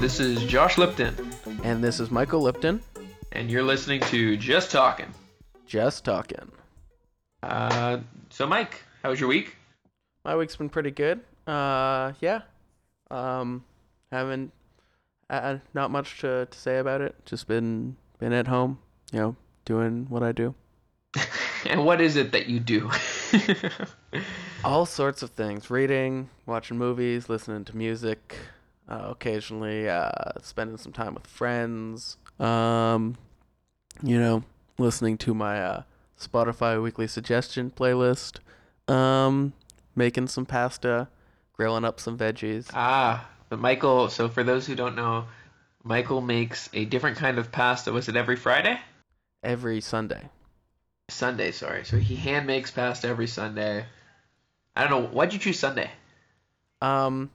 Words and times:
This 0.00 0.20
is 0.20 0.42
Josh 0.44 0.78
Lipton, 0.78 1.14
And 1.64 1.82
this 1.82 1.98
is 2.00 2.10
Michael 2.10 2.40
Lipton, 2.40 2.80
and 3.32 3.50
you're 3.50 3.62
listening 3.64 4.00
to 4.02 4.36
Just 4.36 4.70
Talking. 4.70 5.12
just 5.66 6.04
talking. 6.04 6.50
Uh, 7.42 7.98
so, 8.30 8.46
Mike, 8.46 8.82
how 9.02 9.10
was 9.10 9.20
your 9.20 9.28
week? 9.28 9.56
My 10.24 10.36
week's 10.36 10.56
been 10.56 10.68
pretty 10.68 10.90
good. 10.92 11.20
Uh, 11.46 12.12
yeah. 12.20 12.42
Um, 13.10 13.64
haven't, 14.12 14.52
uh, 15.30 15.58
not 15.74 15.90
much 15.90 16.20
to, 16.20 16.46
to 16.50 16.58
say 16.58 16.78
about 16.78 17.00
it. 17.00 17.14
Just 17.26 17.46
been, 17.48 17.96
been 18.18 18.32
at 18.32 18.46
home, 18.46 18.78
you 19.12 19.18
know, 19.20 19.36
doing 19.64 20.06
what 20.08 20.22
I 20.22 20.32
do. 20.32 20.54
And 21.68 21.84
what 21.84 22.00
is 22.00 22.14
it 22.14 22.30
that 22.32 22.46
you 22.46 22.60
do? 22.60 22.88
All 24.64 24.86
sorts 24.86 25.24
of 25.24 25.30
things. 25.30 25.70
Reading, 25.70 26.30
watching 26.46 26.78
movies, 26.78 27.28
listening 27.28 27.64
to 27.64 27.76
music, 27.76 28.36
uh, 28.88 29.08
occasionally, 29.10 29.88
uh, 29.88 30.10
spending 30.42 30.76
some 30.76 30.92
time 30.92 31.14
with 31.14 31.26
friends. 31.26 32.16
Um, 32.38 33.16
you 34.02 34.18
know, 34.18 34.44
listening 34.78 35.18
to 35.18 35.34
my, 35.34 35.62
uh, 35.62 35.82
Spotify 36.18 36.82
weekly 36.82 37.06
suggestion 37.06 37.70
playlist. 37.74 38.38
Um, 38.92 39.52
making 39.94 40.28
some 40.28 40.46
pasta, 40.46 41.08
grilling 41.52 41.84
up 41.84 42.00
some 42.00 42.16
veggies. 42.16 42.70
ah, 42.72 43.28
but 43.48 43.58
Michael. 43.58 44.08
So, 44.08 44.28
for 44.28 44.42
those 44.42 44.66
who 44.66 44.74
don't 44.74 44.96
know, 44.96 45.26
Michael 45.84 46.20
makes 46.20 46.68
a 46.72 46.84
different 46.84 47.18
kind 47.18 47.38
of 47.38 47.52
pasta. 47.52 47.92
Was 47.92 48.08
it 48.08 48.16
every 48.16 48.36
Friday? 48.36 48.78
every 49.42 49.80
Sunday. 49.80 50.28
Sunday, 51.08 51.52
sorry. 51.52 51.84
So 51.84 51.96
he 51.96 52.16
hand 52.16 52.46
makes 52.46 52.70
pasta 52.70 53.08
every 53.08 53.26
Sunday. 53.26 53.84
I 54.76 54.86
don't 54.86 54.90
know. 54.90 55.08
Why'd 55.08 55.32
you 55.32 55.38
choose 55.38 55.58
Sunday? 55.58 55.90
Um, 56.80 57.30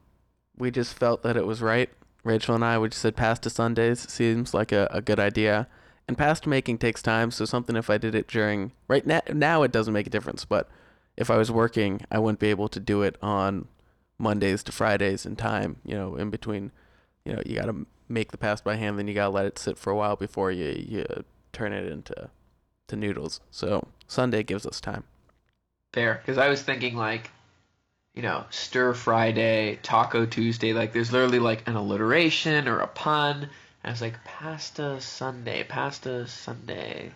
we 0.58 0.72
just 0.72 0.94
felt 0.94 1.24
that 1.24 1.38
it 1.38 1.46
was 1.46 1.62
right. 1.62 1.90
Rachel 2.24 2.56
and 2.56 2.64
I, 2.64 2.78
we 2.78 2.90
just 2.90 3.02
said 3.02 3.16
pasta 3.16 3.50
Sundays 3.50 4.10
seems 4.10 4.54
like 4.54 4.72
a, 4.72 4.88
a 4.92 5.02
good 5.02 5.20
idea. 5.20 5.68
And 6.08 6.18
pasta 6.18 6.50
making 6.50 6.78
takes 6.80 7.02
time, 7.02 7.32
so 7.32 7.46
something 7.46 7.76
if 7.76 7.90
I 7.90 7.98
did 7.98 8.14
it 8.16 8.28
during 8.28 8.72
right 8.88 9.06
now 9.06 9.22
now 9.32 9.64
it 9.64 9.72
doesn't 9.72 9.94
make 9.94 10.08
a 10.08 10.10
difference, 10.10 10.46
but 10.46 10.70
if 11.16 11.30
I 11.30 11.38
was 11.38 11.52
working, 11.52 12.02
I 12.12 12.20
wouldn't 12.20 12.40
be 12.40 12.50
able 12.50 12.68
to 12.70 12.80
do 12.80 13.04
it 13.04 13.18
on 13.22 13.68
Mondays 14.18 14.64
to 14.64 14.72
Fridays 14.72 15.26
in 15.26 15.36
time, 15.36 15.78
you 15.86 15.96
know, 15.96 16.16
in 16.16 16.30
between, 16.30 16.72
you 17.26 17.34
know, 17.34 17.42
you 17.46 17.56
got 17.56 17.66
to 17.66 17.86
make 18.10 18.32
the 18.32 18.38
pasta 18.38 18.64
by 18.64 18.76
hand 18.76 19.00
then 19.00 19.08
you 19.08 19.14
got 19.14 19.26
to 19.26 19.30
let 19.30 19.46
it 19.46 19.58
sit 19.58 19.78
for 19.78 19.92
a 19.92 19.96
while 19.96 20.16
before 20.16 20.52
you 20.52 20.86
you 20.88 21.06
turn 21.54 21.72
it 21.72 21.92
into 21.92 22.30
to 22.88 22.96
noodles. 22.96 23.40
So, 23.50 23.88
Sunday 24.08 24.44
gives 24.44 24.66
us 24.66 24.82
time. 24.82 25.06
Fair, 25.94 26.16
because 26.16 26.38
I 26.38 26.50
was 26.50 26.62
thinking 26.62 26.96
like, 26.96 27.32
you 28.14 28.22
know, 28.22 28.46
stir 28.50 28.94
Friday, 28.94 29.80
Taco 29.82 30.26
Tuesday. 30.26 30.74
Like, 30.74 30.94
there's 30.94 31.12
literally 31.12 31.40
like 31.40 31.68
an 31.68 31.76
alliteration 31.76 32.68
or 32.68 32.80
a 32.80 32.88
pun. 32.88 33.50
I 33.84 33.90
was 33.90 34.02
like, 34.02 34.24
pasta 34.24 35.02
Sunday, 35.02 35.64
pasta 35.64 36.28
Sunday. 36.28 37.12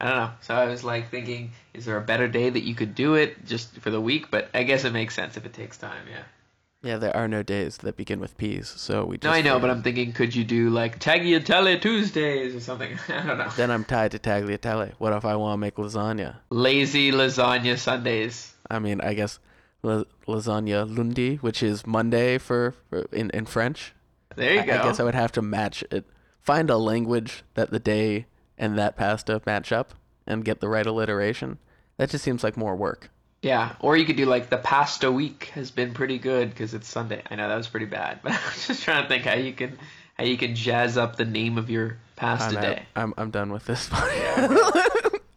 I 0.00 0.08
don't 0.08 0.16
know. 0.16 0.30
So 0.42 0.54
I 0.54 0.66
was 0.66 0.84
like 0.84 1.10
thinking, 1.10 1.52
is 1.72 1.84
there 1.84 1.96
a 1.96 2.02
better 2.02 2.28
day 2.28 2.50
that 2.50 2.62
you 2.62 2.74
could 2.74 2.94
do 2.94 3.14
it 3.14 3.46
just 3.46 3.78
for 3.78 3.90
the 3.90 4.00
week? 4.00 4.30
But 4.30 4.50
I 4.52 4.64
guess 4.64 4.84
it 4.84 4.92
makes 4.92 5.14
sense 5.14 5.36
if 5.36 5.46
it 5.46 5.54
takes 5.54 5.78
time. 5.78 6.06
Yeah. 6.10 6.24
Yeah, 6.82 6.98
there 6.98 7.16
are 7.16 7.26
no 7.26 7.42
days 7.42 7.78
that 7.78 7.96
begin 7.96 8.20
with 8.20 8.36
P's, 8.36 8.68
so 8.68 9.06
we 9.06 9.16
just 9.16 9.24
No, 9.24 9.30
I 9.30 9.40
know, 9.40 9.58
but 9.58 9.70
I'm 9.70 9.82
thinking, 9.82 10.12
could 10.12 10.34
you 10.34 10.44
do 10.44 10.68
like 10.68 10.98
Tagliatelle 11.00 11.80
Tuesdays 11.80 12.54
or 12.54 12.60
something? 12.60 12.98
I 13.08 13.26
don't 13.26 13.38
know. 13.38 13.48
Then 13.56 13.70
I'm 13.70 13.84
tied 13.84 14.10
to 14.10 14.18
tagliatelle. 14.18 14.92
What 14.98 15.14
if 15.14 15.24
I 15.24 15.36
want 15.36 15.54
to 15.54 15.56
make 15.56 15.76
lasagna? 15.76 16.36
Lazy 16.50 17.10
lasagna 17.10 17.78
Sundays. 17.78 18.52
I 18.70 18.80
mean, 18.80 19.00
I 19.00 19.14
guess 19.14 19.38
lasagna 19.84 20.96
lundi, 20.96 21.36
which 21.36 21.62
is 21.62 21.86
Monday 21.86 22.38
for, 22.38 22.74
for 22.88 23.02
in, 23.12 23.30
in 23.30 23.46
French. 23.46 23.92
There 24.36 24.54
you 24.54 24.60
I, 24.60 24.66
go. 24.66 24.72
I 24.72 24.82
guess 24.82 25.00
I 25.00 25.04
would 25.04 25.14
have 25.14 25.32
to 25.32 25.42
match 25.42 25.84
it. 25.90 26.04
Find 26.40 26.70
a 26.70 26.76
language 26.76 27.42
that 27.54 27.70
the 27.70 27.78
day 27.78 28.26
and 28.58 28.78
that 28.78 28.96
pasta 28.96 29.40
match 29.46 29.72
up 29.72 29.94
and 30.26 30.44
get 30.44 30.60
the 30.60 30.68
right 30.68 30.86
alliteration. 30.86 31.58
That 31.96 32.10
just 32.10 32.24
seems 32.24 32.42
like 32.42 32.56
more 32.56 32.74
work. 32.74 33.10
Yeah, 33.42 33.74
or 33.80 33.96
you 33.96 34.06
could 34.06 34.16
do 34.16 34.24
like 34.24 34.48
the 34.48 34.56
pasta 34.56 35.12
week 35.12 35.50
has 35.54 35.70
been 35.70 35.92
pretty 35.92 36.18
good 36.18 36.50
because 36.50 36.72
it's 36.72 36.88
Sunday. 36.88 37.22
I 37.30 37.36
know 37.36 37.48
that 37.48 37.56
was 37.56 37.68
pretty 37.68 37.86
bad, 37.86 38.20
but 38.22 38.32
I 38.32 38.40
was 38.46 38.66
just 38.66 38.82
trying 38.82 39.02
to 39.02 39.08
think 39.08 39.24
how 39.24 39.34
you 39.34 39.52
can 39.52 39.78
how 40.14 40.24
you 40.24 40.38
can 40.38 40.54
jazz 40.54 40.96
up 40.96 41.16
the 41.16 41.24
name 41.24 41.58
of 41.58 41.68
your 41.68 41.98
pasta 42.16 42.50
I'm, 42.50 42.56
out. 42.56 42.62
day. 42.62 42.82
I'm 42.96 43.14
I'm 43.18 43.30
done 43.30 43.52
with 43.52 43.66
this. 43.66 43.90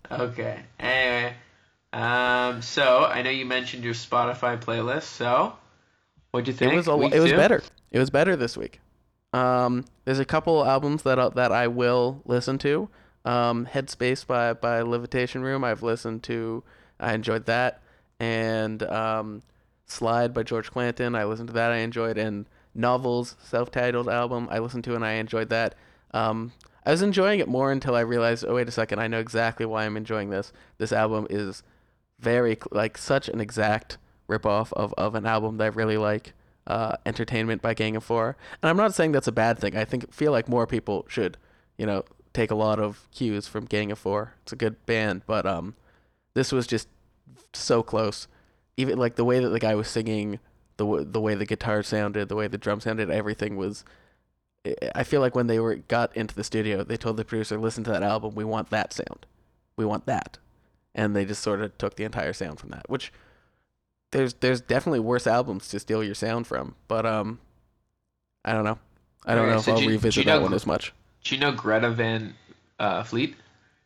Okay. 0.10 0.60
Anyway, 0.80 1.17
um, 1.94 2.62
so 2.62 3.06
I 3.06 3.22
know 3.22 3.30
you 3.30 3.46
mentioned 3.46 3.84
your 3.84 3.94
Spotify 3.94 4.60
playlist. 4.60 5.04
So, 5.04 5.54
what'd 6.32 6.48
you 6.48 6.54
think? 6.54 6.74
It 6.74 6.76
was 6.76 6.88
a, 6.88 6.94
it 6.94 7.20
was 7.20 7.32
better. 7.32 7.64
It 7.92 8.00
was 8.00 8.10
better 8.10 8.36
this 8.36 8.58
week. 8.58 8.80
Um, 9.34 9.86
there's 10.06 10.20
a 10.20 10.26
couple 10.26 10.66
albums 10.66 11.04
that 11.04 11.20
I, 11.20 11.30
that 11.30 11.52
I 11.52 11.68
will 11.68 12.22
listen 12.26 12.58
to. 12.60 12.90
Um, 13.26 13.66
Headspace 13.66 14.26
by 14.26 14.54
by 14.54 14.82
Levitation 14.82 15.44
Room. 15.44 15.64
I've 15.64 15.84
listened 15.84 16.24
to. 16.24 16.64
I 17.00 17.14
enjoyed 17.14 17.46
that, 17.46 17.82
and 18.20 18.82
um, 18.84 19.44
Slide 19.86 20.34
by 20.34 20.44
George 20.44 20.72
Clanton. 20.72 21.16
I 21.16 21.26
listened 21.26 21.48
to 21.48 21.54
that. 21.54 21.72
I 21.72 21.78
enjoyed, 21.78 22.18
and 22.18 22.46
Novels 22.78 23.36
self-titled 23.44 24.08
album. 24.08 24.48
I 24.52 24.60
listened 24.60 24.84
to 24.86 24.96
and 24.96 25.04
I 25.04 25.14
enjoyed 25.14 25.50
that. 25.50 25.76
Um, 26.12 26.54
I 26.86 26.92
was 26.92 27.02
enjoying 27.02 27.40
it 27.40 27.48
more 27.50 27.72
until 27.72 27.96
I 27.96 28.02
realized, 28.02 28.46
oh 28.48 28.56
wait 28.56 28.70
a 28.70 28.72
second, 28.72 29.00
I 29.00 29.08
know 29.08 29.20
exactly 29.20 29.66
why 29.66 29.86
I'm 29.86 29.98
enjoying 29.98 30.30
this. 30.30 30.54
This 30.78 30.94
album 30.94 31.28
is 31.30 31.64
very 32.20 32.58
like 32.72 32.98
such 32.98 33.30
an 33.30 33.40
exact 33.40 33.98
ripoff 34.30 34.74
of, 34.74 34.94
of 34.98 35.16
an 35.16 35.26
album 35.26 35.58
that 35.58 35.64
I 35.66 35.68
really 35.68 35.98
like, 35.98 36.34
uh, 36.66 36.98
Entertainment 37.06 37.62
by 37.62 37.74
Gang 37.74 37.96
of 37.96 38.04
Four. 38.04 38.36
And 38.62 38.70
I'm 38.70 38.78
not 38.78 38.94
saying 38.94 39.12
that's 39.14 39.28
a 39.28 39.32
bad 39.32 39.58
thing. 39.60 39.78
I 39.78 39.86
think 39.86 40.12
feel 40.14 40.32
like 40.32 40.50
more 40.50 40.68
people 40.68 41.06
should, 41.08 41.38
you 41.78 41.86
know, 41.86 42.04
take 42.34 42.52
a 42.52 42.56
lot 42.56 42.80
of 42.80 43.08
cues 43.12 43.48
from 43.48 43.66
Gang 43.66 43.92
of 43.92 44.00
Four. 44.00 44.34
It's 44.44 44.52
a 44.54 44.58
good 44.58 44.86
band, 44.86 45.22
but 45.26 45.46
um, 45.46 45.76
this 46.34 46.52
was 46.52 46.68
just 46.68 46.88
so 47.54 47.82
close. 47.84 48.28
Even 48.76 48.98
like 48.98 49.16
the 49.16 49.26
way 49.26 49.40
that 49.40 49.50
the 49.50 49.60
guy 49.60 49.76
was 49.76 49.88
singing, 49.88 50.40
the 50.78 50.86
w- 50.86 51.06
the 51.06 51.22
way 51.22 51.36
the 51.36 51.46
guitar 51.46 51.82
sounded, 51.84 52.30
the 52.30 52.36
way 52.36 52.48
the 52.48 52.58
drum 52.58 52.80
sounded, 52.82 53.10
everything 53.10 53.56
was. 53.56 53.84
I- 54.66 54.76
I 54.94 55.04
feel 55.04 55.22
like 55.22 55.36
when 55.36 55.48
they 55.48 55.60
were 55.60 55.76
got 55.76 56.16
into 56.18 56.36
the 56.36 56.44
studio, 56.44 56.84
they 56.84 56.98
told 56.98 57.18
the 57.18 57.24
producer, 57.26 57.58
"Listen 57.58 57.84
to 57.86 57.92
that 57.92 58.04
album. 58.04 58.36
We 58.36 58.44
want 58.44 58.70
that 58.72 58.92
sound. 58.94 59.26
We 59.78 59.86
want 59.86 60.06
that." 60.08 60.38
And 60.98 61.16
they 61.16 61.24
just 61.24 61.42
sort 61.42 61.62
of 61.62 61.78
took 61.78 61.96
the 61.96 62.04
entire 62.04 62.34
sound 62.34 62.60
from 62.60 62.72
that. 62.72 62.90
Which 62.90 63.14
there's 64.12 64.34
there's 64.36 64.60
definitely 64.60 65.00
worse 65.00 65.26
albums 65.28 65.70
to 65.70 65.80
steal 65.80 66.04
your 66.04 66.16
sound 66.16 66.48
from, 66.48 66.76
but 66.90 67.06
um, 67.06 67.40
I 68.44 68.52
don't 68.54 68.66
know. 68.66 68.80
I 69.26 69.36
don't 69.36 69.46
Okay, 69.46 69.52
know 69.54 69.60
if 69.60 69.68
I'll 69.70 69.82
you- 69.82 69.90
revisit 69.90 70.26
you 70.26 70.32
that 70.32 70.42
one 70.42 70.54
as 70.54 70.66
much. 70.66 70.94
Do 71.24 71.36
you 71.36 71.42
know 71.42 71.52
Greta 71.52 71.90
Van 71.92 72.34
uh, 72.80 73.04
Fleet? 73.04 73.36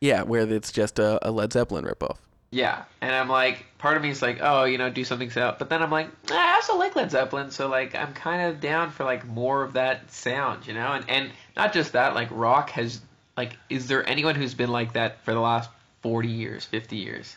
Yeah, 0.00 0.22
where 0.22 0.42
it's 0.42 0.70
just 0.72 0.98
a, 0.98 1.18
a 1.26 1.30
Led 1.30 1.52
Zeppelin 1.52 1.84
ripoff. 1.84 2.16
Yeah, 2.50 2.84
and 3.00 3.14
I'm 3.14 3.28
like, 3.28 3.64
part 3.78 3.96
of 3.96 4.02
me 4.02 4.10
is 4.10 4.20
like, 4.20 4.38
oh, 4.42 4.64
you 4.64 4.76
know, 4.76 4.90
do 4.90 5.04
something 5.04 5.30
so. 5.30 5.56
But 5.58 5.70
then 5.70 5.82
I'm 5.82 5.90
like, 5.90 6.08
"Ah, 6.30 6.52
I 6.52 6.54
also 6.56 6.76
like 6.76 6.94
Led 6.94 7.10
Zeppelin, 7.10 7.50
so 7.50 7.66
like, 7.68 7.94
I'm 7.94 8.12
kind 8.12 8.42
of 8.42 8.60
down 8.60 8.90
for 8.90 9.04
like 9.04 9.26
more 9.26 9.62
of 9.62 9.72
that 9.72 10.10
sound, 10.12 10.66
you 10.66 10.74
know. 10.74 10.92
And 10.92 11.04
and 11.08 11.30
not 11.56 11.72
just 11.72 11.92
that, 11.92 12.14
like, 12.14 12.28
rock 12.30 12.70
has 12.70 13.00
like, 13.36 13.56
is 13.70 13.88
there 13.88 14.06
anyone 14.08 14.34
who's 14.34 14.52
been 14.54 14.70
like 14.70 14.92
that 14.92 15.24
for 15.24 15.32
the 15.32 15.40
last 15.40 15.70
40 16.02 16.28
years, 16.28 16.64
50 16.64 16.96
years, 16.96 17.36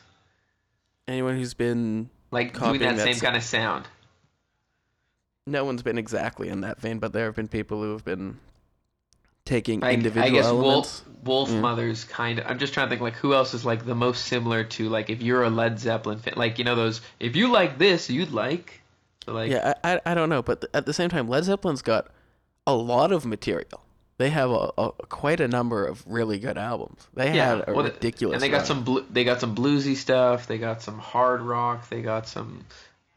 Anyone 1.07 1.37
who's 1.37 1.53
been 1.53 2.09
like 2.31 2.57
doing 2.59 2.79
that 2.79 2.97
that 2.97 3.03
same 3.03 3.19
kind 3.19 3.37
of 3.37 3.43
sound? 3.43 3.85
no 5.47 5.63
one's 5.63 5.83
been 5.83 5.97
exactly 5.99 6.49
in 6.49 6.61
that 6.61 6.81
vein, 6.81 6.97
but 6.99 7.13
there 7.13 7.25
have 7.25 7.35
been 7.35 7.47
people 7.47 7.81
who 7.81 7.91
have 7.91 8.03
been 8.03 8.39
taking 9.45 9.79
Like, 9.81 9.93
individual 9.93 10.25
I 10.27 10.31
guess 10.31 10.45
elements. 10.45 11.03
Wolf 11.05 11.23
Wolf 11.23 11.49
Yeah. 11.51 11.59
Mother's 11.61 12.03
kind 12.03 12.39
of. 12.39 12.47
I'm 12.47 12.57
just 12.57 12.73
trying 12.73 12.87
to 12.87 12.89
think 12.89 13.01
like 13.01 13.13
who 13.15 13.33
else 13.35 13.53
is 13.53 13.63
like 13.65 13.85
the 13.85 13.93
most 13.95 14.25
similar 14.25 14.63
to 14.63 14.89
like 14.89 15.09
if 15.11 15.21
you're 15.21 15.43
a 15.43 15.49
Led 15.49 15.79
Zeppelin 15.79 16.17
fan, 16.19 16.33
like 16.35 16.57
you 16.57 16.65
know 16.65 16.75
those 16.75 17.01
if 17.19 17.35
you 17.35 17.51
like 17.51 17.77
this, 17.77 18.09
you'd 18.09 18.31
like. 18.31 18.81
So 19.25 19.33
like 19.33 19.51
yeah, 19.51 19.73
I, 19.83 20.01
I 20.05 20.13
don't 20.15 20.29
know, 20.29 20.41
but 20.41 20.65
at 20.73 20.85
the 20.87 20.93
same 20.93 21.09
time, 21.09 21.27
Led 21.27 21.43
Zeppelin's 21.43 21.83
got 21.83 22.07
a 22.65 22.73
lot 22.75 23.11
of 23.11 23.25
material. 23.25 23.84
They 24.17 24.29
have 24.29 24.49
a, 24.49 24.71
a 24.77 24.91
quite 25.09 25.41
a 25.41 25.47
number 25.47 25.85
of 25.85 26.05
really 26.07 26.39
good 26.39 26.57
albums. 26.57 27.07
They 27.13 27.31
had 27.31 27.67
a 27.67 27.73
well, 27.73 27.83
ridiculous. 27.85 28.35
And 28.35 28.41
they 28.43 28.49
got 28.49 28.57
run. 28.59 28.65
some 28.65 28.83
blu- 28.83 29.05
they 29.09 29.23
got 29.25 29.41
some 29.41 29.53
bluesy 29.55 29.95
stuff. 29.95 30.47
They 30.47 30.57
got 30.57 30.81
some 30.81 30.99
hard 30.99 31.41
rock. 31.41 31.89
They 31.89 32.01
got 32.01 32.27
some 32.27 32.65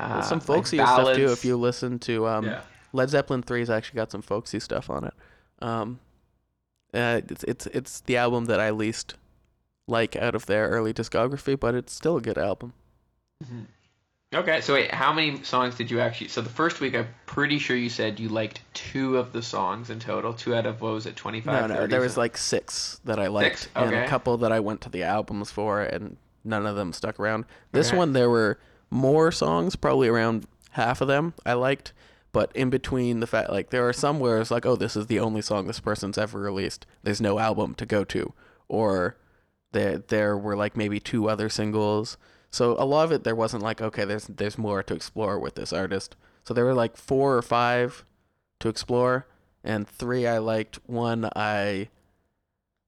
uh, 0.01 0.09
Well, 0.15 0.23
some 0.23 0.39
like 0.39 0.47
folksy 0.47 0.79
stuff 0.79 1.15
too. 1.15 1.31
If 1.31 1.45
you 1.45 1.57
listen 1.57 1.99
to 2.01 2.27
um, 2.27 2.47
Yeah. 2.47 2.61
Led 2.93 3.11
Zeppelin 3.11 3.43
three's 3.43 3.71
actually 3.71 3.97
got 3.99 4.11
some 4.11 4.23
folksy 4.23 4.59
stuff 4.59 4.91
on 4.91 5.05
it. 5.05 5.15
Um, 5.61 6.01
uh, 6.93 7.21
it's 7.29 7.45
it's 7.45 7.67
it's 7.69 8.01
the 8.01 8.17
album 8.17 8.47
that 8.47 8.59
I 8.61 8.71
least 8.71 9.15
like 9.87 10.17
out 10.17 10.35
of 10.35 10.47
their 10.47 10.69
early 10.69 10.93
discography, 10.93 11.59
but 11.59 11.75
it's 11.75 11.93
still 11.93 12.17
a 12.17 12.21
good 12.21 12.39
album. 12.39 12.73
Mhm. 13.45 13.67
Okay, 14.35 14.61
so 14.61 14.75
wait, 14.75 14.93
how 14.93 15.11
many 15.11 15.43
songs 15.43 15.75
did 15.77 15.91
you 15.91 16.01
actually? 16.01 16.29
So 16.29 16.43
the 16.43 16.51
first 16.51 16.81
week, 16.81 16.95
I'm 16.95 17.09
pretty 17.25 17.59
sure 17.59 17.77
you 17.77 17.89
said 17.89 18.21
you 18.21 18.29
liked 18.29 18.61
two 18.75 19.17
of 19.17 19.33
the 19.33 19.41
songs 19.41 19.89
in 19.89 19.99
total. 20.01 20.35
Two 20.35 20.55
out 20.55 20.67
of 20.67 20.83
what 20.83 20.93
was 20.93 21.07
it, 21.07 21.17
25, 21.17 21.51
No, 21.51 21.67
no, 21.67 21.81
30 21.81 21.91
there 21.91 22.01
was 22.01 22.13
something? 22.13 22.21
like 22.25 22.37
six 22.37 23.01
that 23.05 23.19
I 23.19 23.29
liked, 23.29 23.61
Six? 23.61 23.71
and 23.75 23.95
a 23.95 24.07
couple 24.07 24.37
that 24.37 24.53
I 24.53 24.61
went 24.61 24.83
to 24.83 24.91
the 24.91 25.03
albums 25.03 25.51
for, 25.51 25.81
and 25.83 26.19
none 26.45 26.67
of 26.67 26.77
them 26.77 26.93
stuck 26.93 27.19
around. 27.19 27.47
This 27.73 27.89
Okay. 27.89 27.97
one, 27.97 28.13
there 28.13 28.29
were 28.29 28.59
more 28.91 29.33
songs, 29.33 29.77
probably 29.77 30.09
around 30.09 30.47
half 30.73 31.01
of 31.01 31.09
them 31.09 31.33
I 31.47 31.55
liked, 31.55 31.95
But 32.31 32.55
in 32.55 32.69
between 32.69 33.21
the 33.21 33.27
fact, 33.27 33.49
like 33.49 33.71
there 33.71 33.89
are 33.89 33.95
some 33.95 34.21
where 34.21 34.39
it's 34.39 34.51
like, 34.51 34.67
oh, 34.67 34.77
this 34.77 34.95
is 34.95 35.07
the 35.07 35.19
only 35.19 35.41
song 35.41 35.67
this 35.67 35.81
person's 35.81 36.19
ever 36.19 36.39
released. 36.39 36.85
There's 37.03 37.23
no 37.23 37.39
album 37.39 37.75
to 37.77 37.87
go 37.87 38.05
to, 38.05 38.35
or 38.69 39.17
there 39.73 39.97
there 39.97 40.37
were 40.37 40.55
like 40.55 40.77
maybe 40.77 41.01
two 41.01 41.31
other 41.31 41.49
singles. 41.49 42.19
So 42.51 42.77
a 42.79 42.85
lot 42.85 43.05
of 43.05 43.13
it 43.13 43.25
there 43.25 43.35
wasn't 43.35 43.63
like, 43.63 43.81
okay, 43.81 44.05
there's 44.05 44.27
there's 44.27 44.59
more 44.59 44.83
to 44.83 44.95
explore 44.95 45.39
with 45.39 45.55
this 45.55 45.73
artist. 45.73 46.17
So 46.45 46.55
there 46.55 46.65
were 46.65 46.75
like 46.75 46.97
four 46.97 47.37
or 47.37 47.43
five 47.43 48.05
to 48.61 48.69
explore, 48.69 49.27
and 49.63 49.89
three 49.89 50.27
I 50.27 50.39
liked. 50.39 50.79
One 50.87 51.29
I 51.37 51.89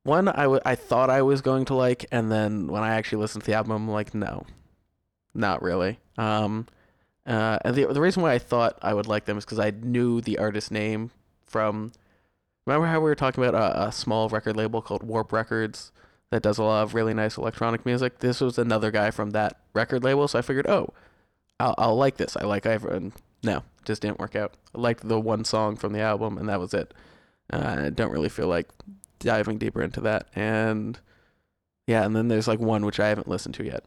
one 0.03 0.29
I, 0.29 0.45
w- 0.45 0.63
I 0.65 0.75
thought 0.75 1.11
I 1.11 1.23
was 1.23 1.43
going 1.43 1.67
to 1.67 1.75
like, 1.75 2.07
and 2.11 2.33
then 2.33 2.69
when 2.69 2.83
I 2.83 2.95
actually 2.95 3.21
listened 3.21 3.45
to 3.45 3.51
the 3.51 3.57
album, 3.57 3.73
I'm 3.73 3.89
like, 3.89 4.15
no, 4.15 4.47
not 5.35 5.63
really. 5.63 5.99
Um, 6.17 6.67
uh, 7.27 7.59
and 7.65 7.75
the 7.75 7.87
the 7.87 8.01
reason 8.01 8.23
why 8.23 8.33
I 8.33 8.39
thought 8.39 8.79
I 8.81 8.95
would 8.95 9.07
like 9.07 9.27
them 9.27 9.37
is 9.37 9.45
because 9.45 9.59
I 9.59 9.71
knew 9.71 10.21
the 10.21 10.39
artist 10.39 10.71
name 10.71 11.11
from. 11.47 11.93
Remember 12.67 12.87
how 12.87 13.01
we 13.01 13.05
were 13.05 13.15
talking 13.15 13.43
about 13.43 13.61
a, 13.61 13.89
a 13.89 13.93
small 13.93 14.29
record 14.29 14.57
label 14.57 14.81
called 14.81 15.03
Warp 15.03 15.33
Records 15.33 15.93
that 16.31 16.43
does 16.43 16.59
a 16.59 16.63
lot 16.63 16.83
of 16.83 16.95
really 16.95 17.15
nice 17.15 17.37
electronic 17.37 17.85
music? 17.85 18.21
This 18.21 18.41
was 18.41 18.59
another 18.59 18.91
guy 18.91 19.11
from 19.11 19.31
that 19.31 19.61
record 19.75 20.05
label, 20.05 20.29
so 20.29 20.39
I 20.39 20.43
figured, 20.43 20.67
oh, 20.67 20.93
I'll, 21.59 21.75
I'll 21.77 21.97
like 21.97 22.17
this. 22.17 22.37
I 22.37 22.45
like 22.45 22.67
Ivor. 22.67 23.11
No, 23.43 23.63
just 23.85 24.03
didn't 24.03 24.19
work 24.19 24.37
out. 24.37 24.55
I 24.75 24.81
liked 24.81 25.07
the 25.07 25.21
one 25.21 25.45
song 25.45 25.77
from 25.77 25.93
the 25.93 26.01
album, 26.01 26.39
and 26.39 26.49
that 26.49 26.61
was 26.61 26.73
it. 26.75 26.95
Uh, 27.53 27.83
I 27.87 27.91
don't 27.91 28.13
really 28.13 28.29
feel 28.29 28.49
like 28.49 28.69
diving 29.19 29.59
deeper 29.59 29.83
into 29.83 30.01
that. 30.03 30.29
And 30.35 30.99
yeah, 31.87 32.05
and 32.05 32.15
then 32.15 32.29
there's 32.29 32.49
like 32.49 32.61
one 32.61 32.85
which 32.85 33.01
I 33.01 33.09
haven't 33.09 33.29
listened 33.29 33.55
to 33.57 33.65
yet 33.65 33.85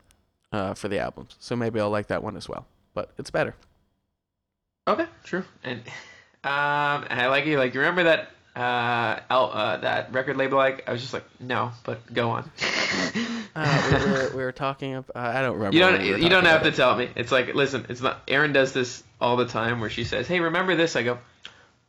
uh, 0.52 0.74
for 0.74 0.88
the 0.88 1.00
albums, 1.00 1.36
so 1.40 1.56
maybe 1.56 1.80
I'll 1.80 1.90
like 1.90 2.08
that 2.08 2.24
one 2.24 2.36
as 2.36 2.50
well. 2.50 2.66
But 2.94 3.12
it's 3.18 3.32
better. 3.32 3.56
Okay, 4.88 5.08
true. 5.24 5.46
And 5.64 5.80
um, 6.44 7.06
and 7.10 7.20
I 7.20 7.28
like 7.28 7.46
you. 7.46 7.58
Like, 7.58 7.74
you 7.74 7.80
remember 7.80 8.04
that 8.04 8.32
uh, 8.56 9.20
L, 9.30 9.52
uh, 9.54 9.78
that 9.78 10.14
record 10.14 10.38
label? 10.38 10.58
Like, 10.58 10.88
I 10.88 10.92
was 10.92 11.02
just 11.02 11.14
like, 11.14 11.26
no, 11.40 11.72
but 11.84 12.14
go 12.14 12.30
on. 12.32 12.50
Uh, 13.56 14.00
we, 14.04 14.12
were, 14.12 14.30
we 14.38 14.44
were 14.44 14.52
talking. 14.52 14.96
About, 14.96 15.16
uh, 15.16 15.38
I 15.38 15.42
don't 15.44 15.54
remember. 15.58 15.76
you 15.76 15.82
don't. 15.84 16.02
we 16.02 16.10
were 16.12 16.18
You 16.18 16.30
don't 16.30 16.44
talking 16.44 16.50
have 16.50 16.62
to 16.64 16.68
about. 16.70 16.76
tell 16.76 16.96
me. 16.98 17.10
It's 17.16 17.32
like, 17.32 17.54
listen, 17.54 17.86
it's 17.88 18.02
not. 18.02 18.24
Aaron 18.28 18.52
does 18.52 18.74
this 18.74 19.04
all 19.22 19.36
the 19.38 19.46
time, 19.46 19.80
where 19.80 19.92
she 19.92 20.06
says, 20.06 20.28
"Hey, 20.28 20.40
remember 20.40 20.76
this?" 20.76 20.96
I 20.96 21.04
go, 21.04 21.20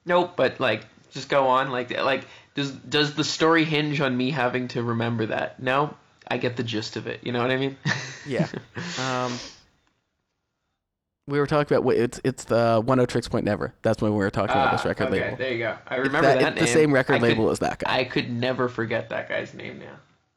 "Nope," 0.04 0.34
but 0.36 0.60
like, 0.60 0.84
just 1.12 1.30
go 1.30 1.46
on. 1.48 1.70
Like, 1.70 1.90
like, 2.02 2.26
does 2.54 2.70
does 2.70 3.14
the 3.14 3.24
story 3.24 3.64
hinge 3.64 3.98
on 4.02 4.14
me 4.14 4.30
having 4.30 4.68
to 4.68 4.82
remember 4.82 5.24
that? 5.26 5.58
No, 5.62 5.94
I 6.28 6.36
get 6.36 6.58
the 6.58 6.64
gist 6.64 6.96
of 6.96 7.06
it. 7.06 7.20
You 7.24 7.32
know 7.32 7.40
what 7.40 7.50
I 7.50 7.56
mean? 7.56 7.78
Yeah. 8.26 8.46
Um, 9.00 9.32
we 11.26 11.38
were 11.38 11.46
talking 11.46 11.76
about 11.76 11.90
it's 11.94 12.20
it's 12.24 12.44
the 12.44 12.82
Oneohtrix 12.86 13.30
Point 13.30 13.44
Never. 13.44 13.74
That's 13.82 14.02
when 14.02 14.12
we 14.12 14.18
were 14.18 14.30
talking 14.30 14.50
about 14.52 14.72
this 14.72 14.84
Ah, 14.84 14.88
record 14.88 15.08
okay, 15.08 15.22
label. 15.24 15.36
There 15.36 15.52
you 15.52 15.58
go. 15.58 15.76
I 15.86 15.96
It's 15.96 16.06
remember 16.06 16.28
that- 16.28 16.40
that, 16.40 16.52
it's 16.52 16.60
the 16.62 16.66
same 16.78 16.92
record 16.92 17.14
I 17.14 17.18
could- 17.18 17.28
label 17.28 17.50
as 17.50 17.60
that 17.60 17.78
guy. 17.78 17.98
I 17.98 18.04
could 18.04 18.30
never 18.30 18.68
forget 18.68 19.08
that 19.10 19.28
guy's 19.28 19.54
name 19.54 19.78
now. 19.78 19.96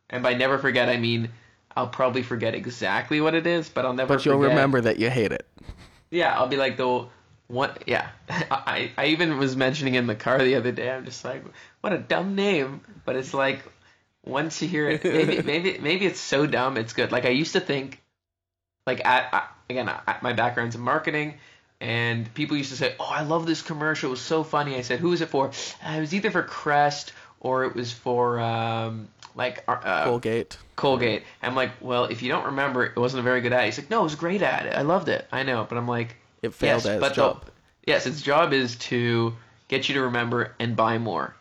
And 0.10 0.24
by 0.24 0.34
never 0.34 0.57
forget, 0.57 0.88
I 0.89 0.98
mean 0.98 1.30
I'll 1.75 1.88
probably 1.88 2.24
forget 2.24 2.56
exactly 2.56 3.22
what 3.22 3.36
it 3.36 3.45
is, 3.45 3.69
but 3.69 3.86
I'll 3.86 3.94
never. 3.94 4.16
but 4.16 4.25
you'll 4.25 4.38
forget- 4.38 4.50
remember 4.51 4.81
that 4.81 4.98
you 4.98 5.10
hate 5.10 5.31
it. 5.31 5.45
Yeah, 6.10 6.34
I'll 6.38 6.48
be 6.48 6.56
like 6.57 6.78
the 6.78 7.06
what? 7.48 7.83
Yeah, 7.86 8.07
I 8.30 8.92
I 8.98 9.07
even 9.07 9.38
was 9.38 9.56
mentioning 9.57 9.95
in 9.95 10.07
the 10.07 10.16
car 10.16 10.38
the 10.40 10.56
other 10.56 10.72
day. 10.72 10.90
I'm 10.90 11.06
just 11.06 11.24
like, 11.25 11.44
what 11.81 11.92
a 11.94 11.98
dumb 11.98 12.36
name. 12.36 12.81
But 13.06 13.16
it's 13.18 13.33
like 13.33 13.62
once 14.25 14.62
you 14.62 14.68
hear 14.69 14.90
it, 14.90 15.04
maybe 15.04 15.42
maybe 15.45 15.78
maybe 15.80 16.06
it's 16.06 16.19
so 16.19 16.48
dumb 16.48 16.78
it's 16.78 16.94
good. 16.94 17.12
Like 17.12 17.25
I 17.25 17.30
used 17.30 17.54
to 17.54 17.60
think, 17.60 18.01
like 18.86 19.06
at 19.06 19.30
I, 19.33 19.44
again, 19.69 19.90
I, 19.90 20.16
my 20.22 20.34
background's 20.34 20.75
in 20.75 20.81
marketing. 20.81 21.36
And 21.80 22.34
people 22.34 22.58
used 22.58 22.72
to 22.72 22.75
say, 22.75 22.96
"Oh, 23.00 23.06
I 23.08 23.22
love 23.22 23.46
this 23.46 23.62
commercial. 23.62 24.08
It 24.08 24.12
was 24.12 24.22
so 24.22 24.44
funny." 24.44 24.75
I 24.78 24.81
said, 24.81 25.00
"Who 25.00 25.14
is 25.14 25.22
it 25.22 25.30
for?" 25.30 25.50
Uh, 25.86 25.92
it 25.92 26.00
was 26.00 26.12
either 26.14 26.31
for 26.31 26.42
Crest 26.42 27.14
or 27.40 27.66
it 27.66 27.75
was 27.75 27.92
for 27.94 28.40
um, 28.40 29.08
like 29.36 29.64
uh, 29.68 30.04
Colgate. 30.06 30.58
Colgate. 30.75 31.22
I'm 31.44 31.54
like, 31.54 31.69
well, 31.80 32.06
if 32.06 32.24
you 32.24 32.30
don't 32.30 32.46
remember, 32.46 32.84
it 32.84 32.96
wasn't 32.96 33.19
a 33.19 33.24
very 33.24 33.42
good 33.42 33.54
ad. 33.54 33.66
He's 33.66 33.78
like, 33.78 33.92
no, 33.92 34.00
it 34.00 34.04
was 34.06 34.14
a 34.16 34.18
great 34.18 34.42
ad. 34.42 34.74
I 34.74 34.81
loved 34.81 35.08
it. 35.08 35.28
I 35.31 35.44
know, 35.44 35.68
but 35.69 35.78
I'm 35.78 35.88
like, 35.88 36.16
It 36.42 36.56
failed 36.56 36.84
yes, 36.84 36.86
at 36.88 36.94
its 36.96 37.00
but 37.02 37.10
the- 37.10 37.16
job. 37.16 37.46
yes, 37.86 38.08
its 38.08 38.24
job 38.24 38.54
is 38.54 38.75
to 38.78 39.36
get 39.68 39.88
you 39.88 39.94
to 39.96 40.02
remember 40.02 40.56
and 40.60 40.75
buy 40.75 40.98
more. 40.98 41.36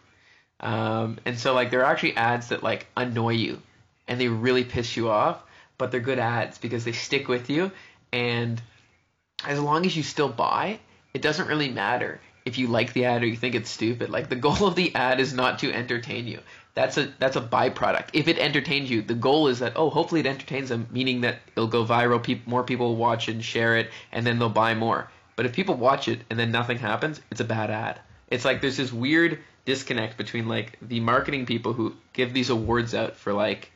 Um, 0.61 1.19
and 1.25 1.39
so 1.39 1.55
like 1.55 1.71
there 1.71 1.81
are 1.83 1.91
actually 1.91 2.17
ads 2.17 2.49
that 2.49 2.63
like 2.63 2.87
annoy 2.97 3.35
you, 3.35 3.63
and 4.09 4.21
they 4.21 4.29
really 4.29 4.65
piss 4.65 4.97
you 4.99 5.09
off, 5.09 5.43
but 5.79 5.91
they're 5.91 6.01
good 6.01 6.19
ads 6.19 6.59
because 6.59 6.85
they 6.85 6.93
stick 6.93 7.29
with 7.29 7.49
you, 7.51 7.73
and 8.17 8.63
as 9.45 9.61
long 9.61 9.85
as 9.85 9.95
you 9.95 10.03
still 10.03 10.31
buy, 10.31 10.81
it 11.13 11.21
doesn't 11.21 11.49
really 11.49 11.69
matter 11.69 12.19
if 12.47 12.57
you 12.57 12.67
like 12.67 12.95
the 12.95 13.05
ad 13.05 13.23
or 13.23 13.27
you 13.27 13.37
think 13.37 13.55
it's 13.55 13.69
stupid. 13.69 14.09
Like 14.09 14.31
the 14.31 14.37
goal 14.37 14.67
of 14.67 14.75
the 14.75 14.95
ad 14.95 15.21
is 15.21 15.35
not 15.35 15.59
to 15.59 15.71
entertain 15.71 16.27
you. 16.27 16.41
That's 16.73 16.97
a 16.97 17.13
that's 17.19 17.37
a 17.37 17.43
byproduct. 17.43 18.09
If 18.15 18.27
it 18.29 18.39
entertains 18.39 18.91
you, 18.91 19.03
the 19.03 19.15
goal 19.15 19.49
is 19.49 19.59
that 19.59 19.75
oh, 19.77 19.91
hopefully 19.91 20.21
it 20.21 20.27
entertains 20.27 20.71
them, 20.71 20.89
meaning 20.91 21.21
that 21.23 21.41
it'll 21.55 21.69
go 21.69 21.85
viral. 21.85 22.23
Peop 22.23 22.47
more 22.47 22.65
people 22.65 22.89
will 22.89 22.97
watch 22.97 23.29
and 23.29 23.45
share 23.45 23.77
it, 23.77 23.91
and 24.13 24.27
then 24.27 24.39
they'll 24.39 24.49
buy 24.49 24.75
more. 24.75 25.11
But 25.37 25.45
if 25.45 25.53
people 25.53 25.75
watch 25.75 26.09
it 26.09 26.21
and 26.31 26.39
then 26.39 26.51
nothing 26.51 26.79
happens, 26.79 27.21
it's 27.31 27.43
a 27.43 27.45
bad 27.45 27.71
ad. 27.71 28.01
It's 28.29 28.47
like 28.47 28.63
there's 28.63 28.79
this 28.79 28.93
weird 28.93 29.41
disconnect 29.67 30.17
between 30.17 30.49
like 30.49 30.79
the 30.81 31.01
marketing 31.01 31.45
people 31.45 31.75
who 31.75 31.95
give 32.15 32.33
these 32.33 32.49
awards 32.49 32.95
out 32.95 33.17
for 33.17 33.35
like 33.35 33.71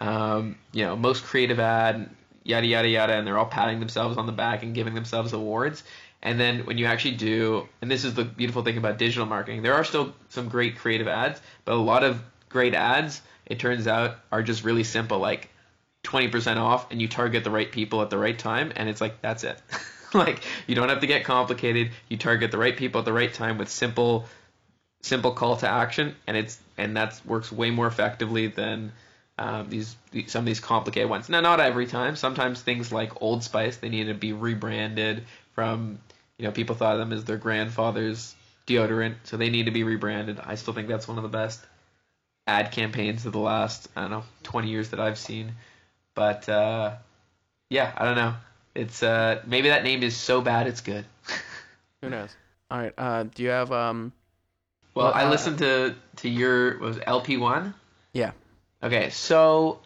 um, 0.00 0.56
you 0.72 0.84
know, 0.84 0.96
most 0.96 1.24
creative 1.24 1.60
ad, 1.60 2.08
yada 2.42 2.66
yada 2.66 2.88
yada, 2.88 3.12
and 3.14 3.26
they're 3.26 3.38
all 3.38 3.46
patting 3.46 3.80
themselves 3.80 4.16
on 4.16 4.26
the 4.26 4.32
back 4.32 4.62
and 4.62 4.74
giving 4.74 4.94
themselves 4.94 5.32
awards. 5.32 5.82
And 6.22 6.38
then 6.38 6.66
when 6.66 6.76
you 6.76 6.86
actually 6.86 7.16
do, 7.16 7.68
and 7.80 7.90
this 7.90 8.04
is 8.04 8.14
the 8.14 8.24
beautiful 8.24 8.62
thing 8.62 8.76
about 8.76 8.98
digital 8.98 9.26
marketing, 9.26 9.62
there 9.62 9.74
are 9.74 9.84
still 9.84 10.12
some 10.28 10.48
great 10.48 10.76
creative 10.76 11.08
ads, 11.08 11.40
but 11.64 11.74
a 11.74 11.76
lot 11.76 12.04
of 12.04 12.22
great 12.48 12.74
ads, 12.74 13.22
it 13.46 13.58
turns 13.58 13.86
out, 13.86 14.18
are 14.30 14.42
just 14.42 14.62
really 14.62 14.84
simple, 14.84 15.18
like 15.18 15.48
20% 16.04 16.56
off, 16.56 16.90
and 16.90 17.00
you 17.00 17.08
target 17.08 17.44
the 17.44 17.50
right 17.50 17.70
people 17.70 18.02
at 18.02 18.10
the 18.10 18.18
right 18.18 18.38
time, 18.38 18.72
and 18.76 18.88
it's 18.88 19.00
like 19.00 19.22
that's 19.22 19.44
it. 19.44 19.60
like 20.14 20.42
you 20.66 20.74
don't 20.74 20.88
have 20.88 21.00
to 21.00 21.06
get 21.06 21.24
complicated. 21.24 21.90
You 22.08 22.16
target 22.16 22.50
the 22.50 22.58
right 22.58 22.76
people 22.76 22.98
at 22.98 23.04
the 23.04 23.12
right 23.12 23.32
time 23.32 23.58
with 23.58 23.68
simple 23.68 24.26
simple 25.02 25.32
call 25.32 25.56
to 25.56 25.68
action, 25.68 26.14
and 26.26 26.36
it's 26.36 26.58
and 26.76 26.96
that 26.96 27.20
works 27.24 27.50
way 27.50 27.70
more 27.70 27.86
effectively 27.86 28.46
than 28.46 28.92
um, 29.40 29.68
these 29.70 29.96
these- 30.12 30.30
some 30.30 30.40
of 30.40 30.46
these 30.46 30.60
complicated 30.60 31.08
ones. 31.10 31.28
Now, 31.28 31.40
not 31.40 31.58
every 31.58 31.86
time. 31.86 32.14
Sometimes 32.14 32.60
things 32.60 32.92
like 32.92 33.20
Old 33.22 33.42
Spice 33.42 33.78
they 33.78 33.88
need 33.88 34.04
to 34.04 34.14
be 34.14 34.32
rebranded 34.32 35.24
from 35.54 35.98
you 36.38 36.44
know 36.44 36.52
people 36.52 36.76
thought 36.76 36.92
of 36.92 36.98
them 37.00 37.12
as 37.12 37.24
their 37.24 37.38
grandfather's 37.38 38.34
deodorant, 38.66 39.14
so 39.24 39.36
they 39.36 39.50
need 39.50 39.64
to 39.66 39.72
be 39.72 39.82
rebranded. 39.82 40.38
I 40.44 40.54
still 40.54 40.74
think 40.74 40.86
that's 40.86 41.08
one 41.08 41.16
of 41.18 41.22
the 41.22 41.28
best 41.28 41.60
ad 42.46 42.70
campaigns 42.72 43.26
of 43.26 43.32
the 43.32 43.38
last 43.38 43.88
I 43.96 44.02
don't 44.02 44.10
know 44.10 44.24
20 44.44 44.68
years 44.68 44.90
that 44.90 45.00
I've 45.00 45.18
seen. 45.18 45.52
But 46.14 46.48
uh, 46.48 46.96
yeah, 47.70 47.92
I 47.96 48.04
don't 48.04 48.16
know. 48.16 48.34
It's 48.74 49.02
uh, 49.02 49.42
maybe 49.46 49.70
that 49.70 49.84
name 49.84 50.02
is 50.02 50.16
so 50.16 50.40
bad 50.40 50.66
it's 50.66 50.80
good. 50.80 51.04
Who 52.02 52.10
knows? 52.10 52.34
All 52.70 52.78
right. 52.78 52.92
Uh, 52.96 53.24
do 53.24 53.42
you 53.42 53.48
have 53.48 53.72
um? 53.72 54.12
Well, 54.94 55.12
I 55.14 55.24
uh, 55.24 55.30
listened 55.30 55.58
to 55.58 55.94
to 56.16 56.28
your 56.28 56.72
what 56.78 56.80
was 56.80 56.98
LP 57.06 57.36
one. 57.36 57.74
Yeah. 58.12 58.32
Okay, 58.82 59.10
so 59.10 59.80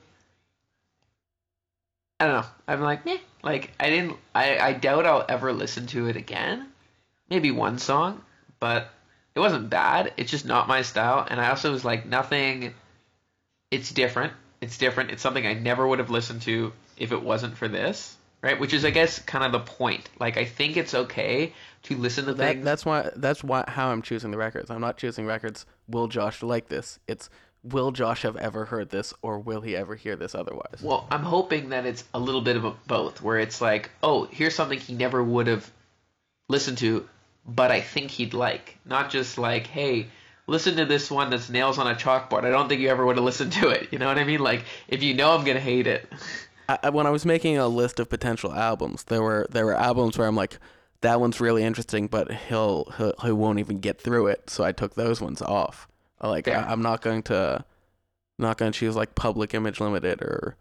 I 2.20 2.26
don't 2.26 2.40
know. 2.42 2.46
I'm 2.68 2.80
like, 2.80 3.04
meh. 3.04 3.18
Like 3.42 3.72
I 3.78 3.90
didn't. 3.90 4.16
I 4.34 4.58
I 4.58 4.72
doubt 4.72 5.06
I'll 5.06 5.24
ever 5.28 5.52
listen 5.52 5.86
to 5.88 6.08
it 6.08 6.16
again. 6.16 6.68
Maybe 7.28 7.50
one 7.50 7.78
song, 7.78 8.22
but 8.60 8.88
it 9.34 9.40
wasn't 9.40 9.68
bad. 9.70 10.12
It's 10.16 10.30
just 10.30 10.46
not 10.46 10.68
my 10.68 10.82
style. 10.82 11.26
And 11.28 11.40
I 11.40 11.50
also 11.50 11.72
was 11.72 11.84
like, 11.84 12.06
nothing. 12.06 12.72
It's 13.70 13.90
different. 13.90 14.32
It's 14.60 14.78
different. 14.78 15.10
It's 15.10 15.22
something 15.22 15.46
I 15.46 15.54
never 15.54 15.86
would 15.86 15.98
have 15.98 16.10
listened 16.10 16.42
to 16.42 16.72
if 16.96 17.10
it 17.12 17.22
wasn't 17.22 17.56
for 17.56 17.66
this. 17.68 18.16
Right, 18.42 18.60
which 18.60 18.74
is, 18.74 18.84
I 18.84 18.90
guess, 18.90 19.20
kind 19.20 19.42
of 19.42 19.52
the 19.52 19.60
point. 19.60 20.10
Like, 20.20 20.36
I 20.36 20.44
think 20.44 20.76
it's 20.76 20.92
okay 20.94 21.54
to 21.84 21.96
listen 21.96 22.26
to 22.26 22.34
That, 22.34 22.52
things. 22.56 22.64
that's 22.64 22.84
why 22.84 23.10
that's 23.16 23.42
why 23.42 23.64
how 23.66 23.88
I'm 23.90 24.02
choosing 24.02 24.30
the 24.30 24.36
records. 24.36 24.70
I'm 24.70 24.82
not 24.82 24.98
choosing 24.98 25.24
records. 25.24 25.64
Will 25.88 26.08
Josh 26.08 26.42
like 26.42 26.68
this? 26.68 26.98
It's 27.08 27.30
will 27.64 27.90
Josh 27.90 28.22
have 28.22 28.36
ever 28.36 28.66
heard 28.66 28.90
this, 28.90 29.12
or 29.22 29.38
will 29.38 29.62
he 29.62 29.74
ever 29.74 29.96
hear 29.96 30.14
this 30.16 30.34
otherwise? 30.34 30.80
Well, 30.82 31.06
I'm 31.10 31.22
hoping 31.22 31.70
that 31.70 31.86
it's 31.86 32.04
a 32.14 32.18
little 32.20 32.42
bit 32.42 32.56
of 32.56 32.64
a 32.64 32.72
both, 32.86 33.22
where 33.22 33.38
it's 33.38 33.60
like, 33.60 33.90
oh, 34.02 34.24
here's 34.30 34.54
something 34.54 34.78
he 34.78 34.94
never 34.94 35.22
would 35.24 35.46
have 35.46 35.70
listened 36.48 36.78
to, 36.78 37.08
but 37.46 37.70
I 37.70 37.80
think 37.80 38.10
he'd 38.10 38.34
like. 38.34 38.78
Not 38.84 39.10
just 39.10 39.38
like, 39.38 39.66
hey, 39.66 40.08
listen 40.46 40.76
to 40.76 40.84
this 40.84 41.10
one 41.10 41.30
that's 41.30 41.48
nails 41.48 41.78
on 41.78 41.86
a 41.90 41.94
chalkboard. 41.94 42.44
I 42.44 42.50
don't 42.50 42.68
think 42.68 42.80
you 42.80 42.88
ever 42.90 43.04
would 43.06 43.16
have 43.16 43.24
listened 43.24 43.52
to 43.54 43.68
it. 43.70 43.88
You 43.92 43.98
know 43.98 44.06
what 44.08 44.18
I 44.18 44.24
mean? 44.24 44.40
Like, 44.40 44.64
if 44.88 45.02
you 45.02 45.14
know 45.14 45.34
I'm 45.34 45.44
gonna 45.44 45.60
hate 45.60 45.86
it. 45.86 46.06
I- 46.68 46.90
when 46.90 47.06
I 47.06 47.10
was 47.10 47.24
making 47.26 47.58
a 47.58 47.68
list 47.68 47.98
of 48.00 48.08
potential 48.08 48.52
albums, 48.52 49.04
there 49.04 49.22
were 49.22 49.46
there 49.50 49.66
were 49.66 49.74
albums 49.74 50.16
where 50.18 50.26
I'm 50.26 50.36
like, 50.36 50.58
that 51.02 51.20
one's 51.20 51.40
really 51.40 51.62
interesting, 51.62 52.06
but 52.08 52.30
he'll 52.32 52.84
he'll 52.96 53.14
he 53.22 53.32
won't 53.32 53.58
even 53.58 53.80
get 53.80 54.00
through 54.00 54.28
it. 54.28 54.48
So 54.50 54.64
I 54.64 54.72
took 54.72 54.94
those 54.94 55.20
ones 55.20 55.42
off. 55.42 55.88
Like 56.22 56.46
Fair. 56.46 56.58
I, 56.58 56.72
I'm 56.72 56.82
not 56.82 57.02
going 57.02 57.22
to 57.24 57.64
not 58.38 58.58
going 58.58 58.72
to 58.72 58.78
choose 58.78 58.96
like 58.96 59.14
Public 59.14 59.54
Image 59.54 59.80
Limited 59.80 60.22
or 60.22 60.56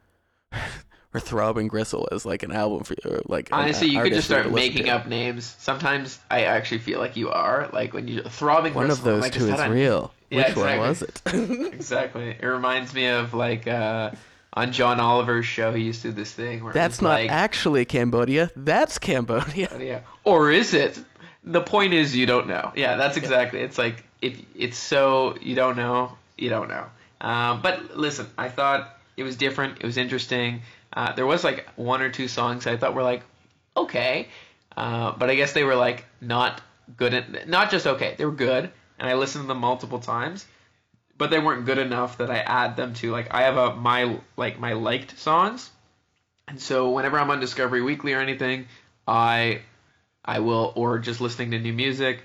or 1.14 1.20
Throbbing 1.20 1.68
Gristle 1.68 2.08
as 2.12 2.26
like 2.26 2.44
an 2.44 2.52
album 2.52 2.84
for 2.84 2.96
you, 3.04 3.22
like 3.28 3.50
Honestly, 3.52 3.88
you 3.88 4.02
could 4.02 4.14
just 4.14 4.28
start 4.28 4.52
making 4.52 4.90
up 4.90 5.08
names. 5.08 5.56
Sometimes 5.60 6.20
I 6.30 6.44
actually 6.44 6.80
feel 6.80 7.00
like 7.00 7.16
you 7.16 7.30
are 7.30 7.70
like 7.72 7.94
when 7.94 8.08
you 8.08 8.24
throbbing. 8.24 8.74
One 8.74 8.92
of 8.92 9.04
those 9.04 9.22
like, 9.22 9.34
two 9.34 9.48
is 9.48 9.60
is 9.60 9.68
real. 9.68 10.14
Yeah, 10.30 10.48
Which 10.48 10.58
one 10.58 10.80
was 10.80 11.02
it? 11.04 11.22
Exactly. 11.74 12.36
It 12.40 12.46
reminds 12.46 12.94
me 12.94 13.08
of 13.08 13.34
like 13.34 13.68
uh, 13.68 14.12
on 14.54 14.72
John 14.72 15.00
Oliver's 15.00 15.46
show, 15.46 15.74
he 15.74 15.84
used 15.84 16.02
to 16.04 16.10
do 16.10 16.14
this 16.16 16.32
thing 16.32 16.64
where 16.64 16.74
That's 16.74 17.02
not 17.02 17.22
like, 17.22 17.30
actually 17.30 17.86
Cambodia. 17.86 18.50
That's 18.56 18.98
Cambodia. 18.98 19.70
Yeah. 19.80 20.00
Or 20.24 20.52
is 20.52 20.74
it? 20.74 21.00
The 21.44 21.62
point 21.62 21.94
is 21.94 22.16
you 22.16 22.26
don't 22.26 22.48
know. 22.48 22.72
Yeah, 22.76 22.96
that's 22.96 23.18
exactly. 23.18 23.60
It's 23.60 23.78
like 23.78 24.04
it's 24.56 24.78
so 24.78 25.38
you 25.42 25.56
don't 25.56 25.78
know, 25.78 26.18
you 26.38 26.50
don't 26.50 26.70
know. 26.70 26.86
Um, 27.22 27.62
but 27.62 27.98
listen, 27.98 28.28
I 28.38 28.50
thought 28.50 28.98
it 29.18 29.24
was 29.24 29.36
different. 29.36 29.80
It 29.80 29.86
was 29.86 29.98
interesting. 29.98 30.62
Uh, 30.92 31.14
there 31.14 31.26
was 31.26 31.44
like 31.44 31.68
one 31.76 32.02
or 32.02 32.10
two 32.10 32.28
songs 32.28 32.68
I 32.68 32.78
thought 32.78 32.94
were 32.94 33.04
like 33.04 33.24
okay, 33.76 34.28
uh, 34.78 35.12
but 35.18 35.30
I 35.30 35.36
guess 35.36 35.54
they 35.54 35.64
were 35.64 35.76
like 35.76 36.06
not 36.22 36.62
good. 36.98 37.14
At, 37.14 37.48
not 37.48 37.72
just 37.72 37.88
okay. 37.88 38.16
They 38.18 38.26
were 38.26 38.32
good, 38.32 38.70
and 39.00 39.10
I 39.10 39.16
listened 39.16 39.44
to 39.44 39.48
them 39.48 39.60
multiple 39.60 40.00
times. 40.00 40.46
But 41.16 41.30
they 41.30 41.40
weren't 41.40 41.66
good 41.66 41.78
enough 41.78 42.18
that 42.18 42.32
I 42.32 42.40
add 42.40 42.76
them 42.76 42.94
to 42.96 43.12
like 43.12 43.34
I 43.34 43.44
have 43.44 43.58
a 43.58 43.76
my 43.76 44.20
like 44.36 44.60
my 44.60 44.74
liked 44.74 45.18
songs, 45.18 45.70
and 46.48 46.60
so 46.60 46.92
whenever 46.92 47.20
I'm 47.20 47.30
on 47.30 47.40
Discovery 47.40 47.82
Weekly 47.82 48.14
or 48.14 48.20
anything, 48.20 48.68
I 49.08 49.62
I 50.26 50.40
will 50.40 50.74
or 50.76 51.00
just 51.00 51.22
listening 51.22 51.52
to 51.52 51.60
new 51.60 51.74
music. 51.74 52.22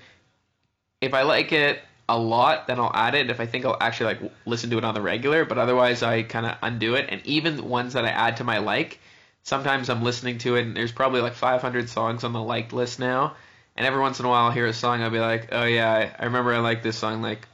If 1.01 1.13
I 1.13 1.21
like 1.21 1.53
it 1.53 1.79
a 2.09 2.17
lot, 2.17 2.67
then 2.67 2.79
I'll 2.79 2.91
add 2.93 3.15
it. 3.15 3.29
If 3.29 3.39
I 3.39 3.45
think 3.45 3.65
I'll 3.65 3.77
actually 3.79 4.15
like 4.15 4.31
listen 4.45 4.69
to 4.71 4.77
it 4.77 4.83
on 4.83 4.93
the 4.93 5.01
regular, 5.01 5.45
but 5.45 5.57
otherwise 5.57 6.03
I 6.03 6.23
kind 6.23 6.45
of 6.45 6.57
undo 6.61 6.95
it. 6.95 7.05
And 7.09 7.25
even 7.25 7.55
the 7.55 7.63
ones 7.63 7.93
that 7.93 8.03
I 8.03 8.09
add 8.09 8.37
to 8.37 8.43
my 8.43 8.57
like, 8.57 8.99
sometimes 9.43 9.89
I'm 9.89 10.03
listening 10.03 10.39
to 10.39 10.55
it 10.55 10.63
and 10.63 10.75
there's 10.75 10.91
probably 10.91 11.21
like 11.21 11.33
500 11.33 11.89
songs 11.89 12.23
on 12.23 12.33
the 12.33 12.41
liked 12.41 12.73
list 12.73 12.99
now. 12.99 13.35
And 13.75 13.85
every 13.85 14.01
once 14.01 14.19
in 14.19 14.25
a 14.25 14.29
while 14.29 14.45
I'll 14.45 14.51
hear 14.51 14.65
a 14.65 14.73
song, 14.73 15.01
I'll 15.01 15.09
be 15.09 15.19
like, 15.19 15.49
oh 15.51 15.63
yeah, 15.63 16.11
I, 16.19 16.25
remember 16.25 16.53
I 16.53 16.59
liked 16.59 16.83
this 16.83 16.97
song 16.97 17.21
like 17.21 17.47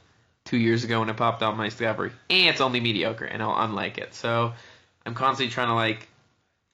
two 0.44 0.56
years 0.56 0.82
ago 0.82 1.00
when 1.00 1.08
it 1.08 1.16
popped 1.16 1.42
on 1.42 1.56
my 1.56 1.68
Discovery, 1.68 2.10
and 2.30 2.48
it's 2.48 2.60
only 2.60 2.80
mediocre, 2.80 3.24
and 3.24 3.42
I'll 3.42 3.56
unlike 3.56 3.98
it. 3.98 4.14
So 4.14 4.52
I'm 5.04 5.14
constantly 5.14 5.52
trying 5.52 5.68
to 5.68 5.74
like 5.74 6.08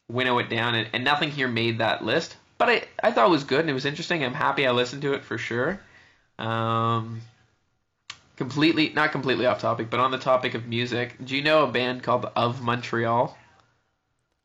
winnow 0.09 0.39
it 0.39 0.49
down, 0.49 0.75
and, 0.75 0.89
and 0.93 1.05
nothing 1.05 1.31
here 1.31 1.49
made 1.49 1.79
that 1.79 2.05
list. 2.05 2.37
But 2.57 2.69
I, 2.69 2.83
I 3.03 3.11
thought 3.11 3.27
it 3.27 3.31
was 3.31 3.45
good 3.45 3.61
and 3.61 3.71
it 3.71 3.75
was 3.75 3.85
interesting. 3.85 4.25
I'm 4.25 4.35
happy 4.35 4.67
I 4.67 4.71
listened 4.71 5.03
to 5.03 5.15
it 5.15 5.25
for 5.25 5.37
sure. 5.37 5.81
Um, 6.39 7.21
completely, 8.43 8.89
not 8.89 9.13
completely 9.13 9.47
off 9.47 9.61
topic, 9.61 9.89
but 9.89 10.01
on 10.01 10.11
the 10.11 10.19
topic 10.19 10.55
of 10.55 10.67
music, 10.67 11.15
do 11.25 11.37
you 11.37 11.43
know 11.43 11.63
a 11.63 11.71
band 11.71 12.03
called 12.03 12.27
Of 12.35 12.61
Montreal? 12.61 13.39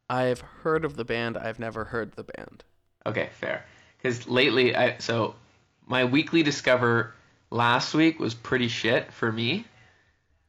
I've 0.08 0.40
heard 0.40 0.86
of 0.86 0.96
the 0.96 1.04
band. 1.04 1.36
I've 1.36 1.58
never 1.58 1.84
heard 1.84 2.12
the 2.12 2.24
band. 2.24 2.64
Okay, 3.08 3.30
fair. 3.40 3.66
Because 3.98 4.28
lately, 4.28 4.76
I 4.76 5.00
so 5.00 5.34
my 5.88 6.06
weekly 6.06 6.44
discover 6.44 7.16
last 7.50 7.96
week 7.96 8.20
was 8.20 8.36
pretty 8.36 8.68
shit 8.68 9.12
for 9.12 9.32
me. 9.32 9.66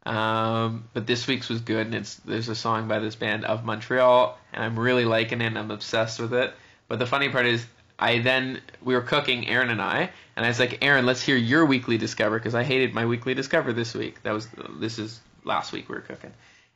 Um, 0.04 0.84
but 0.92 1.06
this 1.06 1.26
week's 1.26 1.48
was 1.48 1.62
good, 1.62 1.86
and 1.86 1.94
it's 1.94 2.16
there's 2.16 2.50
a 2.50 2.54
song 2.54 2.86
by 2.86 2.98
this 2.98 3.16
band 3.16 3.46
of 3.46 3.64
Montreal, 3.64 4.38
and 4.52 4.62
I'm 4.62 4.78
really 4.78 5.06
liking 5.06 5.40
it. 5.40 5.46
and 5.46 5.58
I'm 5.58 5.70
obsessed 5.70 6.20
with 6.20 6.34
it. 6.34 6.52
But 6.86 6.98
the 6.98 7.06
funny 7.06 7.30
part 7.30 7.46
is, 7.46 7.64
I 7.98 8.20
then 8.20 8.60
we 8.82 8.94
were 8.94 9.02
cooking, 9.02 9.48
Aaron 9.48 9.70
and 9.70 9.82
I, 9.82 10.10
and 10.36 10.44
I 10.44 10.48
was 10.48 10.60
like, 10.60 10.78
Aaron, 10.82 11.04
let's 11.04 11.22
hear 11.22 11.36
your 11.36 11.66
weekly 11.66 11.98
discover 11.98 12.38
because 12.38 12.54
I 12.54 12.62
hated 12.62 12.94
my 12.94 13.06
weekly 13.06 13.34
discover 13.34 13.72
this 13.72 13.94
week. 13.94 14.22
That 14.22 14.32
was 14.32 14.48
this 14.78 14.98
is 14.98 15.20
last 15.44 15.72
week 15.72 15.88
we 15.88 15.96
were 15.96 16.02
cooking, 16.02 16.32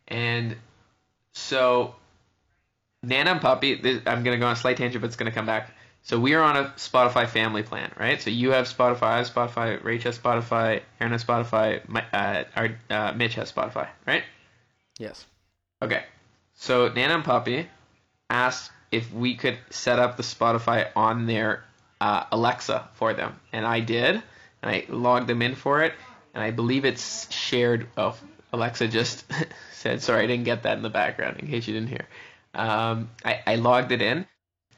and 0.09 0.57
so 1.33 1.95
Nana 3.03 3.33
and 3.33 3.41
Puppy. 3.41 3.77
This, 3.77 4.03
I'm 4.07 4.25
gonna 4.25 4.39
go 4.39 4.47
on 4.47 4.53
a 4.53 4.57
slight 4.57 4.77
tangent, 4.77 5.01
but 5.01 5.07
it's 5.07 5.17
gonna 5.17 5.33
come 5.33 5.47
back. 5.47 5.71
So 6.05 6.19
we 6.19 6.35
are 6.35 6.43
on 6.43 6.57
a 6.57 6.65
Spotify 6.77 7.29
family 7.29 7.63
plan, 7.63 7.93
right? 7.97 8.21
So 8.21 8.31
you 8.31 8.51
have 8.51 8.67
Spotify, 8.67 9.03
I 9.03 9.17
have 9.19 9.33
Spotify, 9.33 9.81
Rach 9.83 10.03
has 10.03 10.19
Spotify, 10.19 10.83
Aaron 11.01 11.13
has 11.13 11.25
Spotify, 11.25 11.89
my, 11.89 12.05
uh, 12.13 12.43
our, 12.57 12.77
uh, 12.91 13.13
Mitch 13.13 13.35
has 13.37 13.53
Spotify, 13.53 13.87
right? 14.05 14.25
Yes. 14.99 15.25
Okay. 15.81 16.03
So 16.55 16.89
Nana 16.89 17.15
and 17.15 17.25
Puppy 17.25 17.69
asked 18.29 18.73
if 18.93 19.13
we 19.13 19.35
could 19.35 19.59
set 19.71 19.99
up 19.99 20.17
the 20.17 20.23
Spotify 20.23 20.89
on 20.95 21.27
their 21.27 21.65
uh, 22.01 22.25
Alexa 22.31 22.89
for 22.95 23.15
them, 23.15 23.41
and 23.53 23.67
I 23.67 23.81
did. 23.81 24.23
And 24.63 24.71
I 24.71 24.85
logged 24.89 25.27
them 25.27 25.43
in 25.43 25.57
for 25.57 25.83
it, 25.83 25.93
and 26.35 26.45
I 26.45 26.53
believe 26.53 26.85
it's 26.85 27.33
shared. 27.33 27.89
Oh, 27.97 28.17
Alexa 28.53 28.87
just 28.89 29.25
said, 29.73 30.03
"Sorry, 30.03 30.23
I 30.23 30.27
didn't 30.27 30.45
get 30.45 30.63
that 30.63 30.77
in 30.77 30.83
the 30.83 30.91
background." 30.91 31.41
In 31.41 31.49
case 31.49 31.67
you 31.67 31.75
didn't 31.75 31.89
hear, 31.89 32.07
um, 32.55 33.11
I, 33.25 33.41
I 33.45 33.55
logged 33.57 33.91
it 33.91 34.03
in, 34.03 34.25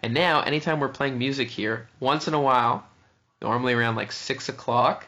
and 0.03 0.15
now 0.15 0.41
anytime 0.41 0.81
we're 0.81 0.89
playing 0.89 1.19
music 1.19 1.51
here, 1.51 1.89
once 2.01 2.29
in 2.29 2.35
a 2.35 2.41
while, 2.41 2.87
normally 3.43 3.75
around 3.75 3.97
like 3.97 4.13
six 4.13 4.49
o'clock, 4.49 5.07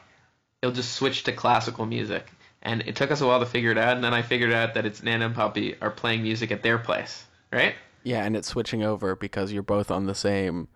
it'll 0.60 0.74
just 0.74 0.92
switch 0.92 1.24
to 1.24 1.32
classical 1.32 1.86
music. 1.86 2.26
And 2.60 2.82
it 2.82 2.96
took 2.96 3.10
us 3.10 3.20
a 3.20 3.26
while 3.26 3.40
to 3.40 3.46
figure 3.46 3.70
it 3.70 3.78
out, 3.78 3.94
and 3.94 4.04
then 4.04 4.12
I 4.12 4.22
figured 4.22 4.52
out 4.52 4.74
that 4.74 4.84
it's 4.84 5.02
Nana 5.02 5.26
and 5.26 5.34
Poppy 5.34 5.76
are 5.80 5.90
playing 5.90 6.22
music 6.22 6.50
at 6.50 6.62
their 6.62 6.78
place, 6.78 7.24
right? 7.52 7.74
Yeah, 8.06 8.24
and 8.24 8.36
it's 8.36 8.46
switching 8.46 8.84
over 8.84 9.16
because 9.16 9.52
you're 9.52 9.64
both 9.64 9.90
on 9.90 10.06
the 10.06 10.14
same. 10.14 10.68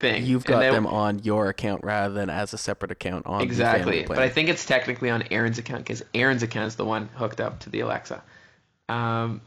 Thing. 0.00 0.26
You've 0.26 0.44
got 0.44 0.58
then- 0.58 0.72
them 0.72 0.86
on 0.88 1.20
your 1.20 1.48
account 1.48 1.84
rather 1.84 2.12
than 2.12 2.28
as 2.28 2.52
a 2.52 2.58
separate 2.58 2.90
account 2.90 3.26
on 3.26 3.38
the 3.38 3.44
exactly. 3.44 4.02
But. 4.02 4.18
I 4.18 4.28
think 4.28 4.48
it's 4.48 4.66
technically 4.66 5.08
on 5.08 5.22
Aaron's 5.30 5.58
account 5.58 5.84
because 5.84 6.04
Aaron's 6.12 6.42
account 6.42 6.66
is 6.66 6.74
the 6.74 6.84
one 6.84 7.08
hooked 7.14 7.40
up 7.40 7.60
to 7.60 7.70
the 7.70 7.78
Alexa. 7.78 8.20
Um, 8.88 9.40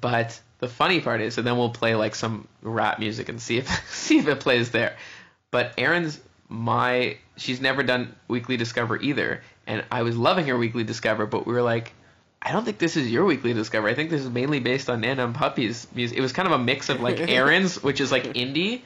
but 0.00 0.40
the 0.58 0.66
funny 0.66 1.00
part 1.00 1.20
is, 1.20 1.34
so 1.34 1.42
then 1.42 1.56
we'll 1.56 1.70
play 1.70 1.94
like 1.94 2.16
some 2.16 2.48
rap 2.60 2.98
music 2.98 3.28
and 3.28 3.40
see 3.40 3.58
if 3.58 3.68
see 3.88 4.18
if 4.18 4.26
it 4.26 4.40
plays 4.40 4.72
there. 4.72 4.96
But 5.52 5.74
Aaron's 5.78 6.18
my 6.48 7.18
she's 7.36 7.60
never 7.60 7.84
done 7.84 8.16
weekly 8.26 8.56
discover 8.56 8.96
either, 8.96 9.42
and 9.68 9.84
I 9.92 10.02
was 10.02 10.16
loving 10.16 10.48
her 10.48 10.58
weekly 10.58 10.82
discover, 10.82 11.24
but 11.24 11.46
we 11.46 11.52
were 11.52 11.62
like. 11.62 11.92
I 12.44 12.50
don't 12.50 12.64
think 12.64 12.78
this 12.78 12.96
is 12.96 13.10
your 13.10 13.24
weekly 13.24 13.52
discover. 13.52 13.88
I 13.88 13.94
think 13.94 14.10
this 14.10 14.22
is 14.22 14.28
mainly 14.28 14.58
based 14.58 14.90
on 14.90 15.00
Nana 15.00 15.24
and 15.24 15.34
Puppy's 15.34 15.86
music. 15.94 16.18
It 16.18 16.20
was 16.20 16.32
kind 16.32 16.46
of 16.46 16.52
a 16.52 16.58
mix 16.58 16.88
of 16.88 17.00
like 17.00 17.20
Aaron's, 17.28 17.80
which 17.82 18.00
is 18.00 18.10
like 18.10 18.24
indie, 18.34 18.82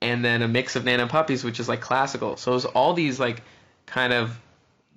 and 0.00 0.24
then 0.24 0.42
a 0.42 0.48
mix 0.48 0.76
of 0.76 0.84
Nana 0.84 1.02
and 1.02 1.10
Puppies, 1.10 1.42
which 1.42 1.58
is 1.58 1.68
like 1.68 1.80
classical. 1.80 2.36
So 2.36 2.52
it 2.52 2.54
was 2.54 2.64
all 2.66 2.94
these 2.94 3.18
like 3.18 3.42
kind 3.86 4.12
of 4.12 4.38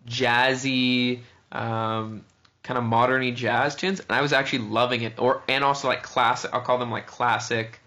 jazzy, 0.07 1.21
um, 1.51 2.23
kind 2.61 2.77
of 2.77 2.83
moderny 2.83 3.35
jazz 3.35 3.75
tunes, 3.75 3.99
and 3.99 4.11
I 4.11 4.21
was 4.21 4.31
actually 4.31 4.59
loving 4.69 5.01
it. 5.01 5.17
Or 5.17 5.41
and 5.47 5.63
also 5.63 5.87
like 5.87 6.03
classic. 6.03 6.53
I'll 6.53 6.61
call 6.61 6.77
them 6.77 6.91
like 6.91 7.07
classic 7.07 7.79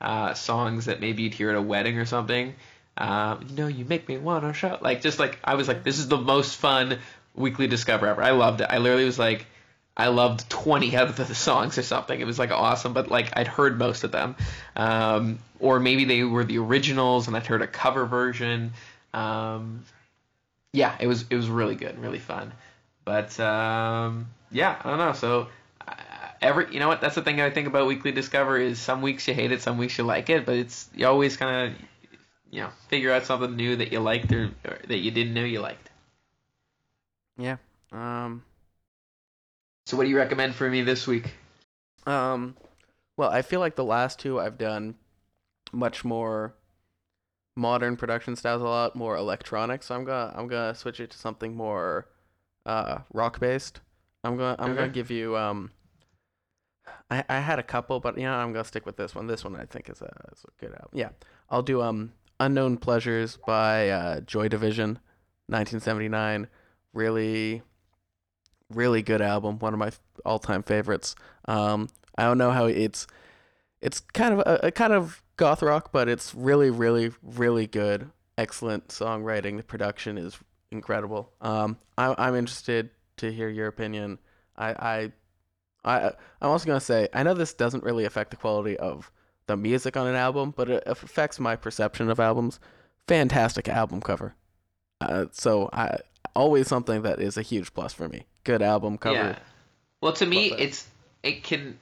uh, 0.00 0.32
songs 0.32 0.86
that 0.86 1.00
maybe 1.00 1.24
you'd 1.24 1.34
hear 1.34 1.50
at 1.50 1.56
a 1.56 1.62
wedding 1.62 1.98
or 1.98 2.06
something. 2.06 2.54
Um, 2.96 3.46
you 3.50 3.56
know, 3.56 3.66
you 3.66 3.84
make 3.84 4.08
me 4.08 4.16
wanna 4.16 4.54
shout. 4.54 4.82
Like 4.82 5.02
just 5.02 5.18
like 5.18 5.38
I 5.44 5.56
was 5.56 5.68
like, 5.68 5.84
this 5.84 5.98
is 5.98 6.08
the 6.08 6.18
most 6.18 6.56
fun 6.56 6.98
weekly 7.34 7.66
discover 7.66 8.06
ever. 8.06 8.22
I 8.22 8.30
loved 8.30 8.60
it. 8.60 8.68
I 8.70 8.78
literally 8.78 9.04
was 9.04 9.18
like. 9.18 9.46
I 9.94 10.06
loved 10.06 10.48
20 10.48 10.96
out 10.96 11.08
of 11.18 11.28
the 11.28 11.34
songs 11.34 11.76
or 11.76 11.82
something. 11.82 12.18
It 12.18 12.24
was 12.24 12.38
like 12.38 12.50
awesome, 12.50 12.94
but 12.94 13.10
like 13.10 13.36
I'd 13.36 13.46
heard 13.46 13.78
most 13.78 14.04
of 14.04 14.10
them. 14.10 14.36
Um, 14.74 15.38
or 15.60 15.80
maybe 15.80 16.06
they 16.06 16.24
were 16.24 16.44
the 16.44 16.56
originals 16.58 17.28
and 17.28 17.36
I'd 17.36 17.46
heard 17.46 17.60
a 17.60 17.66
cover 17.66 18.06
version. 18.06 18.72
Um, 19.12 19.84
yeah, 20.72 20.96
it 20.98 21.06
was 21.06 21.24
it 21.28 21.36
was 21.36 21.48
really 21.48 21.74
good, 21.74 21.98
really 21.98 22.18
fun. 22.18 22.52
But 23.04 23.38
um, 23.40 24.28
yeah, 24.50 24.80
I 24.82 24.90
don't 24.90 24.98
know. 24.98 25.12
So 25.12 25.48
uh, 25.86 25.94
every 26.40 26.72
you 26.72 26.80
know 26.80 26.88
what? 26.88 27.00
That's 27.00 27.14
the 27.14 27.22
thing 27.22 27.40
I 27.40 27.50
think 27.50 27.66
about 27.66 27.86
Weekly 27.86 28.12
Discover 28.12 28.58
is 28.58 28.78
some 28.78 29.02
weeks 29.02 29.26
you 29.28 29.34
hate 29.34 29.52
it, 29.52 29.62
some 29.62 29.78
weeks 29.78 29.98
you 29.98 30.04
like 30.04 30.30
it, 30.30 30.46
but 30.46 30.56
it's 30.56 30.88
you 30.94 31.06
always 31.06 31.36
kind 31.36 31.70
of 31.72 31.78
you 32.50 32.62
know 32.62 32.70
figure 32.88 33.12
out 33.12 33.26
something 33.26 33.54
new 33.54 33.76
that 33.76 33.92
you 33.92 34.00
liked 34.00 34.32
or, 34.32 34.50
or 34.66 34.78
that 34.88 34.98
you 34.98 35.10
didn't 35.10 35.34
know 35.34 35.44
you 35.44 35.60
liked. 35.60 35.90
Yeah. 37.36 37.56
Um. 37.90 38.44
So 39.86 39.96
what 39.96 40.04
do 40.04 40.10
you 40.10 40.16
recommend 40.16 40.54
for 40.54 40.68
me 40.68 40.82
this 40.82 41.06
week? 41.06 41.32
Um. 42.06 42.56
Well, 43.16 43.30
I 43.30 43.42
feel 43.42 43.60
like 43.60 43.76
the 43.76 43.84
last 43.84 44.18
two 44.18 44.40
I've 44.40 44.58
done 44.58 44.94
much 45.72 46.04
more 46.04 46.54
modern 47.56 47.96
production 47.96 48.36
styles, 48.36 48.62
a 48.62 48.64
lot 48.64 48.96
more 48.96 49.16
electronic. 49.16 49.82
So 49.82 49.94
I'm 49.94 50.04
gonna 50.04 50.32
I'm 50.34 50.48
gonna 50.48 50.74
switch 50.74 51.00
it 51.00 51.10
to 51.10 51.18
something 51.18 51.54
more 51.54 52.08
uh 52.66 52.98
rock 53.12 53.40
based. 53.40 53.80
I'm 54.24 54.36
gonna 54.36 54.56
I'm 54.58 54.74
gonna 54.74 54.88
give 54.88 55.10
you 55.10 55.36
um. 55.36 55.70
I, 57.10 57.24
I 57.28 57.38
had 57.38 57.58
a 57.58 57.62
couple, 57.62 58.00
but 58.00 58.16
you 58.16 58.24
know 58.24 58.32
I'm 58.32 58.52
gonna 58.52 58.64
stick 58.64 58.86
with 58.86 58.96
this 58.96 59.14
one. 59.14 59.26
This 59.26 59.44
one 59.44 59.56
I 59.56 59.66
think 59.66 59.88
is 59.88 60.00
a, 60.00 60.12
is 60.32 60.44
a 60.44 60.60
good 60.60 60.72
album. 60.72 60.90
Yeah, 60.92 61.10
I'll 61.50 61.62
do 61.62 61.82
um 61.82 62.12
Unknown 62.40 62.76
Pleasures 62.76 63.38
by 63.46 63.88
uh, 63.90 64.20
Joy 64.20 64.48
Division, 64.48 64.98
1979. 65.46 66.48
Really, 66.92 67.62
really 68.70 69.02
good 69.02 69.22
album. 69.22 69.58
One 69.58 69.72
of 69.72 69.78
my 69.78 69.90
all 70.24 70.38
time 70.38 70.62
favorites. 70.62 71.14
Um, 71.46 71.88
I 72.16 72.24
don't 72.24 72.38
know 72.38 72.50
how 72.50 72.66
it's 72.66 73.06
it's 73.80 74.00
kind 74.00 74.34
of 74.34 74.40
a, 74.40 74.66
a 74.68 74.70
kind 74.70 74.92
of 74.92 75.22
goth 75.36 75.62
rock, 75.62 75.90
but 75.92 76.08
it's 76.08 76.34
really, 76.34 76.70
really, 76.70 77.10
really 77.22 77.66
good. 77.66 78.10
Excellent 78.38 78.88
songwriting. 78.88 79.56
The 79.56 79.62
production 79.62 80.18
is 80.18 80.38
incredible. 80.70 81.32
Um, 81.40 81.76
I, 81.98 82.14
I'm 82.18 82.34
interested 82.34 82.90
to 83.18 83.32
hear 83.32 83.48
your 83.48 83.66
opinion. 83.66 84.18
I, 84.56 84.70
I 84.70 85.12
I 85.84 86.12
I'm 86.40 86.50
also 86.50 86.66
gonna 86.66 86.80
say 86.80 87.08
I 87.12 87.22
know 87.22 87.34
this 87.34 87.54
doesn't 87.54 87.84
really 87.84 88.04
affect 88.04 88.30
the 88.30 88.36
quality 88.36 88.76
of 88.76 89.10
the 89.46 89.56
music 89.56 89.96
on 89.96 90.06
an 90.06 90.14
album, 90.14 90.54
but 90.56 90.70
it 90.70 90.82
affects 90.86 91.40
my 91.40 91.56
perception 91.56 92.10
of 92.10 92.20
albums. 92.20 92.60
Fantastic 93.08 93.68
album 93.68 94.00
cover. 94.00 94.34
Uh, 95.00 95.26
so 95.32 95.68
I 95.72 95.98
always 96.34 96.68
something 96.68 97.02
that 97.02 97.20
is 97.20 97.36
a 97.36 97.42
huge 97.42 97.74
plus 97.74 97.92
for 97.92 98.08
me. 98.08 98.26
Good 98.44 98.62
album 98.62 98.98
cover. 98.98 99.14
Yeah. 99.14 99.38
Well, 100.00 100.12
to 100.14 100.26
me, 100.26 100.52
it's 100.52 100.86
it 101.22 101.44
can 101.44 101.78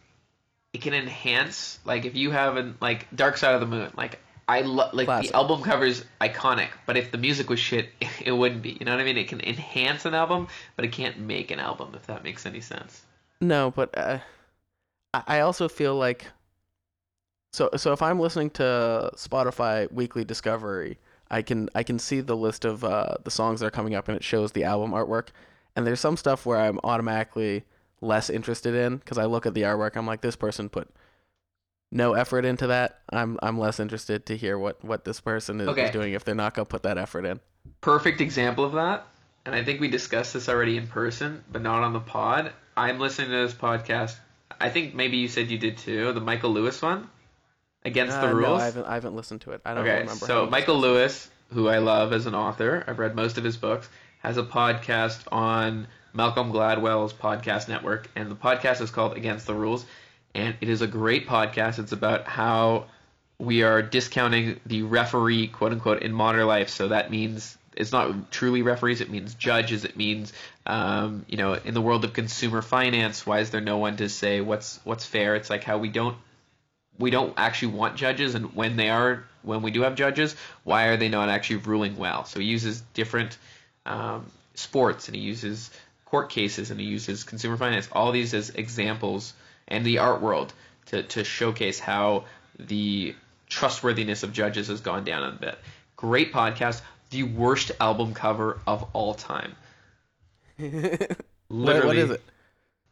it 0.73 0.83
can 0.83 0.95
enhance 0.95 1.79
like 1.85 2.05
if 2.05 2.17
you 2.17 2.31
have 2.31 2.57
an 2.57 2.77
like 2.81 3.07
Dark 3.15 3.37
Side 3.37 3.55
of 3.55 3.61
the 3.61 3.67
Moon, 3.67 3.91
like 3.97 4.19
I 4.49 4.63
love 4.63 4.95
like 4.95 5.07
Classic. 5.07 5.31
the 5.31 5.37
album 5.37 5.63
cover's 5.63 6.05
iconic, 6.21 6.69
but 6.87 6.97
if 6.97 7.11
the 7.13 7.19
music 7.19 7.49
was 7.49 7.61
shit, 7.61 7.89
it 8.25 8.33
wouldn't 8.33 8.63
be. 8.63 8.77
You 8.79 8.85
know 8.85 8.93
what 8.93 9.01
I 9.01 9.05
mean? 9.05 9.17
It 9.17 9.29
can 9.29 9.41
enhance 9.41 10.05
an 10.05 10.15
album, 10.15 10.49
but 10.77 10.85
it 10.85 10.93
can't 10.93 11.19
make 11.19 11.51
an 11.51 11.61
album 11.61 11.93
if 11.95 12.07
that 12.07 12.25
makes 12.25 12.47
any 12.47 12.61
sense. 12.61 13.03
No, 13.41 13.71
but 13.71 13.97
uh, 13.97 14.19
I 15.15 15.23
I 15.27 15.41
also 15.41 15.69
feel 15.69 15.97
like 15.97 16.27
so 17.53 17.71
so 17.77 17.93
if 17.93 18.03
I'm 18.03 18.21
listening 18.21 18.51
to 18.51 19.11
Spotify 19.17 19.91
Weekly 19.91 20.25
Discovery, 20.25 20.99
I 21.31 21.43
can 21.43 21.69
I 21.75 21.83
can 21.83 21.99
see 21.99 22.21
the 22.21 22.37
list 22.37 22.65
of 22.65 22.85
uh, 22.85 23.15
the 23.25 23.31
songs 23.31 23.61
that 23.61 23.67
are 23.67 23.71
coming 23.71 23.95
up 23.95 24.09
and 24.09 24.17
it 24.17 24.25
shows 24.25 24.53
the 24.53 24.65
album 24.65 24.93
artwork. 24.93 25.29
And 25.77 25.87
there's 25.87 26.01
some 26.01 26.17
stuff 26.17 26.45
where 26.47 26.59
I'm 26.59 26.81
automatically 26.83 27.65
less 28.01 28.29
interested 28.31 28.75
in 28.75 28.97
because 28.97 29.19
I 29.19 29.27
look 29.27 29.47
at 29.47 29.55
the 29.55 29.63
artwork. 29.63 29.97
I'm 29.97 30.07
like, 30.07 30.21
this 30.21 30.37
person 30.37 30.69
put 30.69 30.89
no 31.93 32.15
effort 32.15 32.45
into 32.45 32.67
that. 32.69 33.01
I'm 33.13 33.39
I'm 33.43 33.59
less 33.59 33.79
interested 33.81 34.27
to 34.27 34.37
hear 34.37 34.59
what 34.59 34.83
what 34.85 35.05
this 35.05 35.21
person 35.21 35.61
is, 35.61 35.69
Okay. 35.69 35.85
is 35.87 35.91
doing 35.91 36.13
if 36.13 36.25
they're 36.25 36.35
not 36.35 36.55
gonna 36.55 36.67
put 36.67 36.83
that 36.85 36.99
effort 36.99 37.25
in. 37.25 37.41
Perfect 37.81 38.21
example 38.21 38.65
of 38.65 38.73
that, 38.73 39.07
and 39.47 39.55
I 39.55 39.65
think 39.65 39.81
we 39.81 39.89
discussed 39.89 40.35
this 40.35 40.49
already 40.49 40.77
in 40.77 40.87
person, 40.87 41.45
but 41.51 41.63
not 41.63 41.83
on 41.83 41.93
the 41.93 42.01
pod. 42.01 42.53
I'm 42.77 42.99
listening 42.99 43.31
to 43.31 43.47
this 43.47 43.55
podcast. 43.55 44.17
I 44.61 44.69
think 44.71 44.95
maybe 44.95 45.17
you 45.17 45.29
said 45.29 45.51
you 45.51 45.59
did 45.59 45.79
too. 45.79 46.13
The 46.13 46.21
Michael 46.21 46.51
Lewis 46.51 46.81
one, 46.83 47.09
Against 47.85 48.17
Uh, 48.17 48.21
the 48.23 48.27
no, 48.29 48.35
Rules. 48.35 48.61
I 48.61 48.65
haven't 48.67 48.85
I 48.87 48.95
haven't 48.95 49.17
listened 49.17 49.41
to 49.43 49.53
it. 49.53 49.63
I 49.65 49.75
don't 49.75 49.85
Okay, 49.87 50.01
remember. 50.01 50.27
so 50.27 50.47
Michael. 50.47 50.79
Lewis, 50.79 51.31
who 51.53 51.69
I 51.69 51.79
love 51.79 52.13
as 52.13 52.27
an 52.27 52.35
author, 52.35 52.85
I've 52.87 52.99
read 52.99 53.15
most 53.15 53.39
of 53.39 53.45
his 53.45 53.57
books, 53.57 53.89
has 54.21 54.37
a 54.37 54.43
podcast 54.43 55.21
on 55.33 55.87
Malcolm 56.13 56.53
Gladwell's 56.53 57.13
podcast 57.13 57.69
network, 57.69 58.09
and 58.17 58.31
the 58.31 58.35
podcast 58.37 58.81
is 58.81 58.91
called 58.91 59.17
Against 59.17 59.47
the 59.47 59.55
Rules, 59.55 59.85
and 60.35 60.55
it 60.61 60.69
is 60.69 60.83
a 60.83 60.87
great 60.87 61.27
podcast. 61.27 61.79
It's 61.79 61.93
about 61.93 62.27
how 62.27 62.87
we 63.39 63.63
are 63.63 63.81
discounting 63.81 64.61
the 64.67 64.83
referee, 64.83 65.47
quote 65.49 65.73
unquote, 65.73 66.03
in 66.03 66.13
modern 66.13 66.47
life. 66.47 66.69
So 66.69 66.89
that 66.89 67.11
means 67.11 67.57
it's 67.77 67.93
not 67.93 68.31
truly 68.31 68.61
referees; 68.61 69.01
it 69.01 69.09
means 69.09 69.33
judges. 69.35 69.87
It 69.87 69.97
means, 69.97 70.35
um, 70.67 71.25
you 71.29 71.39
know, 71.39 71.55
in 71.55 71.73
the 71.73 71.81
world 71.81 72.05
of 72.05 72.13
consumer 72.13 72.61
finance, 72.61 73.25
why 73.27 73.39
is 73.39 73.49
there 73.51 73.63
no 73.63 73.79
one 73.79 73.97
to 73.97 74.11
say 74.11 74.43
what's 74.43 74.79
what's 74.85 75.07
fair? 75.07 75.35
It's 75.37 75.49
like 75.49 75.65
how 75.65 75.79
we 75.79 75.89
don't 75.89 76.17
we 76.99 77.11
don't 77.11 77.35
actually 77.37 77.73
want 77.75 77.97
judges, 77.97 78.35
and 78.35 78.55
when 78.55 78.77
they 78.77 78.91
are, 78.91 79.25
when 79.43 79.63
we 79.63 79.71
do 79.71 79.83
have 79.83 79.95
judges, 79.95 80.37
why 80.65 80.87
are 80.87 80.97
they 80.97 81.09
not 81.09 81.29
actually 81.29 81.57
ruling 81.57 81.97
well? 81.97 82.25
So 82.25 82.41
he 82.41 82.47
uses 82.47 82.83
different 82.95 83.39
um, 83.87 84.27
sports, 84.55 85.09
and 85.09 85.17
he 85.17 85.23
uses 85.23 85.71
court 86.07 86.31
cases, 86.31 86.71
and 86.71 86.79
he 86.81 86.87
uses 86.87 87.25
consumer 87.25 87.57
finance, 87.57 87.89
all 87.93 88.13
these 88.13 88.35
as 88.35 88.51
examples, 88.51 89.33
and 89.69 89.85
the 89.85 89.99
art 89.99 90.21
world 90.21 90.53
to 90.87 91.03
to 91.03 91.25
showcase 91.25 91.79
how 91.79 92.25
the 92.59 93.15
trustworthiness 93.49 94.23
of 94.23 94.33
judges 94.33 94.69
has 94.69 94.81
gone 94.81 95.05
down 95.05 95.23
a 95.23 95.33
bit. 95.33 95.59
Great 95.97 96.33
podcast. 96.33 96.83
The 97.11 97.25
worst 97.25 97.73
album 97.81 98.15
cover 98.15 98.61
of 98.67 98.85
all 98.93 99.15
time. 99.15 99.57
Literally, 100.59 101.87
what 101.87 101.97
is 101.97 102.11
it? 102.11 102.23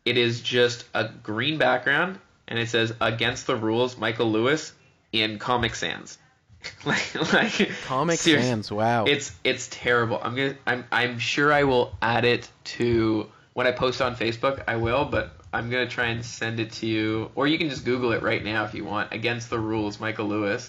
it 0.04 0.16
is 0.16 0.40
just 0.40 0.84
a 0.94 1.08
green 1.22 1.58
background 1.58 2.18
and 2.48 2.58
it 2.58 2.68
says 2.68 2.92
against 3.00 3.46
the 3.46 3.54
rules 3.56 3.96
michael 3.96 4.30
lewis 4.30 4.72
in 5.12 5.38
comic 5.38 5.74
sans 5.74 6.18
like, 6.84 7.32
like 7.32 7.70
Comic 7.84 8.18
Sans. 8.18 8.70
Wow. 8.72 9.04
it's 9.04 9.32
it's 9.44 9.68
terrible 9.70 10.18
i'm 10.22 10.34
gonna 10.34 10.56
i'm 10.66 10.84
i'm 10.90 11.18
sure 11.20 11.52
i 11.52 11.62
will 11.64 11.94
add 12.02 12.24
it 12.24 12.50
to 12.64 13.28
when 13.54 13.66
i 13.68 13.70
post 13.70 14.02
on 14.02 14.16
facebook 14.16 14.64
i 14.66 14.74
will 14.74 15.04
but 15.04 15.30
i'm 15.52 15.70
gonna 15.70 15.86
try 15.88 16.06
and 16.06 16.24
send 16.24 16.58
it 16.58 16.72
to 16.72 16.86
you 16.86 17.30
or 17.36 17.46
you 17.46 17.58
can 17.58 17.68
just 17.70 17.84
google 17.84 18.10
it 18.12 18.22
right 18.22 18.42
now 18.44 18.64
if 18.64 18.74
you 18.74 18.84
want 18.84 19.12
against 19.12 19.50
the 19.50 19.58
rules 19.58 20.00
michael 20.00 20.26
lewis 20.26 20.68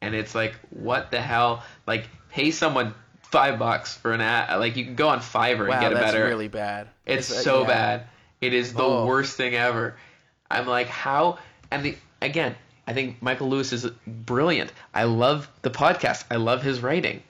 and 0.00 0.14
it's 0.14 0.34
like 0.34 0.54
what 0.70 1.10
the 1.10 1.20
hell 1.20 1.62
like 1.86 2.08
pay 2.30 2.50
someone 2.50 2.94
five 3.24 3.58
bucks 3.58 3.94
for 3.94 4.12
an 4.14 4.22
ad 4.22 4.58
like 4.58 4.76
you 4.76 4.84
can 4.86 4.94
go 4.94 5.08
on 5.08 5.18
fiverr 5.18 5.68
wow, 5.68 5.74
and 5.74 5.80
get 5.82 5.92
a 5.92 5.94
that's 5.96 6.12
better 6.12 6.24
really 6.24 6.48
bad. 6.48 6.88
it's 7.04 7.28
Is 7.28 7.34
that- 7.34 7.40
uh, 7.40 7.42
so 7.42 7.60
yeah. 7.62 7.66
bad. 7.66 8.02
It 8.40 8.54
is 8.54 8.72
the 8.74 8.82
Oh. 8.82 9.06
worst 9.06 9.36
thing 9.36 9.54
ever. 9.54 9.96
I'm 10.50 10.66
like, 10.66 10.88
how? 10.88 11.38
And 11.70 11.84
the 11.84 11.96
again, 12.22 12.54
I 12.86 12.92
think 12.92 13.20
Michael 13.20 13.48
Lewis 13.48 13.72
is 13.72 13.86
brilliant. 14.06 14.72
I 14.94 15.04
love 15.04 15.50
the 15.62 15.70
podcast. 15.70 16.24
I 16.30 16.36
love 16.36 16.62
his 16.62 16.80
writing. 16.80 17.22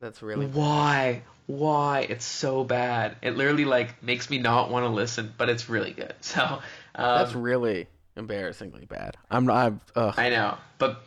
That's 0.00 0.22
really 0.22 0.46
Why? 0.46 1.22
Why? 1.46 2.06
It's 2.08 2.24
so 2.24 2.64
bad. 2.64 3.16
It 3.22 3.36
literally 3.36 3.64
like 3.64 4.02
makes 4.02 4.28
me 4.30 4.38
not 4.38 4.70
want 4.70 4.84
to 4.84 4.88
listen, 4.88 5.32
but 5.36 5.48
it's 5.48 5.68
really 5.68 5.92
good. 5.92 6.14
So 6.20 6.42
um, 6.42 7.18
That's 7.18 7.34
really 7.34 7.86
embarrassingly 8.16 8.86
bad. 8.86 9.16
I'm 9.30 9.46
not. 9.46 9.66
I'm, 9.66 9.80
ugh. 9.96 10.14
I 10.16 10.30
know, 10.30 10.56
but 10.78 11.02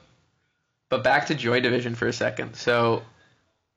but 0.89 1.03
back 1.03 1.27
to 1.27 1.35
Joy 1.35 1.59
Division 1.59 1.95
for 1.95 2.07
a 2.07 2.13
second. 2.13 2.55
So 2.55 3.03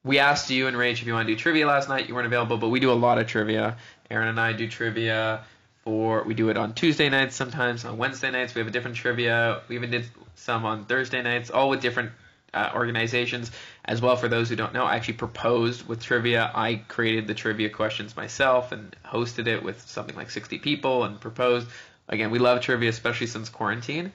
we 0.04 0.18
asked 0.18 0.50
you 0.50 0.66
and 0.66 0.76
Rach 0.76 0.92
if 0.92 1.06
you 1.06 1.12
want 1.12 1.28
to 1.28 1.34
do 1.34 1.38
trivia 1.38 1.66
last 1.66 1.88
night. 1.88 2.08
You 2.08 2.14
weren't 2.14 2.26
available, 2.26 2.56
but 2.56 2.68
we 2.68 2.80
do 2.80 2.90
a 2.90 2.94
lot 2.94 3.18
of 3.18 3.26
trivia. 3.26 3.76
Aaron 4.10 4.28
and 4.28 4.40
I 4.40 4.52
do 4.52 4.68
trivia 4.68 5.44
for 5.84 6.22
we 6.24 6.34
do 6.34 6.48
it 6.50 6.56
on 6.56 6.74
Tuesday 6.74 7.08
nights 7.08 7.36
sometimes. 7.36 7.84
On 7.84 7.96
Wednesday 7.96 8.30
nights 8.30 8.54
we 8.54 8.60
have 8.60 8.68
a 8.68 8.70
different 8.70 8.96
trivia. 8.96 9.62
We 9.68 9.76
even 9.76 9.90
did 9.90 10.04
some 10.34 10.64
on 10.64 10.84
Thursday 10.84 11.22
nights, 11.22 11.50
all 11.50 11.68
with 11.68 11.80
different 11.80 12.12
uh, 12.52 12.70
organizations 12.74 13.50
as 13.84 14.00
well. 14.00 14.16
For 14.16 14.28
those 14.28 14.48
who 14.48 14.56
don't 14.56 14.72
know, 14.72 14.84
I 14.84 14.96
actually 14.96 15.14
proposed 15.14 15.86
with 15.86 16.02
trivia. 16.02 16.50
I 16.54 16.76
created 16.88 17.26
the 17.26 17.34
trivia 17.34 17.70
questions 17.70 18.16
myself 18.16 18.72
and 18.72 18.94
hosted 19.04 19.46
it 19.46 19.62
with 19.62 19.80
something 19.88 20.16
like 20.16 20.30
60 20.30 20.58
people 20.58 21.04
and 21.04 21.20
proposed. 21.20 21.68
Again, 22.08 22.30
we 22.30 22.38
love 22.38 22.60
trivia, 22.60 22.90
especially 22.90 23.28
since 23.28 23.48
quarantine. 23.48 24.12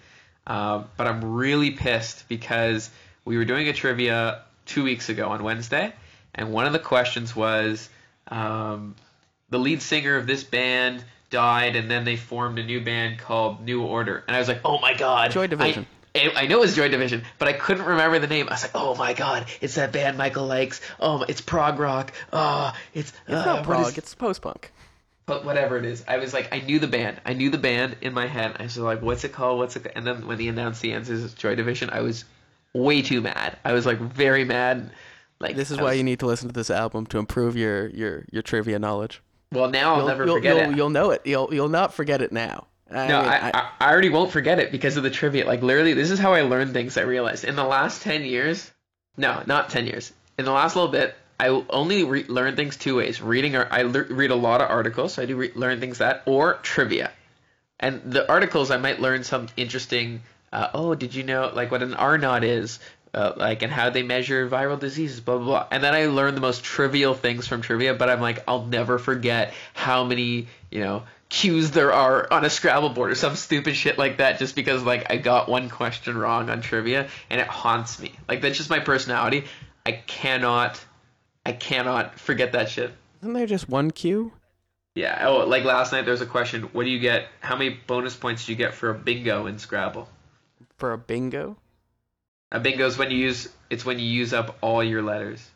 Um, 0.47 0.85
but 0.97 1.07
I'm 1.07 1.33
really 1.33 1.71
pissed 1.71 2.27
because 2.27 2.89
we 3.23 3.37
were 3.37 3.45
doing 3.45 3.67
a 3.67 3.73
trivia 3.73 4.43
two 4.65 4.83
weeks 4.83 5.09
ago 5.09 5.29
on 5.29 5.43
Wednesday, 5.43 5.93
and 6.33 6.51
one 6.51 6.65
of 6.65 6.73
the 6.73 6.79
questions 6.79 7.35
was 7.35 7.89
um, 8.27 8.95
the 9.49 9.57
lead 9.57 9.81
singer 9.81 10.17
of 10.17 10.27
this 10.27 10.43
band 10.43 11.03
died, 11.35 11.75
and 11.75 11.91
then 11.91 12.03
they 12.05 12.15
formed 12.15 12.57
a 12.59 12.63
new 12.63 12.79
band 12.81 13.19
called 13.19 13.63
New 13.63 13.83
Order. 13.83 14.23
And 14.27 14.35
I 14.35 14.39
was 14.39 14.47
like, 14.47 14.61
oh 14.65 14.79
my 14.79 14.93
god, 14.93 15.31
Joy 15.31 15.47
Division. 15.47 15.85
I, 16.15 16.31
I 16.35 16.47
know 16.47 16.63
it's 16.63 16.75
Joy 16.75 16.87
Division, 16.87 17.23
but 17.39 17.47
I 17.49 17.53
couldn't 17.53 17.85
remember 17.85 18.19
the 18.19 18.27
name. 18.27 18.47
I 18.47 18.53
was 18.53 18.63
like, 18.63 18.71
oh 18.73 18.95
my 18.95 19.13
god, 19.13 19.47
it's 19.61 19.75
that 19.75 19.91
band 19.91 20.17
Michael 20.17 20.47
likes. 20.47 20.79
Oh, 20.99 21.23
it's 21.27 21.41
prog 21.41 21.77
rock. 21.77 22.13
Oh, 22.31 22.73
it's 22.93 23.11
it's 23.27 23.35
uh, 23.35 23.45
not 23.45 23.63
prog. 23.65 23.87
is- 23.89 23.97
It's 23.97 24.15
post 24.15 24.41
punk. 24.41 24.71
but 25.25 25.43
whatever 25.43 25.77
it 25.77 25.83
is, 25.85 26.05
I 26.07 26.17
was 26.17 26.33
like, 26.33 26.47
I 26.53 26.59
knew 26.61 26.79
the 26.79 26.87
band. 26.87 27.19
I 27.25 27.33
knew 27.33 27.49
the 27.49 27.57
band 27.57 27.97
in 28.01 28.13
my 28.13 28.27
head. 28.27 28.55
I 28.59 28.63
was 28.63 28.77
like, 28.77 29.01
what's 29.01 29.23
it 29.25 29.33
called? 29.33 29.57
What's 29.59 29.75
it? 29.75 29.91
And 29.95 30.07
then 30.07 30.25
when 30.27 30.39
he 30.39 30.47
announced 30.47 30.81
the 30.81 30.93
answers 30.93 31.21
as 31.23 31.33
Joy 31.33 31.55
Division, 31.55 31.89
I 31.89 31.99
was 32.01 32.23
way 32.73 33.01
too 33.01 33.19
mad. 33.21 33.57
I 33.65 33.73
was 33.73 33.85
like 33.85 33.99
very 33.99 34.45
mad. 34.45 34.91
Like 35.41 35.57
This 35.57 35.69
is 35.69 35.77
why 35.77 35.83
was- 35.91 35.97
you 35.97 36.03
need 36.05 36.19
to 36.19 36.27
listen 36.27 36.47
to 36.47 36.53
this 36.53 36.69
album 36.69 37.05
to 37.07 37.17
improve 37.17 37.57
your 37.57 37.87
your 37.89 38.23
your 38.31 38.41
trivia 38.41 38.79
knowledge. 38.79 39.21
Well, 39.55 39.69
now 39.69 39.93
I'll 39.93 39.97
you'll, 39.99 40.07
never 40.07 40.25
you'll, 40.25 40.35
forget 40.35 40.55
you'll, 40.55 40.71
it. 40.71 40.77
You'll 40.77 40.89
know 40.89 41.11
it. 41.11 41.21
You'll 41.25 41.53
you'll 41.53 41.69
not 41.69 41.93
forget 41.93 42.21
it 42.21 42.31
now. 42.31 42.67
I 42.91 43.07
no, 43.07 43.21
mean, 43.21 43.29
I, 43.29 43.51
I, 43.53 43.69
I 43.79 43.91
already 43.91 44.09
won't 44.09 44.31
forget 44.31 44.59
it 44.59 44.71
because 44.71 44.95
of 44.97 45.03
the 45.03 45.09
trivia. 45.09 45.45
Like 45.45 45.63
literally, 45.63 45.93
this 45.93 46.11
is 46.11 46.19
how 46.19 46.33
I 46.33 46.41
learn 46.41 46.71
things. 46.73 46.97
I 46.97 47.01
realized 47.01 47.43
in 47.43 47.55
the 47.55 47.63
last 47.63 48.03
ten 48.03 48.23
years, 48.23 48.71
no, 49.17 49.41
not 49.45 49.69
ten 49.69 49.87
years. 49.87 50.13
In 50.37 50.45
the 50.45 50.51
last 50.51 50.75
little 50.75 50.91
bit, 50.91 51.15
I 51.39 51.47
only 51.69 52.03
re- 52.03 52.25
learn 52.25 52.55
things 52.55 52.77
two 52.77 52.97
ways: 52.97 53.21
reading, 53.21 53.55
or 53.55 53.67
I 53.71 53.83
le- 53.83 54.03
read 54.03 54.31
a 54.31 54.35
lot 54.35 54.61
of 54.61 54.69
articles, 54.69 55.13
so 55.13 55.23
I 55.23 55.25
do 55.25 55.35
re- 55.35 55.51
learn 55.55 55.79
things 55.79 55.97
that, 55.97 56.23
or 56.25 56.55
trivia. 56.61 57.11
And 57.79 58.01
the 58.05 58.29
articles, 58.31 58.71
I 58.71 58.77
might 58.77 59.01
learn 59.01 59.23
some 59.23 59.47
interesting. 59.57 60.21
Uh, 60.53 60.69
oh, 60.73 60.95
did 60.95 61.13
you 61.13 61.23
know 61.23 61.51
like 61.53 61.71
what 61.71 61.83
an 61.83 61.93
R 61.95 62.17
naught 62.17 62.43
is? 62.43 62.79
Uh, 63.15 63.33
like 63.37 63.61
and 63.61 63.71
how 63.71 63.89
they 63.89 64.03
measure 64.03 64.49
viral 64.49 64.77
diseases, 64.77 65.21
blah 65.21 65.37
blah 65.37 65.45
blah. 65.45 65.67
And 65.71 65.81
then 65.81 65.95
I 65.95 66.07
learned 66.07 66.35
the 66.35 66.41
most 66.41 66.65
trivial 66.65 67.13
things 67.13 67.47
from 67.47 67.61
trivia, 67.61 67.93
but 67.93 68.09
I'm 68.09 68.19
like, 68.19 68.43
I'll 68.45 68.65
never 68.65 68.99
forget 68.99 69.53
how 69.73 70.03
many 70.03 70.47
you 70.69 70.81
know 70.81 71.03
cues 71.29 71.71
there 71.71 71.93
are 71.93 72.31
on 72.31 72.43
a 72.43 72.49
Scrabble 72.49 72.89
board 72.89 73.11
or 73.11 73.15
some 73.15 73.37
stupid 73.37 73.77
shit 73.77 73.97
like 73.97 74.17
that, 74.17 74.37
just 74.37 74.53
because 74.53 74.83
like 74.83 75.09
I 75.09 75.15
got 75.15 75.47
one 75.47 75.69
question 75.69 76.17
wrong 76.17 76.49
on 76.49 76.59
trivia 76.59 77.07
and 77.29 77.39
it 77.39 77.47
haunts 77.47 78.01
me. 78.01 78.11
Like 78.27 78.41
that's 78.41 78.57
just 78.57 78.69
my 78.69 78.79
personality. 78.79 79.45
I 79.85 79.93
cannot, 79.93 80.83
I 81.45 81.53
cannot 81.53 82.19
forget 82.19 82.51
that 82.51 82.67
shit. 82.67 82.91
isn't 83.21 83.31
there 83.31 83.47
just 83.47 83.69
one 83.69 83.91
cue? 83.91 84.33
Yeah. 84.93 85.27
Oh, 85.29 85.45
like 85.45 85.63
last 85.63 85.93
night 85.93 86.01
there 86.01 86.11
was 86.11 86.19
a 86.19 86.25
question. 86.25 86.63
What 86.73 86.83
do 86.83 86.89
you 86.89 86.99
get? 86.99 87.27
How 87.39 87.55
many 87.55 87.77
bonus 87.87 88.13
points 88.13 88.45
do 88.45 88.51
you 88.51 88.57
get 88.57 88.73
for 88.73 88.89
a 88.89 88.93
bingo 88.93 89.45
in 89.45 89.57
Scrabble? 89.57 90.09
for 90.77 90.91
a 90.91 90.97
bingo? 90.97 91.57
A 92.55 92.59
bingo 92.59 92.87
is 92.87 92.97
when 92.97 93.11
you 93.11 93.17
use. 93.17 93.49
It's 93.69 93.85
when 93.85 93.99
you 93.99 94.05
use 94.05 94.31
up 94.31 94.57
all 94.61 94.81
your 94.81 95.01
letters. 95.01 95.51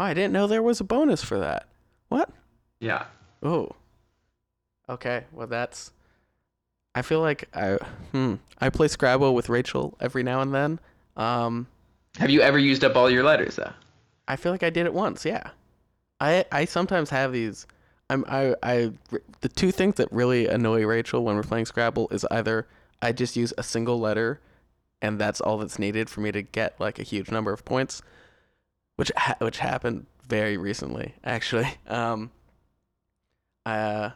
Oh, 0.00 0.04
I 0.04 0.14
didn't 0.14 0.32
know 0.32 0.46
there 0.46 0.62
was 0.62 0.80
a 0.80 0.84
bonus 0.84 1.22
for 1.22 1.38
that. 1.38 1.66
What? 2.08 2.30
Yeah. 2.80 3.04
Oh. 3.42 3.72
Okay. 4.88 5.24
Well, 5.32 5.46
that's 5.46 5.92
I 6.94 7.02
feel 7.02 7.20
like 7.20 7.48
I 7.54 7.74
hmm, 8.12 8.36
I 8.58 8.70
play 8.70 8.88
Scrabble 8.88 9.34
with 9.34 9.50
Rachel 9.50 9.94
every 10.00 10.22
now 10.22 10.40
and 10.40 10.54
then. 10.54 10.80
Um, 11.18 11.66
Have 12.16 12.30
you 12.30 12.40
ever 12.40 12.58
used 12.58 12.82
up 12.82 12.96
all 12.96 13.10
your 13.10 13.24
letters 13.24 13.56
though? 13.56 13.72
I 14.26 14.36
feel 14.36 14.52
like 14.52 14.62
I 14.62 14.70
did 14.70 14.86
it 14.86 14.94
once. 14.94 15.26
Yeah, 15.26 15.50
I 16.18 16.46
I 16.50 16.64
sometimes 16.64 17.10
have 17.10 17.32
these. 17.32 17.66
I'm 18.08 18.24
I 18.26 18.54
I 18.62 18.92
the 19.42 19.50
two 19.50 19.70
things 19.70 19.96
that 19.96 20.10
really 20.10 20.46
annoy 20.46 20.86
Rachel 20.86 21.24
when 21.24 21.36
we're 21.36 21.42
playing 21.42 21.66
Scrabble 21.66 22.08
is 22.10 22.24
either 22.30 22.66
I 23.02 23.12
just 23.12 23.36
use 23.36 23.52
a 23.58 23.62
single 23.62 23.98
letter, 23.98 24.40
and 25.02 25.18
that's 25.18 25.40
all 25.42 25.58
that's 25.58 25.78
needed 25.78 26.08
for 26.08 26.20
me 26.22 26.32
to 26.32 26.40
get 26.40 26.80
like 26.80 26.98
a 26.98 27.02
huge 27.02 27.30
number 27.30 27.52
of 27.52 27.64
points, 27.66 28.00
which 28.96 29.12
ha- 29.16 29.36
which 29.40 29.58
happened 29.58 30.06
very 30.26 30.56
recently 30.56 31.14
actually. 31.24 31.68
Um, 31.88 32.30
uh, 33.66 34.10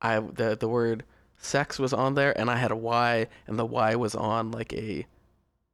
I 0.00 0.20
the 0.20 0.56
the 0.56 0.68
word 0.68 1.04
sex 1.38 1.78
was 1.78 1.92
on 1.92 2.14
there, 2.14 2.38
and 2.38 2.50
I 2.50 2.56
had 2.56 2.70
a 2.70 2.76
Y, 2.76 3.26
and 3.46 3.58
the 3.58 3.66
Y 3.66 3.96
was 3.96 4.14
on 4.14 4.50
like 4.50 4.72
a 4.72 5.06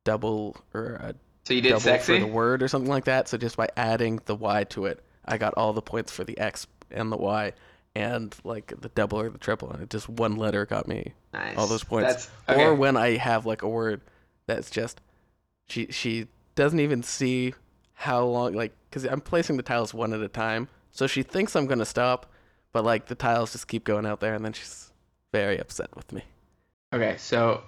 double 0.05 0.57
or 0.75 0.95
a 0.95 1.15
So 1.45 1.55
you 1.55 1.61
did 1.61 1.71
double 1.71 1.81
sexy. 1.81 2.19
for 2.19 2.27
the 2.27 2.33
word 2.33 2.63
or 2.63 2.69
something 2.69 2.91
like 2.91 3.05
that. 3.05 3.29
So 3.29 3.37
just 3.37 3.57
by 3.57 3.69
adding 3.77 4.21
the 4.25 4.35
Y 4.35 4.65
to 4.65 4.87
it, 4.87 5.05
I 5.25 5.39
got 5.39 5.55
all 5.55 5.73
the 5.73 5.83
points 5.83 6.11
for 6.13 6.25
the 6.25 6.39
X 6.39 6.67
and 6.91 7.13
the 7.13 7.17
Y, 7.17 7.53
and 7.95 8.35
like 8.45 8.73
the 8.81 8.89
double 8.91 9.21
or 9.21 9.31
the 9.31 9.39
triple, 9.39 9.71
and 9.71 9.83
it 9.83 9.91
just 9.91 10.09
one 10.09 10.37
letter 10.37 10.67
got 10.67 10.89
me 10.89 11.13
nice. 11.33 11.57
all 11.57 11.67
those 11.67 11.85
points. 11.85 12.29
Okay. 12.49 12.61
Or 12.65 12.75
when 12.75 12.97
I 12.97 13.17
have 13.17 13.47
like 13.47 13.63
a 13.63 13.69
word 13.69 14.01
that's 14.55 14.71
just 14.71 15.01
she 15.69 15.87
she 15.91 16.27
doesn't 16.55 16.81
even 16.81 17.03
see 17.03 17.55
how 17.95 18.25
long 18.25 18.55
like 18.55 18.73
because 18.89 19.05
I'm 19.05 19.21
placing 19.21 19.57
the 19.57 19.63
tiles 19.63 19.95
one 19.95 20.13
at 20.13 20.21
a 20.21 20.29
time, 20.29 20.69
so 20.91 21.07
she 21.07 21.23
thinks 21.23 21.55
I'm 21.57 21.67
gonna 21.67 21.85
stop, 21.85 22.27
but 22.73 22.85
like 22.85 23.07
the 23.07 23.15
tiles 23.15 23.53
just 23.53 23.69
keep 23.69 23.85
going 23.85 24.07
out 24.07 24.21
there, 24.21 24.35
and 24.35 24.45
then 24.45 24.53
she's 24.53 24.91
very 25.33 25.59
upset 25.59 25.95
with 25.95 26.13
me. 26.13 26.23
Okay, 26.93 27.17
so 27.19 27.63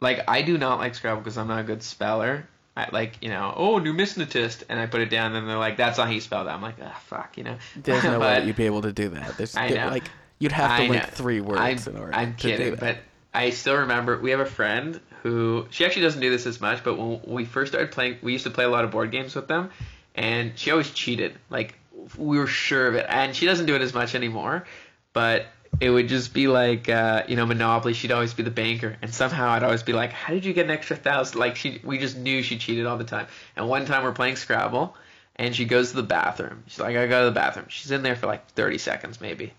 like 0.00 0.20
I 0.28 0.42
do 0.42 0.58
not 0.58 0.78
like 0.78 0.94
Scrabble 0.94 1.22
because 1.22 1.38
I'm 1.38 1.48
not 1.48 1.60
a 1.60 1.64
good 1.64 1.82
speller. 1.82 2.46
I 2.76 2.88
like 2.92 3.16
you 3.22 3.28
know, 3.28 3.52
oh 3.56 3.78
numismatist, 3.80 4.64
and 4.68 4.78
I 4.80 4.86
put 4.86 5.00
it 5.00 5.10
down, 5.10 5.34
and 5.34 5.48
they're 5.48 5.56
like, 5.58 5.76
"That's 5.76 5.98
not 5.98 6.06
how 6.08 6.12
you 6.12 6.20
spell 6.20 6.44
that." 6.44 6.54
I'm 6.54 6.62
like, 6.62 6.76
ah, 6.82 7.00
fuck, 7.06 7.36
you 7.36 7.44
know. 7.44 7.56
There's 7.76 8.02
no 8.04 8.12
way 8.12 8.18
But- 8.18 8.34
that 8.40 8.46
you'd 8.46 8.56
be 8.56 8.66
able 8.66 8.82
to 8.82 8.92
do 8.92 9.08
that. 9.10 9.36
There's 9.36 9.56
I 9.56 9.68
know. 9.68 9.88
like 9.88 10.04
you'd 10.38 10.52
have 10.52 10.78
to 10.78 10.84
I 10.84 10.88
link 10.88 11.02
know. 11.02 11.08
three 11.12 11.40
words 11.40 11.86
I'm, 11.86 11.94
in 11.94 12.00
order 12.00 12.14
I'm 12.14 12.34
to 12.34 12.42
do 12.42 12.48
kidding, 12.48 12.70
that. 12.76 12.80
but 12.80 12.98
I 13.34 13.50
still 13.50 13.76
remember 13.78 14.18
we 14.18 14.30
have 14.30 14.40
a 14.40 14.46
friend 14.46 15.00
who 15.22 15.66
she 15.70 15.84
actually 15.84 16.02
doesn't 16.02 16.20
do 16.20 16.30
this 16.30 16.46
as 16.46 16.60
much, 16.60 16.84
but 16.84 16.98
when 16.98 17.20
we 17.24 17.44
first 17.44 17.72
started 17.72 17.92
playing, 17.92 18.18
we 18.22 18.32
used 18.32 18.44
to 18.44 18.50
play 18.50 18.64
a 18.64 18.68
lot 18.68 18.84
of 18.84 18.90
board 18.90 19.10
games 19.10 19.34
with 19.34 19.48
them, 19.48 19.70
and 20.14 20.52
she 20.56 20.70
always 20.70 20.90
cheated. 20.90 21.38
Like 21.48 21.74
we 22.16 22.38
were 22.38 22.46
sure 22.46 22.88
of 22.88 22.94
it, 22.94 23.06
and 23.08 23.34
she 23.34 23.46
doesn't 23.46 23.66
do 23.66 23.74
it 23.74 23.82
as 23.82 23.94
much 23.94 24.14
anymore, 24.14 24.66
but. 25.12 25.46
It 25.80 25.88
would 25.88 26.08
just 26.08 26.34
be 26.34 26.48
like, 26.48 26.90
uh, 26.90 27.22
you 27.26 27.34
know, 27.34 27.46
Monopoly. 27.46 27.94
She'd 27.94 28.12
always 28.12 28.34
be 28.34 28.42
the 28.42 28.50
banker, 28.50 28.98
and 29.00 29.12
somehow 29.12 29.48
I'd 29.48 29.62
always 29.62 29.82
be 29.82 29.94
like, 29.94 30.12
"How 30.12 30.34
did 30.34 30.44
you 30.44 30.52
get 30.52 30.66
an 30.66 30.70
extra 30.70 30.96
thousand? 30.96 31.40
Like, 31.40 31.56
she, 31.56 31.80
we 31.82 31.96
just 31.96 32.14
knew 32.14 32.42
she 32.42 32.58
cheated 32.58 32.84
all 32.84 32.98
the 32.98 33.04
time. 33.04 33.26
And 33.56 33.70
one 33.70 33.86
time 33.86 34.04
we're 34.04 34.12
playing 34.12 34.36
Scrabble, 34.36 34.94
and 35.36 35.56
she 35.56 35.64
goes 35.64 35.88
to 35.90 35.96
the 35.96 36.02
bathroom. 36.02 36.64
She's 36.66 36.78
like, 36.78 36.94
"I 36.94 37.06
go 37.06 37.20
to 37.20 37.24
the 37.24 37.34
bathroom." 37.34 37.66
She's 37.70 37.90
in 37.90 38.02
there 38.02 38.16
for 38.16 38.26
like 38.26 38.48
30 38.50 38.76
seconds, 38.76 39.18
maybe. 39.18 39.54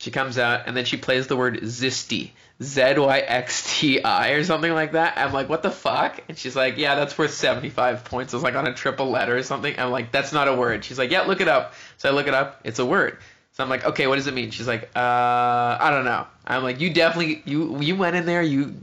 She 0.00 0.10
comes 0.10 0.38
out 0.38 0.66
and 0.66 0.76
then 0.76 0.84
she 0.84 0.96
plays 0.96 1.26
the 1.26 1.36
word 1.36 1.60
Zisty, 1.62 2.30
Z 2.62 2.98
Y 2.98 3.18
X 3.18 3.78
T 3.78 4.02
I 4.02 4.30
or 4.30 4.44
something 4.44 4.72
like 4.72 4.92
that. 4.92 5.18
I'm 5.18 5.32
like, 5.32 5.48
what 5.48 5.62
the 5.62 5.70
fuck? 5.70 6.20
And 6.28 6.38
she's 6.38 6.56
like, 6.56 6.78
yeah, 6.78 6.94
that's 6.94 7.16
worth 7.18 7.32
75 7.32 8.04
points. 8.04 8.32
It's 8.32 8.42
like 8.42 8.54
on 8.54 8.66
a 8.66 8.72
triple 8.72 9.10
letter 9.10 9.36
or 9.36 9.42
something. 9.42 9.78
I'm 9.78 9.90
like, 9.90 10.10
that's 10.10 10.32
not 10.32 10.48
a 10.48 10.54
word. 10.54 10.84
She's 10.84 10.98
like, 10.98 11.10
yeah, 11.10 11.22
look 11.22 11.40
it 11.40 11.48
up. 11.48 11.74
So 11.98 12.08
I 12.08 12.12
look 12.12 12.26
it 12.26 12.34
up. 12.34 12.60
It's 12.64 12.78
a 12.78 12.86
word. 12.86 13.18
So 13.52 13.64
I'm 13.64 13.70
like, 13.70 13.84
okay, 13.86 14.06
what 14.06 14.16
does 14.16 14.26
it 14.26 14.34
mean? 14.34 14.50
She's 14.50 14.66
like, 14.66 14.90
uh, 14.94 15.78
I 15.80 15.90
don't 15.90 16.04
know. 16.04 16.26
I'm 16.46 16.62
like, 16.62 16.80
you 16.80 16.92
definitely, 16.92 17.42
you 17.46 17.80
you 17.80 17.96
went 17.96 18.14
in 18.14 18.26
there, 18.26 18.42
you 18.42 18.74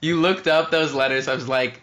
you 0.00 0.20
looked 0.20 0.48
up 0.48 0.72
those 0.72 0.92
letters. 0.92 1.28
I 1.28 1.34
was 1.34 1.46
like, 1.46 1.80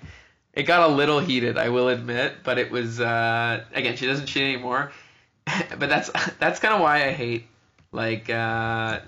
it 0.53 0.63
got 0.63 0.89
a 0.89 0.93
little 0.93 1.19
heated, 1.19 1.57
I 1.57 1.69
will 1.69 1.87
admit, 1.87 2.33
but 2.43 2.57
it 2.57 2.69
was 2.69 2.99
uh, 2.99 3.63
again, 3.73 3.95
she 3.95 4.07
doesn't 4.07 4.25
cheat 4.25 4.43
anymore. 4.43 4.91
but 5.45 5.87
that's 5.87 6.09
that's 6.39 6.59
kind 6.59 6.73
of 6.73 6.81
why 6.81 7.05
I 7.07 7.11
hate 7.11 7.47
like 7.93 8.29
uh, 8.29 8.99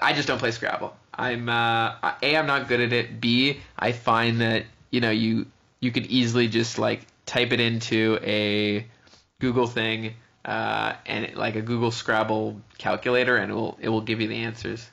I 0.00 0.12
just 0.12 0.26
don't 0.26 0.38
play 0.38 0.50
Scrabble. 0.50 0.96
I'm 1.14 1.48
uh, 1.48 1.94
a 2.22 2.36
I'm 2.36 2.46
not 2.46 2.68
good 2.68 2.80
at 2.80 2.92
it. 2.92 3.20
B 3.20 3.60
I 3.78 3.92
find 3.92 4.40
that 4.40 4.64
you 4.90 5.00
know 5.00 5.10
you 5.10 5.46
you 5.80 5.92
could 5.92 6.06
easily 6.06 6.48
just 6.48 6.78
like 6.78 7.06
type 7.26 7.52
it 7.52 7.60
into 7.60 8.18
a 8.22 8.86
Google 9.40 9.66
thing 9.66 10.14
uh, 10.44 10.94
and 11.06 11.24
it, 11.24 11.36
like 11.36 11.56
a 11.56 11.62
Google 11.62 11.90
Scrabble 11.90 12.60
calculator 12.78 13.36
and 13.36 13.50
it 13.50 13.54
will 13.54 13.78
it 13.80 13.88
will 13.88 14.00
give 14.00 14.20
you 14.20 14.28
the 14.28 14.36
answers. 14.36 14.88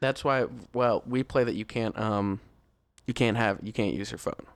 That's 0.00 0.24
why. 0.24 0.46
Well, 0.72 1.02
we 1.06 1.22
play 1.22 1.44
that 1.44 1.54
you 1.54 1.64
can't 1.64 1.98
um, 1.98 2.40
you 3.06 3.14
can't 3.14 3.36
have 3.36 3.58
you 3.62 3.72
can't 3.72 3.94
use 3.94 4.10
your 4.10 4.18
phone. 4.18 4.46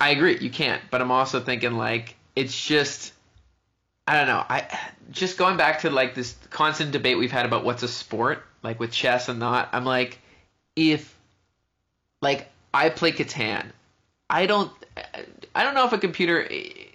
I 0.00 0.10
agree, 0.10 0.38
you 0.38 0.50
can't. 0.50 0.82
But 0.90 1.00
I'm 1.00 1.10
also 1.10 1.40
thinking 1.40 1.72
like 1.72 2.16
it's 2.36 2.66
just 2.66 3.12
I 4.06 4.16
don't 4.18 4.26
know. 4.26 4.44
I 4.48 4.66
just 5.10 5.38
going 5.38 5.56
back 5.56 5.80
to 5.80 5.90
like 5.90 6.14
this 6.14 6.36
constant 6.50 6.90
debate 6.92 7.16
we've 7.18 7.32
had 7.32 7.46
about 7.46 7.64
what's 7.64 7.82
a 7.82 7.88
sport, 7.88 8.42
like 8.62 8.78
with 8.78 8.92
chess 8.92 9.28
and 9.28 9.38
not. 9.38 9.70
I'm 9.72 9.84
like, 9.84 10.18
if 10.76 11.16
like 12.20 12.50
I 12.72 12.90
play 12.90 13.12
Catan, 13.12 13.66
I 14.28 14.46
don't 14.46 14.70
I 15.54 15.62
don't 15.62 15.74
know 15.74 15.86
if 15.86 15.92
a 15.92 15.98
computer 15.98 16.48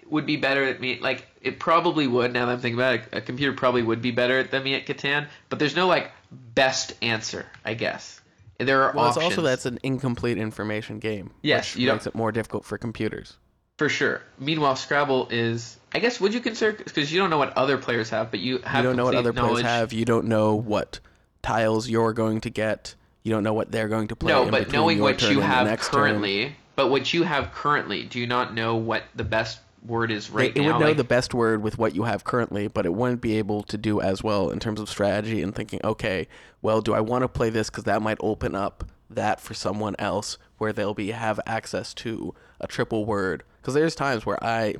would 0.09 0.25
be 0.27 0.37
better 0.37 0.63
at 0.65 0.79
me. 0.79 0.99
Like 0.99 1.25
it 1.41 1.59
probably 1.59 2.05
would. 2.05 2.31
Now 2.31 2.45
that 2.45 2.51
I'm 2.53 2.59
thinking 2.59 2.79
about 2.79 2.95
it, 2.95 3.03
a 3.11 3.21
computer 3.21 3.53
probably 3.53 3.81
would 3.81 4.01
be 4.01 4.11
better 4.11 4.43
than 4.43 4.63
me 4.63 4.75
at 4.75 4.85
Catan. 4.85 5.27
But 5.49 5.57
there's 5.57 5.75
no 5.75 5.87
like 5.87 6.11
best 6.31 6.93
answer. 7.01 7.47
I 7.65 7.73
guess 7.73 8.21
there 8.59 8.83
are 8.83 8.93
Well, 8.93 9.07
it's 9.07 9.17
also 9.17 9.41
that's 9.41 9.65
an 9.65 9.79
incomplete 9.81 10.37
information 10.37 10.99
game. 10.99 11.31
Yes, 11.41 11.73
which 11.73 11.81
you 11.81 11.87
don't- 11.87 11.95
makes 11.95 12.07
it 12.07 12.13
more 12.13 12.31
difficult 12.31 12.65
for 12.65 12.77
computers. 12.77 13.35
For 13.79 13.87
sure. 13.87 14.21
Meanwhile, 14.37 14.75
Scrabble 14.75 15.29
is. 15.31 15.77
I 15.93 15.99
guess 15.99 16.19
would 16.19 16.33
you 16.33 16.41
consider 16.41 16.73
because 16.73 17.13
you 17.13 17.17
don't 17.17 17.29
know 17.29 17.37
what 17.37 17.55
other 17.55 17.77
players 17.77 18.09
have, 18.09 18.29
but 18.29 18.41
you 18.41 18.57
have. 18.57 18.83
you 18.83 18.89
don't 18.89 18.97
know 18.97 19.05
what 19.05 19.15
other 19.15 19.31
knowledge. 19.31 19.61
players 19.61 19.65
have. 19.65 19.93
You 19.93 20.03
don't 20.03 20.25
know 20.27 20.55
what 20.55 20.99
tiles 21.41 21.87
you're 21.87 22.11
going 22.11 22.41
to 22.41 22.49
get. 22.49 22.93
You 23.23 23.31
don't 23.31 23.41
know 23.41 23.53
what 23.53 23.71
they're 23.71 23.87
going 23.87 24.09
to 24.09 24.17
play. 24.17 24.33
No, 24.33 24.43
in 24.43 24.51
but 24.51 24.73
knowing 24.73 24.99
what 24.99 25.21
you 25.21 25.39
have 25.39 25.65
next 25.65 25.91
turn. 25.91 25.93
currently, 25.93 26.57
but 26.75 26.89
what 26.89 27.13
you 27.13 27.23
have 27.23 27.53
currently, 27.53 28.03
do 28.03 28.19
you 28.19 28.27
not 28.27 28.53
know 28.53 28.75
what 28.75 29.03
the 29.15 29.23
best 29.23 29.61
word 29.85 30.11
is 30.11 30.29
right 30.29 30.49
it, 30.49 30.57
it 30.57 30.65
would 30.65 30.77
know 30.77 30.87
Like, 30.87 30.97
the 30.97 31.05
best 31.05 31.33
word 31.33 31.63
with 31.63 31.77
what 31.77 31.95
you 31.95 32.03
have 32.03 32.25
currently, 32.25 32.67
but 32.67 32.85
it 32.85 32.93
wouldn't 32.93 33.21
be 33.21 33.37
able 33.37 33.63
to 33.63 33.77
do 33.77 34.01
as 34.01 34.21
well 34.21 34.49
in 34.49 34.59
terms 34.59 34.81
of 34.81 34.89
strategy 34.89 35.41
and 35.41 35.55
thinking, 35.55 35.79
okay, 35.85 36.27
well, 36.61 36.81
do 36.81 36.93
I 36.93 36.99
want 36.99 37.21
to 37.21 37.29
play 37.29 37.49
this 37.49 37.69
because 37.69 37.85
that 37.85 38.01
might 38.01 38.17
open 38.19 38.55
up 38.55 38.83
that 39.09 39.39
for 39.39 39.53
someone 39.53 39.95
else 39.97 40.37
where 40.57 40.73
they'll 40.73 40.93
be 40.93 41.11
have 41.11 41.39
access 41.45 41.93
to 41.93 42.35
a 42.59 42.67
triple 42.67 43.05
word? 43.05 43.43
Because 43.61 43.73
there's 43.73 43.95
times 43.95 44.25
where 44.25 44.41
I 44.43 44.75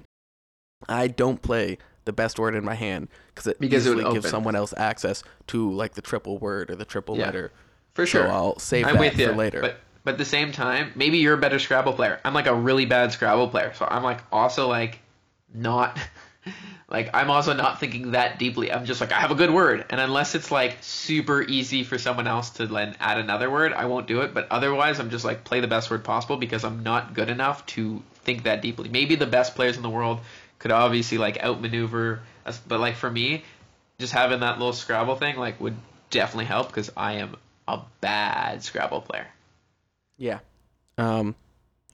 I 0.87 1.07
don't 1.07 1.41
play 1.41 1.77
the 2.05 2.13
best 2.13 2.39
word 2.39 2.55
in 2.55 2.63
my 2.63 2.75
hand 2.75 3.09
because 3.27 3.47
it 3.47 3.59
Because 3.59 3.85
it 3.85 3.89
would 3.89 3.99
easily 3.99 4.13
gives 4.13 4.25
open. 4.25 4.31
someone 4.31 4.55
else 4.55 4.73
access 4.77 5.23
to 5.47 5.71
like 5.71 5.93
the 5.93 6.01
triple 6.01 6.37
word 6.37 6.71
or 6.71 6.75
the 6.75 6.85
triple 6.85 7.17
Yeah. 7.17 7.25
letter. 7.25 7.51
for 7.93 8.05
So 8.05 8.19
sure. 8.23 8.27
I'll 8.31 8.57
save 8.59 8.85
I'm 8.85 8.93
that 8.93 8.99
with 8.99 9.19
you. 9.19 9.27
for 9.27 9.33
later. 9.33 9.61
But 9.61 9.77
but 10.05 10.11
at 10.13 10.17
the 10.17 10.25
same 10.25 10.51
time, 10.53 10.91
maybe 10.95 11.17
you're 11.17 11.33
a 11.33 11.37
better 11.37 11.59
Scrabble 11.59 11.93
player. 11.93 12.19
I'm 12.23 12.33
like 12.33 12.47
a 12.47 12.55
really 12.55 12.85
bad 12.85 13.11
Scrabble 13.11 13.49
player, 13.49 13.73
so 13.73 13.85
I'm 13.91 14.03
like 14.03 14.21
also 14.31 14.67
like 14.67 14.99
not 15.53 15.99
like 16.89 17.09
I'm 17.13 17.29
also 17.29 17.53
not 17.53 17.79
thinking 17.79 18.11
that 18.11 18.39
deeply. 18.39 18.71
I'm 18.71 18.85
just 18.85 19.01
like 19.01 19.11
I 19.11 19.19
have 19.19 19.31
a 19.31 19.35
good 19.35 19.51
word, 19.51 19.85
and 19.89 20.01
unless 20.01 20.35
it's 20.35 20.51
like 20.51 20.77
super 20.81 21.41
easy 21.41 21.83
for 21.83 21.97
someone 21.97 22.27
else 22.27 22.51
to 22.51 22.67
then 22.67 22.95
add 22.99 23.17
another 23.19 23.49
word, 23.49 23.73
I 23.73 23.85
won't 23.85 24.07
do 24.07 24.21
it. 24.21 24.33
But 24.33 24.47
otherwise, 24.51 24.99
I'm 24.99 25.09
just 25.09 25.25
like 25.25 25.43
play 25.43 25.59
the 25.59 25.67
best 25.67 25.91
word 25.91 26.03
possible 26.03 26.37
because 26.37 26.63
I'm 26.63 26.83
not 26.83 27.13
good 27.13 27.29
enough 27.29 27.65
to 27.67 28.01
think 28.23 28.43
that 28.43 28.61
deeply. 28.61 28.89
Maybe 28.89 29.15
the 29.15 29.27
best 29.27 29.55
players 29.55 29.77
in 29.77 29.83
the 29.83 29.89
world 29.89 30.21
could 30.57 30.71
obviously 30.71 31.17
like 31.17 31.43
outmaneuver 31.43 32.21
us, 32.45 32.59
but 32.67 32.79
like 32.79 32.95
for 32.95 33.09
me, 33.09 33.43
just 33.99 34.13
having 34.13 34.39
that 34.41 34.57
little 34.57 34.73
Scrabble 34.73 35.15
thing 35.15 35.37
like 35.37 35.59
would 35.61 35.75
definitely 36.09 36.45
help 36.45 36.67
because 36.67 36.91
I 36.97 37.13
am 37.13 37.35
a 37.67 37.79
bad 38.01 38.63
Scrabble 38.63 39.01
player. 39.01 39.27
Yeah. 40.17 40.39
Um, 40.97 41.35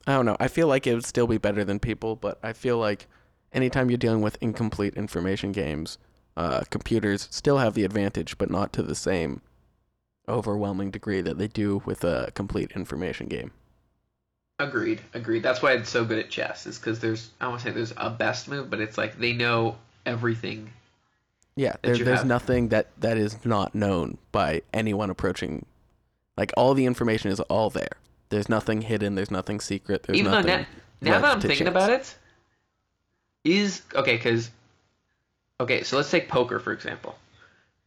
I 0.06 0.14
don't 0.14 0.26
know. 0.26 0.36
I 0.40 0.48
feel 0.48 0.68
like 0.68 0.86
it 0.86 0.94
would 0.94 1.04
still 1.04 1.26
be 1.26 1.38
better 1.38 1.64
than 1.64 1.78
people, 1.78 2.16
but 2.16 2.38
I 2.42 2.52
feel 2.52 2.78
like 2.78 3.06
anytime 3.56 3.90
you're 3.90 3.96
dealing 3.96 4.20
with 4.20 4.38
incomplete 4.40 4.94
information 4.94 5.50
games, 5.50 5.98
uh, 6.36 6.60
computers 6.70 7.26
still 7.30 7.58
have 7.58 7.74
the 7.74 7.84
advantage, 7.84 8.36
but 8.38 8.50
not 8.50 8.72
to 8.74 8.82
the 8.82 8.94
same 8.94 9.40
overwhelming 10.28 10.90
degree 10.90 11.22
that 11.22 11.38
they 11.38 11.48
do 11.48 11.82
with 11.86 12.04
a 12.04 12.30
complete 12.34 12.72
information 12.72 13.26
game. 13.26 13.50
Agreed, 14.58 15.00
agreed. 15.14 15.42
That's 15.42 15.62
why 15.62 15.72
it's 15.72 15.90
so 15.90 16.04
good 16.04 16.18
at 16.18 16.30
chess, 16.30 16.66
is 16.66 16.78
because 16.78 17.00
there's 17.00 17.30
I 17.40 17.48
want 17.48 17.60
to 17.60 17.68
say 17.68 17.72
there's 17.72 17.92
a 17.96 18.10
best 18.10 18.48
move, 18.48 18.70
but 18.70 18.80
it's 18.80 18.96
like 18.96 19.18
they 19.18 19.32
know 19.32 19.76
everything. 20.04 20.70
Yeah, 21.56 21.76
there, 21.82 21.96
there's 21.96 22.18
have. 22.18 22.26
nothing 22.26 22.68
that, 22.68 22.88
that 23.00 23.16
is 23.16 23.42
not 23.44 23.74
known 23.74 24.18
by 24.30 24.62
anyone 24.74 25.08
approaching. 25.08 25.64
Like 26.36 26.52
all 26.56 26.74
the 26.74 26.84
information 26.84 27.30
is 27.30 27.40
all 27.40 27.70
there. 27.70 27.96
There's 28.28 28.48
nothing 28.48 28.82
hidden. 28.82 29.14
There's 29.14 29.30
nothing 29.30 29.60
secret. 29.60 30.02
There's 30.02 30.18
Even 30.18 30.32
though 30.32 30.40
nothing. 30.42 30.66
now, 31.00 31.12
now 31.12 31.20
that 31.20 31.34
I'm 31.36 31.40
thinking 31.40 31.66
chance. 31.66 31.68
about 31.70 31.90
it, 31.90 32.14
is 33.46 33.82
okay 33.94 34.16
because 34.16 34.50
okay, 35.60 35.82
so 35.82 35.96
let's 35.96 36.10
take 36.10 36.28
poker 36.28 36.58
for 36.58 36.72
example. 36.72 37.18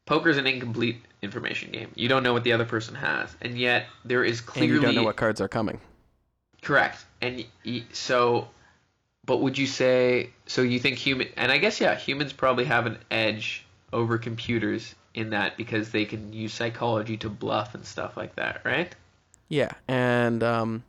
poker's 0.07 0.37
an 0.37 0.47
incomplete 0.47 1.05
information 1.21 1.71
game. 1.71 1.91
You 1.95 2.09
don't 2.09 2.23
know 2.23 2.33
what 2.33 2.43
the 2.43 2.53
other 2.53 2.65
person 2.65 2.95
has, 2.95 3.35
and 3.41 3.57
yet 3.59 3.87
there 4.05 4.23
is 4.23 4.41
And 4.55 4.71
clearly 4.71 4.73
you 4.73 4.79
don't 4.79 4.93
know 4.95 5.03
what 5.03 5.15
cards 5.15 5.41
are 5.41 5.47
coming. 5.47 5.81
correct. 6.61 7.05
And 7.21 7.45
so, 7.91 8.49
but 9.25 9.37
would 9.39 9.57
you 9.57 9.67
say 9.67 10.31
so? 10.47 10.61
You 10.61 10.79
think 10.79 10.97
human? 10.97 11.29
And 11.37 11.51
I 11.51 11.57
guess 11.59 11.79
yeah, 11.81 11.95
humans 11.95 12.33
probably 12.33 12.65
have 12.65 12.85
an 12.87 12.99
edge 13.11 13.65
over 13.93 14.17
computers 14.17 14.95
in 15.15 15.31
that 15.31 15.57
because 15.57 15.91
they 15.91 16.05
can 16.05 16.33
use 16.33 16.53
psychology 16.53 17.17
to 17.19 17.29
bluff 17.29 17.75
and 17.75 17.85
stuff 17.85 18.17
like 18.17 18.35
that, 18.37 18.61
right? 18.65 18.95
Yeah, 19.49 19.71
and 19.87 20.43
um, 20.43 20.83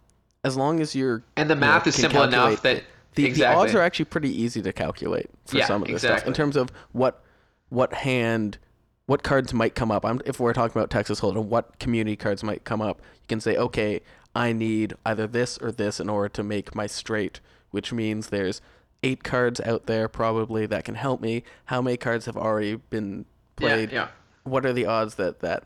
as 0.45 0.57
long 0.57 0.81
as 0.81 0.95
you're 0.95 1.23
And 1.37 1.51
the 1.51 1.57
you 1.59 1.67
know, 1.67 1.75
math 1.75 1.87
is 1.89 1.97
simple 1.97 2.23
enough 2.23 2.63
that 2.63 2.85
the, 3.15 3.27
exactly. 3.27 3.55
the 3.55 3.61
odds 3.61 3.75
are 3.75 3.83
actually 3.83 4.05
pretty 4.07 4.43
easy 4.43 4.63
to 4.63 4.73
calculate 4.73 5.29
for 5.47 5.59
Yeah, 5.59 5.67
some 5.67 5.83
of 5.83 5.89
this 5.89 6.03
stuff 6.03 6.27
in 6.27 6.33
terms 6.33 6.57
of 6.57 6.71
what 6.93 7.23
what 7.69 7.93
hand 7.93 8.59
what 9.07 9.25
cards 9.25 9.53
might 9.53 9.75
come 9.75 9.91
up. 9.91 10.05
I'm, 10.05 10.21
if 10.25 10.39
we're 10.39 10.53
talking 10.53 10.79
about 10.79 10.89
Texas 10.89 11.21
Hold'em, 11.21 11.47
what 11.47 11.81
community 11.81 12.15
cards 12.15 12.45
might 12.45 12.63
come 12.63 12.81
up? 12.81 13.01
You 13.15 13.27
can 13.27 13.41
say, 13.41 13.57
okay, 13.57 14.03
I 14.37 14.53
need 14.53 14.95
either 15.05 15.27
this 15.27 15.59
or 15.59 15.73
this 15.73 15.99
in 15.99 16.09
order 16.09 16.29
to 16.29 16.45
make 16.45 16.77
my 16.77 16.87
straight, 16.87 17.41
which 17.73 17.93
means 17.93 18.29
there's 18.29 18.61
eight 19.03 19.25
cards 19.25 19.61
out 19.63 19.87
there 19.87 20.09
probably 20.09 20.65
that 20.67 20.85
can 20.85 20.95
help 20.95 21.21
me. 21.21 21.43
How 21.65 21.83
many 21.83 21.97
cards 21.97 22.27
have 22.27 22.37
already 22.37 22.77
been 22.77 23.25
played? 23.57 23.91
Yeah, 23.91 24.03
yeah. 24.03 24.09
What 24.45 24.65
are 24.65 24.73
the 24.73 24.87
odds 24.87 25.17
that 25.17 25.41
that 25.41 25.65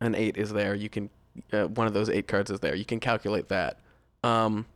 an 0.00 0.14
eight 0.14 0.36
is 0.36 0.52
there? 0.52 0.74
You 0.74 0.90
can 0.90 1.08
uh, 1.52 1.68
one 1.68 1.86
of 1.86 1.94
those 1.94 2.10
eight 2.10 2.28
cards 2.28 2.50
is 2.50 2.60
there. 2.60 2.74
You 2.74 2.84
can 2.84 3.00
calculate 3.00 3.48
that. 3.48 3.78
Um, 4.22 4.66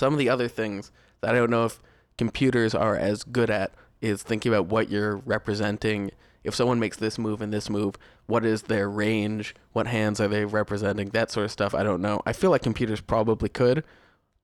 some 0.00 0.14
of 0.14 0.18
the 0.18 0.30
other 0.30 0.48
things 0.48 0.90
that 1.20 1.34
I 1.34 1.38
don't 1.38 1.50
know 1.50 1.66
if 1.66 1.78
computers 2.16 2.74
are 2.74 2.96
as 2.96 3.22
good 3.22 3.50
at 3.50 3.72
is 4.00 4.22
thinking 4.22 4.50
about 4.50 4.66
what 4.66 4.90
you're 4.90 5.16
representing. 5.18 6.10
If 6.42 6.54
someone 6.54 6.80
makes 6.80 6.96
this 6.96 7.18
move 7.18 7.42
and 7.42 7.52
this 7.52 7.68
move, 7.68 7.96
what 8.26 8.46
is 8.46 8.62
their 8.62 8.88
range? 8.88 9.54
What 9.74 9.86
hands 9.86 10.18
are 10.18 10.26
they 10.26 10.46
representing? 10.46 11.10
That 11.10 11.30
sort 11.30 11.44
of 11.44 11.50
stuff. 11.50 11.74
I 11.74 11.82
don't 11.82 12.00
know. 12.00 12.22
I 12.24 12.32
feel 12.32 12.50
like 12.50 12.62
computers 12.62 13.02
probably 13.02 13.50
could, 13.50 13.84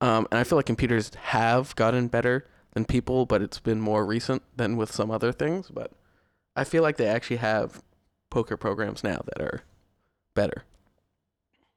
um, 0.03 0.29
and 0.31 0.39
I 0.39 0.45
feel 0.45 0.59
like 0.59 0.67
computers 0.67 1.11
have 1.15 1.75
gotten 1.75 2.09
better 2.09 2.47
than 2.75 2.85
people, 2.85 3.25
but 3.25 3.41
it's 3.41 3.59
been 3.59 3.81
more 3.81 4.05
recent 4.05 4.43
than 4.55 4.77
with 4.77 4.93
some 4.93 5.11
other 5.11 5.33
things. 5.33 5.71
But 5.71 5.91
I 6.55 6.65
feel 6.65 6.83
like 6.83 6.99
they 6.99 7.09
actually 7.09 7.39
have 7.39 7.83
poker 8.29 8.59
programs 8.59 9.03
now 9.03 9.23
that 9.25 9.41
are 9.43 9.63
better. 10.35 10.65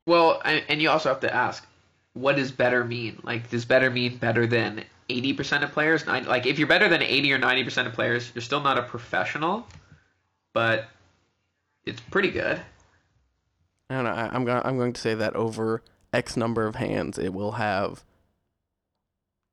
Well, 0.06 0.42
and, 0.44 0.66
and 0.68 0.82
you 0.82 0.90
also 0.90 1.08
have 1.08 1.22
to 1.22 1.34
ask, 1.34 1.66
what 2.14 2.36
does 2.36 2.52
better 2.52 2.84
mean? 2.84 3.20
Like, 3.24 3.50
does 3.50 3.66
better 3.66 3.90
mean 3.90 4.18
better 4.18 4.46
than 4.48 4.84
80% 5.10 5.64
of 5.64 5.72
players? 5.72 6.06
Like, 6.08 6.46
if 6.46 6.58
you're 6.60 6.68
better 6.68 6.90
than 6.90 7.02
80 7.02 7.34
or 7.34 7.40
90% 7.40 7.88
of 7.88 7.94
players, 7.94 8.32
you're 8.34 8.42
still 8.42 8.62
not 8.62 8.78
a 8.78 8.84
professional, 8.84 9.68
but 10.54 10.86
it's 11.86 12.00
pretty 12.00 12.32
good. 12.32 12.60
I 13.90 13.96
don't 13.96 14.04
know. 14.04 14.12
I, 14.12 14.30
I'm 14.34 14.46
going. 14.46 14.62
I'm 14.64 14.78
going 14.78 14.94
to 14.94 15.02
say 15.02 15.16
that 15.16 15.36
over 15.36 15.82
X 16.14 16.38
number 16.38 16.68
of 16.68 16.76
hands, 16.76 17.18
it 17.18 17.34
will 17.34 17.54
have. 17.54 18.04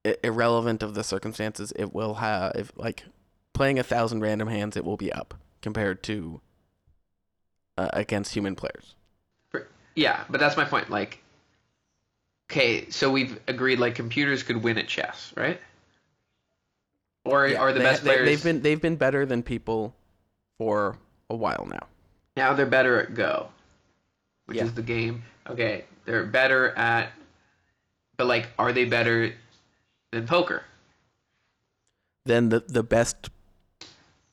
i- 0.04 0.16
Irrelevant 0.22 0.82
of 0.82 0.94
the 0.94 1.02
circumstances, 1.04 1.72
it 1.76 1.94
will 1.94 2.14
have. 2.16 2.52
If 2.54 2.70
like 2.76 3.04
playing 3.54 3.78
a 3.78 3.82
thousand 3.82 4.20
random 4.20 4.48
hands, 4.48 4.76
it 4.76 4.84
will 4.84 4.98
be 4.98 5.10
up 5.10 5.34
compared 5.62 6.02
to 6.02 6.42
uh, 7.78 7.88
against 7.94 8.34
human 8.34 8.54
players. 8.56 8.94
For- 9.48 9.68
Yeah, 9.94 10.24
but 10.28 10.38
that's 10.38 10.56
my 10.56 10.64
point. 10.66 10.90
Like, 10.90 11.22
okay, 12.50 12.88
so 12.90 13.10
we've 13.10 13.38
agreed 13.48 13.78
like 13.78 13.94
computers 13.94 14.42
could 14.42 14.62
win 14.62 14.78
at 14.78 14.88
chess, 14.88 15.32
right? 15.36 15.60
Or 17.24 17.48
Yeah, 17.48 17.58
are 17.60 17.72
the 17.72 17.78
they- 17.80 17.84
best 17.84 18.04
they, 18.04 18.10
players 18.10 18.26
They've 18.26 18.42
been 18.44 18.62
they've 18.62 18.80
been 18.80 18.96
better 18.96 19.26
than 19.26 19.42
people 19.42 19.94
for 20.58 20.96
a 21.30 21.34
while 21.36 21.66
now. 21.70 21.86
now 22.36 22.52
they're 22.54 22.66
better 22.66 23.00
at 23.00 23.14
Go, 23.14 23.48
which 24.46 24.58
Yeah. 24.58 24.64
is 24.64 24.74
the 24.74 24.82
game. 24.82 25.22
Okay, 25.48 25.84
they're 26.04 26.24
better 26.26 26.70
at, 26.76 27.12
but 28.16 28.26
like, 28.26 28.48
are 28.58 28.72
they 28.72 28.84
better 28.84 29.32
than 30.12 30.26
poker? 30.26 30.62
Then 32.26 32.48
the 32.48 32.60
the 32.60 32.82
best 32.82 33.28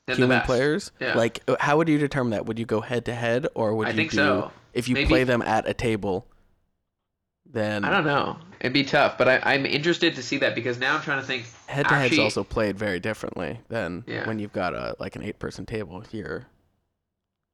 Than 0.06 0.16
human 0.16 0.38
best? 0.38 0.46
players. 0.46 0.92
Yeah. 1.00 1.14
Like, 1.16 1.40
how 1.60 1.76
would 1.78 1.88
you 1.88 1.98
determine 1.98 2.30
that? 2.32 2.46
Would 2.46 2.58
you 2.58 2.66
go 2.66 2.80
head 2.80 3.04
to 3.06 3.14
head, 3.14 3.46
or 3.54 3.74
would 3.74 3.86
I 3.88 3.90
you 3.90 3.96
think 3.96 4.10
do 4.10 4.16
so. 4.18 4.52
if 4.72 4.88
you 4.88 4.94
Maybe- 4.94 5.08
play 5.08 5.24
them 5.24 5.40
at 5.42 5.66
a 5.68 5.74
table? 5.74 6.26
Then 7.54 7.84
I 7.84 7.90
don't 7.90 8.04
know. 8.04 8.36
It'd 8.60 8.72
be 8.72 8.84
tough, 8.84 9.16
but 9.16 9.28
I, 9.28 9.40
I'm 9.44 9.64
interested 9.64 10.16
to 10.16 10.22
see 10.22 10.38
that 10.38 10.54
because 10.54 10.78
now 10.78 10.96
I'm 10.96 11.02
trying 11.02 11.20
to 11.20 11.26
think. 11.26 11.46
head 11.66 11.86
to 11.88 11.94
head's 11.94 12.18
also 12.18 12.42
played 12.44 12.76
very 12.78 12.98
differently 13.00 13.60
than 13.68 14.04
Yeah. 14.06 14.26
when 14.26 14.38
you've 14.38 14.52
got 14.52 14.74
a 14.74 14.96
like 14.98 15.16
an 15.16 15.22
eight 15.22 15.38
person 15.38 15.64
table. 15.64 16.02
Your 16.10 16.46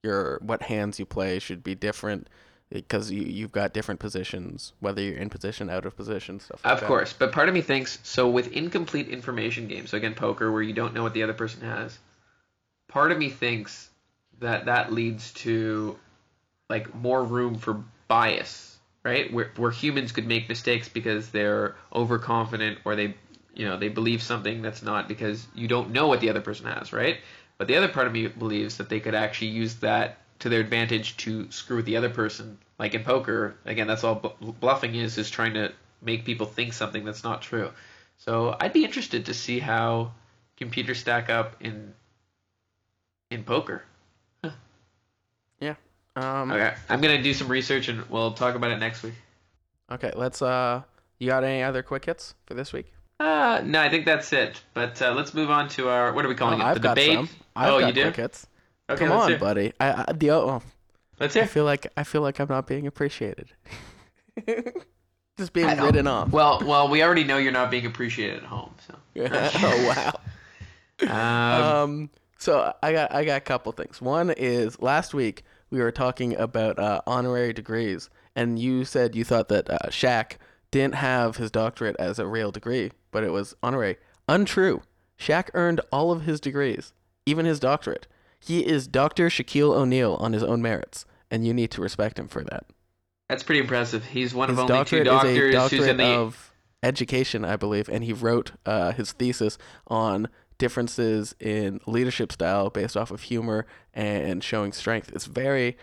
your 0.03 0.39
what 0.43 0.63
hands 0.63 0.99
you 0.99 1.05
play 1.07 1.39
should 1.39 1.63
be 1.63 1.75
different 1.75 2.29
because 2.71 3.11
you 3.11 3.23
you've 3.23 3.53
got 3.53 3.75
different 3.75 4.01
positions, 4.01 4.73
whether 4.81 5.03
you're 5.03 5.19
in 5.19 5.29
position, 5.29 5.69
out 5.69 5.85
of 5.85 5.97
position, 5.97 6.41
stuff. 6.41 6.65
Like 6.65 6.73
Of 6.75 6.81
that. 6.81 6.87
course, 6.87 7.13
but 7.13 7.33
part 7.33 7.49
of 7.49 7.55
me 7.55 7.61
thinks 7.61 7.99
so 8.03 8.29
with 8.29 8.53
incomplete 8.53 9.09
information 9.09 9.69
games. 9.69 9.91
So 9.91 9.97
again, 9.99 10.15
poker, 10.15 10.51
where 10.51 10.63
you 10.63 10.73
don't 10.73 10.95
know 10.95 11.03
what 11.03 11.13
the 11.13 11.23
other 11.25 11.35
person 11.35 11.61
has. 11.63 11.99
Part 12.89 13.13
of 13.13 13.19
me 13.19 13.29
thinks 13.29 13.91
that 14.39 14.65
that 14.65 14.93
leads 14.93 15.33
to 15.35 15.99
like 16.71 16.95
more 16.95 17.23
room 17.23 17.57
for 17.57 17.83
bias, 18.09 18.70
right? 19.05 19.33
Where 19.33 19.51
where 19.57 19.71
humans 19.71 20.13
could 20.13 20.27
make 20.27 20.49
mistakes 20.49 20.89
because 20.89 21.31
they're 21.31 21.75
overconfident 21.95 22.79
or 22.85 22.97
they 22.97 23.15
you 23.55 23.67
know 23.67 23.77
they 23.77 23.89
believe 23.89 24.23
something 24.23 24.63
that's 24.63 24.83
not 24.83 25.09
because 25.09 25.47
you 25.55 25.69
don't 25.69 25.91
know 25.91 26.09
what 26.09 26.21
the 26.21 26.31
other 26.31 26.41
person 26.41 26.67
has, 26.67 26.93
right? 26.93 27.19
But 27.59 27.69
the 27.69 27.77
other 27.77 27.89
part 27.89 28.07
of 28.07 28.13
me 28.13 28.27
believes 28.27 28.79
that 28.79 28.89
they 28.89 29.01
could 29.01 29.15
actually 29.15 29.49
use 29.49 29.75
that 29.77 30.19
to 30.41 30.49
their 30.49 30.61
advantage 30.61 31.17
to 31.19 31.51
screw 31.51 31.77
with 31.77 31.85
the 31.85 31.97
other 31.97 32.09
person. 32.09 32.59
Like 32.79 32.95
in 32.95 33.05
poker, 33.05 33.55
again, 33.67 33.87
that's 33.87 34.05
all 34.05 34.15
bl- 34.15 34.53
bluffing 34.53 34.95
is 34.95 35.19
is 35.19 35.31
trying 35.31 35.55
to 35.55 35.73
make 36.03 36.25
people 36.25 36.47
think 36.47 36.73
something 36.73 37.05
that's 37.05 37.25
not 37.25 37.43
true. 37.43 37.71
So 38.19 38.57
I'd 38.59 38.73
be 38.73 38.85
interested 38.85 39.27
to 39.27 39.35
see 39.35 39.59
how 39.59 40.13
computers 40.57 40.99
stack 40.99 41.31
up 41.31 41.57
in 41.61 41.95
in 43.31 43.45
poker. 43.45 43.83
Yeah. 45.61 45.75
Um, 46.17 46.51
Okay, 46.51 46.75
I'm 46.89 47.01
gonna 47.01 47.23
do 47.23 47.33
some 47.35 47.49
research 47.49 47.89
and 47.89 48.05
we'll 48.11 48.33
talk 48.33 48.55
about 48.55 48.71
it 48.71 48.79
next 48.79 49.03
week. 49.03 49.15
Okay. 49.91 50.13
Let's. 50.17 50.43
Uh, 50.43 50.83
you 51.19 51.27
got 51.29 51.45
any 51.45 51.63
other 51.63 51.83
quick 51.83 52.05
hits 52.07 52.35
for 52.47 52.55
this 52.55 52.73
week? 52.73 52.93
Uh, 53.19 53.61
no, 53.65 53.81
I 53.81 53.91
think 53.91 54.07
that's 54.07 54.33
it. 54.33 54.63
But 54.73 55.01
uh, 55.03 55.13
let's 55.13 55.35
move 55.35 55.51
on 55.51 55.69
to 55.71 55.89
our 55.89 56.13
what 56.13 56.25
are 56.25 56.29
we 56.29 56.35
calling 56.35 56.61
Oh, 56.61 56.65
it? 56.65 56.69
I've 56.69 56.75
the 56.77 56.81
got 56.81 56.97
debate. 56.97 57.15
some. 57.15 57.29
I've 57.55 57.73
oh, 57.73 57.81
got 57.81 57.87
you 57.89 57.93
do? 57.93 58.03
quick 58.05 58.17
hits. 58.17 58.47
Okay, 58.89 59.05
Come 59.07 59.13
on, 59.13 59.29
hear. 59.29 59.39
buddy. 59.39 59.73
I, 59.79 60.05
I 60.09 60.13
the 60.13 60.31
oh, 60.31 60.63
Let's 61.21 61.37
I 61.37 61.45
feel 61.45 61.65
like 61.65 61.87
I 61.97 62.03
feel 62.05 62.23
like 62.23 62.41
I'm 62.41 62.49
not 62.49 62.67
being 62.67 62.87
appreciated. 62.87 63.51
Just 65.39 65.53
being 65.53 65.69
written 65.79 66.07
off. 66.07 66.31
Well, 66.31 66.63
well, 66.65 66.89
we 66.89 67.03
already 67.03 67.25
know 67.25 67.37
you're 67.39 67.53
not 67.53 67.71
being 67.71 67.87
appreciated 67.87 68.39
at 68.39 68.43
home. 68.45 68.75
So. 68.87 68.95
oh 69.17 69.87
wow. 69.89 70.21
Um, 71.03 71.09
Um, 71.11 72.11
so 72.39 72.75
I 72.83 72.93
got 72.93 73.13
I 73.15 73.25
got 73.25 73.37
a 73.39 73.41
couple 73.41 73.73
things. 73.73 74.01
One 74.03 74.31
is 74.31 74.81
last 74.83 75.15
week 75.15 75.45
we 75.71 75.81
were 75.81 75.93
talking 75.93 76.37
about 76.37 76.79
uh, 76.79 77.01
honorary 77.07 77.53
degrees, 77.53 78.11
and 78.37 78.59
you 78.59 78.85
said 78.85 79.15
you 79.15 79.25
thought 79.25 79.49
that 79.49 79.69
uh, 79.71 79.79
Shaq 79.89 80.33
didn't 80.71 80.97
have 80.97 81.37
his 81.37 81.51
doctorate 81.51 81.97
as 81.99 82.19
a 82.19 82.27
real 82.27 82.51
degree, 82.51 82.93
but 83.11 83.25
it 83.25 83.31
was 83.31 83.55
honorary. 83.63 83.97
Untrue. 84.29 84.83
Shaq 85.19 85.51
earned 85.55 85.81
all 85.93 86.13
of 86.13 86.23
his 86.23 86.41
degrees, 86.41 86.93
even 87.27 87.45
his 87.47 87.61
doctorate. 87.61 88.07
He 88.39 88.67
is 88.67 88.87
Dr. 88.89 89.29
Shaquille 89.29 89.75
O'Neal 89.75 90.15
on 90.15 90.33
his 90.33 90.43
own 90.43 90.63
merits, 90.63 91.05
and 91.31 91.47
you 91.47 91.53
need 91.53 91.71
to 91.73 91.81
respect 91.83 92.19
him 92.19 92.27
for 92.29 92.43
that. 92.45 92.65
that's 93.29 93.43
pretty 93.43 93.61
impressive. 93.61 94.05
He's 94.07 94.35
one 94.35 94.49
His 94.49 94.59
of 94.59 94.71
only 94.71 94.85
two 94.85 95.05
doctorate 95.05 95.07
is 95.07 95.51
a 95.51 95.53
doctors 95.53 95.71
who's 95.71 95.87
in 95.87 95.97
doctorate 95.99 95.99
the. 95.99 96.21
of 96.21 96.53
education, 96.83 97.45
I 97.45 97.57
believe, 97.57 97.89
and 97.91 98.03
he 98.03 98.13
wrote 98.15 98.53
uh, 98.65 98.93
his 98.93 99.13
thesis 99.13 99.59
on 99.89 100.29
differences 100.61 101.35
in 101.41 101.81
leadership 101.87 102.31
style 102.31 102.71
based 102.71 102.97
off 102.97 103.11
of 103.11 103.23
humor 103.23 103.67
and 103.93 104.45
showing 104.45 104.73
strength. 104.73 105.11
It's 105.13 105.25
very, 105.27 105.77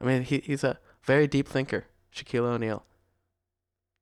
I 0.00 0.04
mean, 0.04 0.22
he, 0.24 0.40
he's 0.40 0.62
a 0.62 0.78
very 1.02 1.26
deep 1.26 1.48
thinker, 1.48 1.86
Shaquille 2.14 2.44
O'Neal. 2.44 2.84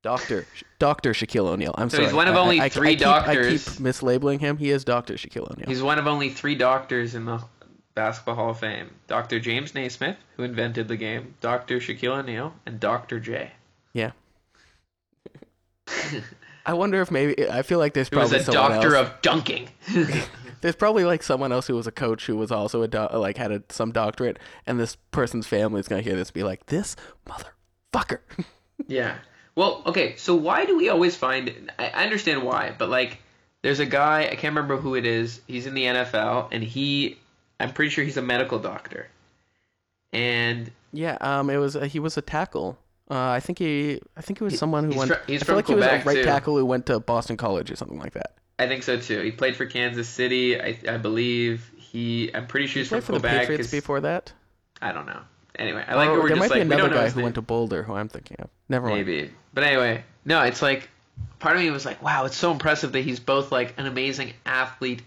Doctor, 0.02 0.46
Doctor 0.80 1.12
Shaquille 1.12 1.46
O'Neal. 1.46 1.72
I'm 1.78 1.88
So 1.88 1.98
sorry. 1.98 2.06
he's 2.08 2.14
one 2.14 2.26
of 2.26 2.34
I- 2.34 2.38
only 2.40 2.60
I- 2.60 2.64
I 2.64 2.68
three 2.68 2.96
keep- 2.96 3.06
I 3.06 3.20
doctors. 3.24 3.64
keep 3.68 3.78
mislabeling 3.84 4.40
him. 4.40 4.56
He 4.56 4.70
is 4.70 4.84
Doctor 4.84 5.14
Shaquille 5.14 5.48
O'Neal. 5.48 5.68
He's 5.68 5.82
one 5.82 6.00
of 6.00 6.08
only 6.08 6.28
three 6.30 6.56
doctors 6.56 7.14
in 7.14 7.24
the 7.24 7.40
Basketball 7.94 8.34
Hall 8.34 8.50
of 8.50 8.58
Fame: 8.58 8.90
Dr. 9.06 9.38
James 9.38 9.74
Naismith, 9.76 10.16
who 10.36 10.42
invented 10.42 10.88
the 10.88 10.96
game, 10.96 11.34
Dr. 11.40 11.78
Shaquille 11.78 12.18
O'Neal, 12.18 12.52
and 12.66 12.80
Dr. 12.80 13.20
J. 13.20 13.52
yeah. 13.92 14.10
I 16.64 16.74
wonder 16.74 17.00
if 17.00 17.10
maybe 17.10 17.48
I 17.48 17.62
feel 17.62 17.78
like 17.78 17.94
there's 17.94 18.08
Who 18.08 18.18
was 18.18 18.32
a 18.32 18.44
doctor 18.50 18.94
else. 18.96 19.08
of 19.08 19.22
dunking. 19.22 19.68
There's 20.60 20.76
probably 20.76 21.04
like 21.04 21.24
someone 21.24 21.50
else 21.50 21.66
who 21.66 21.74
was 21.74 21.88
a 21.88 21.92
coach 21.92 22.26
who 22.26 22.36
was 22.36 22.52
also 22.52 22.82
a 22.82 22.88
do- 22.88 23.08
like 23.14 23.36
had 23.36 23.50
a, 23.50 23.64
some 23.68 23.90
doctorate, 23.90 24.38
and 24.64 24.78
this 24.78 24.94
person's 25.10 25.44
family 25.44 25.80
is 25.80 25.88
gonna 25.88 26.02
hear 26.02 26.14
this 26.14 26.28
and 26.28 26.34
be 26.34 26.44
like, 26.44 26.66
"This 26.66 26.94
motherfucker." 27.26 28.20
Yeah. 28.86 29.16
Well, 29.54 29.82
okay, 29.86 30.16
so 30.16 30.34
why 30.34 30.64
do 30.64 30.76
we 30.76 30.88
always 30.88 31.16
find 31.16 31.70
I 31.78 31.88
I 31.88 32.04
understand 32.04 32.42
why, 32.44 32.74
but 32.78 32.88
like 32.88 33.18
there's 33.62 33.80
a 33.80 33.86
guy, 33.86 34.22
I 34.22 34.34
can't 34.36 34.54
remember 34.54 34.76
who 34.76 34.94
it 34.94 35.04
is. 35.06 35.40
He's 35.48 35.66
in 35.66 35.74
the 35.74 35.84
NFL 35.84 36.48
and 36.52 36.62
he 36.62 37.18
I'm 37.60 37.72
pretty 37.72 37.90
sure 37.90 38.04
he's 38.04 38.16
a 38.16 38.22
medical 38.22 38.58
doctor. 38.60 39.08
And 40.12 40.70
Yeah, 40.92 41.16
um, 41.20 41.48
it 41.50 41.56
was 41.58 41.76
uh, 41.76 41.82
he 41.82 41.98
was 41.98 42.16
a 42.16 42.22
tackle. 42.22 42.78
Uh, 43.12 43.30
I 43.30 43.40
think 43.40 43.58
he, 43.58 44.00
I 44.16 44.22
think 44.22 44.40
it 44.40 44.44
was 44.44 44.58
someone 44.58 44.84
who 44.84 44.90
he's 44.92 44.98
went. 44.98 45.10
fr- 45.12 45.18
he's 45.26 45.42
I 45.42 45.44
feel 45.44 45.46
from 45.46 45.56
like 45.56 45.66
he 45.66 45.74
was 45.74 45.84
Quebec, 45.84 46.04
a 46.04 46.08
right 46.08 46.14
too. 46.14 46.24
tackle 46.24 46.56
who 46.56 46.64
went 46.64 46.86
to 46.86 46.98
Boston 46.98 47.36
College 47.36 47.70
or 47.70 47.76
something 47.76 47.98
like 47.98 48.14
that. 48.14 48.32
I 48.58 48.66
think 48.68 48.82
so 48.82 48.98
too. 48.98 49.20
He 49.20 49.30
played 49.30 49.54
for 49.54 49.66
Kansas 49.66 50.08
City. 50.08 50.58
I, 50.58 50.78
I 50.88 50.96
believe 50.96 51.70
he. 51.76 52.30
I'm 52.34 52.46
pretty 52.46 52.66
sure 52.68 52.74
He 52.74 52.80
he's 52.80 52.88
played 52.88 53.04
from 53.04 53.16
for 53.16 53.20
the 53.20 53.28
Patriots 53.28 53.70
before 53.70 54.00
that. 54.00 54.32
I 54.80 54.92
don't 54.92 55.04
know. 55.06 55.20
Anyway, 55.58 55.84
I 55.86 55.94
like 55.94 56.08
we're 56.08 56.20
there 56.20 56.28
just 56.30 56.40
might 56.40 56.50
like 56.50 56.68
be 56.68 56.74
another 56.74 56.88
guy 56.88 57.10
who 57.10 57.16
name. 57.16 57.24
went 57.24 57.34
to 57.34 57.42
Boulder 57.42 57.82
who 57.82 57.92
I'm 57.92 58.08
thinking 58.08 58.38
of. 58.40 58.48
Never 58.70 58.88
mind. 58.88 59.06
Maybe. 59.06 59.30
But 59.52 59.64
anyway, 59.64 60.04
no, 60.24 60.40
it's 60.42 60.62
like 60.62 60.88
part 61.38 61.56
of 61.56 61.62
me 61.62 61.70
was 61.70 61.84
like, 61.84 62.02
wow, 62.02 62.24
it's 62.24 62.36
so 62.36 62.50
impressive 62.50 62.92
that 62.92 63.00
he's 63.00 63.20
both 63.20 63.52
like 63.52 63.74
an 63.78 63.84
amazing 63.86 64.32
athlete 64.46 65.02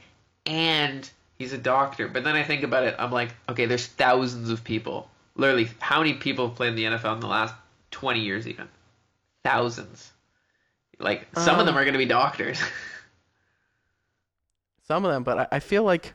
and 0.45 1.09
he's 1.39 1.53
a 1.53 1.57
doctor. 1.57 2.07
But 2.07 2.23
then 2.23 2.35
I 2.35 2.43
think 2.43 2.61
about 2.63 2.83
it, 2.83 2.95
I'm 2.99 3.11
like, 3.11 3.29
okay, 3.49 3.65
there's 3.65 3.87
thousands 3.87 4.49
of 4.51 4.63
people. 4.63 5.09
Literally, 5.35 5.69
how 5.79 5.99
many 5.99 6.13
people 6.13 6.47
have 6.47 6.55
played 6.55 6.69
in 6.69 6.75
the 6.75 6.83
NFL 6.85 7.15
in 7.15 7.19
the 7.21 7.27
last 7.27 7.53
20 7.95 8.19
years 8.19 8.45
even? 8.45 8.67
Thousands. 9.43 10.11
Like 10.99 11.27
some 11.35 11.55
of 11.55 11.61
Um, 11.61 11.65
them 11.67 11.77
are 11.77 11.83
going 11.83 11.93
to 11.93 11.97
be 11.99 12.05
doctors. 12.05 12.59
Some 14.83 15.03
of 15.03 15.11
them, 15.11 15.23
but 15.23 15.39
I, 15.39 15.47
I 15.53 15.59
feel 15.59 15.83
like, 15.83 16.13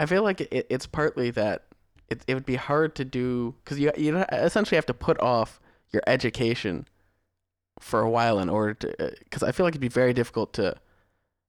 I 0.00 0.06
feel 0.06 0.24
like 0.24 0.40
it, 0.40 0.66
it's 0.68 0.86
partly 0.86 1.30
that 1.30 1.66
it, 2.08 2.22
it 2.26 2.34
would 2.34 2.46
be 2.46 2.56
hard 2.56 2.96
to 2.96 3.04
do 3.04 3.54
because 3.62 3.78
you 3.78 3.92
you 3.96 4.16
essentially 4.32 4.74
have 4.74 4.86
to 4.86 4.94
put 4.94 5.20
off 5.20 5.60
your 5.92 6.02
education 6.08 6.88
for 7.78 8.00
a 8.00 8.10
while 8.10 8.40
in 8.40 8.48
order 8.48 8.74
to 8.74 9.14
because 9.20 9.44
I 9.44 9.52
feel 9.52 9.64
like 9.64 9.72
it'd 9.72 9.80
be 9.80 9.86
very 9.88 10.12
difficult 10.12 10.52
to 10.54 10.74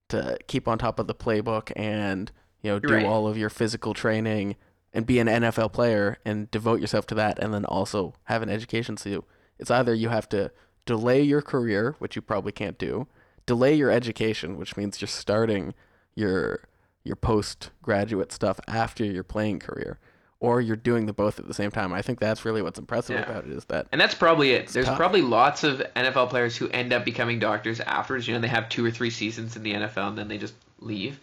to 0.10 0.38
keep 0.48 0.68
on 0.68 0.78
top 0.78 1.00
of 1.00 1.08
the 1.08 1.16
playbook 1.16 1.72
and 1.76 2.32
you 2.62 2.70
know 2.70 2.78
do 2.78 2.94
right. 2.94 3.06
all 3.06 3.28
of 3.28 3.38
your 3.38 3.50
physical 3.50 3.96
training 3.96 4.56
and 4.94 5.08
be 5.08 5.18
an 5.18 5.28
NFL 5.28 5.74
player 5.74 6.20
and 6.24 6.52
devote 6.52 6.80
yourself 6.80 7.08
to 7.08 7.16
that 7.16 7.40
and 7.40 7.54
then 7.54 7.66
also 7.66 8.14
have 8.26 8.44
an 8.44 8.50
education 8.50 8.98
so 8.98 9.24
it's 9.62 9.72
either 9.72 9.94
you 9.94 10.10
have 10.10 10.28
to 10.28 10.52
delay 10.86 11.22
your 11.22 11.42
career 11.42 11.96
which 12.00 12.16
you 12.18 12.22
probably 12.22 12.52
can't 12.52 12.78
do 12.78 13.08
delay 13.46 13.74
your 13.74 13.90
education 13.90 14.58
which 14.58 14.76
means 14.76 15.00
you're 15.00 15.08
starting 15.08 15.74
your 16.16 16.66
your 17.04 17.16
postgraduate 17.16 18.32
stuff 18.32 18.60
after 18.68 19.04
your 19.06 19.24
playing 19.24 19.60
career 19.60 20.00
or 20.40 20.60
you're 20.60 20.76
doing 20.76 21.06
the 21.06 21.14
both 21.14 21.40
at 21.40 21.48
the 21.48 21.54
same 21.54 21.70
time 21.72 21.94
I 21.94 22.02
think 22.02 22.20
that's 22.20 22.44
really 22.46 22.62
what's 22.62 22.80
impressive 22.80 23.16
Yeah. 23.16 23.30
about 23.30 23.46
it 23.46 23.52
is 23.52 23.66
that 23.66 23.88
And 23.92 24.02
that's 24.02 24.16
probably 24.16 24.52
it. 24.54 24.68
There's 24.70 24.88
tough. 24.88 24.98
probably 24.98 25.22
lots 25.22 25.64
of 25.64 25.82
NFL 25.96 26.30
players 26.30 26.58
who 26.58 26.68
end 26.70 26.92
up 26.94 27.06
becoming 27.06 27.38
doctors 27.40 27.80
afterwards. 27.80 28.28
You 28.28 28.34
know, 28.34 28.40
they 28.40 28.48
have 28.48 28.68
two 28.70 28.84
or 28.86 28.90
three 28.92 29.12
seasons 29.12 29.56
in 29.56 29.62
the 29.64 29.74
NFL 29.74 30.10
and 30.10 30.18
then 30.18 30.28
they 30.28 30.38
just 30.40 30.56
leave. 30.80 31.20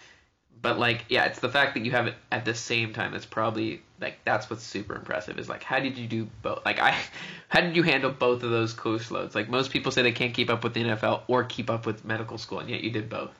But 0.61 0.79
like, 0.79 1.05
yeah, 1.09 1.25
it's 1.25 1.39
the 1.39 1.49
fact 1.49 1.75
that 1.75 1.85
you 1.85 1.91
have 1.93 2.07
it 2.07 2.15
at 2.33 2.45
the 2.45 2.55
same 2.55 2.93
time 2.93 3.13
that's 3.13 3.27
probably 3.27 3.83
like 4.01 4.19
that's 4.25 4.51
what's 4.51 4.63
super 4.63 4.95
impressive. 4.95 5.39
Is 5.39 5.49
like, 5.49 5.63
how 5.63 5.79
did 5.79 5.97
you 5.97 6.07
do 6.07 6.29
both? 6.43 6.65
Like, 6.65 6.81
I, 6.81 6.97
how 7.49 7.61
did 7.61 7.77
you 7.77 7.83
handle 7.83 8.11
both 8.11 8.43
of 8.43 8.51
those 8.51 8.73
coach 8.73 9.11
loads? 9.11 9.35
Like 9.35 9.49
most 9.49 9.71
people 9.71 9.93
say 9.93 10.03
they 10.03 10.13
can't 10.13 10.35
keep 10.35 10.51
up 10.51 10.65
with 10.65 10.75
the 10.75 10.83
NFL 10.83 11.23
or 11.29 11.45
keep 11.45 11.71
up 11.71 11.87
with 11.87 12.05
medical 12.05 12.39
school, 12.39 12.59
and 12.61 12.69
yet 12.69 12.83
you 12.83 12.91
did 12.91 13.09
both. 13.09 13.31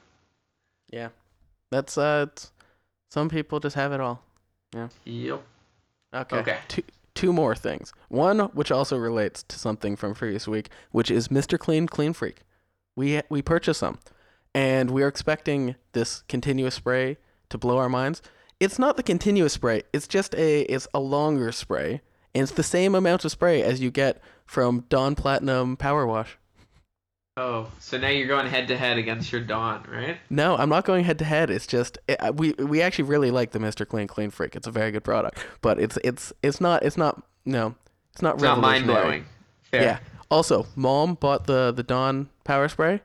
Yeah. 0.91 1.09
That's 1.71 1.99
uh 1.99 2.27
it's, 2.29 2.53
some 3.11 3.29
people 3.29 3.61
just 3.61 3.77
have 3.77 3.93
it 3.93 4.01
all. 4.01 4.23
Yeah. 4.75 4.89
Yep. 5.05 5.43
Okay. 6.15 6.37
Okay. 6.37 6.59
Two 6.69 6.83
two 7.15 7.33
more 7.33 7.55
things. 7.55 7.93
One 8.09 8.39
which 8.39 8.71
also 8.71 8.97
relates 8.97 9.43
to 9.45 9.59
something 9.59 9.97
from 9.97 10.15
previous 10.15 10.47
week, 10.47 10.71
which 10.93 11.11
is 11.11 11.29
Mr. 11.29 11.59
Clean 11.59 11.87
Clean 11.87 12.13
Freak. 12.13 12.43
We 12.97 13.21
we 13.29 13.43
purchased 13.43 13.81
some 13.81 13.99
and 14.55 14.91
we 14.91 15.03
are 15.03 15.09
expecting 15.09 15.77
this 15.93 16.23
continuous 16.29 16.75
spray 16.75 17.17
to 17.51 17.59
blow 17.59 17.79
our 17.79 17.89
minds. 17.89 18.23
It's 18.61 18.79
not 18.79 18.97
the 18.97 19.03
continuous 19.03 19.53
spray. 19.53 19.83
It's 19.93 20.09
just 20.09 20.35
a 20.35 20.63
it's 20.63 20.89
a 20.93 21.01
longer 21.01 21.53
spray. 21.53 22.01
And 22.35 22.43
it's 22.43 22.53
the 22.53 22.63
same 22.63 22.95
amount 22.95 23.25
of 23.25 23.31
spray 23.31 23.63
as 23.63 23.81
you 23.81 23.91
get 23.91 24.21
from 24.45 24.85
Dawn 24.89 25.15
Platinum 25.15 25.77
Power 25.77 26.07
Wash. 26.07 26.37
Oh, 27.37 27.71
so 27.79 27.99
now 27.99 28.09
you're 28.09 28.27
going 28.27 28.47
head 28.47 28.67
to 28.69 28.77
head 28.77 28.99
against 28.99 29.31
your 29.31 29.41
Dawn, 29.41 29.87
right? 29.89 30.19
No, 30.29 30.57
I'm 30.57 30.69
not 30.69 30.85
going 30.85 31.05
head 31.05 31.21
to 31.21 31.25
head. 31.25 31.51
It's 31.51 31.69
just 31.69 31.99
it, 32.09 32.21
uh, 32.21 32.33
we 32.35 32.53
we 32.55 32.83
actually 32.83 33.05
really 33.05 33.31
like 33.31 33.53
the 33.53 33.61
Mr. 33.61 33.87
Clean 33.87 34.09
Clean 34.09 34.31
Freak. 34.31 34.57
It's 34.57 34.67
a 34.67 34.73
very 34.73 34.91
good 34.91 35.05
product, 35.05 35.39
but 35.63 35.79
it's 35.79 35.97
it's 36.03 36.33
it's 36.43 36.61
not 36.61 36.83
it's 36.83 36.97
not 36.97 37.23
no 37.45 37.77
it's 38.13 38.23
not 38.23 38.35
It's 38.35 38.43
not 38.43 38.61
mind 38.61 38.87
blowing. 38.87 39.25
Yeah. 39.73 40.01
Also, 40.31 40.67
mom 40.75 41.15
bought 41.15 41.47
the 41.47 41.73
the 41.75 41.85
Dawn 41.85 42.29
power 42.43 42.69
spray 42.69 43.03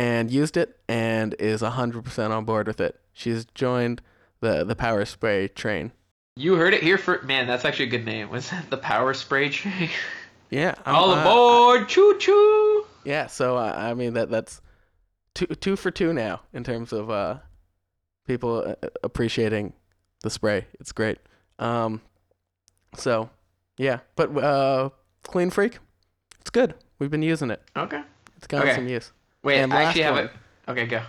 and 0.00 0.30
used 0.30 0.56
it 0.56 0.78
and 0.88 1.34
is 1.38 1.60
100% 1.60 2.30
on 2.30 2.44
board 2.46 2.66
with 2.66 2.80
it. 2.80 2.98
She's 3.12 3.44
joined 3.54 4.00
the 4.40 4.64
the 4.64 4.74
power 4.74 5.04
spray 5.04 5.46
train. 5.48 5.92
You 6.36 6.54
heard 6.54 6.72
it 6.72 6.82
here 6.82 6.96
for 6.96 7.20
man. 7.22 7.46
That's 7.46 7.66
actually 7.66 7.86
a 7.86 7.90
good 7.90 8.06
name. 8.06 8.30
Was 8.30 8.48
that 8.50 8.70
the 8.70 8.78
power 8.78 9.12
spray 9.14 9.48
train? 9.50 9.90
Yeah. 10.52 10.74
I'm- 10.84 10.96
All 10.96 11.10
uh, 11.12 11.20
aboard! 11.20 11.88
Choo 11.88 12.16
choo! 12.18 12.84
Yeah, 13.04 13.28
so 13.28 13.56
uh, 13.56 13.72
I 13.76 13.94
mean 13.94 14.14
that 14.14 14.30
that's 14.30 14.60
two 15.34 15.46
two 15.46 15.76
for 15.76 15.92
two 15.92 16.12
now 16.12 16.40
in 16.52 16.64
terms 16.64 16.92
of 16.92 17.08
uh 17.08 17.36
people 18.26 18.64
uh, 18.82 18.88
appreciating 19.04 19.74
the 20.24 20.30
spray. 20.30 20.66
It's 20.80 20.90
great. 20.92 21.18
Um 21.60 22.00
so 22.96 23.30
yeah, 23.78 24.00
but 24.16 24.36
uh 24.36 24.90
Clean 25.22 25.50
Freak, 25.50 25.78
it's 26.40 26.50
good. 26.50 26.74
We've 26.98 27.10
been 27.12 27.22
using 27.22 27.50
it. 27.52 27.62
Okay. 27.76 28.02
It's 28.36 28.48
got 28.48 28.62
Okay. 28.62 28.74
some 28.74 28.88
use. 28.88 29.12
Wait, 29.42 29.58
And 29.60 29.72
I 29.72 29.84
actually 29.84 30.02
have 30.02 30.14
one. 30.14 30.24
it. 30.24 30.30
Okay, 30.68 30.86
go. 30.86 31.02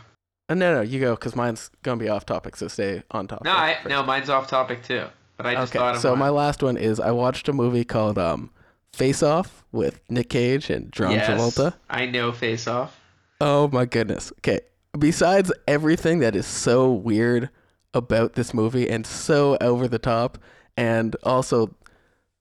Uh, 0.49 0.53
no, 0.55 0.75
no, 0.75 0.81
you 0.81 0.99
go 0.99 1.15
cuz 1.15 1.35
mine's 1.35 1.69
going 1.83 1.97
to 1.97 2.03
be 2.03 2.09
off 2.09 2.25
topic, 2.25 2.55
so 2.55 2.67
stay 2.67 3.03
on 3.11 3.27
topic. 3.27 3.45
No, 3.45 3.51
I 3.51 3.77
no, 3.87 4.03
mine's 4.03 4.29
off 4.29 4.47
topic 4.49 4.83
too. 4.83 5.05
But 5.37 5.45
I 5.45 5.53
just 5.55 5.71
okay, 5.71 5.79
thought 5.79 5.95
of 5.95 6.01
so 6.01 6.09
mine. 6.11 6.19
my 6.19 6.29
last 6.29 6.61
one 6.61 6.77
is 6.77 6.99
I 6.99 7.11
watched 7.11 7.47
a 7.47 7.53
movie 7.53 7.83
called 7.83 8.17
um 8.17 8.51
Face 8.93 9.23
Off 9.23 9.63
with 9.71 10.01
Nick 10.09 10.29
Cage 10.29 10.69
and 10.69 10.91
John 10.91 11.11
yes, 11.11 11.29
Travolta. 11.29 11.73
I 11.89 12.05
know 12.05 12.31
Face 12.31 12.67
Off. 12.67 12.99
Oh 13.39 13.69
my 13.69 13.85
goodness. 13.85 14.31
Okay. 14.39 14.59
Besides 14.97 15.51
everything 15.67 16.19
that 16.19 16.35
is 16.35 16.45
so 16.45 16.91
weird 16.91 17.49
about 17.93 18.33
this 18.33 18.53
movie 18.53 18.89
and 18.89 19.05
so 19.07 19.57
over 19.61 19.87
the 19.87 19.99
top, 19.99 20.37
and 20.75 21.15
also 21.23 21.73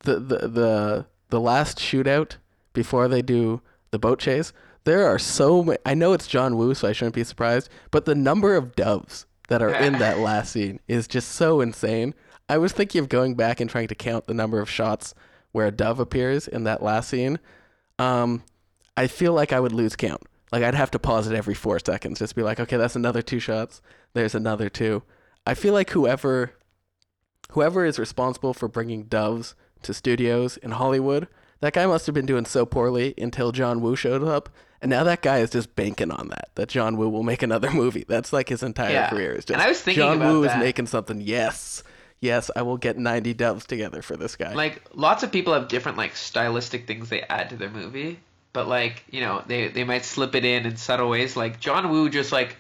the 0.01 0.19
the 0.19 0.49
the, 0.49 1.07
the 1.29 1.41
last 1.41 1.79
shootout 1.79 2.37
before 2.73 3.07
they 3.07 3.23
do 3.23 3.61
the 3.93 3.99
boat 3.99 4.19
chase, 4.19 4.53
there 4.85 5.07
are 5.07 5.19
so 5.19 5.63
many. 5.63 5.79
I 5.85 5.95
know 5.95 6.13
it's 6.13 6.27
John 6.27 6.57
Woo, 6.57 6.75
so 6.75 6.89
I 6.89 6.93
shouldn't 6.93 7.15
be 7.15 7.25
surprised, 7.25 7.69
but 7.91 8.05
the 8.05 8.15
number 8.15 8.57
of 8.57 8.75
doves 8.75 9.27
that 9.49 9.63
are 9.63 9.75
in 9.75 9.95
that 9.99 10.19
last 10.21 10.53
scene 10.53 10.81
is 10.89 11.07
just 11.07 11.33
so 11.33 11.61
insane. 11.61 12.15
I 12.49 12.59
was 12.59 12.73
thinking 12.73 13.01
of 13.01 13.09
going 13.09 13.35
back 13.35 13.61
and 13.61 13.69
trying 13.69 13.89
to 13.89 13.95
count 13.95 14.27
the 14.27 14.35
number 14.35 14.61
of 14.61 14.71
shots 14.71 15.15
where 15.53 15.67
a 15.67 15.71
dove 15.71 16.01
appears 16.01 16.49
in 16.49 16.65
that 16.65 16.83
last 16.83 17.11
scene. 17.11 17.39
Um, 17.99 18.43
I 18.97 19.07
feel 19.07 19.33
like 19.33 19.53
I 19.53 19.61
would 19.61 19.73
lose 19.73 19.97
count. 19.97 20.23
Like 20.53 20.63
I'd 20.63 20.75
have 20.75 20.91
to 20.93 20.99
pause 20.99 21.29
it 21.29 21.37
every 21.37 21.55
four 21.55 21.79
seconds, 21.79 22.19
just 22.19 22.35
be 22.35 22.43
like, 22.43 22.59
okay, 22.59 22.77
that's 22.77 22.97
another 22.97 23.23
two 23.23 23.39
shots. 23.39 23.81
There's 24.15 24.35
another 24.35 24.69
two. 24.69 25.03
I 25.47 25.55
feel 25.55 25.73
like 25.73 25.91
whoever, 25.91 26.55
whoever 27.53 27.85
is 27.85 27.99
responsible 27.99 28.53
for 28.53 28.69
bringing 28.69 29.05
doves 29.05 29.55
to 29.83 29.95
studios 29.95 30.57
in 30.57 30.73
Hollywood, 30.73 31.29
that 31.61 31.75
guy 31.75 31.87
must 31.87 32.07
have 32.07 32.15
been 32.15 32.27
doing 32.27 32.47
so 32.47 32.67
poorly 32.67 33.15
until 33.17 33.53
John 33.53 33.81
Woo 33.81 33.95
showed 33.95 34.25
up, 34.25 34.49
and 34.83 34.91
now 34.91 35.05
that 35.05 35.23
guy 35.23 35.39
is 35.39 35.51
just 35.51 35.75
banking 35.77 36.11
on 36.11 36.29
that. 36.29 36.51
That 36.55 36.69
John 36.69 36.97
Woo 36.97 37.09
will 37.09 37.23
make 37.23 37.43
another 37.43 37.71
movie. 37.83 38.05
That's 38.09 38.33
like 38.33 38.49
his 38.49 38.63
entire 38.63 38.93
Yeah. 38.93 39.11
career. 39.11 39.33
Is 39.33 39.45
just 39.45 39.51
And 39.55 39.63
I 39.63 39.69
was 39.69 39.81
thinking 39.81 40.03
John 40.03 40.17
about 40.17 40.33
Woo 40.33 40.43
that. 40.47 40.57
is 40.59 40.63
making 40.65 40.87
something. 40.87 41.21
Yes, 41.21 41.83
yes, 42.21 42.51
I 42.57 42.63
will 42.63 42.77
get 42.79 42.99
ninety 42.99 43.35
doves 43.35 43.67
together 43.67 44.03
for 44.03 44.17
this 44.17 44.37
guy. 44.37 44.55
Like 44.55 44.83
lots 44.95 45.23
of 45.23 45.31
people 45.33 45.55
have 45.55 45.69
different 45.69 45.99
like 45.99 46.17
stylistic 46.17 46.87
things 46.87 47.09
they 47.09 47.23
add 47.23 47.51
to 47.51 47.57
their 47.57 47.71
movie, 47.71 48.21
but 48.53 48.69
like 48.69 49.05
you 49.11 49.21
know 49.21 49.43
they 49.47 49.69
they 49.69 49.85
might 49.85 50.05
slip 50.05 50.35
it 50.35 50.45
in 50.45 50.67
in 50.67 50.77
subtle 50.77 51.09
ways. 51.11 51.37
Like 51.37 51.61
John 51.61 51.91
Woo 51.91 52.09
just 52.09 52.33
like 52.33 52.57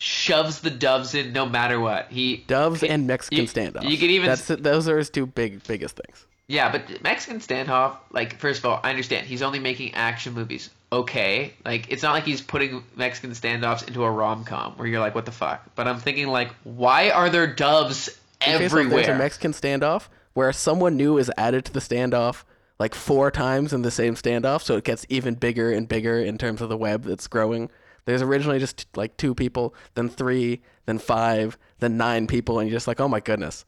shoves 0.00 0.60
the 0.60 0.70
doves 0.70 1.14
in 1.14 1.32
no 1.32 1.44
matter 1.46 1.80
what. 1.80 2.06
He 2.10 2.44
Doves 2.46 2.82
and 2.84 3.06
Mexican 3.06 3.38
you- 3.38 3.44
standoff. 3.48 3.88
you 3.90 3.96
could 3.98 4.10
even- 4.10 4.28
That's 4.28 4.46
those 4.46 4.88
are 4.88 4.98
his 4.98 5.10
two 5.10 5.26
big 5.26 5.64
biggest 5.66 5.96
things. 5.96 6.24
Yeah, 6.46 6.70
but 6.72 7.02
Mexican 7.02 7.40
standoff, 7.40 7.96
like, 8.10 8.38
first 8.38 8.60
of 8.60 8.64
all, 8.66 8.80
I 8.82 8.88
understand 8.88 9.26
he's 9.26 9.42
only 9.42 9.58
making 9.58 9.92
action 9.94 10.32
movies. 10.32 10.70
Okay, 10.90 11.52
like 11.66 11.90
it's 11.90 12.02
not 12.02 12.12
like 12.12 12.24
he's 12.24 12.40
putting 12.40 12.82
Mexican 12.96 13.32
standoffs 13.32 13.86
into 13.86 14.04
a 14.04 14.10
rom 14.10 14.44
com 14.44 14.72
where 14.74 14.88
you're 14.88 15.00
like, 15.00 15.14
what 15.14 15.26
the 15.26 15.32
fuck? 15.32 15.62
But 15.74 15.86
I'm 15.86 15.98
thinking 15.98 16.28
like, 16.28 16.50
why 16.64 17.10
are 17.10 17.28
there 17.28 17.46
doves 17.46 18.08
everywhere? 18.40 18.88
there's 18.88 19.08
a 19.08 19.18
Mexican 19.18 19.52
standoff 19.52 20.08
where 20.32 20.50
someone 20.52 20.96
new 20.96 21.18
is 21.18 21.30
added 21.36 21.64
to 21.66 21.72
the 21.72 21.80
standoff 21.80 22.44
like 22.78 22.94
four 22.94 23.30
times 23.30 23.72
in 23.72 23.82
the 23.82 23.90
same 23.90 24.14
standoff, 24.14 24.62
so 24.62 24.76
it 24.76 24.84
gets 24.84 25.04
even 25.08 25.34
bigger 25.34 25.72
and 25.72 25.88
bigger 25.88 26.20
in 26.20 26.38
terms 26.38 26.62
of 26.62 26.68
the 26.68 26.76
web 26.76 27.04
that's 27.04 27.26
growing. 27.26 27.70
There's 28.04 28.22
originally 28.22 28.58
just 28.58 28.86
like 28.96 29.16
two 29.16 29.34
people, 29.34 29.74
then 29.94 30.08
three, 30.08 30.62
then 30.86 30.98
five, 30.98 31.58
then 31.80 31.96
nine 31.96 32.26
people, 32.26 32.58
and 32.58 32.68
you're 32.68 32.76
just 32.76 32.86
like, 32.86 33.00
oh 33.00 33.08
my 33.08 33.20
goodness, 33.20 33.64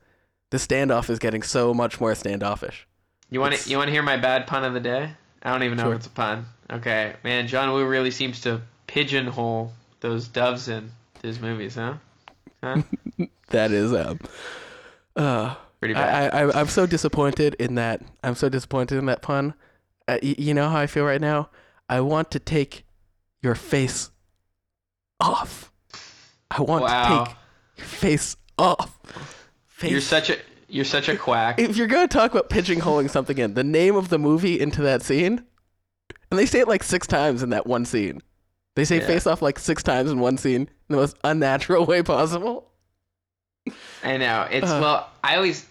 this 0.51 0.67
standoff 0.67 1.11
is 1.11 1.19
getting 1.19 1.43
so 1.43 1.75
much 1.75 2.01
more 2.01 2.15
standoffish. 2.15 2.87
you 3.31 3.41
want 3.41 3.55
to 3.55 3.69
you 3.69 3.77
want 3.77 3.89
to 3.89 3.93
hear 3.93 4.03
my 4.03 4.17
bad 4.17 4.47
pun 4.47 4.65
of 4.65 4.73
the 4.73 4.81
day? 4.81 5.11
I 5.43 5.53
don't 5.53 5.63
even 5.63 5.77
know 5.79 5.85
Sure. 5.85 5.93
if 5.93 5.99
it's 5.99 6.07
a 6.07 6.11
pun. 6.11 6.47
Okay, 6.71 7.15
man, 7.25 7.47
John 7.49 7.73
Woo 7.73 7.85
really 7.87 8.11
seems 8.11 8.41
to 8.43 8.61
pigeonhole 8.87 9.73
those 10.01 10.29
doves 10.29 10.69
in 10.69 10.91
his 11.23 11.41
movies, 11.41 11.75
huh? 11.77 11.95
Huh? 12.63 12.83
That 13.49 13.73
is 13.73 13.93
um, 13.93 14.21
Uh, 15.17 15.55
Pretty 15.81 15.95
bad. 15.95 16.33
I, 16.33 16.41
I, 16.43 16.61
I'm 16.61 16.69
so 16.69 16.87
disappointed 16.87 17.55
in 17.59 17.75
that. 17.77 18.01
I'm 18.23 18.35
so 18.37 18.49
disappointed 18.49 18.99
in 18.99 19.07
that 19.07 19.23
pun. 19.23 19.55
Uh, 20.07 20.19
y- 20.23 20.35
you 20.39 20.55
know 20.55 20.69
how 20.69 20.79
I 20.79 20.87
feel 20.87 21.05
right 21.05 21.21
now? 21.21 21.49
I 21.89 22.01
want 22.01 22.31
to 22.33 22.39
take 22.39 22.85
your 23.43 23.55
face 23.57 24.11
off. 25.19 25.73
I 26.51 26.63
want 26.63 26.85
Wow. 26.85 27.25
to 27.25 27.31
take 27.31 27.37
your 27.79 27.87
face 27.87 28.37
off. 28.59 28.99
Face. 29.67 29.91
You're 29.91 30.01
such 30.01 30.31
a 30.31 30.37
you're 30.71 30.85
such 30.85 31.09
a 31.09 31.17
quack. 31.17 31.59
if 31.59 31.77
you're 31.77 31.87
going 31.87 32.07
to 32.09 32.13
talk 32.13 32.31
about 32.33 32.49
pigeonholing 32.51 33.11
something 33.11 33.37
in, 33.39 33.55
the 33.55 33.65
name 33.65 33.97
of 33.97 34.09
the 34.09 34.19
movie 34.19 34.59
into 34.61 34.83
that 34.83 35.03
scene, 35.03 35.45
and 36.31 36.39
they 36.39 36.47
say 36.47 36.61
it 36.61 36.69
like 36.69 36.83
six 36.83 37.07
times 37.07 37.43
in 37.43 37.51
that 37.51 37.67
one 37.67 37.85
scene. 37.85 38.23
They 38.77 38.85
say 38.85 38.99
Yeah. 39.01 39.07
face 39.07 39.27
off 39.27 39.43
like 39.43 39.59
six 39.59 39.83
times 39.83 40.11
in 40.11 40.21
one 40.21 40.37
scene 40.39 40.63
in 40.63 40.69
the 40.89 40.97
most 40.97 41.17
unnatural 41.25 41.85
way 41.93 42.03
possible. 42.03 42.71
I 44.03 44.17
know. 44.17 44.47
It's 44.51 44.71
Uh. 44.71 44.79
well, 44.81 45.11
I 45.23 45.37
always 45.37 45.67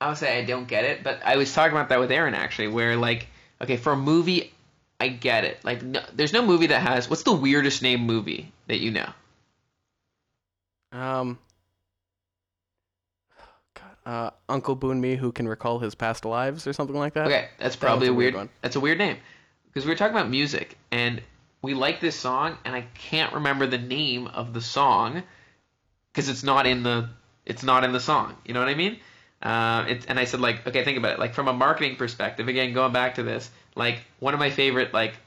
I'll 0.00 0.14
say 0.14 0.38
I 0.38 0.44
don't 0.44 0.68
get 0.68 0.84
it, 0.84 1.02
but 1.02 1.20
I 1.24 1.36
was 1.36 1.52
talking 1.52 1.72
about 1.76 1.88
that 1.88 1.98
with 1.98 2.12
Aaron 2.12 2.34
actually, 2.34 2.68
where 2.68 2.94
like, 2.96 3.26
okay, 3.60 3.76
for 3.76 3.92
a 3.92 3.96
movie, 3.96 4.52
I 5.00 5.08
get 5.08 5.44
it. 5.44 5.58
Like, 5.64 5.82
no, 5.82 6.00
there's 6.14 6.32
no 6.32 6.42
movie 6.42 6.66
that 6.68 6.80
has 6.82 7.08
what's 7.10 7.22
the 7.24 7.32
weirdest 7.32 7.82
name 7.82 8.00
movie 8.02 8.52
that 8.68 8.78
you 8.78 8.90
know? 8.92 9.08
Um. 10.92 11.38
Uh, 14.08 14.30
Uncle 14.48 14.74
Boonmee, 14.74 15.18
who 15.18 15.32
can 15.32 15.46
recall 15.46 15.80
his 15.80 15.94
past 15.94 16.24
lives 16.24 16.66
or 16.66 16.72
something 16.72 16.96
like 16.96 17.12
that. 17.12 17.26
Okay, 17.26 17.48
that's 17.58 17.76
probably 17.76 18.08
was 18.08 18.14
a 18.14 18.18
weird 18.18 18.34
one. 18.34 18.48
That's 18.62 18.74
a 18.74 18.80
weird 18.80 18.96
name 18.96 19.18
because 19.66 19.84
we 19.84 19.92
were 19.92 19.96
talking 19.96 20.16
about 20.16 20.30
music 20.30 20.78
and 20.90 21.20
we 21.60 21.74
like 21.74 22.00
this 22.00 22.16
song 22.16 22.56
and 22.64 22.74
I 22.74 22.86
can't 22.94 23.34
remember 23.34 23.66
the 23.66 23.76
name 23.76 24.26
of 24.26 24.54
the 24.54 24.62
song 24.62 25.24
because 26.10 26.30
it's 26.30 26.42
not 26.42 26.66
in 26.66 26.82
the 26.82 27.10
it's 27.44 27.62
not 27.62 27.84
in 27.84 27.92
the 27.92 28.00
song. 28.00 28.34
You 28.46 28.54
know 28.54 28.60
what 28.60 28.70
I 28.70 28.76
mean? 28.76 28.98
Uh, 29.42 29.84
it's 29.88 30.06
and 30.06 30.18
I 30.18 30.24
said 30.24 30.40
like 30.40 30.66
okay, 30.66 30.84
think 30.84 30.96
about 30.96 31.12
it. 31.12 31.18
Like 31.18 31.34
from 31.34 31.46
a 31.48 31.52
marketing 31.52 31.96
perspective, 31.96 32.48
again, 32.48 32.72
going 32.72 32.94
back 32.94 33.16
to 33.16 33.22
this, 33.22 33.50
like 33.74 34.00
one 34.20 34.32
of 34.32 34.40
my 34.40 34.48
favorite 34.48 34.94
like 34.94 35.18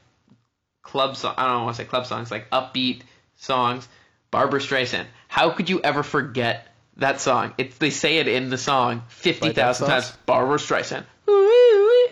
club 0.82 1.16
song. 1.16 1.34
I 1.36 1.46
don't 1.46 1.62
want 1.66 1.76
to 1.76 1.82
say 1.84 1.88
club 1.88 2.06
songs, 2.06 2.32
like 2.32 2.50
upbeat 2.50 3.02
songs. 3.36 3.86
Barbra 4.32 4.60
Streisand. 4.60 5.04
How 5.28 5.50
could 5.50 5.68
you 5.68 5.80
ever 5.82 6.02
forget 6.02 6.66
that 6.96 7.20
song? 7.20 7.54
It's 7.58 7.76
they 7.78 7.90
say 7.90 8.18
it 8.18 8.28
in 8.28 8.50
the 8.50 8.58
song 8.58 9.02
fifty 9.08 9.52
thousand 9.52 9.88
times. 9.88 10.12
Barbra 10.26 10.58
Streisand. 10.58 11.04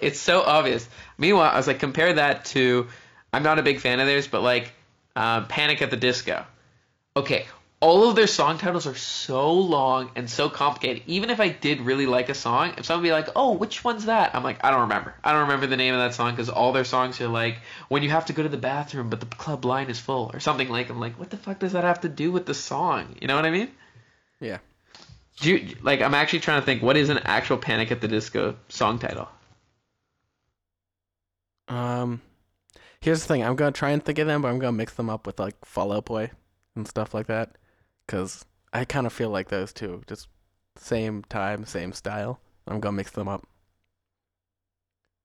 It's 0.02 0.18
so 0.18 0.42
obvious. 0.42 0.88
Meanwhile, 1.18 1.50
I 1.52 1.56
was 1.56 1.66
like, 1.66 1.78
compare 1.78 2.14
that 2.14 2.46
to. 2.46 2.88
I'm 3.32 3.42
not 3.42 3.58
a 3.58 3.62
big 3.62 3.80
fan 3.80 4.00
of 4.00 4.06
theirs, 4.06 4.26
but 4.26 4.42
like, 4.42 4.72
uh, 5.14 5.42
Panic 5.42 5.82
at 5.82 5.90
the 5.90 5.96
Disco. 5.96 6.44
Okay, 7.16 7.46
all 7.80 8.08
of 8.08 8.16
their 8.16 8.26
song 8.26 8.58
titles 8.58 8.86
are 8.86 8.94
so 8.94 9.52
long 9.52 10.10
and 10.16 10.28
so 10.28 10.48
complicated. 10.48 11.02
Even 11.06 11.30
if 11.30 11.40
I 11.40 11.48
did 11.48 11.80
really 11.80 12.06
like 12.06 12.28
a 12.28 12.34
song, 12.34 12.74
if 12.78 12.86
someone 12.86 13.02
be 13.02 13.12
like, 13.12 13.28
"Oh, 13.36 13.52
which 13.52 13.84
one's 13.84 14.06
that?" 14.06 14.34
I'm 14.34 14.42
like, 14.42 14.64
I 14.64 14.70
don't 14.70 14.82
remember. 14.82 15.14
I 15.22 15.32
don't 15.32 15.42
remember 15.42 15.66
the 15.66 15.76
name 15.76 15.94
of 15.94 16.00
that 16.00 16.14
song 16.14 16.32
because 16.32 16.48
all 16.48 16.72
their 16.72 16.84
songs 16.84 17.20
are 17.20 17.28
like, 17.28 17.58
when 17.88 18.02
you 18.02 18.10
have 18.10 18.26
to 18.26 18.32
go 18.32 18.42
to 18.42 18.48
the 18.48 18.56
bathroom, 18.56 19.10
but 19.10 19.20
the 19.20 19.26
club 19.26 19.64
line 19.64 19.90
is 19.90 19.98
full, 19.98 20.30
or 20.32 20.40
something 20.40 20.68
like. 20.68 20.88
I'm 20.88 21.00
like, 21.00 21.18
what 21.18 21.30
the 21.30 21.36
fuck 21.36 21.58
does 21.58 21.72
that 21.72 21.84
have 21.84 22.00
to 22.02 22.08
do 22.08 22.32
with 22.32 22.46
the 22.46 22.54
song? 22.54 23.16
You 23.20 23.28
know 23.28 23.36
what 23.36 23.46
I 23.46 23.50
mean? 23.50 23.70
Yeah. 24.40 24.58
Do 25.40 25.56
you, 25.56 25.76
like 25.82 26.00
I'm 26.02 26.14
actually 26.14 26.40
trying 26.40 26.60
to 26.60 26.66
think 26.66 26.82
what 26.82 26.96
is 26.96 27.08
an 27.08 27.18
actual 27.18 27.56
Panic 27.56 27.90
at 27.90 28.00
the 28.00 28.08
Disco 28.08 28.56
song 28.68 28.98
title? 28.98 29.28
Um. 31.68 32.20
Here's 33.00 33.22
the 33.22 33.28
thing. 33.28 33.42
I'm 33.42 33.56
gonna 33.56 33.72
try 33.72 33.90
and 33.90 34.04
think 34.04 34.18
of 34.18 34.26
them, 34.26 34.42
but 34.42 34.48
I'm 34.48 34.58
gonna 34.58 34.72
mix 34.72 34.92
them 34.94 35.08
up 35.08 35.26
with 35.26 35.38
like 35.38 35.64
Fall 35.64 35.92
Out 35.92 36.04
Boy 36.04 36.30
and 36.76 36.86
stuff 36.86 37.14
like 37.14 37.28
that, 37.28 37.56
because 38.06 38.44
I 38.74 38.84
kind 38.84 39.06
of 39.06 39.12
feel 39.12 39.30
like 39.30 39.48
those 39.48 39.72
two, 39.72 40.02
just 40.06 40.28
same 40.76 41.22
time, 41.24 41.64
same 41.64 41.92
style. 41.94 42.40
I'm 42.66 42.80
gonna 42.80 42.96
mix 42.96 43.10
them 43.12 43.28
up. 43.28 43.46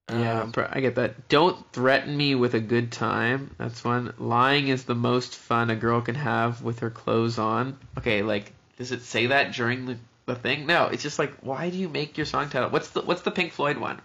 Yeah, 0.09 0.43
Um, 0.43 0.53
I 0.69 0.79
get 0.81 0.95
that. 0.95 1.27
Don't 1.27 1.69
threaten 1.73 2.15
me 2.15 2.35
with 2.35 2.53
a 2.53 2.59
good 2.61 2.91
time. 2.91 3.53
That's 3.57 3.83
one. 3.83 4.13
Lying 4.19 4.69
is 4.69 4.85
the 4.85 4.95
most 4.95 5.35
fun 5.35 5.69
a 5.69 5.75
girl 5.75 5.99
can 5.99 6.15
have 6.15 6.61
with 6.61 6.79
her 6.79 6.91
clothes 6.91 7.37
on. 7.39 7.77
Okay, 7.97 8.21
like 8.21 8.53
does 8.77 8.91
it 8.91 9.01
say 9.01 9.27
that 9.27 9.53
during 9.53 9.85
the, 9.85 9.97
the 10.25 10.35
thing? 10.35 10.65
No, 10.65 10.87
it's 10.87 11.03
just 11.03 11.19
like 11.19 11.33
why 11.41 11.69
do 11.69 11.77
you 11.77 11.89
make 11.89 12.17
your 12.17 12.25
song 12.25 12.49
title? 12.49 12.69
What's 12.69 12.89
the 12.89 13.01
what's 13.01 13.21
the 13.21 13.31
Pink 13.31 13.51
Floyd 13.53 13.77
one? 13.77 13.99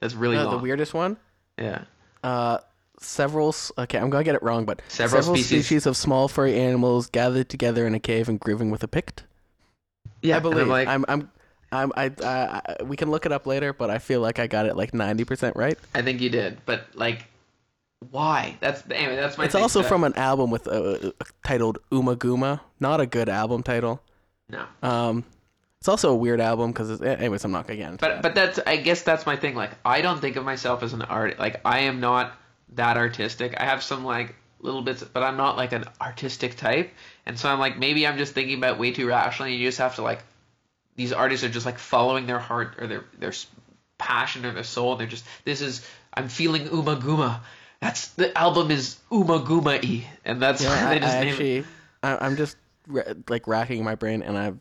That's 0.00 0.14
really 0.14 0.36
uh, 0.36 0.44
long. 0.44 0.56
the 0.56 0.62
weirdest 0.62 0.94
one. 0.94 1.16
yeah. 1.58 1.84
Uh, 2.22 2.58
several. 3.00 3.54
Okay, 3.78 3.98
I'm 3.98 4.08
gonna 4.10 4.24
get 4.24 4.34
it 4.34 4.42
wrong, 4.42 4.64
but 4.64 4.80
Several 4.88 5.22
species- 5.36 5.86
of 5.86 5.96
small 5.96 6.26
furry 6.28 6.58
animals 6.58 7.08
gathered 7.08 7.48
together 7.48 7.86
in 7.86 7.94
a 7.94 8.00
cave 8.00 8.28
and 8.28 8.40
grooving 8.40 8.70
with 8.70 8.82
a 8.82 8.88
pict. 8.88 9.24
Yeah, 10.22 10.34
I 10.34 10.38
and 10.38 10.46
I'm 10.46 10.52
believe. 10.52 10.68
like, 10.68 10.88
I'm. 10.88 11.04
I'm. 11.08 11.30
I'm. 11.70 11.92
I, 11.96 12.04
I, 12.22 12.62
I. 12.78 12.82
We 12.84 12.96
can 12.96 13.10
look 13.10 13.26
it 13.26 13.32
up 13.32 13.46
later, 13.46 13.72
but 13.74 13.90
I 13.90 13.98
feel 13.98 14.20
like 14.20 14.38
I 14.38 14.46
got 14.46 14.64
it 14.66 14.74
like 14.76 14.94
ninety 14.94 15.24
percent 15.24 15.54
right. 15.56 15.76
I 15.94 16.00
think 16.02 16.20
you 16.22 16.30
did, 16.30 16.58
but 16.64 16.86
like, 16.94 17.26
why? 18.10 18.56
That's 18.60 18.82
anyway. 18.90 19.16
That's 19.16 19.36
my. 19.36 19.44
It's 19.44 19.54
also 19.54 19.82
So- 19.82 19.88
from 19.88 20.04
an 20.04 20.14
album 20.16 20.50
with 20.50 20.66
uh, 20.68 21.12
titled 21.44 21.78
Ummagumma. 21.90 22.60
Not 22.80 23.00
a 23.00 23.06
good 23.06 23.28
album 23.28 23.62
title. 23.62 24.00
No. 24.48 24.64
Um, 24.82 25.24
it's 25.80 25.88
also 25.88 26.12
a 26.12 26.16
weird 26.16 26.40
album 26.40 26.72
because, 26.72 27.02
anyways, 27.02 27.44
I'm 27.44 27.52
not 27.52 27.66
gonna 27.66 27.76
get 27.78 27.90
into 27.90 28.00
But 28.00 28.08
that. 28.14 28.22
but 28.22 28.34
that's 28.34 28.58
I 28.66 28.76
guess 28.76 29.02
that's 29.02 29.26
my 29.26 29.36
thing. 29.36 29.54
Like 29.54 29.72
I 29.84 30.00
don't 30.00 30.20
think 30.20 30.36
of 30.36 30.44
myself 30.44 30.82
as 30.82 30.92
an 30.92 31.02
art. 31.02 31.38
Like 31.38 31.60
I 31.64 31.80
am 31.80 32.00
not 32.00 32.32
that 32.74 32.96
artistic. 32.96 33.54
I 33.60 33.64
have 33.64 33.82
some 33.82 34.04
like 34.04 34.34
little 34.60 34.80
bits, 34.82 35.04
but 35.04 35.22
I'm 35.22 35.36
not 35.36 35.56
like 35.56 35.72
an 35.72 35.84
artistic 36.00 36.56
type. 36.56 36.90
And 37.26 37.38
so 37.38 37.48
I'm 37.50 37.58
like 37.58 37.78
maybe 37.78 38.06
I'm 38.06 38.16
just 38.16 38.32
thinking 38.34 38.56
about 38.58 38.78
way 38.78 38.92
too 38.92 39.06
rationally. 39.06 39.54
You 39.56 39.68
just 39.68 39.78
have 39.78 39.96
to 39.96 40.02
like 40.02 40.22
these 40.96 41.12
artists 41.12 41.44
are 41.44 41.50
just 41.50 41.66
like 41.66 41.78
following 41.78 42.26
their 42.26 42.38
heart 42.38 42.76
or 42.78 42.86
their 42.86 43.04
their 43.18 43.32
passion 43.98 44.46
or 44.46 44.52
their 44.52 44.64
soul. 44.64 44.96
They're 44.96 45.06
just 45.06 45.24
this 45.44 45.60
is 45.60 45.86
I'm 46.14 46.28
feeling 46.28 46.66
Ummagumma. 46.68 47.40
That's 47.80 48.08
the 48.08 48.36
album 48.38 48.70
is 48.70 48.96
Ummagumma 49.10 49.82
y, 49.82 50.06
and 50.24 50.40
that's 50.40 50.62
Yeah, 50.62 50.70
I, 50.88 50.94
they 50.94 51.00
just 51.00 51.16
I 51.16 51.24
name 51.24 51.40
it. 51.58 51.66
I, 52.02 52.24
I'm 52.24 52.36
just 52.36 52.56
like 53.28 53.46
racking 53.46 53.84
my 53.84 53.94
brain, 53.94 54.22
and 54.22 54.36
I've 54.36 54.58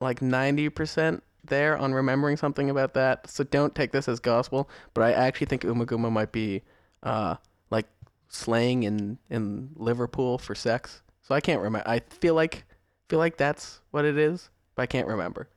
like 0.00 0.22
ninety 0.22 0.68
percent 0.68 1.22
there 1.44 1.76
on 1.76 1.94
remembering 1.94 2.36
something 2.36 2.70
about 2.70 2.94
that. 2.94 3.28
So 3.30 3.44
don't 3.44 3.74
take 3.74 3.92
this 3.92 4.08
as 4.08 4.20
gospel, 4.20 4.68
but 4.94 5.02
I 5.02 5.12
actually 5.12 5.46
think 5.46 5.62
Ummagumma 5.62 6.12
might 6.12 6.32
be, 6.32 6.62
uh, 7.02 7.36
like 7.70 7.86
slang 8.28 8.82
in 8.82 9.18
in 9.30 9.70
Liverpool 9.76 10.38
for 10.38 10.54
sex. 10.54 11.02
So 11.22 11.34
I 11.34 11.40
can't 11.40 11.60
remember. 11.60 11.88
I 11.88 12.00
feel 12.20 12.34
like 12.34 12.64
feel 13.08 13.18
like 13.18 13.36
that's 13.36 13.80
what 13.90 14.04
it 14.04 14.18
is, 14.18 14.50
but 14.74 14.82
I 14.82 14.86
can't 14.86 15.08
remember. 15.08 15.48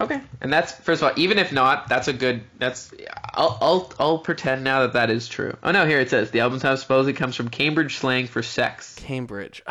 Okay, 0.00 0.20
and 0.40 0.50
that's 0.50 0.72
first 0.72 1.02
of 1.02 1.08
all, 1.08 1.14
even 1.18 1.38
if 1.38 1.52
not, 1.52 1.88
that's 1.88 2.08
a 2.08 2.12
good. 2.12 2.42
That's 2.58 2.90
I'll 3.34 3.58
I'll 3.60 3.92
I'll 3.98 4.18
pretend 4.18 4.64
now 4.64 4.80
that 4.80 4.94
that 4.94 5.10
is 5.10 5.28
true. 5.28 5.56
Oh 5.62 5.72
no, 5.72 5.86
here 5.86 6.00
it 6.00 6.08
says 6.08 6.30
the 6.30 6.40
album 6.40 6.58
title 6.58 6.78
supposedly 6.78 7.12
comes 7.12 7.36
from 7.36 7.50
Cambridge 7.50 7.96
slang 7.96 8.26
for 8.26 8.42
sex. 8.42 8.94
Cambridge. 8.96 9.62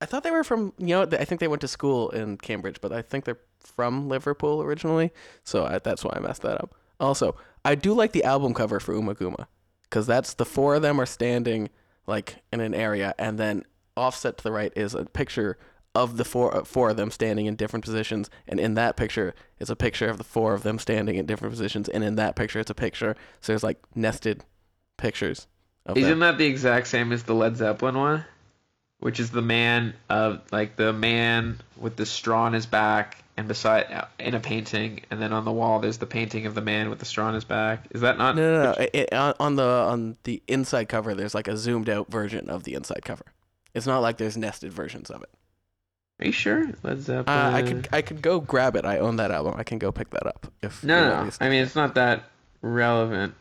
I 0.00 0.06
thought 0.06 0.22
they 0.22 0.30
were 0.30 0.44
from, 0.44 0.72
you 0.78 0.88
know, 0.88 1.02
I 1.02 1.24
think 1.24 1.40
they 1.40 1.48
went 1.48 1.62
to 1.62 1.68
school 1.68 2.10
in 2.10 2.36
Cambridge, 2.36 2.80
but 2.80 2.92
I 2.92 3.02
think 3.02 3.24
they're 3.24 3.38
from 3.60 4.08
Liverpool 4.08 4.62
originally. 4.62 5.10
So 5.42 5.64
I, 5.64 5.78
that's 5.78 6.04
why 6.04 6.12
I 6.16 6.20
messed 6.20 6.42
that 6.42 6.60
up. 6.60 6.74
Also, 7.00 7.36
I 7.64 7.74
do 7.74 7.94
like 7.94 8.12
the 8.12 8.24
album 8.24 8.54
cover 8.54 8.80
for 8.80 8.94
Ummagumma 8.94 9.46
because 9.82 10.06
that's 10.06 10.34
the 10.34 10.44
four 10.44 10.74
of 10.74 10.82
them 10.82 11.00
are 11.00 11.06
standing 11.06 11.70
like 12.06 12.36
in 12.52 12.60
an 12.60 12.74
area, 12.74 13.14
and 13.18 13.38
then 13.38 13.64
offset 13.96 14.38
to 14.38 14.44
the 14.44 14.52
right 14.52 14.72
is 14.76 14.94
a 14.94 15.04
picture 15.04 15.58
of 15.94 16.18
the 16.18 16.24
four 16.24 16.56
uh, 16.56 16.64
four 16.64 16.90
of 16.90 16.96
them 16.96 17.10
standing 17.10 17.46
in 17.46 17.56
different 17.56 17.84
positions, 17.84 18.30
and 18.46 18.60
in 18.60 18.74
that 18.74 18.96
picture 18.96 19.34
is 19.58 19.70
a 19.70 19.76
picture 19.76 20.08
of 20.08 20.18
the 20.18 20.24
four 20.24 20.54
of 20.54 20.62
them 20.62 20.78
standing 20.78 21.16
in 21.16 21.26
different 21.26 21.52
positions, 21.52 21.88
and 21.88 22.04
in 22.04 22.14
that 22.16 22.36
picture 22.36 22.60
it's 22.60 22.70
a 22.70 22.74
picture. 22.74 23.16
So 23.40 23.52
there's 23.52 23.64
like 23.64 23.78
nested 23.94 24.44
pictures 24.96 25.48
Isn't 25.94 26.10
them. 26.10 26.20
that 26.20 26.38
the 26.38 26.46
exact 26.46 26.86
same 26.86 27.12
as 27.12 27.24
the 27.24 27.34
Led 27.34 27.56
Zeppelin 27.56 27.96
one? 27.96 28.24
Which 28.98 29.20
is 29.20 29.30
the 29.30 29.42
man 29.42 29.94
of 30.08 30.40
like 30.50 30.76
the 30.76 30.92
man 30.92 31.60
with 31.76 31.96
the 31.96 32.06
straw 32.06 32.44
on 32.44 32.54
his 32.54 32.66
back 32.66 33.22
and 33.36 33.46
beside 33.46 34.06
in 34.18 34.34
a 34.34 34.40
painting, 34.40 35.02
and 35.10 35.20
then 35.20 35.32
on 35.32 35.44
the 35.44 35.52
wall 35.52 35.80
there's 35.80 35.98
the 35.98 36.06
painting 36.06 36.46
of 36.46 36.54
the 36.54 36.62
man 36.62 36.88
with 36.88 36.98
the 36.98 37.04
straw 37.04 37.26
on 37.26 37.34
his 37.34 37.44
back. 37.44 37.86
Is 37.90 38.00
that 38.00 38.16
not? 38.16 38.36
No, 38.36 38.62
no, 38.62 38.72
no. 38.72 38.86
It, 38.92 39.12
on 39.12 39.56
the 39.56 39.62
on 39.62 40.16
the 40.24 40.42
inside 40.48 40.88
cover, 40.88 41.14
there's 41.14 41.34
like 41.34 41.46
a 41.46 41.56
zoomed 41.56 41.90
out 41.90 42.10
version 42.10 42.48
of 42.48 42.64
the 42.64 42.74
inside 42.74 43.02
cover. 43.04 43.26
It's 43.74 43.86
not 43.86 43.98
like 43.98 44.16
there's 44.16 44.38
nested 44.38 44.72
versions 44.72 45.10
of 45.10 45.22
it. 45.22 45.30
Are 46.18 46.26
you 46.26 46.32
sure? 46.32 46.66
Led 46.82 47.02
Zeppelin. 47.02 47.38
Uh, 47.38 47.50
I 47.54 47.62
could 47.62 47.88
I 47.92 48.02
could 48.02 48.22
go 48.22 48.40
grab 48.40 48.74
it. 48.76 48.86
I 48.86 48.98
own 48.98 49.16
that 49.16 49.30
album. 49.30 49.54
I 49.58 49.64
can 49.64 49.78
go 49.78 49.92
pick 49.92 50.10
that 50.10 50.26
up 50.26 50.50
if 50.62 50.82
No, 50.82 51.08
no, 51.08 51.24
no. 51.24 51.30
I 51.40 51.50
mean, 51.50 51.62
it's 51.62 51.76
not 51.76 51.94
that 51.96 52.24
relevant. 52.62 53.34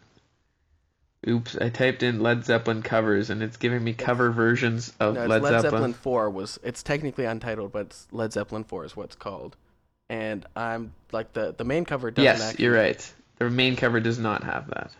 Oops, 1.27 1.57
I 1.57 1.69
typed 1.69 2.03
in 2.03 2.19
Led 2.19 2.45
Zeppelin 2.45 2.83
covers 2.83 3.29
and 3.31 3.41
it's 3.41 3.57
giving 3.57 3.83
me 3.83 3.93
cover 3.93 4.29
versions 4.31 4.93
of 4.99 5.15
No, 5.15 5.21
it's 5.21 5.29
Led, 5.29 5.41
Led, 5.41 5.49
Zeppelin. 5.51 5.71
Zeppelin. 5.71 5.93
Four 5.93 6.29
was 6.29 6.59
it's 6.63 6.83
technically 6.83 7.25
untitled, 7.25 7.71
but 7.71 7.87
it's 7.87 8.07
Led 8.11 8.31
Zeppelin 8.33 8.63
Four 8.63 8.85
is 8.85 8.95
what's 8.95 9.15
called. 9.15 9.55
And 10.09 10.45
I'm 10.55 10.93
like 11.11 11.33
the 11.33 11.53
the 11.57 11.63
main 11.63 11.83
cover 11.85 12.11
doesn't 12.11 12.23
Yes, 12.23 12.41
actually. 12.41 12.65
you're 12.65 12.75
right. 12.75 13.13
The 13.39 13.49
main 13.49 13.75
cover 13.75 13.99
does 13.99 14.19
not 14.19 14.43
have 14.43 14.67
that. 14.69 14.91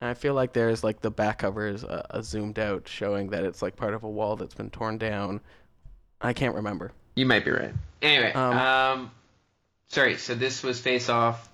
And 0.00 0.08
I 0.08 0.14
feel 0.14 0.34
like 0.34 0.52
there's 0.52 0.84
like 0.84 1.00
the 1.00 1.10
back 1.10 1.38
cover 1.38 1.66
is 1.66 1.82
a, 1.82 2.06
a 2.10 2.22
zoomed 2.22 2.60
out, 2.60 2.86
showing 2.86 3.30
that 3.30 3.42
it's 3.44 3.60
like 3.60 3.74
part 3.74 3.94
of 3.94 4.04
a 4.04 4.08
wall 4.08 4.36
that's 4.36 4.54
been 4.54 4.70
torn 4.70 4.98
down. 4.98 5.40
I 6.20 6.32
can't 6.32 6.54
remember. 6.54 6.92
You 7.16 7.26
might 7.26 7.44
be 7.44 7.50
right. 7.50 7.74
Anyway, 8.00 8.32
Um, 8.32 8.56
um, 8.56 9.10
Sorry, 9.88 10.16
so 10.16 10.34
this 10.36 10.62
was 10.62 10.78
Face 10.78 11.08
Off. 11.08 11.48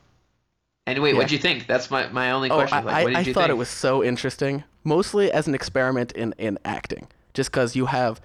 And 0.86 1.00
wait, 1.02 1.10
Yeah. 1.12 1.16
what'd 1.18 1.32
you 1.32 1.38
think? 1.38 1.66
That's 1.66 1.90
my, 1.90 2.08
my 2.08 2.30
only 2.32 2.50
Oh, 2.50 2.56
question. 2.56 2.78
I, 2.78 2.82
like, 2.82 3.04
what 3.04 3.10
did 3.10 3.16
I, 3.16 3.20
I 3.20 3.22
you 3.22 3.32
thought 3.34 3.40
think? 3.42 3.50
it 3.50 3.58
was 3.58 3.68
so 3.70 4.04
interesting, 4.04 4.64
mostly 4.84 5.30
as 5.32 5.46
an 5.48 5.54
experiment 5.54 6.12
in, 6.12 6.34
in 6.38 6.58
acting. 6.64 7.08
Just 7.32 7.50
because 7.50 7.74
you 7.74 7.86
have, 7.86 8.20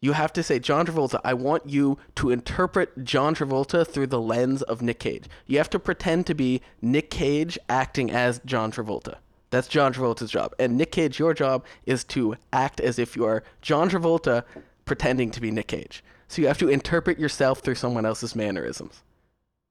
you 0.00 0.12
have 0.12 0.32
to 0.34 0.42
say, 0.42 0.58
John 0.58 0.86
Travolta, 0.86 1.20
I 1.24 1.34
want 1.34 1.68
you 1.68 1.98
to 2.16 2.30
interpret 2.30 3.04
John 3.04 3.34
Travolta 3.34 3.86
through 3.86 4.06
the 4.06 4.20
lens 4.20 4.62
of 4.62 4.82
Nick 4.82 5.00
Cage. 5.00 5.24
You 5.46 5.58
have 5.58 5.70
to 5.70 5.78
pretend 5.78 6.26
to 6.26 6.34
be 6.34 6.62
Nick 6.80 7.10
Cage 7.10 7.58
acting 7.68 8.10
as 8.10 8.40
John 8.44 8.70
Travolta. 8.70 9.16
That's 9.50 9.68
John 9.68 9.92
Travolta's 9.92 10.30
job. 10.30 10.54
And 10.58 10.76
Nick 10.76 10.92
Cage, 10.92 11.18
your 11.18 11.34
job 11.34 11.64
is 11.86 12.04
to 12.04 12.36
act 12.52 12.80
as 12.80 12.98
if 12.98 13.16
you 13.16 13.24
are 13.24 13.42
John 13.62 13.90
Travolta 13.90 14.44
pretending 14.84 15.30
to 15.32 15.40
be 15.40 15.50
Nick 15.50 15.68
Cage. 15.68 16.04
So 16.28 16.40
you 16.42 16.48
have 16.48 16.58
to 16.58 16.68
interpret 16.68 17.18
yourself 17.18 17.60
through 17.60 17.76
someone 17.76 18.06
else's 18.06 18.34
mannerisms. 18.36 19.02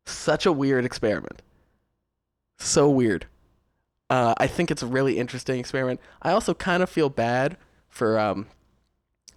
Such 0.05 0.45
a 0.45 0.51
weird 0.51 0.85
experiment. 0.85 1.41
So 2.57 2.89
weird. 2.89 3.27
Uh, 4.09 4.33
I 4.37 4.47
think 4.47 4.69
it's 4.71 4.83
a 4.83 4.87
really 4.87 5.17
interesting 5.17 5.59
experiment. 5.59 5.99
I 6.21 6.31
also 6.31 6.53
kind 6.53 6.83
of 6.83 6.89
feel 6.89 7.09
bad 7.09 7.57
for 7.89 8.19
um, 8.19 8.47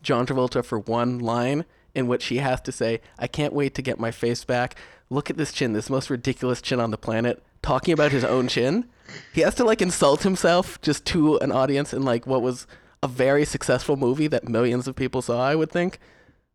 John 0.03 0.27
Travolta 0.27 0.65
for 0.65 0.79
one 0.79 1.19
line 1.19 1.65
in 1.95 2.07
which 2.07 2.27
he 2.27 2.37
has 2.37 2.61
to 2.63 2.73
say, 2.73 3.01
I 3.19 3.27
can't 3.27 3.53
wait 3.55 3.75
to 3.75 3.83
get 3.83 3.99
my 3.99 4.11
face 4.11 4.45
back. 4.45 4.77
Look 5.11 5.31
at 5.31 5.37
this 5.37 5.53
chin, 5.53 5.73
this 5.73 5.89
most 5.89 6.11
ridiculous 6.11 6.61
chin 6.61 6.81
on 6.81 6.91
the 6.91 6.99
planet. 6.99 7.43
Talking 7.63 7.93
about 7.95 8.13
his 8.13 8.25
own 8.25 8.47
chin. 8.47 8.87
He 9.33 9.41
has 9.41 9.55
to 9.57 9.65
like 9.65 9.81
insult 9.83 10.23
himself 10.23 10.81
just 10.83 11.05
to 11.07 11.39
an 11.39 11.51
audience 11.51 11.93
in 11.95 12.03
like 12.03 12.27
what 12.27 12.43
was 12.43 12.67
a 13.03 13.09
very 13.09 13.45
successful 13.45 13.97
movie 13.97 14.29
that 14.29 14.49
millions 14.49 14.87
of 14.87 14.95
people 14.95 15.23
saw, 15.23 15.43
I 15.45 15.55
would 15.55 15.71
think. 15.73 15.99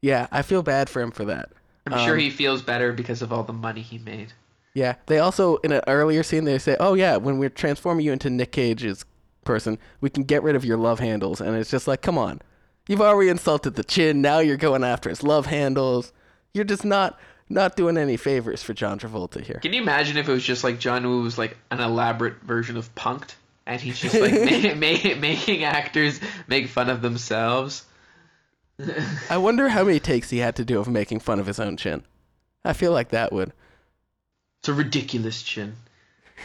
Yeah, 0.01 0.27
I 0.31 0.43
feel 0.43 0.61
bad 0.61 0.89
for 0.89 1.01
him 1.01 1.11
for 1.11 1.25
that. 1.25 1.49
I'm 1.87 2.05
sure 2.05 2.13
Um, 2.13 2.19
he 2.19 2.29
feels 2.29 2.61
better 2.61 2.93
because 2.93 3.21
of 3.21 3.33
all 3.33 3.43
the 3.43 3.53
money 3.53 3.81
he 3.81 3.97
made. 3.97 4.33
Yeah, 4.73 4.95
they 5.05 5.19
also 5.19 5.57
in 5.57 5.71
an 5.71 5.81
earlier 5.87 6.23
scene 6.23 6.45
they 6.45 6.57
say, 6.57 6.75
"Oh 6.79 6.95
yeah, 6.95 7.17
when 7.17 7.37
we're 7.37 7.49
transforming 7.49 8.05
you 8.05 8.11
into 8.11 8.29
Nick 8.29 8.51
Cage's 8.51 9.05
person, 9.45 9.77
we 10.01 10.09
can 10.09 10.23
get 10.23 10.41
rid 10.43 10.55
of 10.55 10.65
your 10.65 10.77
love 10.77 10.99
handles." 10.99 11.41
And 11.41 11.55
it's 11.55 11.69
just 11.69 11.87
like, 11.87 12.01
come 12.01 12.17
on, 12.17 12.41
you've 12.87 13.01
already 13.01 13.29
insulted 13.29 13.75
the 13.75 13.83
chin. 13.83 14.21
Now 14.21 14.39
you're 14.39 14.57
going 14.57 14.83
after 14.83 15.09
his 15.09 15.21
love 15.23 15.45
handles. 15.45 16.11
You're 16.53 16.65
just 16.65 16.85
not 16.85 17.19
not 17.49 17.75
doing 17.75 17.97
any 17.97 18.17
favors 18.17 18.63
for 18.63 18.73
John 18.73 18.97
Travolta 18.99 19.41
here. 19.41 19.59
Can 19.61 19.73
you 19.73 19.81
imagine 19.81 20.17
if 20.17 20.27
it 20.27 20.31
was 20.31 20.43
just 20.43 20.63
like 20.63 20.79
John 20.79 21.05
Woo 21.05 21.21
was 21.21 21.37
like 21.37 21.57
an 21.69 21.79
elaborate 21.79 22.41
version 22.41 22.77
of 22.77 22.93
Punked, 22.95 23.35
and 23.67 23.79
he's 23.79 23.99
just 23.99 24.15
like 24.15 24.33
ma- 24.33 24.73
ma- 24.75 25.19
making 25.19 25.63
actors 25.63 26.19
make 26.47 26.67
fun 26.67 26.89
of 26.89 27.01
themselves? 27.01 27.85
I 29.29 29.37
wonder 29.37 29.69
how 29.69 29.83
many 29.83 29.99
takes 29.99 30.31
he 30.31 30.39
had 30.39 30.55
to 30.55 30.65
do 30.65 30.79
of 30.79 30.87
making 30.87 31.19
fun 31.19 31.39
of 31.39 31.45
his 31.45 31.59
own 31.59 31.77
chin. 31.77 32.03
I 32.65 32.73
feel 32.73 32.91
like 32.91 33.09
that 33.09 33.31
would. 33.31 33.53
It's 34.63 34.69
a 34.69 34.73
ridiculous 34.73 35.41
chin. 35.43 35.75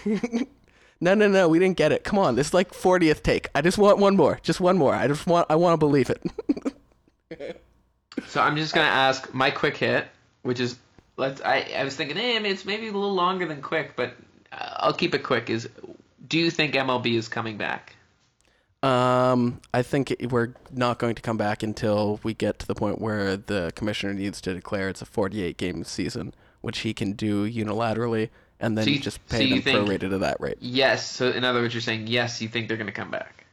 No, 1.00 1.14
no, 1.14 1.28
no, 1.28 1.48
we 1.48 1.60
didn't 1.60 1.76
get 1.76 1.92
it. 1.92 2.02
Come 2.02 2.18
on, 2.18 2.34
this 2.34 2.48
is 2.48 2.54
like 2.54 2.72
40th 2.72 3.22
take. 3.22 3.46
I 3.54 3.60
just 3.60 3.78
want 3.78 3.98
one 3.98 4.16
more. 4.16 4.40
Just 4.42 4.60
one 4.60 4.76
more. 4.76 4.92
I 4.92 5.06
just 5.06 5.28
want 5.28 5.46
I 5.48 5.54
want 5.54 5.74
to 5.74 5.78
believe 5.78 6.10
it. 6.10 6.20
So 8.26 8.40
I'm 8.40 8.56
just 8.56 8.74
gonna 8.74 8.88
ask 8.88 9.32
my 9.32 9.52
quick 9.52 9.76
hit, 9.76 10.06
which 10.42 10.58
is 10.58 10.76
let's. 11.16 11.40
I 11.40 11.60
I 11.76 11.84
was 11.84 11.94
thinking, 11.94 12.18
eh, 12.18 12.40
it's 12.42 12.64
maybe 12.64 12.88
a 12.88 12.92
little 12.92 13.14
longer 13.14 13.46
than 13.46 13.62
quick, 13.62 13.92
but 13.94 14.14
uh, 14.50 14.74
I'll 14.78 14.92
keep 14.92 15.14
it 15.14 15.22
quick. 15.22 15.48
Is 15.50 15.68
do 16.26 16.36
you 16.36 16.50
think 16.50 16.74
MLB 16.74 17.14
is 17.14 17.28
coming 17.28 17.56
back? 17.58 17.94
Um, 18.82 19.60
I 19.72 19.82
think 19.82 20.10
it- 20.10 20.32
we're 20.32 20.54
not 20.72 20.98
going 20.98 21.14
to 21.14 21.22
come 21.22 21.36
back 21.36 21.62
until 21.62 22.18
we 22.24 22.34
get 22.34 22.58
to 22.58 22.66
the 22.66 22.74
point 22.74 23.00
where 23.00 23.36
the 23.36 23.70
commissioner 23.76 24.14
needs 24.14 24.40
to 24.40 24.52
declare 24.52 24.88
it's 24.88 25.00
a 25.00 25.06
48 25.06 25.56
game 25.56 25.84
season, 25.84 26.34
which 26.60 26.78
he 26.80 26.92
can 26.94 27.12
do 27.12 27.48
unilaterally, 27.50 28.30
and 28.60 28.76
then 28.76 28.84
So 28.84 28.90
you- 28.90 28.98
just 28.98 29.26
pay 29.28 29.44
you 29.44 29.60
them 29.60 29.62
think- 29.62 29.88
prorated 29.88 30.12
at 30.14 30.20
that 30.20 30.40
rate. 30.40 30.58
Yes. 30.60 31.08
So 31.10 31.30
in 31.30 31.44
other 31.44 31.60
words, 31.60 31.74
you're 31.74 31.80
saying 31.80 32.06
yes, 32.06 32.40
you 32.42 32.48
think 32.48 32.68
they're 32.68 32.76
gonna 32.76 32.92
come 32.92 33.10
back. 33.10 33.44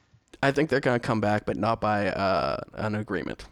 I 0.43 0.51
think 0.51 0.69
they're 0.69 0.79
going 0.81 0.99
to 0.99 1.07
come 1.07 1.21
back, 1.21 1.45
but 1.45 1.57
not 1.57 1.81
by 1.81 2.07
uh, 2.09 2.57
an 2.73 2.93
agreement. 2.93 3.45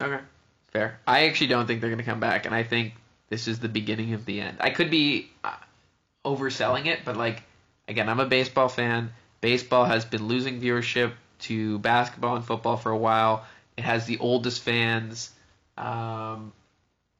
Okay. 0.00 0.22
Fair. 0.70 1.00
I 1.08 1.26
actually 1.26 1.48
don't 1.48 1.66
think 1.66 1.80
they're 1.80 1.90
going 1.90 1.98
to 1.98 2.04
come 2.04 2.20
back, 2.20 2.46
and 2.46 2.54
I 2.54 2.62
think 2.62 2.92
this 3.30 3.48
is 3.48 3.58
the 3.58 3.68
beginning 3.68 4.14
of 4.14 4.24
the 4.24 4.40
end. 4.42 4.58
I 4.60 4.70
could 4.70 4.90
be 4.90 5.30
uh, 5.42 5.54
overselling 6.24 6.86
it, 6.86 7.00
but 7.04 7.16
like 7.16 7.42
again, 7.88 8.08
I'm 8.08 8.20
a 8.20 8.26
baseball 8.26 8.68
fan. 8.68 9.12
Baseball 9.40 9.84
has 9.86 10.04
been 10.04 10.28
losing 10.28 10.60
viewership 10.60 11.12
to 11.40 11.78
basketball 11.80 12.36
and 12.36 12.44
football 12.44 12.76
for 12.76 12.92
a 12.92 12.96
while. 12.96 13.44
It 13.76 13.82
has 13.82 14.06
the 14.06 14.18
oldest 14.18 14.62
fans, 14.62 15.30
um, 15.76 16.52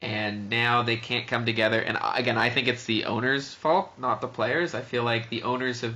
and 0.03 0.49
now 0.49 0.83
they 0.83 0.97
can't 0.97 1.27
come 1.27 1.45
together. 1.45 1.79
And 1.79 1.97
again, 2.01 2.37
I 2.37 2.49
think 2.49 2.67
it's 2.67 2.83
the 2.83 3.05
owners' 3.05 3.53
fault, 3.53 3.93
not 3.97 4.19
the 4.19 4.27
players. 4.27 4.75
I 4.75 4.81
feel 4.81 5.03
like 5.03 5.29
the 5.29 5.43
owners 5.43 5.81
have. 5.81 5.95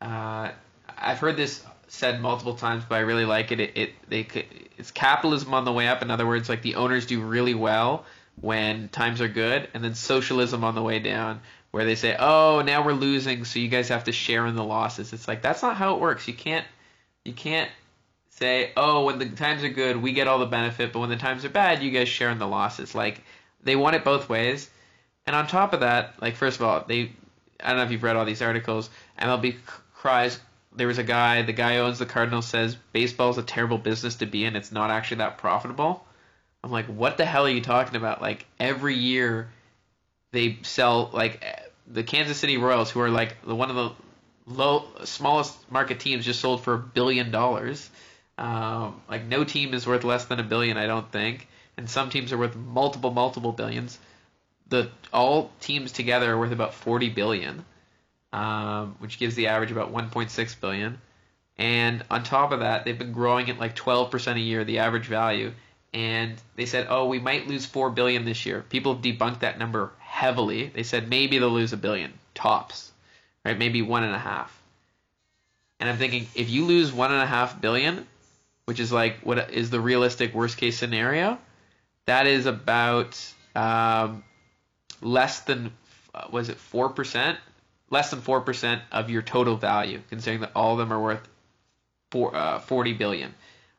Uh, 0.00 0.50
I've 0.96 1.18
heard 1.18 1.36
this 1.36 1.64
said 1.88 2.20
multiple 2.20 2.54
times, 2.54 2.84
but 2.88 2.94
I 2.94 3.00
really 3.00 3.24
like 3.24 3.50
it. 3.50 3.58
It, 3.58 3.76
it 3.76 3.90
they 4.08 4.22
could, 4.22 4.44
it's 4.78 4.92
capitalism 4.92 5.52
on 5.54 5.64
the 5.64 5.72
way 5.72 5.88
up. 5.88 6.02
In 6.02 6.10
other 6.12 6.26
words, 6.26 6.48
like 6.48 6.62
the 6.62 6.76
owners 6.76 7.04
do 7.06 7.20
really 7.20 7.54
well 7.54 8.04
when 8.40 8.88
times 8.90 9.20
are 9.20 9.28
good, 9.28 9.68
and 9.74 9.82
then 9.82 9.96
socialism 9.96 10.62
on 10.62 10.76
the 10.76 10.82
way 10.82 11.00
down, 11.00 11.40
where 11.72 11.84
they 11.84 11.96
say, 11.96 12.14
"Oh, 12.16 12.62
now 12.64 12.84
we're 12.84 12.92
losing, 12.92 13.44
so 13.44 13.58
you 13.58 13.68
guys 13.68 13.88
have 13.88 14.04
to 14.04 14.12
share 14.12 14.46
in 14.46 14.54
the 14.54 14.64
losses." 14.64 15.12
It's 15.12 15.26
like 15.26 15.42
that's 15.42 15.62
not 15.62 15.76
how 15.76 15.96
it 15.96 16.00
works. 16.00 16.28
You 16.28 16.34
can't 16.34 16.66
you 17.24 17.32
can't 17.32 17.70
say, 18.36 18.72
"Oh, 18.76 19.04
when 19.04 19.18
the 19.18 19.28
times 19.28 19.64
are 19.64 19.68
good, 19.68 20.00
we 20.00 20.12
get 20.12 20.28
all 20.28 20.38
the 20.38 20.46
benefit, 20.46 20.92
but 20.92 21.00
when 21.00 21.10
the 21.10 21.16
times 21.16 21.44
are 21.44 21.50
bad, 21.50 21.82
you 21.82 21.90
guys 21.90 22.08
share 22.08 22.30
in 22.30 22.38
the 22.38 22.46
losses." 22.46 22.94
Like 22.94 23.22
they 23.62 23.76
want 23.76 23.96
it 23.96 24.04
both 24.04 24.28
ways. 24.28 24.70
And 25.26 25.34
on 25.34 25.46
top 25.46 25.72
of 25.72 25.80
that, 25.80 26.20
like 26.22 26.36
first 26.36 26.60
of 26.60 26.66
all, 26.66 26.84
they 26.86 27.12
I 27.62 27.70
don't 27.70 27.78
know 27.78 27.84
if 27.84 27.90
you've 27.90 28.02
read 28.02 28.16
all 28.16 28.24
these 28.24 28.42
articles. 28.42 28.90
MLB 29.18 29.56
cries. 29.94 30.38
There 30.74 30.86
was 30.86 30.98
a 30.98 31.04
guy. 31.04 31.42
The 31.42 31.52
guy 31.52 31.76
who 31.76 31.82
owns 31.82 31.98
the 31.98 32.06
Cardinals 32.06 32.46
says 32.46 32.76
baseball's 32.92 33.38
a 33.38 33.42
terrible 33.42 33.78
business 33.78 34.16
to 34.16 34.26
be 34.26 34.44
in. 34.44 34.56
It's 34.56 34.72
not 34.72 34.90
actually 34.90 35.18
that 35.18 35.38
profitable. 35.38 36.04
I'm 36.62 36.70
like, 36.70 36.86
what 36.86 37.16
the 37.16 37.24
hell 37.24 37.46
are 37.46 37.50
you 37.50 37.60
talking 37.60 37.96
about? 37.96 38.20
Like 38.20 38.44
every 38.58 38.96
year, 38.96 39.48
they 40.32 40.58
sell 40.62 41.10
like 41.12 41.42
eh, 41.42 41.60
the 41.86 42.02
Kansas 42.02 42.38
City 42.38 42.56
Royals, 42.56 42.90
who 42.90 43.00
are 43.00 43.10
like 43.10 43.36
the 43.42 43.54
one 43.54 43.70
of 43.70 43.76
the 43.76 43.92
low 44.46 44.84
smallest 45.04 45.54
market 45.70 46.00
teams, 46.00 46.24
just 46.24 46.40
sold 46.40 46.62
for 46.62 46.74
a 46.74 46.78
billion 46.78 47.30
dollars. 47.30 47.88
Um, 48.38 49.00
like 49.08 49.24
no 49.24 49.44
team 49.44 49.72
is 49.72 49.86
worth 49.86 50.04
less 50.04 50.26
than 50.26 50.40
a 50.40 50.42
billion, 50.42 50.76
I 50.76 50.86
don't 50.86 51.10
think, 51.10 51.48
and 51.76 51.88
some 51.88 52.10
teams 52.10 52.32
are 52.32 52.38
worth 52.38 52.54
multiple, 52.54 53.10
multiple 53.10 53.52
billions. 53.52 53.98
The 54.68 54.90
all 55.12 55.50
teams 55.60 55.92
together 55.92 56.32
are 56.32 56.38
worth 56.38 56.52
about 56.52 56.74
40 56.74 57.10
billion, 57.10 57.64
um, 58.32 58.96
which 58.98 59.18
gives 59.18 59.34
the 59.36 59.48
average 59.48 59.70
about 59.70 59.92
1.6 59.92 60.60
billion. 60.60 60.98
And 61.58 62.04
on 62.10 62.24
top 62.24 62.52
of 62.52 62.60
that, 62.60 62.84
they've 62.84 62.98
been 62.98 63.12
growing 63.12 63.48
at 63.48 63.58
like 63.58 63.74
12% 63.74 64.34
a 64.34 64.40
year, 64.40 64.64
the 64.64 64.80
average 64.80 65.06
value. 65.06 65.52
And 65.94 66.34
they 66.56 66.66
said, 66.66 66.88
oh, 66.90 67.06
we 67.06 67.18
might 67.18 67.46
lose 67.46 67.64
4 67.64 67.90
billion 67.90 68.26
this 68.26 68.44
year. 68.44 68.62
People 68.68 68.96
debunked 68.96 69.40
that 69.40 69.58
number 69.58 69.92
heavily. 69.98 70.66
They 70.66 70.82
said 70.82 71.08
maybe 71.08 71.38
they'll 71.38 71.48
lose 71.48 71.72
a 71.72 71.78
billion, 71.78 72.12
tops, 72.34 72.92
right? 73.44 73.56
Maybe 73.56 73.80
one 73.80 74.04
and 74.04 74.14
a 74.14 74.18
half. 74.18 74.60
And 75.80 75.88
I'm 75.88 75.96
thinking, 75.96 76.26
if 76.34 76.50
you 76.50 76.66
lose 76.66 76.92
one 76.92 77.12
and 77.12 77.22
a 77.22 77.26
half 77.26 77.58
billion, 77.60 78.06
which 78.66 78.80
is 78.80 78.92
like 78.92 79.20
what 79.20 79.50
is 79.50 79.70
the 79.70 79.80
realistic 79.80 80.34
worst 80.34 80.58
case 80.58 80.76
scenario, 80.76 81.38
that 82.04 82.26
is 82.26 82.46
about 82.46 83.18
um, 83.54 84.22
less 85.00 85.40
than 85.40 85.72
uh, 86.14 86.26
was 86.30 86.48
it 86.48 86.56
four 86.56 86.90
percent, 86.90 87.38
less 87.90 88.10
than 88.10 88.20
four 88.20 88.40
percent 88.42 88.82
of 88.92 89.08
your 89.08 89.22
total 89.22 89.56
value, 89.56 90.02
considering 90.10 90.40
that 90.40 90.52
all 90.54 90.72
of 90.72 90.78
them 90.78 90.92
are 90.92 91.00
worth 91.00 91.26
four, 92.10 92.34
uh, 92.34 92.58
forty 92.58 92.92
billion. 92.92 93.34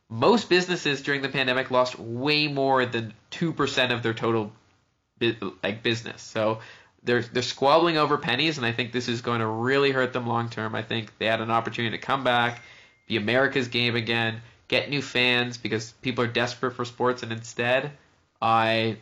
Most 0.09 0.49
businesses 0.49 1.01
during 1.01 1.21
the 1.21 1.29
pandemic 1.29 1.69
lost 1.69 1.99
way 1.99 2.47
more 2.47 2.85
than 2.85 3.13
two 3.29 3.51
percent 3.53 3.91
of 3.91 4.03
their 4.03 4.13
total 4.13 4.51
like 5.63 5.83
business. 5.83 6.21
So 6.21 6.59
they're 7.03 7.23
they're 7.23 7.43
squabbling 7.43 7.97
over 7.97 8.17
pennies, 8.17 8.57
and 8.57 8.65
I 8.65 8.71
think 8.71 8.93
this 8.93 9.09
is 9.09 9.21
going 9.21 9.41
to 9.41 9.47
really 9.47 9.91
hurt 9.91 10.13
them 10.13 10.27
long 10.27 10.49
term. 10.49 10.75
I 10.75 10.81
think 10.81 11.11
they 11.17 11.25
had 11.25 11.41
an 11.41 11.51
opportunity 11.51 11.97
to 11.97 12.03
come 12.03 12.23
back, 12.23 12.61
be 13.07 13.17
America's 13.17 13.67
game 13.67 13.97
again, 13.97 14.41
get 14.68 14.89
new 14.89 15.01
fans 15.01 15.57
because 15.57 15.93
people 16.01 16.24
are 16.24 16.28
desperate 16.28 16.72
for 16.72 16.86
sports, 16.86 17.24
and 17.24 17.32
instead, 17.32 17.91
I 18.41 18.97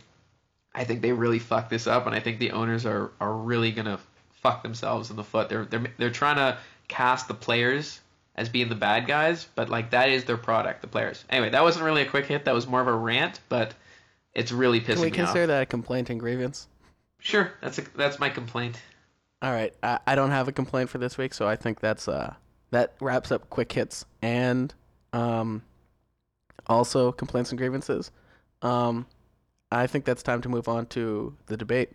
I 0.73 0.83
think 0.83 1.01
they 1.01 1.13
really 1.13 1.39
fucked 1.39 1.69
this 1.69 1.87
up, 1.87 2.05
and 2.05 2.15
I 2.15 2.19
think 2.19 2.39
the 2.39 2.51
owners 2.51 2.85
are 2.85 3.11
are 3.19 3.33
really 3.33 3.71
gonna 3.71 3.99
fuck 4.31 4.63
themselves 4.63 5.09
in 5.09 5.15
the 5.15 5.23
foot. 5.23 5.49
They're 5.49 5.65
they're 5.65 5.85
they're 5.97 6.09
trying 6.09 6.37
to 6.37 6.57
cast 6.87 7.27
the 7.27 7.33
players 7.33 7.99
as 8.35 8.49
being 8.49 8.69
the 8.69 8.75
bad 8.75 9.07
guys, 9.07 9.47
but 9.55 9.69
like 9.69 9.91
that 9.91 10.09
is 10.09 10.25
their 10.25 10.37
product, 10.37 10.81
the 10.81 10.87
players. 10.87 11.23
Anyway, 11.29 11.49
that 11.49 11.63
wasn't 11.63 11.85
really 11.85 12.01
a 12.01 12.05
quick 12.05 12.25
hit. 12.25 12.45
That 12.45 12.53
was 12.53 12.67
more 12.67 12.81
of 12.81 12.87
a 12.87 12.93
rant, 12.93 13.39
but 13.49 13.73
it's 14.33 14.51
really 14.51 14.81
pissing 14.81 14.87
me 14.87 14.91
off. 14.91 14.95
Can 14.95 15.03
we 15.03 15.11
consider 15.11 15.43
off. 15.43 15.47
that 15.47 15.61
a 15.63 15.65
complaint 15.65 16.09
and 16.09 16.19
grievance? 16.19 16.67
Sure, 17.19 17.51
that's 17.61 17.79
a, 17.79 17.83
that's 17.95 18.19
my 18.19 18.29
complaint. 18.29 18.79
All 19.41 19.51
right, 19.51 19.73
I, 19.81 19.99
I 20.05 20.15
don't 20.15 20.31
have 20.31 20.47
a 20.47 20.51
complaint 20.51 20.89
for 20.89 20.97
this 20.97 21.17
week, 21.17 21.33
so 21.33 21.47
I 21.47 21.55
think 21.55 21.79
that's 21.79 22.07
uh 22.07 22.35
that 22.71 22.95
wraps 22.99 23.31
up 23.31 23.49
quick 23.49 23.71
hits 23.71 24.05
and 24.21 24.73
um 25.15 25.61
also 26.67 27.11
complaints 27.11 27.51
and 27.51 27.57
grievances. 27.57 28.11
Um, 28.61 29.05
I 29.71 29.87
think 29.87 30.05
that's 30.05 30.23
time 30.23 30.41
to 30.41 30.49
move 30.49 30.67
on 30.67 30.85
to 30.87 31.35
the 31.47 31.57
debate. 31.57 31.91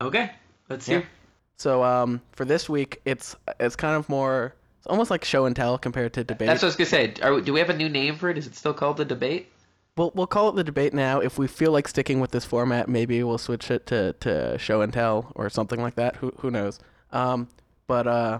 Okay, 0.00 0.30
let's 0.68 0.88
Yeah. 0.88 0.98
hear. 0.98 1.08
So 1.56 1.82
um, 1.84 2.20
for 2.32 2.44
this 2.44 2.68
week, 2.68 3.00
it's 3.04 3.36
it's 3.60 3.76
kind 3.76 3.94
of 3.96 4.08
more, 4.08 4.54
it's 4.78 4.86
almost 4.86 5.10
like 5.10 5.24
show 5.24 5.44
and 5.44 5.54
tell 5.54 5.78
compared 5.78 6.12
to 6.14 6.24
debate. 6.24 6.48
That's 6.48 6.62
what 6.62 6.66
I 6.66 6.70
was 6.70 6.76
gonna 6.76 6.86
say. 6.86 7.14
Are, 7.22 7.40
do 7.40 7.52
we 7.52 7.60
have 7.60 7.70
a 7.70 7.76
new 7.76 7.88
name 7.88 8.16
for 8.16 8.28
it? 8.30 8.38
Is 8.38 8.46
it 8.46 8.54
still 8.54 8.74
called 8.74 8.96
the 8.96 9.04
debate? 9.04 9.48
We'll 9.96 10.10
we'll 10.14 10.26
call 10.26 10.48
it 10.48 10.56
the 10.56 10.64
debate 10.64 10.94
now. 10.94 11.20
If 11.20 11.38
we 11.38 11.46
feel 11.46 11.70
like 11.70 11.86
sticking 11.86 12.18
with 12.20 12.30
this 12.30 12.44
format, 12.44 12.88
maybe 12.88 13.22
we'll 13.22 13.38
switch 13.38 13.70
it 13.70 13.86
to, 13.86 14.14
to 14.20 14.58
show 14.58 14.80
and 14.80 14.92
tell 14.92 15.30
or 15.34 15.50
something 15.50 15.80
like 15.80 15.94
that. 15.96 16.16
Who 16.16 16.32
who 16.38 16.50
knows? 16.50 16.80
Um, 17.12 17.48
but 17.86 18.06
uh, 18.06 18.38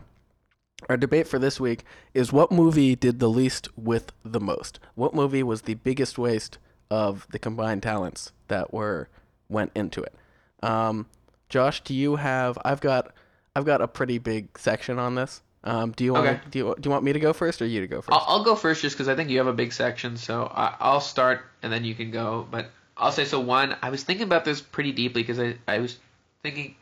our 0.89 0.97
debate 0.97 1.27
for 1.29 1.39
this 1.39 1.61
week 1.61 1.85
is 2.15 2.33
what 2.33 2.51
movie 2.53 2.95
did 2.95 3.19
the 3.19 3.29
least 3.29 3.69
with 3.77 4.13
the 4.25 4.41
most? 4.41 4.79
What 4.95 5.15
movie 5.15 5.43
was 5.43 5.63
the 5.63 5.75
biggest 5.75 6.19
waste 6.19 6.59
of 6.91 7.27
the 7.31 7.39
combined 7.39 7.83
talents 7.83 8.33
that 8.49 8.73
were 8.73 9.09
went 9.49 9.73
into 9.75 10.03
it? 10.03 10.15
Um, 10.63 11.07
Josh, 11.49 11.83
do 11.83 11.95
you 11.95 12.17
have? 12.17 12.59
I've 12.65 12.81
got 12.81 13.15
I've 13.55 13.65
got 13.65 13.83
a 13.83 13.89
pretty 13.89 14.19
big 14.19 14.59
section 14.59 14.99
on 14.99 15.15
this. 15.15 15.43
Um, 15.65 15.93
do 15.93 16.03
you 16.05 16.13
want 16.15 16.27
Okay. 16.27 16.41
do 16.51 16.59
you 16.59 16.75
do 16.81 16.89
you 16.89 16.91
want 16.91 17.05
me 17.05 17.13
to 17.13 17.21
go 17.21 17.33
first 17.33 17.63
or 17.63 17.67
you 17.67 17.81
to 17.81 17.87
go 17.87 18.01
1st 18.01 18.09
I'll, 18.11 18.25
I'll 18.27 18.45
go 18.45 18.57
first 18.57 18.83
just 18.83 18.97
because 18.97 19.09
I 19.09 19.15
think 19.15 19.31
you 19.31 19.39
have 19.39 19.47
a 19.47 19.53
big 19.53 19.73
section. 19.73 20.17
So 20.17 20.51
I, 20.53 20.75
I'll 20.81 21.01
start 21.01 21.43
and 21.63 21.73
then 21.73 21.85
you 21.85 21.95
can 21.95 22.11
go. 22.11 22.47
But 22.51 22.67
I'll 22.97 23.13
say 23.13 23.25
so. 23.25 23.39
One, 23.41 23.77
I 23.83 23.91
was 23.91 24.03
thinking 24.03 24.25
about 24.25 24.45
this 24.45 24.61
pretty 24.61 24.93
deeply 24.93 25.23
because 25.23 25.39
I, 25.39 25.57
I 25.69 25.79
was 25.79 25.99
thinking, 26.43 26.75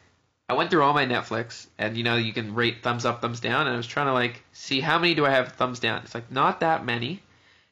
I 0.51 0.55
went 0.55 0.69
through 0.69 0.83
all 0.83 0.93
my 0.93 1.07
Netflix 1.07 1.69
and 1.79 1.97
you 1.97 2.03
know 2.03 2.17
you 2.17 2.33
can 2.33 2.57
rate 2.57 2.83
thumbs 2.83 3.05
up, 3.05 3.23
thumbs 3.23 3.39
down, 3.39 3.69
and 3.69 3.75
I 3.75 3.77
was 3.77 3.87
trying 3.87 4.07
to 4.07 4.13
like 4.13 4.43
see 4.53 4.81
how 4.81 4.99
many 4.99 5.15
do 5.15 5.25
I 5.25 5.31
have 5.31 5.53
thumbs 5.53 5.79
down. 5.79 6.03
It's 6.03 6.13
like 6.13 6.33
not 6.33 6.59
that 6.61 6.85
many. 6.85 7.23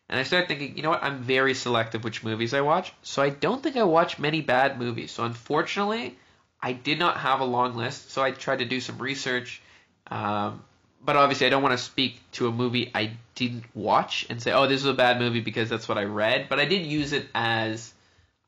And 0.09 0.21
I 0.21 0.23
started 0.23 0.47
thinking, 0.47 0.77
you 0.77 0.85
know 0.85 0.91
what? 0.91 1.03
I'm 1.03 1.19
very 1.19 1.55
selective 1.55 2.05
which 2.05 2.23
movies 2.23 2.55
I 2.55 2.61
watch. 2.61 2.93
So 3.03 3.21
I 3.21 3.31
don't 3.31 3.61
think 3.61 3.77
I 3.77 3.83
watch 3.83 4.21
many 4.21 4.43
bad 4.43 4.79
movies. 4.79 5.11
So 5.11 5.25
unfortunately, 5.25 6.17
I 6.63 6.73
did 6.73 7.01
not 7.01 7.17
have 7.17 7.41
a 7.41 7.45
long 7.45 7.75
list. 7.75 8.13
So 8.13 8.23
I 8.23 8.31
tried 8.31 8.61
to 8.61 8.65
do 8.65 8.81
some 8.81 8.99
research. 8.99 9.61
Um, 10.07 10.63
but 11.05 11.17
obviously, 11.17 11.49
I 11.49 11.51
don't 11.51 11.65
want 11.65 11.77
to 11.77 11.85
speak 11.85 12.21
to 12.33 12.47
a 12.47 12.53
movie 12.53 12.93
I 12.95 13.11
didn't 13.35 13.65
watch 13.75 14.25
and 14.31 14.41
say, 14.41 14.53
oh, 14.53 14.69
this 14.69 14.81
is 14.81 14.87
a 14.87 14.95
bad 14.95 15.19
movie 15.19 15.41
because 15.41 15.69
that's 15.69 15.89
what 15.89 15.99
I 15.99 16.05
read. 16.05 16.49
But 16.49 16.61
I 16.61 16.65
did 16.65 16.87
use 16.87 17.13
it 17.13 17.27
as, 17.35 17.93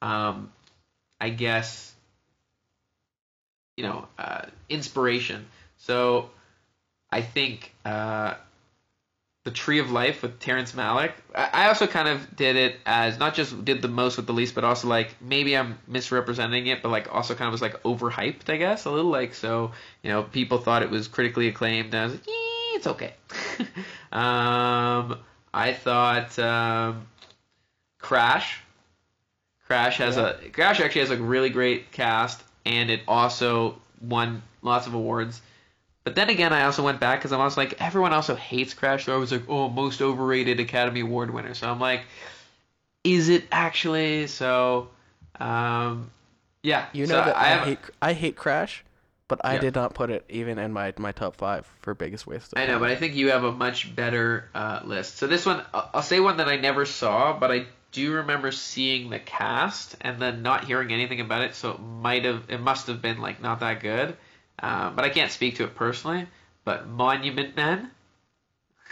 um, 0.00 0.52
I 1.20 1.30
guess, 1.30 1.89
you 3.80 3.86
know, 3.86 4.06
uh, 4.18 4.42
inspiration. 4.68 5.46
So 5.78 6.28
I 7.10 7.22
think 7.22 7.72
uh, 7.86 8.34
the 9.44 9.50
Tree 9.50 9.78
of 9.78 9.90
Life 9.90 10.20
with 10.20 10.38
Terrence 10.38 10.72
Malick. 10.72 11.12
I 11.34 11.48
I 11.64 11.68
also 11.68 11.86
kind 11.86 12.06
of 12.06 12.36
did 12.36 12.56
it 12.56 12.76
as 12.84 13.18
not 13.18 13.34
just 13.34 13.64
did 13.64 13.80
the 13.80 13.88
most 13.88 14.18
with 14.18 14.26
the 14.26 14.34
least, 14.34 14.54
but 14.54 14.64
also 14.64 14.86
like 14.86 15.16
maybe 15.22 15.56
I'm 15.56 15.78
misrepresenting 15.86 16.66
it, 16.66 16.82
but 16.82 16.90
like 16.90 17.10
also 17.10 17.34
kind 17.34 17.46
of 17.46 17.52
was 17.52 17.62
like 17.62 17.82
overhyped, 17.84 18.50
I 18.50 18.58
guess, 18.58 18.84
a 18.84 18.90
little 18.90 19.10
like 19.10 19.34
so. 19.34 19.72
You 20.02 20.10
know, 20.10 20.24
people 20.24 20.58
thought 20.58 20.82
it 20.82 20.90
was 20.90 21.08
critically 21.08 21.48
acclaimed, 21.48 21.94
and 21.94 22.02
I 22.02 22.04
was 22.04 22.12
like, 22.12 22.28
eh, 22.28 22.76
it's 22.76 22.86
okay. 22.86 23.14
um, 24.12 25.18
I 25.54 25.72
thought 25.72 26.38
um, 26.38 27.06
Crash. 27.98 28.60
Crash 29.64 29.96
has 29.98 30.18
a 30.18 30.38
Crash 30.52 30.80
actually 30.80 31.00
has 31.00 31.10
a 31.12 31.16
really 31.16 31.48
great 31.48 31.92
cast, 31.92 32.42
and 32.64 32.90
it 32.90 33.02
also 33.08 33.76
won 34.00 34.42
lots 34.62 34.86
of 34.86 34.94
awards. 34.94 35.40
But 36.04 36.14
then 36.14 36.30
again, 36.30 36.52
I 36.52 36.62
also 36.64 36.82
went 36.82 36.98
back 36.98 37.18
because 37.20 37.32
I'm 37.32 37.40
also 37.40 37.60
like 37.60 37.80
everyone 37.80 38.12
also 38.12 38.34
hates 38.34 38.74
Crash. 38.74 39.04
So 39.04 39.14
I 39.14 39.18
was 39.18 39.30
like, 39.32 39.48
oh, 39.48 39.68
most 39.68 40.00
overrated 40.00 40.58
Academy 40.58 41.00
Award 41.00 41.32
winner. 41.32 41.54
So 41.54 41.70
I'm 41.70 41.78
like, 41.78 42.02
is 43.04 43.28
it 43.28 43.44
actually? 43.52 44.26
So, 44.26 44.88
um, 45.38 46.10
yeah. 46.62 46.86
You 46.92 47.06
so 47.06 47.18
know 47.18 47.24
that 47.26 47.36
I, 47.36 47.48
have- 47.48 47.66
hate 47.66 47.78
I 48.00 48.12
hate 48.14 48.36
Crash, 48.36 48.84
but 49.28 49.40
I 49.44 49.54
Yeah. 49.54 49.60
did 49.60 49.74
not 49.74 49.94
put 49.94 50.10
it 50.10 50.24
even 50.28 50.58
in 50.58 50.72
my, 50.72 50.92
my 50.98 51.12
top 51.12 51.36
five 51.36 51.70
for 51.80 51.94
biggest 51.94 52.26
waste. 52.26 52.52
Of 52.52 52.58
I 52.58 52.66
know, 52.66 52.78
but 52.78 52.90
I 52.90 52.96
think 52.96 53.14
you 53.14 53.30
have 53.30 53.44
a 53.44 53.52
much 53.52 53.94
better 53.94 54.48
uh, 54.54 54.80
list. 54.84 55.16
So 55.16 55.26
this 55.26 55.46
one, 55.46 55.62
I'll 55.74 56.02
say 56.02 56.20
one 56.20 56.38
that 56.38 56.48
I 56.48 56.56
never 56.56 56.86
saw, 56.86 57.38
but 57.38 57.50
I 57.50 57.66
do 57.92 58.00
you 58.00 58.14
remember 58.14 58.52
seeing 58.52 59.10
the 59.10 59.18
cast 59.18 59.96
and 60.00 60.20
then 60.20 60.42
not 60.42 60.64
hearing 60.64 60.92
anything 60.92 61.20
about 61.20 61.42
it. 61.42 61.54
So 61.54 61.72
it 61.72 61.80
might 61.80 62.24
have, 62.24 62.44
it 62.48 62.60
must 62.60 62.86
have 62.86 63.02
been 63.02 63.20
like 63.20 63.42
not 63.42 63.60
that 63.60 63.80
good. 63.80 64.16
Um, 64.62 64.94
but 64.94 65.04
I 65.04 65.08
can't 65.08 65.30
speak 65.30 65.56
to 65.56 65.64
it 65.64 65.74
personally. 65.74 66.26
But 66.64 66.86
Monument 66.86 67.56
Men, 67.56 67.90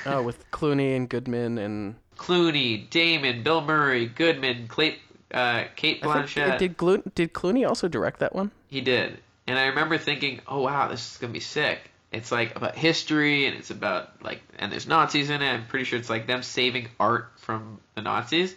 oh, 0.06 0.22
with 0.22 0.50
Clooney 0.50 0.96
and 0.96 1.08
Goodman 1.08 1.58
and 1.58 1.96
Clooney, 2.16 2.88
Damon, 2.88 3.42
Bill 3.42 3.60
Murray, 3.60 4.06
Goodman, 4.06 4.66
Clay, 4.68 4.98
uh, 5.32 5.64
Cate 5.76 6.00
Blanchett. 6.00 6.58
did 6.58 6.76
did 7.14 7.34
Clooney 7.34 7.68
also 7.68 7.86
direct 7.86 8.20
that 8.20 8.34
one? 8.34 8.50
He 8.68 8.80
did. 8.80 9.18
And 9.46 9.58
I 9.58 9.66
remember 9.66 9.98
thinking, 9.98 10.40
oh 10.46 10.62
wow, 10.62 10.88
this 10.88 11.12
is 11.12 11.18
gonna 11.18 11.32
be 11.32 11.40
sick. 11.40 11.78
It's 12.10 12.32
like 12.32 12.56
about 12.56 12.74
history 12.74 13.46
and 13.46 13.56
it's 13.56 13.70
about 13.70 14.22
like 14.22 14.40
and 14.58 14.72
there's 14.72 14.86
Nazis 14.86 15.28
in 15.28 15.42
it. 15.42 15.48
I'm 15.48 15.66
pretty 15.66 15.84
sure 15.84 15.98
it's 15.98 16.10
like 16.10 16.26
them 16.26 16.42
saving 16.42 16.88
art 16.98 17.30
from 17.36 17.80
the 17.94 18.02
Nazis. 18.02 18.54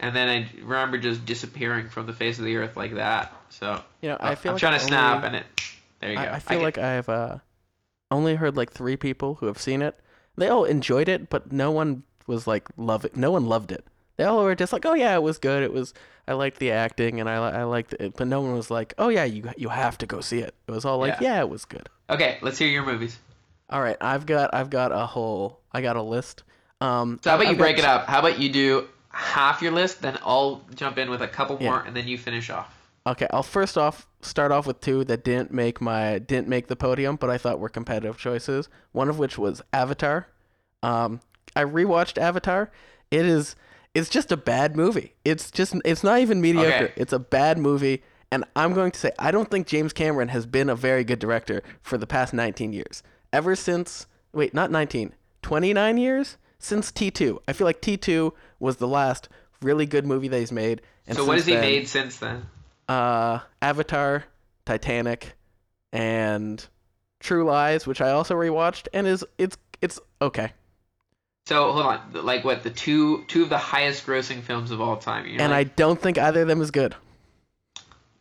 And 0.00 0.16
then 0.16 0.28
I 0.28 0.48
remember 0.62 0.98
just 0.98 1.24
disappearing 1.26 1.88
from 1.90 2.06
the 2.06 2.12
face 2.12 2.38
of 2.38 2.44
the 2.44 2.56
earth 2.56 2.76
like 2.76 2.94
that. 2.94 3.32
So 3.50 3.82
You 4.00 4.10
know, 4.10 4.16
I 4.18 4.34
feel 4.34 4.50
am 4.50 4.54
like 4.54 4.60
trying 4.60 4.78
to 4.78 4.84
snap 4.84 5.16
only- 5.16 5.26
and 5.28 5.36
it 5.36 5.46
there 6.00 6.10
you 6.10 6.16
go. 6.16 6.22
I, 6.22 6.34
I 6.36 6.38
feel 6.38 6.58
get- 6.58 6.64
like 6.64 6.78
I've 6.78 7.08
uh, 7.08 7.38
only 8.10 8.34
heard 8.36 8.56
like 8.56 8.72
three 8.72 8.96
people 8.96 9.34
who 9.36 9.46
have 9.46 9.58
seen 9.58 9.82
it. 9.82 9.98
They 10.36 10.48
all 10.48 10.64
enjoyed 10.64 11.08
it, 11.08 11.28
but 11.28 11.52
no 11.52 11.70
one 11.70 12.02
was 12.26 12.46
like 12.46 12.68
love 12.76 13.04
it. 13.04 13.16
No 13.16 13.30
one 13.30 13.46
loved 13.46 13.70
it. 13.72 13.84
They 14.16 14.24
all 14.24 14.42
were 14.42 14.54
just 14.54 14.72
like, 14.72 14.84
oh 14.86 14.94
yeah, 14.94 15.14
it 15.14 15.22
was 15.22 15.38
good. 15.38 15.62
It 15.62 15.72
was. 15.72 15.92
I 16.28 16.34
liked 16.34 16.58
the 16.60 16.70
acting 16.70 17.20
and 17.20 17.28
I 17.28 17.34
I 17.36 17.62
liked 17.64 17.94
it, 17.94 18.14
but 18.16 18.26
no 18.28 18.40
one 18.40 18.54
was 18.54 18.70
like, 18.70 18.94
oh 18.98 19.08
yeah, 19.08 19.24
you 19.24 19.50
you 19.56 19.68
have 19.68 19.98
to 19.98 20.06
go 20.06 20.20
see 20.20 20.38
it. 20.38 20.54
It 20.66 20.70
was 20.70 20.84
all 20.84 20.98
like, 20.98 21.20
Yeah. 21.20 21.34
yeah, 21.36 21.40
it 21.40 21.48
was 21.48 21.64
good. 21.64 21.88
Okay, 22.08 22.38
let's 22.40 22.56
hear 22.58 22.68
your 22.68 22.84
movies. 22.84 23.18
All 23.68 23.80
right, 23.82 23.96
I've 24.00 24.26
got 24.26 24.54
I've 24.54 24.70
got 24.70 24.92
a 24.92 25.06
whole 25.06 25.60
I 25.72 25.80
got 25.82 25.96
a 25.96 26.02
list. 26.02 26.44
Um, 26.80 27.18
So 27.22 27.30
how 27.30 27.36
about 27.36 27.44
you 27.46 27.50
I've 27.52 27.58
got- 27.58 27.62
break 27.64 27.78
it 27.78 27.84
up? 27.84 28.06
How 28.06 28.20
about 28.20 28.38
you 28.38 28.50
do 28.52 28.88
half 29.10 29.60
your 29.62 29.72
list, 29.72 30.02
then 30.02 30.18
I'll 30.24 30.62
jump 30.74 30.98
in 30.98 31.10
with 31.10 31.20
a 31.22 31.28
couple 31.28 31.58
Yeah. 31.60 31.70
more, 31.70 31.80
and 31.80 31.94
then 31.96 32.06
you 32.08 32.16
finish 32.18 32.50
off. 32.50 32.76
Okay, 33.06 33.26
I'll 33.32 33.42
first 33.42 33.78
off 33.78 34.06
start 34.22 34.52
off 34.52 34.66
with 34.66 34.80
two 34.80 35.04
that 35.04 35.24
didn't 35.24 35.52
make 35.52 35.80
my 35.80 36.18
didn't 36.18 36.48
make 36.48 36.66
the 36.68 36.76
podium, 36.76 37.16
but 37.16 37.30
I 37.30 37.38
thought 37.38 37.58
were 37.58 37.68
competitive 37.70 38.18
choices. 38.18 38.68
One 38.92 39.08
of 39.08 39.18
which 39.18 39.38
was 39.38 39.62
Avatar. 39.72 40.28
Um, 40.82 41.20
I 41.56 41.64
rewatched 41.64 42.18
Avatar. 42.18 42.70
It 43.10 43.24
is 43.26 43.56
it's 43.94 44.08
just 44.10 44.30
a 44.30 44.36
bad 44.36 44.76
movie. 44.76 45.14
It's 45.24 45.50
just 45.50 45.74
it's 45.84 46.04
not 46.04 46.20
even 46.20 46.40
mediocre. 46.40 46.84
Okay. 46.84 46.92
It's 46.96 47.12
a 47.12 47.18
bad 47.18 47.58
movie, 47.58 48.02
and 48.30 48.44
I'm 48.54 48.74
going 48.74 48.90
to 48.92 49.00
say 49.00 49.12
I 49.18 49.30
don't 49.30 49.50
think 49.50 49.66
James 49.66 49.92
Cameron 49.94 50.28
has 50.28 50.44
been 50.46 50.68
a 50.68 50.76
very 50.76 51.02
good 51.02 51.18
director 51.18 51.62
for 51.82 51.96
the 51.98 52.06
past 52.06 52.32
19 52.34 52.72
years. 52.72 53.02
Ever 53.32 53.56
since 53.56 54.06
wait, 54.32 54.52
not 54.54 54.70
19, 54.70 55.14
29 55.42 55.96
years 55.98 56.36
since 56.58 56.92
T2. 56.92 57.38
I 57.48 57.52
feel 57.54 57.64
like 57.64 57.80
T2 57.80 58.32
was 58.60 58.76
the 58.76 58.86
last 58.88 59.28
really 59.62 59.86
good 59.86 60.06
movie 60.06 60.28
that 60.28 60.38
he's 60.38 60.52
made. 60.52 60.82
And 61.06 61.16
so 61.16 61.24
what 61.24 61.36
has 61.38 61.46
he 61.46 61.54
then- 61.54 61.62
made 61.62 61.88
since 61.88 62.18
then? 62.18 62.46
uh, 62.88 63.40
Avatar, 63.62 64.24
Titanic, 64.66 65.32
and 65.92 66.64
True 67.20 67.44
Lies, 67.44 67.86
which 67.86 68.00
I 68.00 68.10
also 68.10 68.34
rewatched, 68.34 68.88
and 68.92 69.06
is 69.06 69.24
it's 69.38 69.56
it's 69.80 69.98
okay. 70.22 70.52
So 71.46 71.72
hold 71.72 71.86
on, 71.86 72.00
like 72.12 72.44
what 72.44 72.62
the 72.62 72.70
two 72.70 73.24
two 73.24 73.42
of 73.42 73.48
the 73.48 73.58
highest 73.58 74.06
grossing 74.06 74.42
films 74.42 74.70
of 74.70 74.80
all 74.80 74.96
time. 74.96 75.26
And 75.38 75.52
I 75.52 75.64
don't 75.64 76.00
think 76.00 76.18
either 76.18 76.42
of 76.42 76.48
them 76.48 76.60
is 76.60 76.70
good. 76.70 76.94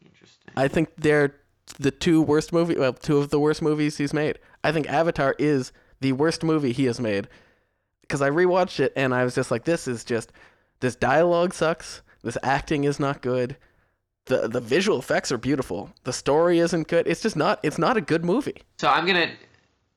interesting. 0.04 0.54
I 0.56 0.68
think 0.68 0.90
they're 0.98 1.36
the 1.80 1.92
two 1.92 2.22
worst 2.22 2.52
movie, 2.52 2.76
well, 2.76 2.94
two 2.94 3.18
of 3.18 3.30
the 3.30 3.40
worst 3.40 3.62
movies 3.62 3.98
he's 3.98 4.14
made. 4.14 4.40
I 4.64 4.72
think 4.72 4.88
Avatar 4.90 5.36
is 5.38 5.72
the 6.00 6.14
worst 6.14 6.44
movie 6.44 6.72
he 6.72 6.86
has 6.86 7.00
made 7.00 7.28
because 8.10 8.24
I 8.24 8.32
rewatched 8.32 8.80
it 8.80 8.92
and 8.96 9.14
I 9.14 9.24
was 9.24 9.36
just 9.36 9.52
like, 9.52 9.64
this 9.64 9.88
is 9.88 10.04
just 10.04 10.32
this 10.80 10.96
dialogue 10.96 11.54
sucks. 11.54 12.02
This 12.24 12.38
acting 12.42 12.84
is 12.84 13.00
not 13.00 13.22
good. 13.22 13.56
the 14.26 14.48
The 14.48 14.60
visual 14.60 14.98
effects 14.98 15.32
are 15.32 15.38
beautiful. 15.38 15.92
The 16.04 16.12
story 16.12 16.58
isn't 16.60 16.88
good. 16.88 17.08
It's 17.08 17.22
just 17.22 17.38
not. 17.38 17.60
It's 17.64 17.78
not 17.78 17.98
a 17.98 18.02
good 18.02 18.26
movie. 18.26 18.64
So 18.80 18.90
I'm 18.90 19.06
gonna. 19.06 19.32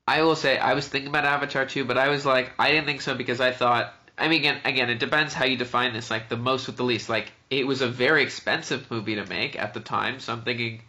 I 0.07 0.23
will 0.23 0.37
say 0.37 0.59
I 0.59 0.75
was 0.75 0.87
thinking 0.87 1.09
about 1.09 1.25
Avatar 1.25 1.65
too, 1.65 1.85
but 1.85 1.97
I 1.97 2.09
was 2.09 2.27
like 2.27 2.53
I 2.59 2.71
didn't 2.71 2.87
think 2.87 3.01
so 3.01 3.15
because 3.15 3.41
I 3.41 3.51
thought. 3.51 3.95
I 4.19 4.29
mean, 4.29 4.41
again, 4.41 4.61
again, 4.65 4.91
it 4.91 4.99
depends 4.99 5.33
how 5.33 5.47
you 5.47 5.57
define 5.57 5.95
this. 5.95 6.11
Like 6.11 6.29
the 6.29 6.37
most 6.37 6.67
with 6.67 6.77
the 6.77 6.85
least. 6.85 7.09
Like 7.09 7.33
it 7.49 7.67
was 7.67 7.81
a 7.81 7.89
very 7.89 8.23
expensive 8.23 8.89
movie 8.91 9.15
to 9.15 9.25
make 9.25 9.59
at 9.59 9.73
the 9.73 9.81
time, 9.81 10.21
so 10.21 10.35
I'm 10.35 10.43
thinking 10.43 10.83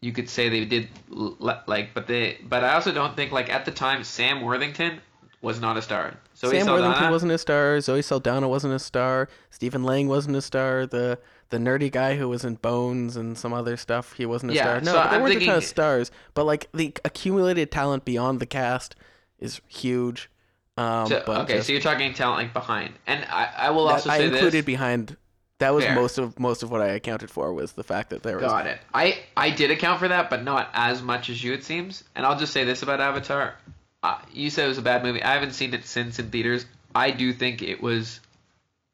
you 0.00 0.12
could 0.12 0.28
say 0.28 0.48
they 0.48 0.64
did 0.64 0.88
like, 1.08 1.94
but 1.94 2.08
they. 2.08 2.38
But 2.42 2.64
I 2.64 2.74
also 2.74 2.92
don't 2.92 3.14
think 3.14 3.30
like 3.30 3.48
at 3.50 3.64
the 3.64 3.70
time 3.70 4.02
Sam 4.02 4.42
Worthington 4.42 5.00
was 5.42 5.60
not 5.60 5.76
a 5.76 5.82
star. 5.82 6.14
So 6.40 6.50
Sam 6.50 6.66
Worthington 6.66 7.10
wasn't 7.10 7.32
a 7.32 7.38
star. 7.38 7.80
Zoe 7.82 8.00
Saldana 8.00 8.48
wasn't 8.48 8.72
a 8.72 8.78
star. 8.78 9.28
Stephen 9.50 9.82
Lang 9.84 10.08
wasn't 10.08 10.36
a 10.36 10.40
star. 10.42 10.86
The 10.86 11.18
the 11.50 11.58
nerdy 11.58 11.92
guy 11.92 12.16
who 12.16 12.28
was 12.30 12.44
in 12.44 12.54
Bones 12.54 13.16
and 13.16 13.36
some 13.36 13.52
other 13.52 13.76
stuff, 13.76 14.14
he 14.14 14.24
wasn't 14.24 14.52
a 14.52 14.54
Yeah, 14.54 14.62
star. 14.62 14.80
No, 14.80 14.84
so 14.86 14.92
there 14.94 15.02
I'm 15.02 15.22
weren't 15.22 15.36
a 15.42 15.44
ton 15.46 15.56
of 15.56 15.64
stars. 15.64 16.10
But 16.32 16.46
like 16.46 16.68
the 16.72 16.94
accumulated 17.04 17.70
talent 17.70 18.04
beyond 18.06 18.40
the 18.40 18.46
cast 18.46 18.96
is 19.38 19.60
huge. 19.68 20.30
Um, 20.78 21.08
So, 21.08 21.22
but 21.26 21.40
okay, 21.42 21.54
just- 21.56 21.66
so 21.66 21.72
you're 21.74 21.82
talking 21.82 22.14
talent 22.14 22.38
like 22.38 22.52
behind, 22.54 22.94
and 23.06 23.22
I, 23.28 23.52
I 23.58 23.70
will 23.70 23.86
that 23.88 23.94
also 23.94 24.10
I 24.10 24.18
say 24.18 24.24
included 24.28 24.52
this. 24.52 24.64
behind 24.64 25.16
That 25.58 25.74
was 25.74 25.84
Fair. 25.84 25.94
most 25.94 26.16
of 26.16 26.38
most 26.40 26.62
of 26.62 26.70
what 26.70 26.80
I 26.80 26.86
accounted 26.88 27.30
for 27.30 27.52
was 27.52 27.72
the 27.72 27.84
fact 27.84 28.08
that 28.10 28.22
there 28.22 28.36
was 28.38 28.46
Got 28.46 28.66
it. 28.66 28.78
I 28.94 29.18
I 29.36 29.50
did 29.50 29.70
account 29.70 29.98
for 29.98 30.08
that, 30.08 30.30
but 30.30 30.42
not 30.42 30.70
as 30.72 31.02
much 31.02 31.28
as 31.28 31.44
you. 31.44 31.52
It 31.52 31.64
seems. 31.64 32.02
And 32.16 32.24
I'll 32.24 32.38
just 32.38 32.54
say 32.54 32.64
this 32.64 32.82
about 32.82 32.98
Avatar: 33.00 33.56
uh, 34.02 34.18
you 34.32 34.50
said 34.50 34.64
it 34.66 34.68
was 34.68 34.78
a 34.78 34.82
bad 34.82 35.02
movie. 35.02 35.22
I 35.22 35.34
haven't 35.34 35.52
seen 35.52 35.74
it 35.74 35.84
since 35.84 36.18
in 36.18 36.30
theaters. 36.30 36.66
I 36.94 37.10
do 37.10 37.32
think 37.32 37.62
it 37.62 37.82
was. 37.82 38.20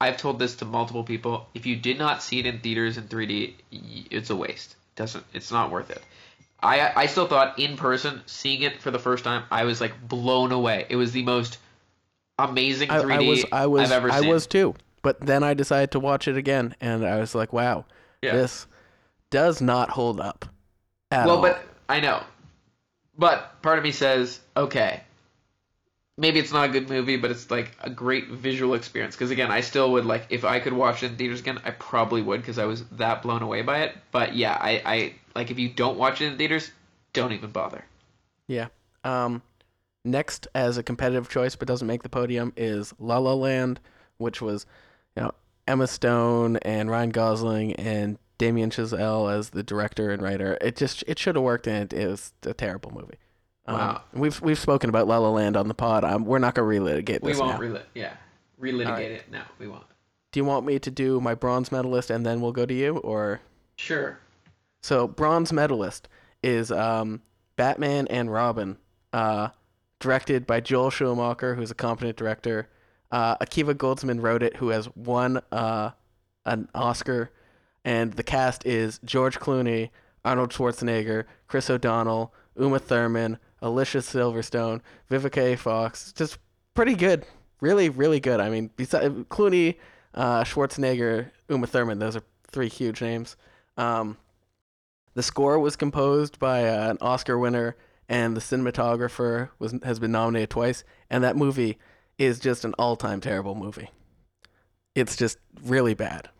I've 0.01 0.19
told 0.19 0.39
this 0.39 0.57
to 0.57 0.65
multiple 0.65 1.05
people. 1.05 1.49
If 1.55 1.65
you 1.65 1.77
did 1.77 1.99
not 1.99 2.23
see 2.23 2.39
it 2.39 2.47
in 2.47 2.59
theaters 2.61 2.99
in 2.99 3.05
3D, 3.05 3.55
it's 4.11 4.31
a 4.31 4.37
waste. 4.37 4.77
Doesn't. 4.95 5.25
It's 5.33 5.51
not 5.51 5.71
worth 5.71 5.91
it. 5.91 6.03
I 6.63 6.93
I 6.95 7.07
still 7.07 7.27
thought 7.27 7.59
in 7.59 7.77
person, 7.77 8.23
seeing 8.27 8.63
it 8.63 8.81
for 8.83 8.91
the 8.91 8.99
first 8.99 9.25
time, 9.25 9.45
I 9.51 9.65
was 9.65 9.81
like 9.81 9.93
blown 10.09 10.53
away. 10.53 10.87
It 10.89 10.97
was 10.97 11.13
the 11.13 11.23
most 11.23 11.59
amazing 12.39 12.89
3D 12.89 13.13
I 13.13 13.21
was 13.21 13.45
I 13.53 13.67
was 13.67 13.83
have 13.83 13.93
ever 13.93 14.11
I 14.11 14.21
seen. 14.21 14.29
I 14.29 14.33
was 14.33 14.47
too. 14.47 14.75
But 15.03 15.21
then 15.21 15.45
I 15.45 15.55
decided 15.55 15.93
to 15.93 16.01
watch 16.01 16.27
it 16.27 16.37
again, 16.37 16.75
and 16.81 17.07
I 17.07 17.21
was 17.21 17.35
like, 17.35 17.53
wow, 17.53 17.85
Yeah. 18.23 18.35
this 18.35 18.67
does 19.31 19.61
not 19.61 19.91
hold 19.91 20.19
up. 20.19 20.47
At 21.13 21.27
well, 21.27 21.37
all. 21.37 21.43
but 21.43 21.63
I 21.89 22.01
know. 22.01 22.25
But 23.19 23.63
part 23.63 23.79
of 23.79 23.85
me 23.85 23.93
says, 23.93 24.41
okay, 24.57 25.03
maybe 26.19 26.39
it's 26.39 26.53
not 26.53 26.69
a 26.69 26.73
good 26.73 26.89
movie, 26.89 27.17
but 27.17 27.31
it's 27.31 27.51
like 27.51 27.73
a 27.81 27.91
great 27.91 28.29
visual 28.29 28.75
experience. 28.75 29.15
Because 29.15 29.31
again, 29.31 29.51
I 29.51 29.61
still 29.61 29.93
would 29.93 30.05
like 30.05 30.27
if 30.31 30.45
I 30.45 30.61
could 30.61 30.73
watch 30.73 31.03
it 31.03 31.13
in 31.13 31.17
theaters 31.17 31.41
again, 31.41 31.61
I 31.65 31.71
probably 31.71 32.23
would 32.23 32.41
because 32.41 32.59
I 32.59 32.65
was 32.65 32.85
that 32.93 33.23
blown 33.23 33.43
away 33.43 33.63
by 33.63 33.81
it. 33.83 33.97
But 34.13 34.35
yeah, 34.35 34.57
I, 34.61 34.83
I 34.85 35.15
like 35.35 35.51
if 35.51 35.59
you 35.59 35.69
don't 35.69 35.99
watch 35.99 36.21
it 36.21 36.27
in 36.27 36.39
theaters, 36.39 36.71
don't 37.13 37.33
even 37.33 37.51
bother. 37.51 37.85
Yeah. 38.47 38.69
Um, 39.05 39.43
next, 40.05 40.49
as 40.55 40.79
a 40.79 40.83
competitive 40.83 41.29
choice 41.29 41.57
but 41.57 41.69
doesn't 41.69 41.87
make 41.87 42.03
the 42.03 42.09
podium, 42.09 42.53
is 42.57 42.95
La 42.99 43.19
La 43.19 43.35
Land, 43.35 43.81
which 44.19 44.41
was, 44.43 44.67
you 45.17 45.23
know, 45.23 45.33
Emma 45.69 45.87
Stone 45.87 46.57
and 46.59 46.91
Ryan 46.91 47.11
Gosling 47.11 47.75
and 47.75 48.19
Damien 48.39 48.71
Chazelle 48.71 49.33
as 49.33 49.51
the 49.51 49.63
director 49.63 50.11
and 50.11 50.21
writer. 50.23 50.59
It 50.61 50.77
just 50.77 51.03
it 51.07 51.19
should 51.19 51.37
have 51.37 51.45
worked, 51.45 51.67
and 51.67 51.93
it, 51.93 51.99
it 51.99 52.33
a 52.47 52.55
terrible 52.55 52.91
movie. 52.93 53.17
Um, 53.67 53.75
Wow. 53.77 54.03
We've 54.13 54.41
we've 54.41 54.59
spoken 54.59 54.89
about 54.91 55.09
La 55.09 55.19
La 55.19 55.31
Land 55.31 55.57
on 55.57 55.69
the 55.69 55.75
pod. 55.75 56.05
Um, 56.05 56.25
we're 56.25 56.39
not 56.39 56.55
gonna 56.55 56.69
relitigate 56.69 57.23
We 57.23 57.33
this 57.33 57.41
We 57.41 57.47
won't 57.47 57.61
now. 57.61 57.67
reli- 57.69 57.83
yeah, 57.95 58.13
relitigate 58.61 58.87
Alright. 58.87 59.11
it. 59.11 59.31
No, 59.31 59.41
we 59.59 59.67
won't. 59.69 59.85
Do 60.33 60.41
you 60.41 60.45
want 60.45 60.67
me 60.67 60.79
to 60.79 60.91
do 60.91 61.21
my 61.21 61.35
bronze 61.35 61.73
medalist 61.73 62.11
and 62.11 62.25
then 62.27 62.41
we'll 62.41 62.53
go 62.53 62.67
to 62.67 62.75
you, 62.75 62.99
or? 62.99 63.41
Sure. 63.77 64.19
So 64.83 65.09
bronze 65.09 65.53
medalist 65.53 66.09
is 66.43 66.71
um, 66.71 67.23
Batman 67.57 68.07
and 68.09 68.31
Robin, 68.31 68.77
uh, 69.13 69.49
directed 69.99 70.47
by 70.47 70.61
Joel 70.61 70.91
Schumacher, 70.91 71.55
who's 71.55 71.71
a 71.71 71.75
competent 71.75 72.17
director. 72.17 72.69
Uh, 73.11 73.37
Akiva 73.39 73.75
Goldsman 73.75 74.21
wrote 74.23 74.43
it, 74.43 74.57
who 74.57 74.69
has 74.69 74.89
won 74.95 75.41
uh, 75.51 75.91
an 76.45 76.69
Oscar, 76.75 77.31
and 77.87 78.15
the 78.15 78.25
cast 78.25 78.67
is 78.67 78.99
George 79.05 79.39
Clooney, 79.39 79.91
Arnold 80.25 80.51
Schwarzenegger, 80.51 81.25
Chris 81.47 81.71
O'Donnell, 81.71 82.35
Uma 82.59 82.81
Thurman, 82.81 83.39
Alicia 83.63 83.99
Silverstone, 83.99 84.81
Vivica 85.09 85.53
A. 85.53 85.57
Fox. 85.57 86.13
Just 86.13 86.39
pretty 86.75 86.97
good, 86.97 87.25
really, 87.61 87.89
really 87.89 88.19
good. 88.19 88.41
I 88.41 88.51
mean, 88.51 88.71
besides 88.77 89.15
Clooney, 89.31 89.77
uh, 90.15 90.43
Schwarzenegger, 90.43 91.31
Uma 91.49 91.69
Thurman, 91.69 92.01
those 92.01 92.17
are 92.17 92.23
three 92.49 92.69
huge 92.69 93.01
names. 93.01 93.37
Um, 93.77 94.17
the 95.15 95.23
score 95.23 95.61
was 95.61 95.77
composed 95.77 96.41
by 96.41 96.69
uh, 96.69 96.91
an 96.91 96.99
Oscar 97.01 97.39
winner, 97.39 97.77
and 98.09 98.37
the 98.37 98.41
cinematographer 98.41 99.51
was 99.61 99.77
has 99.85 100.01
been 100.01 100.13
nominated 100.13 100.51
twice. 100.51 100.83
And 101.09 101.23
that 101.23 101.37
movie 101.37 101.79
is 102.19 102.41
just 102.41 102.65
an 102.65 102.75
all-time 102.81 103.21
terrible 103.21 103.55
movie. 103.55 103.91
It's 104.97 105.15
just 105.15 105.39
really 105.63 105.95
bad. 105.95 106.31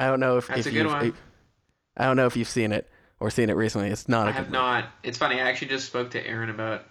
I 0.00 0.06
don't 0.06 0.18
know 0.18 0.38
if, 0.38 0.48
That's 0.48 0.60
if 0.60 0.66
a 0.66 0.70
good 0.70 0.84
you've, 0.84 0.92
one. 0.92 1.14
I 1.96 2.06
don't 2.06 2.16
know 2.16 2.26
if 2.26 2.34
you've 2.34 2.48
seen 2.48 2.72
it 2.72 2.88
or 3.20 3.30
seen 3.30 3.50
it 3.50 3.52
recently. 3.52 3.90
It's 3.90 4.08
not 4.08 4.26
a 4.26 4.30
I 4.30 4.32
have 4.32 4.50
not. 4.50 4.86
It's 5.02 5.18
funny. 5.18 5.38
I 5.38 5.48
actually 5.48 5.68
just 5.68 5.86
spoke 5.86 6.12
to 6.12 6.26
Erin 6.26 6.48
about. 6.48 6.84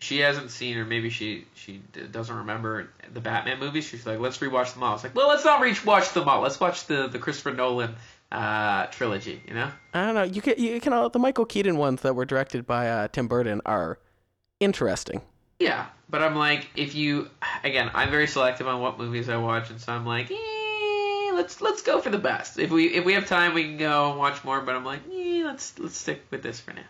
She 0.00 0.20
hasn't 0.20 0.52
seen, 0.52 0.76
or 0.76 0.84
maybe 0.84 1.10
she 1.10 1.46
she 1.54 1.82
doesn't 2.12 2.34
remember 2.34 2.90
the 3.12 3.20
Batman 3.20 3.58
movies. 3.58 3.84
She's 3.84 4.06
like, 4.06 4.20
let's 4.20 4.38
rewatch 4.38 4.72
them 4.72 4.84
all. 4.84 4.94
It's 4.94 5.02
like, 5.02 5.16
well, 5.16 5.26
let's 5.26 5.44
not 5.44 5.60
rewatch 5.60 6.12
them 6.12 6.28
all. 6.28 6.40
Let's 6.40 6.60
watch 6.60 6.86
the 6.86 7.08
the 7.08 7.18
Christopher 7.18 7.52
Nolan 7.52 7.96
uh, 8.30 8.86
trilogy. 8.86 9.42
You 9.48 9.54
know? 9.54 9.72
I 9.94 10.06
don't 10.06 10.14
know. 10.14 10.22
You 10.22 10.40
can 10.40 10.54
you 10.56 10.80
can 10.80 10.92
all, 10.92 11.08
the 11.10 11.18
Michael 11.18 11.44
Keaton 11.44 11.76
ones 11.76 12.02
that 12.02 12.14
were 12.14 12.24
directed 12.24 12.64
by 12.64 12.88
uh, 12.88 13.08
Tim 13.08 13.26
Burton 13.26 13.60
are 13.66 13.98
interesting. 14.60 15.22
Yeah, 15.58 15.86
but 16.08 16.22
I'm 16.22 16.36
like, 16.36 16.68
if 16.76 16.94
you 16.94 17.28
again, 17.64 17.90
I'm 17.92 18.10
very 18.10 18.28
selective 18.28 18.68
on 18.68 18.80
what 18.80 18.98
movies 18.98 19.28
I 19.28 19.38
watch, 19.38 19.70
and 19.70 19.80
so 19.80 19.92
I'm 19.92 20.06
like, 20.06 20.30
eh, 20.30 20.36
let's 21.38 21.60
let's 21.60 21.82
go 21.82 22.00
for 22.00 22.10
the 22.10 22.18
best. 22.18 22.58
If 22.58 22.70
we 22.70 22.86
if 22.86 23.04
we 23.04 23.14
have 23.14 23.26
time, 23.26 23.54
we 23.54 23.64
can 23.64 23.78
go 23.78 24.10
and 24.10 24.18
watch 24.18 24.44
more. 24.44 24.60
But 24.60 24.74
I'm 24.74 24.84
like, 24.84 25.00
eh, 25.10 25.42
let's 25.44 25.78
let's 25.78 25.96
stick 25.96 26.22
with 26.30 26.42
this 26.42 26.60
for 26.60 26.72
now. 26.72 26.82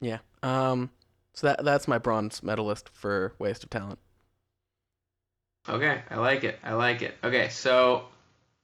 Yeah. 0.00 0.18
Um. 0.42 0.90
So 1.34 1.46
that 1.48 1.64
that's 1.64 1.86
my 1.86 1.98
bronze 1.98 2.42
medalist 2.42 2.88
for 2.92 3.34
Waste 3.38 3.62
of 3.62 3.70
Talent. 3.70 3.98
Okay, 5.68 6.02
I 6.10 6.16
like 6.16 6.42
it. 6.42 6.58
I 6.64 6.72
like 6.74 7.02
it. 7.02 7.14
Okay, 7.22 7.48
so 7.50 8.06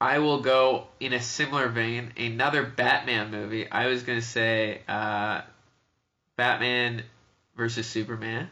I 0.01 0.19
will 0.19 0.41
go 0.41 0.89
in 0.99 1.13
a 1.13 1.21
similar 1.21 1.69
vein. 1.69 2.13
Another 2.17 2.65
Batman 2.65 3.31
movie. 3.31 3.71
I 3.71 3.87
was 3.87 4.03
gonna 4.03 4.23
say 4.23 4.81
uh, 4.89 5.43
Batman 6.37 7.03
versus 7.57 7.87
Superman: 7.87 8.49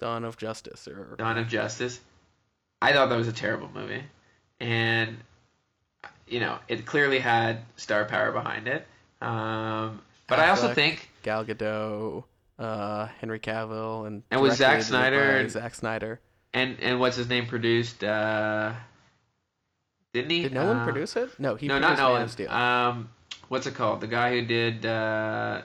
Dawn 0.00 0.24
of 0.24 0.36
Justice 0.36 0.88
or 0.88 1.16
Dawn 1.18 1.36
of 1.36 1.48
Justice. 1.48 2.00
I 2.80 2.92
thought 2.92 3.08
that 3.08 3.16
was 3.16 3.28
a 3.28 3.32
terrible 3.32 3.70
movie, 3.74 4.04
and 4.60 5.16
you 6.26 6.40
know 6.40 6.58
it 6.68 6.84
clearly 6.86 7.18
had 7.18 7.60
star 7.76 8.04
power 8.04 8.32
behind 8.32 8.68
it. 8.68 8.86
Um, 9.20 10.00
but 10.26 10.38
I 10.40 10.50
also 10.50 10.74
think 10.74 11.08
Gal 11.22 11.44
Gadot, 11.44 12.24
uh, 12.58 13.06
Henry 13.20 13.38
Cavill, 13.40 14.06
and 14.06 14.22
And 14.30 14.40
was 14.40 14.56
Zack 14.56 14.82
Snyder 14.82 15.20
and- 15.38 15.50
Zack 15.50 15.74
Snyder. 15.74 16.20
and 16.52 16.78
and 16.80 17.00
what's 17.00 17.16
his 17.16 17.28
name 17.28 17.46
produced? 17.46 18.02
Uh, 18.04 18.72
didn't 20.12 20.30
he? 20.30 20.42
Did 20.42 20.52
Nolan 20.54 20.78
Uh, 20.78 20.84
produce 20.84 21.16
it? 21.16 21.30
No, 21.38 21.54
he 21.56 21.66
no, 21.68 21.78
not 21.78 21.96
produced 21.96 22.02
Man 22.02 22.12
Nolan. 22.12 22.28
Steel. 22.28 22.50
Um, 22.50 23.08
what's 23.48 23.66
it 23.66 23.74
called? 23.74 24.00
The 24.00 24.06
guy 24.06 24.32
who 24.38 24.46
did. 24.46 24.84
Uh, 24.86 25.62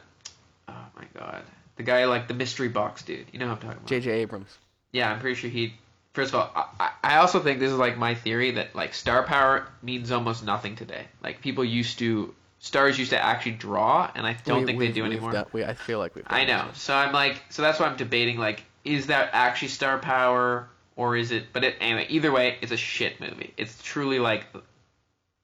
oh 0.68 0.86
my 0.96 1.06
god, 1.18 1.44
the 1.78 1.84
guy 1.84 2.06
like 2.06 2.28
the 2.28 2.34
mystery 2.34 2.68
box 2.70 3.02
dude. 3.04 3.28
You 3.32 3.40
know 3.40 3.48
what 3.48 3.54
I'm 3.56 3.60
talking 3.62 3.78
about? 3.78 3.88
J.J. 3.88 4.12
Abrams. 4.12 4.58
Yeah, 4.92 5.12
I'm 5.12 5.20
pretty 5.20 5.36
sure 5.40 5.50
he. 5.50 5.74
First 6.14 6.34
of 6.34 6.42
all, 6.42 6.70
I, 6.80 6.92
I 7.04 7.16
also 7.18 7.40
think 7.40 7.60
this 7.60 7.72
is 7.72 7.78
like 7.78 7.98
my 7.98 8.16
theory 8.16 8.52
that 8.52 8.76
like 8.76 8.94
star 8.94 9.24
power 9.24 9.68
means 9.82 10.12
almost 10.12 10.44
nothing 10.44 10.76
today. 10.76 11.06
Like 11.24 11.42
people 11.42 11.64
used 11.64 12.00
to, 12.00 12.34
stars 12.60 13.00
used 13.00 13.12
to 13.12 13.24
actually 13.24 13.54
draw, 13.54 14.12
and 14.14 14.28
I 14.28 14.34
don't 14.46 14.62
We- 14.62 14.66
think 14.66 14.80
they 14.80 14.92
do 14.92 15.06
anymore. 15.06 15.32
done- 15.32 15.46
we, 15.54 15.64
I 15.64 15.74
feel 15.74 16.00
like 16.00 16.14
we've. 16.16 16.26
I 16.28 16.44
know. 16.46 16.68
So 16.74 16.94
I'm 16.94 17.14
like, 17.14 17.42
so 17.50 17.62
that's 17.62 17.80
why 17.80 17.86
I'm 17.88 17.96
debating 17.98 18.38
like, 18.38 18.64
is 18.84 19.08
that 19.08 19.30
actually 19.34 19.70
star 19.70 20.00
power 20.00 20.68
or 20.98 21.16
is 21.16 21.32
it? 21.32 21.54
But 21.54 21.64
it, 21.64 21.76
anyway, 21.80 22.08
either 22.10 22.32
way, 22.32 22.58
it's 22.62 22.72
a 22.74 22.78
shit 22.78 23.22
movie. 23.22 23.54
It's 23.56 23.82
truly 23.82 24.20
like 24.20 24.46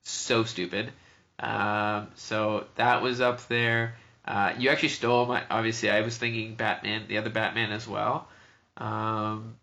so 0.03 0.43
stupid. 0.43 0.91
Um, 1.39 2.07
so 2.15 2.65
that 2.75 3.01
was 3.01 3.21
up 3.21 3.47
there. 3.47 3.95
Uh, 4.25 4.53
you 4.57 4.69
actually 4.69 4.89
stole 4.89 5.25
my. 5.27 5.43
Obviously, 5.49 5.89
I 5.89 6.01
was 6.01 6.17
thinking 6.17 6.55
Batman, 6.55 7.03
the 7.07 7.19
other 7.19 7.29
Batman 7.29 7.71
as 7.71 7.87
well. 7.87 8.27
Um, 8.75 9.55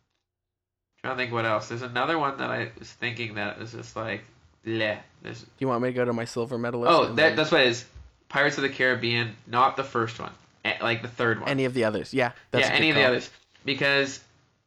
trying 1.05 1.17
to 1.17 1.23
think 1.23 1.33
what 1.33 1.45
else. 1.45 1.69
There's 1.69 1.83
another 1.83 2.19
one 2.19 2.39
that 2.39 2.51
I 2.51 2.71
was 2.79 2.91
thinking 2.91 3.35
that 3.35 3.59
was 3.59 3.73
just 3.73 3.95
like, 3.95 4.25
bleh. 4.67 4.99
There's 5.23 5.41
Do 5.41 5.47
you 5.59 5.69
want 5.69 5.83
me 5.83 5.91
to 5.91 5.93
go 5.93 6.05
to 6.05 6.13
my 6.13 6.25
silver 6.25 6.57
medalist? 6.57 6.91
oh, 6.91 7.07
that, 7.07 7.17
then 7.17 7.37
that's 7.37 7.51
what 7.51 7.61
it 7.61 7.69
is. 7.69 7.85
Pirates 8.31 8.57
of 8.57 8.63
the 8.63 8.71
Caribbean, 8.71 9.37
not 9.47 9.77
the 9.77 9.85
first 9.85 10.19
one, 10.19 10.33
like 10.81 11.03
the 11.03 11.09
third 11.09 11.41
one 11.41 11.49
any 11.49 11.67
of 11.67 11.75
the 11.75 11.85
others? 11.85 12.15
Yeah. 12.15 12.33
That's 12.51 12.69
yeah, 12.69 12.75
any 12.75 12.89
of 12.89 12.97
the 12.97 13.05
others. 13.05 13.31
Because, 13.65 14.21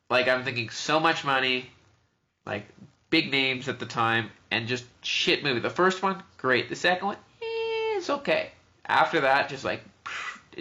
like, 0.10 0.28
I'm 0.28 0.44
thinking 0.44 0.70
so 0.70 1.00
much 1.00 1.26
money, 1.26 1.70
like, 2.46 2.66
big 3.10 3.32
names 3.32 3.68
at 3.68 3.80
the 3.80 3.86
time, 3.86 4.30
and 4.52 4.68
just 4.68 4.86
shit 5.02 5.44
movie. 5.44 5.60
The 5.60 5.70
first 5.70 6.02
one, 6.04 6.22
great. 6.38 6.70
The 6.70 6.76
second 6.76 7.08
one, 7.08 7.18
eh, 7.42 7.98
it's 7.98 8.10
okay. 8.10 8.52
After 8.86 9.22
that, 9.22 9.50
just 9.50 9.66
like, 9.66 9.82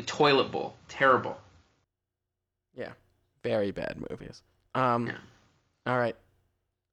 toilet 0.06 0.50
bowl. 0.50 0.74
Terrible. 0.88 1.38
Yeah, 2.76 2.92
very 3.42 3.70
bad 3.70 4.02
movies. 4.10 4.42
Um, 4.74 5.06
Yeah. 5.06 5.16
All 5.86 5.98
right, 5.98 6.16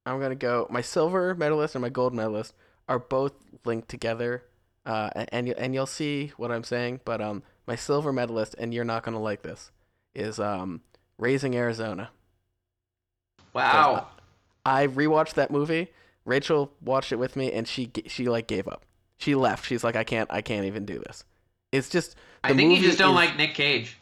I'm 0.05 0.19
gonna 0.19 0.35
go. 0.35 0.67
My 0.69 0.81
silver 0.81 1.35
medalist 1.35 1.75
and 1.75 1.81
my 1.81 1.89
gold 1.89 2.13
medalist 2.13 2.53
are 2.87 2.99
both 2.99 3.33
linked 3.65 3.89
together, 3.89 4.43
uh, 4.85 5.09
and 5.15 5.49
and 5.49 5.73
you'll 5.73 5.85
see 5.85 6.31
what 6.37 6.51
I'm 6.51 6.63
saying. 6.63 7.01
But 7.05 7.21
um, 7.21 7.43
my 7.67 7.75
silver 7.75 8.13
medalist, 8.13 8.55
and 8.57 8.73
you're 8.73 8.85
not 8.85 9.03
gonna 9.03 9.21
like 9.21 9.41
this, 9.41 9.71
is 10.13 10.39
um, 10.39 10.81
Raising 11.17 11.55
Arizona. 11.55 12.11
Wow. 13.53 14.07
I 14.65 14.87
rewatched 14.87 15.33
that 15.33 15.51
movie. 15.51 15.89
Rachel 16.25 16.71
watched 16.81 17.11
it 17.11 17.17
with 17.17 17.35
me, 17.35 17.51
and 17.51 17.67
she 17.67 17.91
she 18.07 18.27
like 18.29 18.47
gave 18.47 18.67
up. 18.67 18.85
She 19.17 19.35
left. 19.35 19.65
She's 19.65 19.83
like, 19.83 19.95
I 19.95 20.03
can't, 20.03 20.31
I 20.31 20.41
can't 20.41 20.65
even 20.65 20.85
do 20.85 20.99
this. 20.99 21.23
It's 21.71 21.89
just. 21.89 22.15
I 22.43 22.53
think 22.53 22.75
you 22.77 22.83
just 22.83 22.97
don't 22.97 23.11
is- 23.11 23.15
like 23.15 23.37
Nick 23.37 23.53
Cage. 23.53 23.97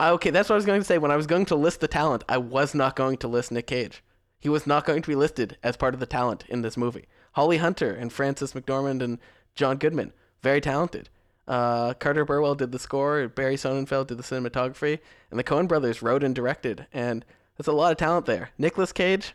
Okay, 0.00 0.30
that's 0.30 0.48
what 0.48 0.54
I 0.54 0.56
was 0.56 0.66
going 0.66 0.80
to 0.80 0.84
say. 0.84 0.98
When 0.98 1.12
I 1.12 1.16
was 1.16 1.28
going 1.28 1.46
to 1.46 1.54
list 1.54 1.80
the 1.80 1.86
talent, 1.86 2.24
I 2.28 2.36
was 2.38 2.74
not 2.74 2.96
going 2.96 3.18
to 3.18 3.28
list 3.28 3.52
Nick 3.52 3.68
Cage. 3.68 4.02
He 4.42 4.48
was 4.48 4.66
not 4.66 4.84
going 4.84 5.02
to 5.02 5.08
be 5.08 5.14
listed 5.14 5.56
as 5.62 5.76
part 5.76 5.94
of 5.94 6.00
the 6.00 6.06
talent 6.06 6.42
in 6.48 6.62
this 6.62 6.76
movie. 6.76 7.06
Holly 7.34 7.58
Hunter 7.58 7.92
and 7.94 8.12
Frances 8.12 8.54
McDormand 8.54 9.00
and 9.00 9.20
John 9.54 9.76
Goodman, 9.76 10.12
very 10.42 10.60
talented. 10.60 11.08
Uh, 11.46 11.94
Carter 11.94 12.24
Burwell 12.24 12.56
did 12.56 12.72
the 12.72 12.80
score, 12.80 13.28
Barry 13.28 13.54
Sonnenfeld 13.54 14.08
did 14.08 14.18
the 14.18 14.24
cinematography, 14.24 14.98
and 15.30 15.38
the 15.38 15.44
Coen 15.44 15.68
brothers 15.68 16.02
wrote 16.02 16.24
and 16.24 16.34
directed. 16.34 16.88
And 16.92 17.24
there's 17.56 17.68
a 17.68 17.72
lot 17.72 17.92
of 17.92 17.98
talent 17.98 18.26
there. 18.26 18.50
Nicolas 18.58 18.92
Cage, 18.92 19.34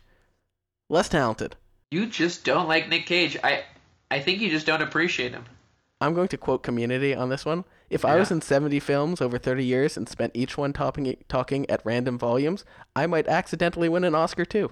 less 0.90 1.08
talented. 1.08 1.56
You 1.90 2.04
just 2.06 2.44
don't 2.44 2.68
like 2.68 2.90
Nick 2.90 3.06
Cage. 3.06 3.38
I 3.42 3.64
I 4.10 4.20
think 4.20 4.40
you 4.40 4.50
just 4.50 4.66
don't 4.66 4.82
appreciate 4.82 5.32
him. 5.32 5.46
I'm 6.02 6.12
going 6.12 6.28
to 6.28 6.36
quote 6.36 6.62
Community 6.62 7.14
on 7.14 7.30
this 7.30 7.46
one. 7.46 7.64
If 7.88 8.04
I 8.04 8.16
was 8.16 8.30
in 8.30 8.42
70 8.42 8.78
films 8.80 9.22
over 9.22 9.38
30 9.38 9.64
years 9.64 9.96
and 9.96 10.06
spent 10.06 10.32
each 10.34 10.58
one 10.58 10.74
talking, 10.74 11.16
talking 11.28 11.68
at 11.70 11.80
random 11.84 12.18
volumes, 12.18 12.66
I 12.94 13.06
might 13.06 13.26
accidentally 13.26 13.88
win 13.88 14.04
an 14.04 14.14
Oscar 14.14 14.44
too. 14.44 14.70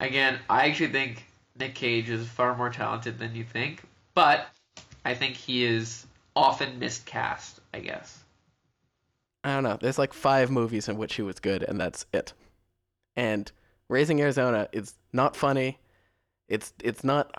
Again, 0.00 0.38
I 0.50 0.68
actually 0.68 0.92
think 0.92 1.24
Nick 1.58 1.74
Cage 1.74 2.10
is 2.10 2.26
far 2.26 2.56
more 2.56 2.70
talented 2.70 3.18
than 3.18 3.34
you 3.34 3.44
think, 3.44 3.82
but 4.14 4.48
I 5.04 5.14
think 5.14 5.36
he 5.36 5.64
is 5.64 6.06
often 6.34 6.78
miscast, 6.78 7.60
I 7.72 7.80
guess. 7.80 8.24
I 9.44 9.54
don't 9.54 9.62
know. 9.62 9.78
There's 9.80 9.98
like 9.98 10.12
five 10.12 10.50
movies 10.50 10.88
in 10.88 10.96
which 10.96 11.14
he 11.14 11.22
was 11.22 11.38
good, 11.38 11.62
and 11.62 11.80
that's 11.80 12.06
it. 12.12 12.32
And 13.14 13.50
Raising 13.88 14.20
Arizona 14.20 14.68
is 14.72 14.94
not 15.12 15.36
funny. 15.36 15.78
It's 16.48 16.72
it's 16.82 17.04
not. 17.04 17.30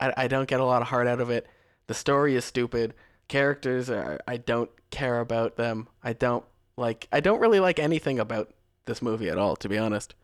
I, 0.00 0.14
I 0.16 0.28
don't 0.28 0.48
get 0.48 0.60
a 0.60 0.64
lot 0.64 0.82
of 0.82 0.88
heart 0.88 1.08
out 1.08 1.20
of 1.20 1.30
it. 1.30 1.46
The 1.88 1.94
story 1.94 2.36
is 2.36 2.44
stupid. 2.44 2.94
Characters 3.26 3.90
are. 3.90 4.20
I 4.28 4.36
don't 4.36 4.70
care 4.90 5.18
about 5.20 5.56
them. 5.56 5.88
I 6.02 6.12
don't 6.12 6.44
like. 6.76 7.08
I 7.12 7.20
don't 7.20 7.40
really 7.40 7.60
like 7.60 7.80
anything 7.80 8.20
about 8.20 8.54
this 8.84 9.02
movie 9.02 9.28
at 9.28 9.38
all, 9.38 9.56
to 9.56 9.68
be 9.68 9.76
honest. 9.76 10.14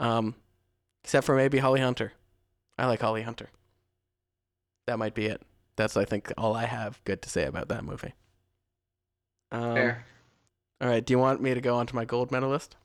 Um, 0.00 0.34
except 1.04 1.26
for 1.26 1.36
maybe 1.36 1.58
Holly 1.58 1.80
Hunter. 1.80 2.12
I 2.78 2.86
like 2.86 3.00
Holly 3.00 3.22
Hunter. 3.22 3.48
That 4.86 4.98
might 4.98 5.14
be 5.14 5.26
it. 5.26 5.42
That's 5.76 5.96
I 5.96 6.04
think 6.04 6.32
all 6.36 6.54
I 6.54 6.64
have 6.64 7.02
good 7.04 7.22
to 7.22 7.30
say 7.30 7.44
about 7.44 7.68
that 7.68 7.84
movie. 7.84 8.14
Um, 9.52 9.74
Fair. 9.74 10.04
all 10.80 10.88
right. 10.88 11.04
Do 11.04 11.12
you 11.12 11.18
want 11.18 11.40
me 11.40 11.54
to 11.54 11.60
go 11.60 11.76
on 11.76 11.86
to 11.86 11.94
my 11.94 12.04
gold 12.04 12.30
medalist? 12.30 12.76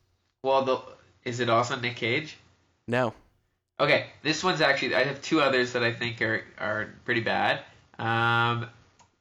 Well, 0.43 0.63
the 0.63 0.79
is 1.23 1.39
it 1.39 1.49
also 1.49 1.75
Nick 1.75 1.95
Cage? 1.95 2.37
No. 2.87 3.13
Okay, 3.79 4.07
this 4.23 4.43
one's 4.43 4.61
actually 4.61 4.95
I 4.95 5.03
have 5.03 5.21
two 5.21 5.41
others 5.41 5.73
that 5.73 5.83
I 5.83 5.91
think 5.91 6.21
are 6.21 6.43
are 6.57 6.93
pretty 7.03 7.21
bad. 7.21 7.61
Um, 7.99 8.67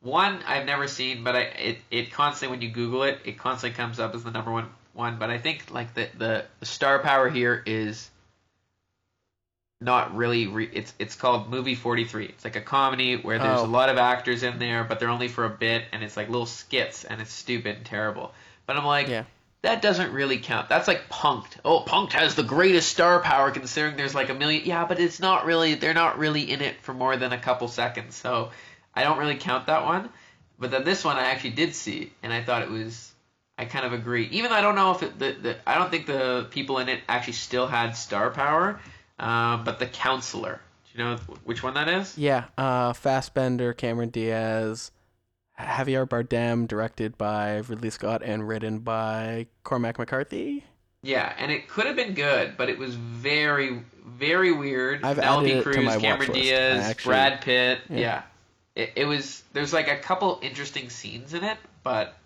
one 0.01 0.41
I've 0.47 0.67
never 0.67 0.87
seen, 0.87 1.25
but 1.25 1.35
I 1.35 1.41
it, 1.41 1.79
it 1.91 2.13
constantly 2.13 2.57
when 2.57 2.63
you 2.63 2.71
Google 2.71 3.03
it, 3.05 3.19
it 3.25 3.39
constantly 3.39 3.77
comes 3.77 3.99
up 3.99 4.15
as 4.15 4.23
the 4.23 4.31
number 4.31 4.53
one 4.53 4.69
one. 4.93 5.19
But 5.19 5.31
I 5.31 5.39
think 5.39 5.71
like 5.71 5.95
the 5.95 6.09
the, 6.17 6.45
the 6.61 6.67
star 6.67 7.01
power 7.01 7.29
here 7.29 7.63
is 7.67 8.11
not 9.85 10.17
really 10.17 10.47
re- 10.47 10.71
it's 10.73 10.93
it's 10.99 11.15
called 11.15 11.51
movie 11.51 11.75
43 11.75 12.27
it's 12.27 12.45
like 12.45 12.57
a 12.57 12.61
comedy 12.61 13.17
where 13.17 13.39
there's 13.39 13.61
Oh. 13.61 13.65
a 13.65 13.67
lot 13.67 13.89
of 13.91 13.99
actors 13.99 14.43
in 14.43 14.59
there 14.59 14.83
but 14.85 14.99
they're 14.99 15.09
only 15.11 15.29
for 15.29 15.45
a 15.45 15.51
bit 15.51 15.85
and 15.93 16.03
it's 16.03 16.17
like 16.17 16.29
little 16.29 16.47
skits 16.47 17.05
and 17.05 17.21
it's 17.21 17.33
stupid 17.33 17.77
and 17.77 17.85
terrible 17.87 18.33
but 18.67 18.77
i'm 18.77 18.85
like 18.85 19.09
Yeah. 19.09 19.25
that 19.63 19.81
doesn't 19.83 20.13
really 20.13 20.39
count. 20.39 20.69
That's 20.69 20.87
like 20.89 21.09
Punked. 21.09 21.57
Oh, 21.65 21.85
Punked 21.87 22.13
has 22.13 22.35
the 22.35 22.43
greatest 22.43 22.91
star 22.91 23.21
power 23.21 23.51
considering 23.51 23.97
there's 23.97 24.15
like 24.15 24.29
a 24.29 24.35
million. 24.35 24.63
Yeah, 24.67 24.85
but 24.85 25.01
it's 25.01 25.21
not 25.21 25.47
really. 25.47 25.75
They're 25.75 25.95
not 25.95 26.19
really 26.19 26.51
in 26.51 26.61
it 26.61 26.83
for 26.83 26.93
more 26.93 27.17
than 27.17 27.33
a 27.33 27.39
couple 27.39 27.69
seconds. 27.69 28.15
So 28.15 28.51
I 28.95 29.05
don't 29.05 29.17
really 29.19 29.37
count 29.37 29.69
that 29.69 29.87
one. 29.87 30.11
But 30.59 30.71
then 30.71 30.85
this 30.85 31.03
one 31.03 31.17
I 31.17 31.31
actually 31.31 31.53
did 31.57 31.75
see, 31.75 32.13
and 32.23 32.31
I 32.31 32.43
thought 32.45 32.61
it 32.61 32.71
was. 32.71 33.11
I 33.57 33.65
kind 33.65 33.87
of 33.87 33.95
agree. 33.95 34.27
Even 34.33 34.51
though 34.51 34.57
I 34.57 34.61
don't 34.61 34.75
know 34.75 34.91
if 34.91 35.03
it, 35.03 35.19
the, 35.19 35.33
the 35.33 35.57
I 35.67 35.79
don't 35.79 35.91
think 35.91 36.05
the 36.07 36.47
people 36.51 36.79
in 36.79 36.91
it 36.91 37.01
actually 37.09 37.33
still 37.49 37.67
had 37.67 37.93
star 37.97 38.29
power. 38.33 38.81
Um, 39.19 39.65
but 39.65 39.79
the 39.79 39.87
counselor. 39.87 40.61
Do 40.93 40.99
you 40.99 41.05
know 41.05 41.17
which 41.45 41.63
one 41.63 41.75
that 41.75 41.89
is? 41.89 42.17
Yeah. 42.19 42.45
Uh, 42.59 42.93
Fassbender, 42.93 43.73
Cameron 43.73 44.11
Diaz, 44.11 44.91
Javier 45.59 46.09
Bardem, 46.09 46.67
directed 46.69 47.17
by 47.19 47.57
Ridley 47.59 47.91
Scott 47.91 48.23
and 48.25 48.47
written 48.47 48.79
by 48.81 49.47
Cormac 49.63 49.99
McCarthy. 49.99 50.65
Yeah, 51.03 51.33
and 51.39 51.53
it 51.53 51.69
could 51.69 51.87
have 51.87 51.97
been 51.97 52.15
good, 52.15 52.57
but 52.57 52.71
it 52.71 52.79
was 52.79 52.95
very, 52.95 53.83
very 54.07 54.53
weird. 54.53 55.05
I've 55.05 55.17
Penelope 55.19 55.47
added 55.53 55.59
it 55.59 55.65
to 55.65 55.81
Cruz, 55.83 55.97
Cameron 56.01 56.33
Diaz, 56.33 56.85
actually- 56.85 57.11
Brad 57.11 57.41
Pitt. 57.43 57.81
Yeah. 57.91 57.99
Yeah, 57.99 58.23
It, 58.75 58.93
it 58.97 59.05
was. 59.05 59.43
There's 59.53 59.73
like 59.73 59.89
a 59.89 59.99
couple 59.99 60.39
interesting 60.43 60.89
scenes 60.91 61.35
in 61.35 61.45
it, 61.45 61.59
but 61.83 62.17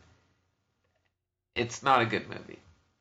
it's 1.55 1.83
not 1.83 2.03
a 2.03 2.07
good 2.07 2.29
movie. 2.29 2.59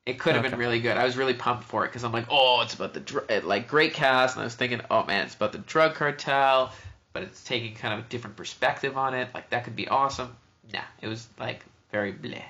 It 0.07 0.17
could 0.19 0.33
have 0.35 0.43
Okay. 0.45 0.51
been 0.51 0.59
really 0.59 0.79
good. 0.79 0.95
I 0.97 1.03
was 1.03 1.17
really 1.17 1.33
pumped 1.33 1.65
for 1.65 1.83
it 1.85 1.89
because 1.89 2.03
I'm 2.03 2.11
like, 2.13 2.25
oh, 2.29 2.61
it's 2.61 2.73
about 2.73 2.93
the 2.93 3.01
dr- 3.01 3.43
like 3.43 3.67
great 3.67 3.93
cast, 3.93 4.35
and 4.35 4.41
I 4.41 4.45
was 4.45 4.55
thinking, 4.55 4.81
oh 4.89 5.03
man, 5.05 5.25
it's 5.25 5.35
about 5.35 5.51
the 5.51 5.57
drug 5.59 5.95
cartel, 5.95 6.71
but 7.13 7.23
it's 7.23 7.43
taking 7.43 7.75
kind 7.75 7.93
of 7.93 8.05
a 8.05 8.09
different 8.09 8.35
perspective 8.37 8.97
on 8.97 9.13
it. 9.13 9.27
Like 9.33 9.49
that 9.49 9.63
could 9.65 9.75
be 9.75 9.87
awesome. 9.89 10.35
Nah, 10.73 10.79
it 11.01 11.07
was 11.07 11.27
like 11.37 11.65
very 11.91 12.13
bleh. 12.13 12.41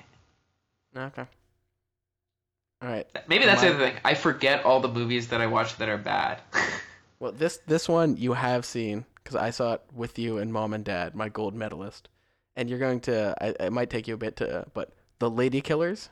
Okay. 0.96 1.24
All 2.80 2.88
right. 2.88 3.06
Maybe 3.26 3.44
that's 3.44 3.60
My- 3.62 3.68
the 3.70 3.74
other 3.74 3.86
thing. 3.90 4.00
I 4.04 4.14
forget 4.14 4.64
all 4.64 4.80
the 4.80 4.88
movies 4.88 5.28
that 5.28 5.40
I 5.40 5.46
watch 5.46 5.76
that 5.78 5.88
are 5.88 5.98
bad. 5.98 6.40
Well, 7.20 7.32
this 7.32 7.58
this 7.66 7.88
one 7.88 8.16
you 8.16 8.34
have 8.34 8.64
seen 8.64 9.04
because 9.16 9.34
I 9.34 9.50
saw 9.50 9.72
it 9.72 9.82
with 9.92 10.20
you 10.20 10.38
and 10.38 10.52
mom 10.52 10.72
and 10.72 10.84
dad, 10.84 11.16
my 11.16 11.28
gold 11.28 11.52
medalist, 11.52 12.08
and 12.54 12.70
you're 12.70 12.78
going 12.78 13.00
to. 13.00 13.34
I, 13.40 13.64
it 13.66 13.72
might 13.72 13.90
take 13.90 14.06
you 14.06 14.14
a 14.14 14.16
bit 14.16 14.36
to, 14.36 14.66
but 14.72 14.92
the 15.18 15.28
Lady 15.28 15.60
Killers. 15.60 16.10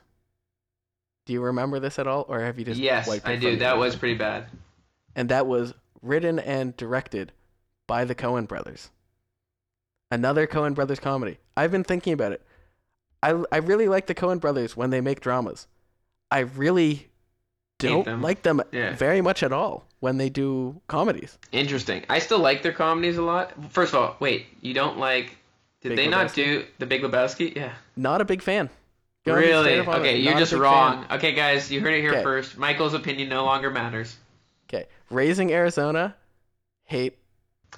Do 1.27 1.33
you 1.33 1.41
remember 1.43 1.79
this 1.81 1.99
at 1.99 2.07
all, 2.07 2.25
or 2.29 2.41
have 2.41 2.59
you 2.59 2.65
just? 2.65 2.81
yes, 2.81 3.07
wiped 3.07 3.27
it 3.27 3.31
Yes, 3.31 3.37
I 3.37 3.41
do. 3.41 3.57
That 3.57 3.79
was 3.79 3.95
pretty 3.97 4.15
bad. 4.17 4.47
and 5.15 5.29
that 5.29 5.47
was 5.47 5.75
written 6.03 6.39
and 6.39 6.77
directed 6.77 7.33
by 7.87 8.05
the 8.05 8.15
Coen 8.15 8.47
brothers. 8.49 8.91
Another 10.11 10.47
Coen 10.47 10.75
brothers 10.75 11.01
comedy. 11.01 11.39
I've 11.57 11.73
been 11.73 11.85
thinking 11.85 12.13
about 12.13 12.33
it. 12.33 12.43
I 13.23 13.43
I 13.51 13.57
really 13.59 13.89
like 13.89 14.07
the 14.07 14.15
Coen 14.15 14.41
brothers 14.41 14.77
when 14.77 14.91
they 14.91 15.01
make 15.01 15.21
dramas. 15.21 15.67
I 16.31 16.41
really 16.41 17.09
don't 17.79 18.05
them. 18.05 18.23
like 18.23 18.43
them 18.43 18.63
Yeah. 18.73 18.95
very 18.95 19.21
much 19.21 19.43
at 19.43 19.53
all 19.53 19.85
when 20.01 20.17
they 20.19 20.29
do 20.31 20.81
comedies. 20.87 21.39
Interesting. 21.53 22.05
I 22.09 22.21
still 22.21 22.39
like 22.39 22.63
their 22.63 22.73
comedies 22.73 23.17
a 23.17 23.23
lot. 23.23 23.53
First 23.71 23.95
of 23.95 24.01
all, 24.01 24.17
wait, 24.21 24.47
you 24.61 24.75
don't 24.75 24.99
like? 24.99 25.37
Did 25.83 25.91
Big 25.91 25.97
they 25.99 26.09
not 26.09 26.35
do 26.35 26.65
the 26.79 26.87
Big 26.87 27.03
Lebowski? 27.03 27.55
Yeah. 27.55 27.73
Not 27.97 28.21
a 28.21 28.25
big 28.25 28.43
fan. 28.43 28.71
Going 29.27 29.39
really? 29.41 29.65
straight 29.65 29.79
up 29.81 29.89
on 29.89 29.95
it, 29.97 29.99
Okay, 30.01 30.17
you're 30.19 30.39
just 30.39 30.53
wrong. 30.53 31.05
fan. 31.07 31.19
Okay, 31.19 31.33
guys, 31.33 31.71
you 31.71 31.81
heard 31.81 31.95
it 31.95 32.01
here 32.01 32.13
Okay. 32.13 32.23
first. 32.23 32.57
Michael's 32.57 32.95
opinion 32.95 33.29
no 33.29 33.45
longer 33.45 33.71
matters. 33.71 34.17
Okay, 34.69 34.87
Raising 35.11 35.53
Arizona, 35.53 36.15
hate. 36.85 37.19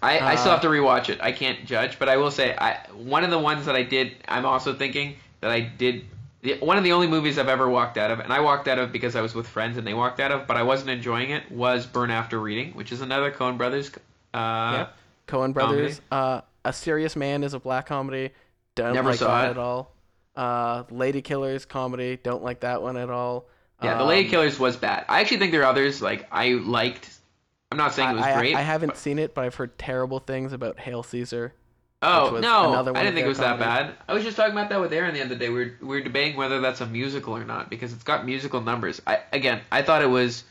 I, 0.02 0.18
I 0.20 0.34
still 0.36 0.50
Uh, 0.52 0.54
have 0.54 0.62
to 0.62 0.68
rewatch 0.68 1.08
it. 1.08 1.18
I 1.20 1.32
can't 1.32 1.64
judge, 1.64 1.98
but 1.98 2.08
I 2.08 2.18
will 2.18 2.30
say 2.30 2.54
I 2.56 2.78
one 2.94 3.24
of 3.24 3.30
the 3.30 3.38
ones 3.38 3.66
that 3.66 3.74
I 3.74 3.82
did. 3.82 4.12
I'm 4.28 4.44
also 4.46 4.74
thinking 4.74 5.16
that 5.40 5.50
I 5.50 5.60
did. 5.60 6.04
The, 6.42 6.58
one 6.60 6.76
of 6.78 6.84
the 6.84 6.92
only 6.92 7.08
movies 7.08 7.36
I've 7.36 7.48
ever 7.48 7.68
walked 7.68 7.98
out 7.98 8.12
of, 8.12 8.20
and 8.20 8.32
I 8.32 8.38
walked 8.40 8.68
out 8.68 8.78
of 8.78 8.92
because 8.92 9.16
I 9.16 9.22
was 9.22 9.34
with 9.34 9.48
friends 9.48 9.76
and 9.76 9.84
they 9.86 9.94
walked 9.94 10.20
out 10.20 10.30
of, 10.30 10.46
but 10.46 10.56
I 10.56 10.62
wasn't 10.62 10.90
enjoying 10.90 11.30
it. 11.30 11.50
Was 11.50 11.84
Burn 11.86 12.10
After 12.12 12.38
Reading, 12.38 12.74
which 12.74 12.92
is 12.92 13.00
another 13.00 13.32
Coen 13.32 13.58
Brothers. 13.58 13.90
Uh, 14.32 14.72
Yep. 14.86 14.96
Coen 15.26 15.52
brothers. 15.52 16.00
Uh, 16.12 16.42
a 16.64 16.72
Serious 16.72 17.16
Man 17.16 17.42
is 17.42 17.54
a 17.54 17.58
black 17.58 17.86
comedy. 17.86 18.30
Don't 18.76 18.94
Never 18.94 19.10
like 19.10 19.18
saw 19.18 19.44
it. 19.46 19.50
at 19.50 19.58
all. 19.58 19.92
Uh, 20.38 20.84
Lady 20.90 21.20
Killers 21.20 21.64
comedy. 21.64 22.16
Don't 22.22 22.42
like 22.44 22.60
that 22.60 22.80
one 22.80 22.96
at 22.96 23.10
all. 23.10 23.46
Yeah, 23.82 23.98
The 23.98 24.04
Lady 24.04 24.24
Um, 24.26 24.30
Killers 24.30 24.58
was 24.58 24.76
bad. 24.76 25.04
I 25.08 25.20
actually 25.20 25.38
think 25.38 25.52
there 25.52 25.62
are 25.62 25.66
others 25.66 26.00
like 26.00 26.26
I 26.32 26.50
liked. 26.50 27.10
I'm 27.70 27.78
not 27.78 27.92
saying 27.92 28.10
it 28.10 28.14
was 28.14 28.24
I, 28.24 28.32
I- 28.34 28.38
great. 28.38 28.54
I 28.56 28.60
haven't 28.62 28.88
but- 28.90 28.96
seen 28.96 29.18
it, 29.18 29.34
but 29.34 29.44
I've 29.44 29.54
heard 29.56 29.76
terrible 29.78 30.20
things 30.20 30.52
about 30.52 30.78
Hail 30.78 31.02
Caesar. 31.02 31.54
Oh 32.00 32.38
no, 32.40 32.70
another 32.70 32.92
one 32.92 33.00
I 33.00 33.02
didn't 33.02 33.16
think 33.16 33.24
it 33.24 33.28
was 33.28 33.38
that 33.38 33.58
bad. 33.58 33.92
I 34.06 34.14
was 34.14 34.22
just 34.22 34.36
talking 34.36 34.52
about 34.52 34.68
that 34.68 34.80
with 34.80 34.92
Aaron 34.92 35.14
the 35.14 35.20
other 35.24 35.34
day. 35.34 35.48
We 35.48 35.54
were 35.64 35.74
we 35.80 35.88
were 35.88 36.00
debating 36.00 36.36
whether 36.36 36.60
that's 36.60 36.80
a 36.80 36.86
musical 36.86 37.36
or 37.36 37.44
not 37.44 37.70
because 37.70 37.92
it's 37.92 38.04
got 38.04 38.24
musical 38.24 38.60
numbers. 38.60 39.02
I 39.04 39.18
again, 39.32 39.62
I 39.72 39.82
thought 39.82 40.02
it 40.02 40.06
was. 40.08 40.44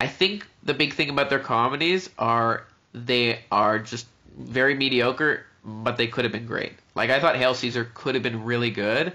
I 0.00 0.06
think 0.06 0.46
the 0.62 0.72
big 0.72 0.94
thing 0.94 1.10
about 1.10 1.28
their 1.28 1.38
comedies 1.38 2.08
are 2.18 2.64
they 2.94 3.40
are 3.52 3.78
just 3.78 4.06
very 4.38 4.74
mediocre, 4.74 5.44
but 5.64 5.96
they 5.96 6.06
could 6.06 6.24
have 6.24 6.32
been 6.32 6.46
great. 6.46 6.72
Like 6.94 7.10
I 7.10 7.20
thought 7.20 7.36
Hail 7.36 7.54
Caesar 7.54 7.90
could 7.94 8.14
have 8.14 8.22
been 8.22 8.44
really 8.44 8.70
good, 8.70 9.12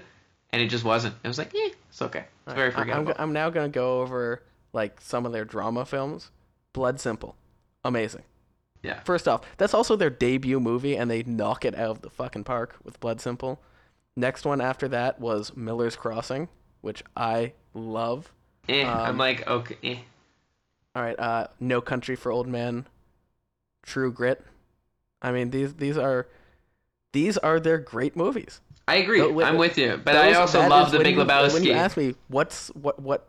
and 0.50 0.62
it 0.62 0.68
just 0.68 0.84
wasn't. 0.84 1.14
It 1.22 1.28
was 1.28 1.38
like, 1.38 1.54
eh, 1.54 1.70
it's 1.88 2.02
okay. 2.02 2.24
It's 2.46 2.54
very 2.54 2.72
I- 2.72 2.76
I'm, 2.76 2.80
forgettable. 2.80 3.14
I'm 3.18 3.32
now 3.32 3.50
gonna 3.50 3.68
go 3.68 4.00
over 4.00 4.42
like 4.72 5.00
some 5.00 5.26
of 5.26 5.32
their 5.32 5.44
drama 5.44 5.84
films. 5.84 6.30
Blood 6.72 6.98
Simple, 7.00 7.36
amazing. 7.84 8.22
Yeah. 8.82 9.00
First 9.00 9.26
off, 9.28 9.40
that's 9.56 9.72
also 9.72 9.96
their 9.96 10.10
debut 10.10 10.60
movie, 10.60 10.96
and 10.96 11.10
they 11.10 11.22
knock 11.22 11.64
it 11.64 11.74
out 11.74 11.90
of 11.90 12.02
the 12.02 12.10
fucking 12.10 12.44
park 12.44 12.76
with 12.84 13.00
Blood 13.00 13.20
Simple. 13.20 13.60
Next 14.16 14.44
one 14.44 14.60
after 14.60 14.88
that 14.88 15.18
was 15.18 15.56
Miller's 15.56 15.96
Crossing, 15.96 16.48
which 16.82 17.02
I 17.16 17.54
love. 17.72 18.30
eh, 18.68 18.84
I'm 18.86 19.10
um, 19.12 19.18
like 19.18 19.46
okay. 19.48 19.76
Eh. 19.82 19.96
All 20.94 21.02
right, 21.02 21.18
uh, 21.18 21.46
No 21.58 21.80
Country 21.80 22.14
for 22.14 22.30
Old 22.30 22.46
Men, 22.46 22.86
True 23.82 24.12
Grit. 24.12 24.44
I 25.24 25.32
mean, 25.32 25.50
these 25.50 25.74
these 25.74 25.96
are 25.96 26.28
these 27.12 27.38
are 27.38 27.58
their 27.58 27.78
great 27.78 28.14
movies. 28.14 28.60
I 28.86 28.96
agree. 28.96 29.20
Tho- 29.20 29.32
wait, 29.32 29.46
I'm 29.46 29.56
with 29.56 29.78
you, 29.78 29.98
but 30.04 30.14
I 30.14 30.34
also 30.34 30.68
love 30.68 30.92
the 30.92 30.98
Big 30.98 31.16
you- 31.16 31.22
Lebowski. 31.22 31.54
When 31.54 31.64
you 31.64 31.72
ask 31.72 31.96
me 31.96 32.14
what's 32.28 32.68
what 32.68 33.00
what 33.00 33.28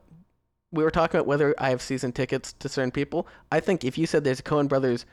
we 0.71 0.83
were 0.83 0.91
talking 0.91 1.17
about 1.17 1.25
whether 1.25 1.55
I 1.57 1.69
have 1.69 1.81
season 1.81 2.11
tickets 2.11 2.53
to 2.59 2.67
certain 2.67 2.91
people. 2.91 3.27
I 3.49 3.61
think 3.61 3.85
if 3.85 3.97
you 3.97 4.05
said 4.05 4.25
there's 4.25 4.41
a 4.41 4.43
Coen 4.43 4.67
Brothers 4.67 5.05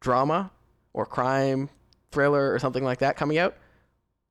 drama 0.00 0.50
or 0.92 1.06
crime 1.06 1.70
thriller 2.10 2.52
or 2.52 2.58
something 2.58 2.82
like 2.82 2.98
that 2.98 3.16
coming 3.16 3.38
out, 3.38 3.56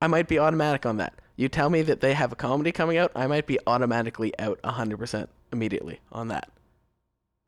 I 0.01 0.07
might 0.07 0.27
be 0.27 0.37
automatic 0.37 0.85
on 0.85 0.97
that. 0.97 1.13
You 1.37 1.47
tell 1.47 1.69
me 1.69 1.83
that 1.83 2.01
they 2.01 2.13
have 2.13 2.33
a 2.33 2.35
comedy 2.35 2.73
coming 2.73 2.97
out, 2.97 3.11
I 3.15 3.27
might 3.27 3.47
be 3.47 3.59
automatically 3.65 4.37
out 4.39 4.61
100% 4.63 5.27
immediately 5.53 6.01
on 6.11 6.27
that. 6.27 6.49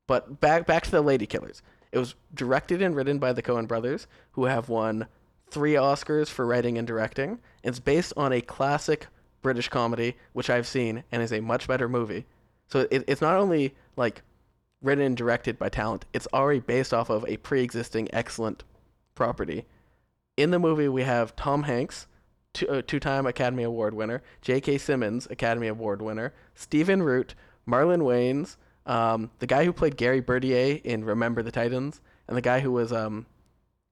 But 0.06 0.40
back 0.40 0.66
back 0.66 0.84
to 0.84 0.90
the 0.90 1.02
Lady 1.02 1.26
Killers. 1.26 1.62
It 1.92 1.98
was 1.98 2.14
directed 2.34 2.82
and 2.82 2.94
written 2.94 3.18
by 3.18 3.32
the 3.32 3.42
Coen 3.42 3.68
brothers, 3.68 4.06
who 4.32 4.44
have 4.44 4.68
won 4.68 5.06
three 5.50 5.74
Oscars 5.74 6.28
for 6.28 6.46
writing 6.46 6.78
and 6.78 6.86
directing. 6.86 7.38
It's 7.62 7.78
based 7.78 8.12
on 8.16 8.32
a 8.32 8.40
classic 8.40 9.06
British 9.42 9.68
comedy, 9.68 10.16
which 10.32 10.50
I've 10.50 10.66
seen 10.66 11.04
and 11.12 11.22
is 11.22 11.32
a 11.32 11.40
much 11.40 11.68
better 11.68 11.88
movie. 11.88 12.26
So 12.68 12.86
it, 12.90 13.04
it's 13.06 13.20
not 13.20 13.36
only 13.36 13.74
like 13.96 14.22
written 14.82 15.04
and 15.04 15.16
directed 15.16 15.58
by 15.58 15.68
talent, 15.68 16.04
it's 16.12 16.28
already 16.32 16.60
based 16.60 16.92
off 16.92 17.10
of 17.10 17.24
a 17.28 17.36
pre-existing 17.38 18.08
excellent 18.12 18.64
property. 19.14 19.64
In 20.36 20.50
the 20.50 20.58
movie, 20.58 20.88
we 20.88 21.02
have 21.02 21.34
Tom 21.36 21.62
Hanks, 21.62 22.06
two, 22.52 22.68
uh, 22.68 22.82
two-time 22.86 23.26
Academy 23.26 23.62
Award 23.62 23.94
winner, 23.94 24.22
J.K. 24.42 24.78
Simmons, 24.78 25.26
Academy 25.30 25.68
Award 25.68 26.02
winner, 26.02 26.34
Stephen 26.54 27.02
Root, 27.02 27.34
Marlon 27.66 28.02
Wayans, 28.02 28.56
um, 28.86 29.30
the 29.40 29.46
guy 29.46 29.64
who 29.64 29.72
played 29.72 29.96
Gary 29.96 30.20
Bertier 30.20 30.80
in 30.82 31.04
Remember 31.04 31.42
the 31.42 31.52
Titans, 31.52 32.00
and 32.28 32.36
the 32.36 32.42
guy 32.42 32.60
who 32.60 32.72
was 32.72 32.92
um, 32.92 33.26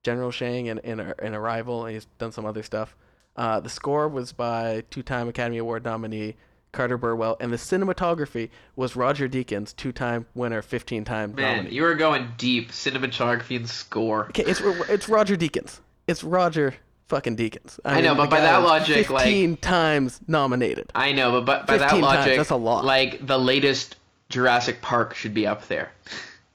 General 0.03 0.31
Shang 0.31 0.67
in, 0.67 0.79
in, 0.79 0.99
in 1.21 1.33
Arrival, 1.35 1.85
and 1.85 1.93
he's 1.93 2.05
done 2.17 2.31
some 2.31 2.45
other 2.45 2.63
stuff. 2.63 2.95
Uh, 3.35 3.59
the 3.59 3.69
score 3.69 4.07
was 4.07 4.31
by 4.31 4.83
two-time 4.89 5.27
Academy 5.27 5.57
Award 5.57 5.83
nominee 5.83 6.35
Carter 6.71 6.97
Burwell, 6.97 7.37
and 7.39 7.51
the 7.51 7.57
cinematography 7.57 8.49
was 8.75 8.95
Roger 8.95 9.27
Deakins, 9.27 9.75
two-time 9.75 10.25
winner, 10.35 10.61
15-time 10.61 11.35
Man, 11.35 11.57
nominee. 11.57 11.75
you 11.75 11.83
were 11.83 11.95
going 11.95 12.29
deep. 12.37 12.71
Cinematography 12.71 13.55
and 13.57 13.69
score. 13.69 14.25
Okay, 14.27 14.43
it's 14.43 14.61
it's 14.61 15.09
Roger 15.09 15.35
Deakins. 15.35 15.79
It's 16.07 16.23
Roger 16.23 16.75
fucking 17.07 17.37
Deakins. 17.37 17.79
I 17.85 18.01
know, 18.01 18.09
mean, 18.09 18.17
but 18.17 18.29
by 18.29 18.41
that 18.41 18.57
logic, 18.57 19.09
like- 19.09 19.23
15 19.23 19.57
times 19.57 20.19
nominated. 20.27 20.91
I 20.95 21.11
know, 21.13 21.41
but, 21.41 21.45
but 21.45 21.67
by 21.67 21.77
that 21.77 21.91
15 21.91 22.01
times, 22.01 22.17
logic, 22.19 22.37
that's 22.37 22.49
a 22.49 22.55
lot. 22.55 22.85
like 22.85 23.25
the 23.25 23.37
latest 23.39 23.95
Jurassic 24.29 24.81
Park 24.81 25.15
should 25.15 25.33
be 25.33 25.47
up 25.47 25.67
there. 25.67 25.91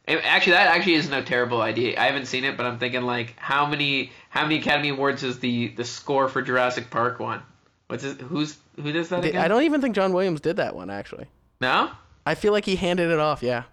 And 0.07 0.21
actually, 0.25 0.53
that 0.53 0.68
actually 0.68 0.95
is 0.95 1.09
no 1.09 1.23
terrible 1.23 1.61
idea. 1.61 2.01
I 2.01 2.07
haven't 2.07 2.27
seen 2.27 2.45
it, 2.45 2.57
but 2.57 2.66
I'm 2.66 2.79
thinking 2.79 3.03
like, 3.03 3.35
how 3.37 3.66
many 3.66 4.12
how 4.29 4.43
many 4.43 4.59
Academy 4.59 4.89
Awards 4.89 5.23
is 5.23 5.39
the 5.39 5.68
the 5.68 5.85
score 5.85 6.29
for 6.29 6.43
Jurassic 6.43 6.91
Park 6.91 7.21
one? 7.21 7.43
What's 7.87 8.05
it, 8.05 8.21
who's 8.21 8.57
who 8.77 8.93
does 8.93 9.09
that 9.11 9.25
again? 9.25 9.41
I 9.41 9.49
don't 9.49 9.62
even 9.62 9.81
think 9.81 9.95
John 9.95 10.12
Williams 10.12 10.41
did 10.41 10.57
that 10.57 10.75
one 10.75 10.91
actually. 10.91 11.27
No. 11.61 11.91
I 12.27 12.35
feel 12.35 12.53
like 12.53 12.64
he 12.64 12.77
handed 12.77 13.11
it 13.11 13.18
off. 13.18 13.43
Yeah. 13.43 13.64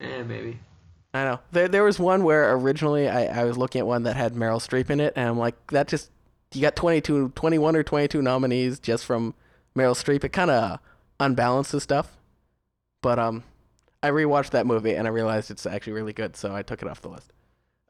Eh, 0.00 0.22
maybe. 0.22 0.58
I 1.12 1.24
know. 1.24 1.40
There, 1.52 1.68
there 1.68 1.84
was 1.84 1.98
one 1.98 2.24
where 2.24 2.52
originally 2.54 3.08
I, 3.08 3.42
I 3.42 3.44
was 3.44 3.56
looking 3.56 3.78
at 3.78 3.86
one 3.86 4.02
that 4.02 4.16
had 4.16 4.34
Meryl 4.34 4.58
Streep 4.58 4.90
in 4.90 5.00
it, 5.00 5.12
and 5.14 5.28
I'm 5.28 5.38
like, 5.38 5.54
that 5.68 5.86
just, 5.86 6.10
you 6.52 6.60
got 6.60 6.74
22, 6.74 7.30
21 7.36 7.76
or 7.76 7.82
22 7.84 8.20
nominees 8.20 8.80
just 8.80 9.04
from 9.04 9.34
Meryl 9.76 9.94
Streep. 9.94 10.24
It 10.24 10.30
kind 10.30 10.50
of 10.50 10.80
unbalances 11.20 11.82
stuff. 11.82 12.16
But 13.04 13.18
um, 13.18 13.44
I 14.02 14.08
rewatched 14.08 14.52
that 14.52 14.64
movie 14.66 14.94
and 14.94 15.06
I 15.06 15.10
realized 15.10 15.50
it's 15.50 15.66
actually 15.66 15.92
really 15.92 16.14
good, 16.14 16.36
so 16.36 16.56
I 16.56 16.62
took 16.62 16.80
it 16.80 16.88
off 16.88 17.02
the 17.02 17.10
list. 17.10 17.34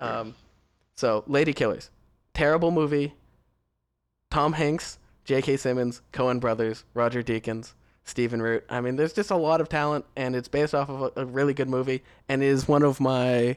Um, 0.01 0.35
so 0.97 1.23
Lady 1.29 1.53
Killers, 1.53 1.91
terrible 2.35 2.73
movie. 2.73 3.15
Tom 4.33 4.55
Hanks, 4.55 4.99
J.K. 5.25 5.59
Simmons, 5.59 6.03
Coen 6.12 6.41
Brothers, 6.41 6.83
Roger 6.95 7.23
Deakins, 7.23 7.75
Stephen 8.03 8.43
Root. 8.43 8.65
I 8.69 8.81
mean, 8.81 8.97
there's 8.97 9.12
just 9.12 9.31
a 9.31 9.37
lot 9.37 9.61
of 9.61 9.69
talent, 9.69 10.05
and 10.17 10.35
it's 10.35 10.49
based 10.49 10.75
off 10.75 10.89
of 10.89 11.12
a, 11.17 11.21
a 11.21 11.25
really 11.25 11.55
good 11.55 11.69
movie, 11.69 12.03
and 12.29 12.43
is 12.43 12.67
one 12.67 12.83
of 12.83 12.99
my 12.99 13.57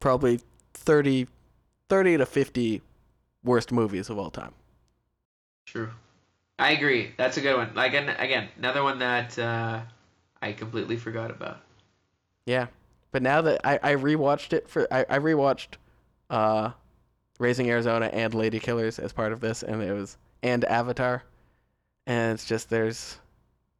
probably 0.00 0.40
30, 0.74 1.28
30 1.88 2.16
to 2.16 2.26
50 2.26 2.82
worst 3.44 3.70
movies 3.70 4.10
of 4.10 4.18
all 4.18 4.32
time. 4.32 4.54
True. 5.66 5.90
I 6.58 6.72
agree. 6.72 7.12
That's 7.16 7.36
a 7.36 7.40
good 7.40 7.56
one. 7.56 7.70
Like 7.76 7.90
again, 7.94 8.08
again 8.18 8.48
another 8.58 8.82
one 8.82 8.98
that 8.98 9.38
uh, 9.38 9.82
I 10.46 10.52
completely 10.52 10.96
forgot 10.96 11.30
about. 11.30 11.58
Yeah. 12.44 12.66
But 13.10 13.22
now 13.22 13.42
that 13.42 13.60
I, 13.64 13.78
I 13.82 13.94
rewatched 13.96 14.52
it 14.52 14.68
for 14.68 14.86
I, 14.92 15.04
I 15.08 15.18
rewatched 15.18 15.74
uh 16.30 16.70
Raising 17.38 17.68
Arizona 17.68 18.06
and 18.06 18.32
Lady 18.32 18.60
Killers 18.60 18.98
as 18.98 19.12
part 19.12 19.32
of 19.32 19.40
this 19.40 19.62
and 19.62 19.82
it 19.82 19.92
was 19.92 20.16
and 20.42 20.64
Avatar. 20.64 21.24
And 22.06 22.34
it's 22.34 22.44
just 22.44 22.70
there's 22.70 23.18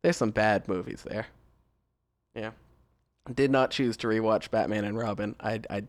there's 0.03 0.17
some 0.17 0.31
bad 0.31 0.67
movies 0.67 1.05
there. 1.09 1.27
Yeah. 2.35 2.51
Did 3.33 3.51
not 3.51 3.71
choose 3.71 3.97
to 3.99 4.09
rewatch 4.09 4.51
Batman 4.51 4.85
and 4.85 4.99
Robin. 4.99 5.37
I 5.41 5.61
I 5.71 5.85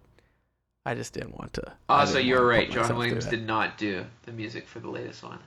I 0.86 0.94
just 0.94 1.14
didn't 1.14 1.38
want 1.38 1.54
to. 1.54 1.74
Also, 1.90 2.20
you're 2.20 2.46
right. 2.46 2.70
John 2.70 2.96
Williams 2.96 3.26
did 3.26 3.46
not 3.46 3.78
do 3.78 4.06
the 4.24 4.32
music 4.32 4.68
for 4.68 4.80
the 4.80 4.90
latest 4.90 5.24
one. 5.24 5.40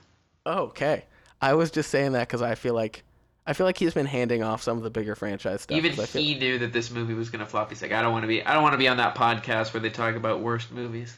Oh, 0.45 0.63
okay. 0.65 1.05
I 1.41 1.53
was 1.53 1.71
just 1.71 1.89
saying 1.89 2.11
that 2.11 2.27
because 2.27 2.41
I 2.41 2.53
feel 2.53 2.75
like 2.75 3.03
I 3.47 3.53
feel 3.53 3.65
like 3.65 3.77
he's 3.77 3.93
been 3.93 4.05
handing 4.05 4.43
off 4.43 4.61
some 4.61 4.77
of 4.77 4.83
the 4.83 4.89
bigger 4.91 5.15
franchise 5.15 5.63
stuff. 5.63 5.75
Even 5.77 5.93
he 5.93 6.35
knew 6.35 6.59
that 6.59 6.73
this 6.73 6.91
movie 6.91 7.13
was 7.15 7.29
gonna 7.29 7.45
flop. 7.45 7.69
He's 7.69 7.81
like, 7.81 7.91
I 7.91 8.01
don't 8.01 8.11
want 8.11 8.23
to 8.23 8.27
be. 8.27 8.43
I 8.43 8.53
don't 8.53 8.61
want 8.63 8.73
to 8.73 8.77
be 8.77 8.87
on 8.87 8.97
that 8.97 9.15
podcast 9.15 9.73
where 9.73 9.81
they 9.81 9.89
talk 9.89 10.15
about 10.15 10.41
worst 10.41 10.71
movies. 10.71 11.17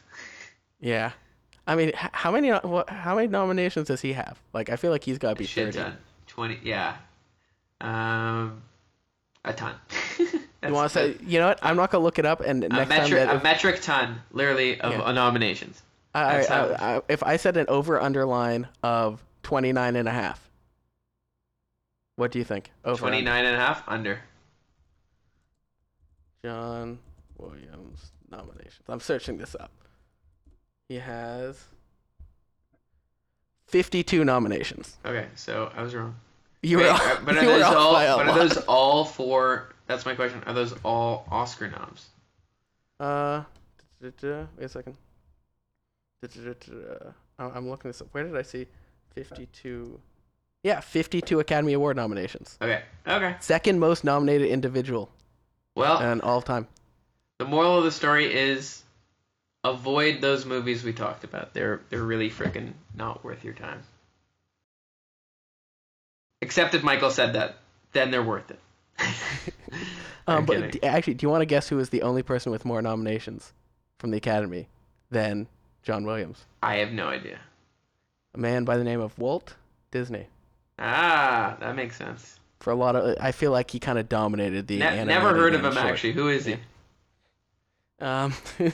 Yeah. 0.80 1.12
I 1.66 1.76
mean, 1.76 1.92
how 1.94 2.30
many 2.30 2.48
how 2.50 3.14
many 3.14 3.28
nominations 3.28 3.88
does 3.88 4.00
he 4.00 4.12
have? 4.14 4.38
Like, 4.52 4.68
I 4.70 4.76
feel 4.76 4.90
like 4.90 5.04
he's 5.04 5.18
got 5.18 5.30
to 5.30 5.36
be 5.36 5.46
Shit 5.46 5.66
thirty. 5.74 5.78
ton. 5.78 5.96
Twenty. 6.26 6.58
Yeah. 6.62 6.96
Um, 7.80 8.62
a 9.44 9.52
ton. 9.52 9.74
You 10.66 10.72
want 10.72 10.90
to 10.90 10.98
say? 10.98 11.16
You 11.26 11.40
know 11.40 11.48
what? 11.48 11.58
I'm 11.62 11.76
not 11.76 11.90
gonna 11.90 12.02
look 12.04 12.18
it 12.18 12.24
up. 12.24 12.40
And 12.40 12.64
a 12.64 12.68
next 12.70 12.88
time 12.88 13.02
metric, 13.02 13.26
that 13.26 13.36
a 13.36 13.42
metric 13.42 13.82
ton, 13.82 14.22
literally, 14.32 14.80
of 14.80 14.92
Yeah. 14.94 15.02
uh, 15.02 15.12
nominations. 15.12 15.82
I, 16.14 16.38
I, 16.46 16.96
I, 16.96 17.00
if 17.06 17.22
I 17.22 17.36
said 17.36 17.58
an 17.58 17.66
over 17.68 18.00
underline 18.00 18.66
of 18.82 19.22
29 19.42 19.94
and 19.94 20.08
a 20.08 20.10
half, 20.10 20.43
what 22.16 22.30
do 22.30 22.38
you 22.38 22.44
think? 22.44 22.70
Over 22.84 22.98
Twenty 22.98 23.18
under? 23.18 23.30
nine 23.30 23.44
and 23.44 23.56
a 23.56 23.58
half 23.58 23.82
under. 23.88 24.20
John 26.44 26.98
Williams 27.38 28.12
nominations. 28.30 28.82
I'm 28.88 29.00
searching 29.00 29.38
this 29.38 29.54
up. 29.58 29.70
He 30.88 30.96
has 30.96 31.64
52 33.68 34.24
nominations. 34.24 34.98
Okay, 35.04 35.26
so 35.34 35.72
I 35.74 35.82
was 35.82 35.94
wrong. 35.94 36.14
You 36.62 36.78
Wait, 36.78 36.84
were, 36.84 36.90
uh, 36.90 37.18
but 37.24 37.36
are 37.36 37.44
those 37.44 37.62
off 37.62 37.76
all? 37.76 38.16
But 38.18 38.28
are 38.28 38.38
those 38.38 38.56
all 38.66 39.04
for? 39.04 39.74
That's 39.86 40.06
my 40.06 40.14
question. 40.14 40.42
Are 40.46 40.52
those 40.52 40.74
all 40.82 41.26
Oscar 41.30 41.70
noms? 41.70 42.08
Uh, 43.00 43.42
wait 44.00 44.22
a 44.22 44.68
second. 44.68 44.96
I'm 47.38 47.68
looking 47.68 47.90
this 47.90 48.00
up. 48.00 48.08
Where 48.12 48.24
did 48.24 48.36
I 48.36 48.42
see 48.42 48.66
52? 49.14 50.00
Yeah, 50.64 50.80
52 50.80 51.38
Academy 51.38 51.74
Award 51.74 51.94
nominations. 51.96 52.58
Okay. 52.60 52.82
Okay. 53.06 53.36
Second 53.38 53.78
most 53.78 54.02
nominated 54.02 54.48
individual 54.48 55.10
Well, 55.76 55.98
and 55.98 56.20
all 56.22 56.42
time. 56.42 56.66
the 57.38 57.44
moral 57.44 57.78
of 57.78 57.84
the 57.84 57.92
story 57.92 58.34
is 58.34 58.82
avoid 59.62 60.20
those 60.20 60.44
movies 60.46 60.82
we 60.82 60.92
talked 60.92 61.22
about. 61.22 61.54
They're 61.54 61.82
they're 61.90 62.02
really 62.02 62.30
freaking 62.30 62.72
not 62.96 63.22
worth 63.22 63.44
your 63.44 63.52
time. 63.54 63.82
Except 66.40 66.74
if 66.74 66.82
Michael 66.82 67.10
said 67.10 67.34
that, 67.34 67.56
then 67.92 68.10
they're 68.10 68.22
worth 68.22 68.50
it. 68.50 68.60
Um, 70.26 70.46
but 70.46 70.72
d- 70.72 70.82
actually, 70.82 71.12
do 71.12 71.26
you 71.26 71.30
want 71.30 71.42
to 71.42 71.46
guess 71.46 71.68
who 71.68 71.76
was 71.76 71.90
the 71.90 72.00
only 72.00 72.22
person 72.22 72.50
with 72.50 72.64
more 72.64 72.80
nominations 72.80 73.52
from 73.98 74.10
the 74.10 74.16
Academy 74.16 74.68
than 75.10 75.48
John 75.82 76.06
Williams? 76.06 76.46
I 76.62 76.76
have 76.76 76.92
no 76.92 77.08
idea. 77.08 77.38
A 78.34 78.38
man 78.38 78.64
by 78.64 78.78
the 78.78 78.84
name 78.84 79.02
of 79.02 79.18
Walt 79.18 79.56
Disney. 79.90 80.28
Ah, 80.78 81.56
that 81.60 81.76
makes 81.76 81.96
sense. 81.96 82.38
For 82.60 82.70
a 82.70 82.74
lot 82.74 82.96
of, 82.96 83.16
I 83.20 83.32
feel 83.32 83.52
like 83.52 83.70
he 83.70 83.78
kind 83.78 83.98
of 83.98 84.08
dominated 84.08 84.66
the. 84.66 84.78
Ne- 84.78 85.04
never 85.04 85.34
heard 85.34 85.54
of 85.54 85.64
him 85.64 85.72
short. 85.72 85.84
actually. 85.86 86.12
Who 86.12 86.28
is 86.28 86.44
he? 86.46 86.56
Um, 88.00 88.34
I'm 88.58 88.72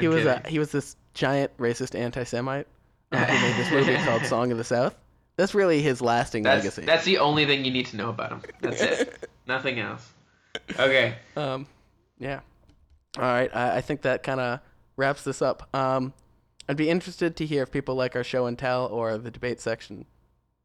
he 0.00 0.08
was 0.08 0.24
a, 0.24 0.42
he 0.46 0.58
was 0.58 0.72
this 0.72 0.96
giant 1.14 1.56
racist 1.58 1.98
anti-Semite 1.98 2.66
uh, 3.12 3.24
who 3.24 3.32
made 3.46 3.56
this 3.56 3.70
movie 3.70 3.94
called 4.04 4.24
Song 4.26 4.52
of 4.52 4.58
the 4.58 4.64
South. 4.64 4.94
That's 5.36 5.54
really 5.54 5.80
his 5.82 6.02
lasting 6.02 6.42
That's 6.42 6.62
legacy. 6.62 6.82
that's 6.82 7.04
the 7.04 7.18
only 7.18 7.46
thing 7.46 7.64
you 7.64 7.70
need 7.70 7.86
to 7.86 7.96
know 7.96 8.10
about 8.10 8.32
him. 8.32 8.42
That's 8.60 8.82
it. 8.82 9.28
Nothing 9.46 9.78
else. 9.78 10.10
Okay. 10.78 11.14
Um, 11.36 11.66
yeah. 12.18 12.40
All 13.16 13.24
right. 13.24 13.54
I, 13.54 13.78
I 13.78 13.80
think 13.80 14.02
that 14.02 14.22
kind 14.22 14.40
of 14.40 14.60
wraps 14.96 15.24
this 15.24 15.40
up. 15.40 15.74
Um, 15.74 16.12
I'd 16.68 16.76
be 16.76 16.90
interested 16.90 17.36
to 17.36 17.46
hear 17.46 17.62
if 17.62 17.70
people 17.70 17.94
like 17.94 18.14
our 18.14 18.22
show 18.24 18.46
and 18.46 18.58
tell 18.58 18.86
or 18.86 19.16
the 19.16 19.30
debate 19.30 19.60
section 19.60 20.04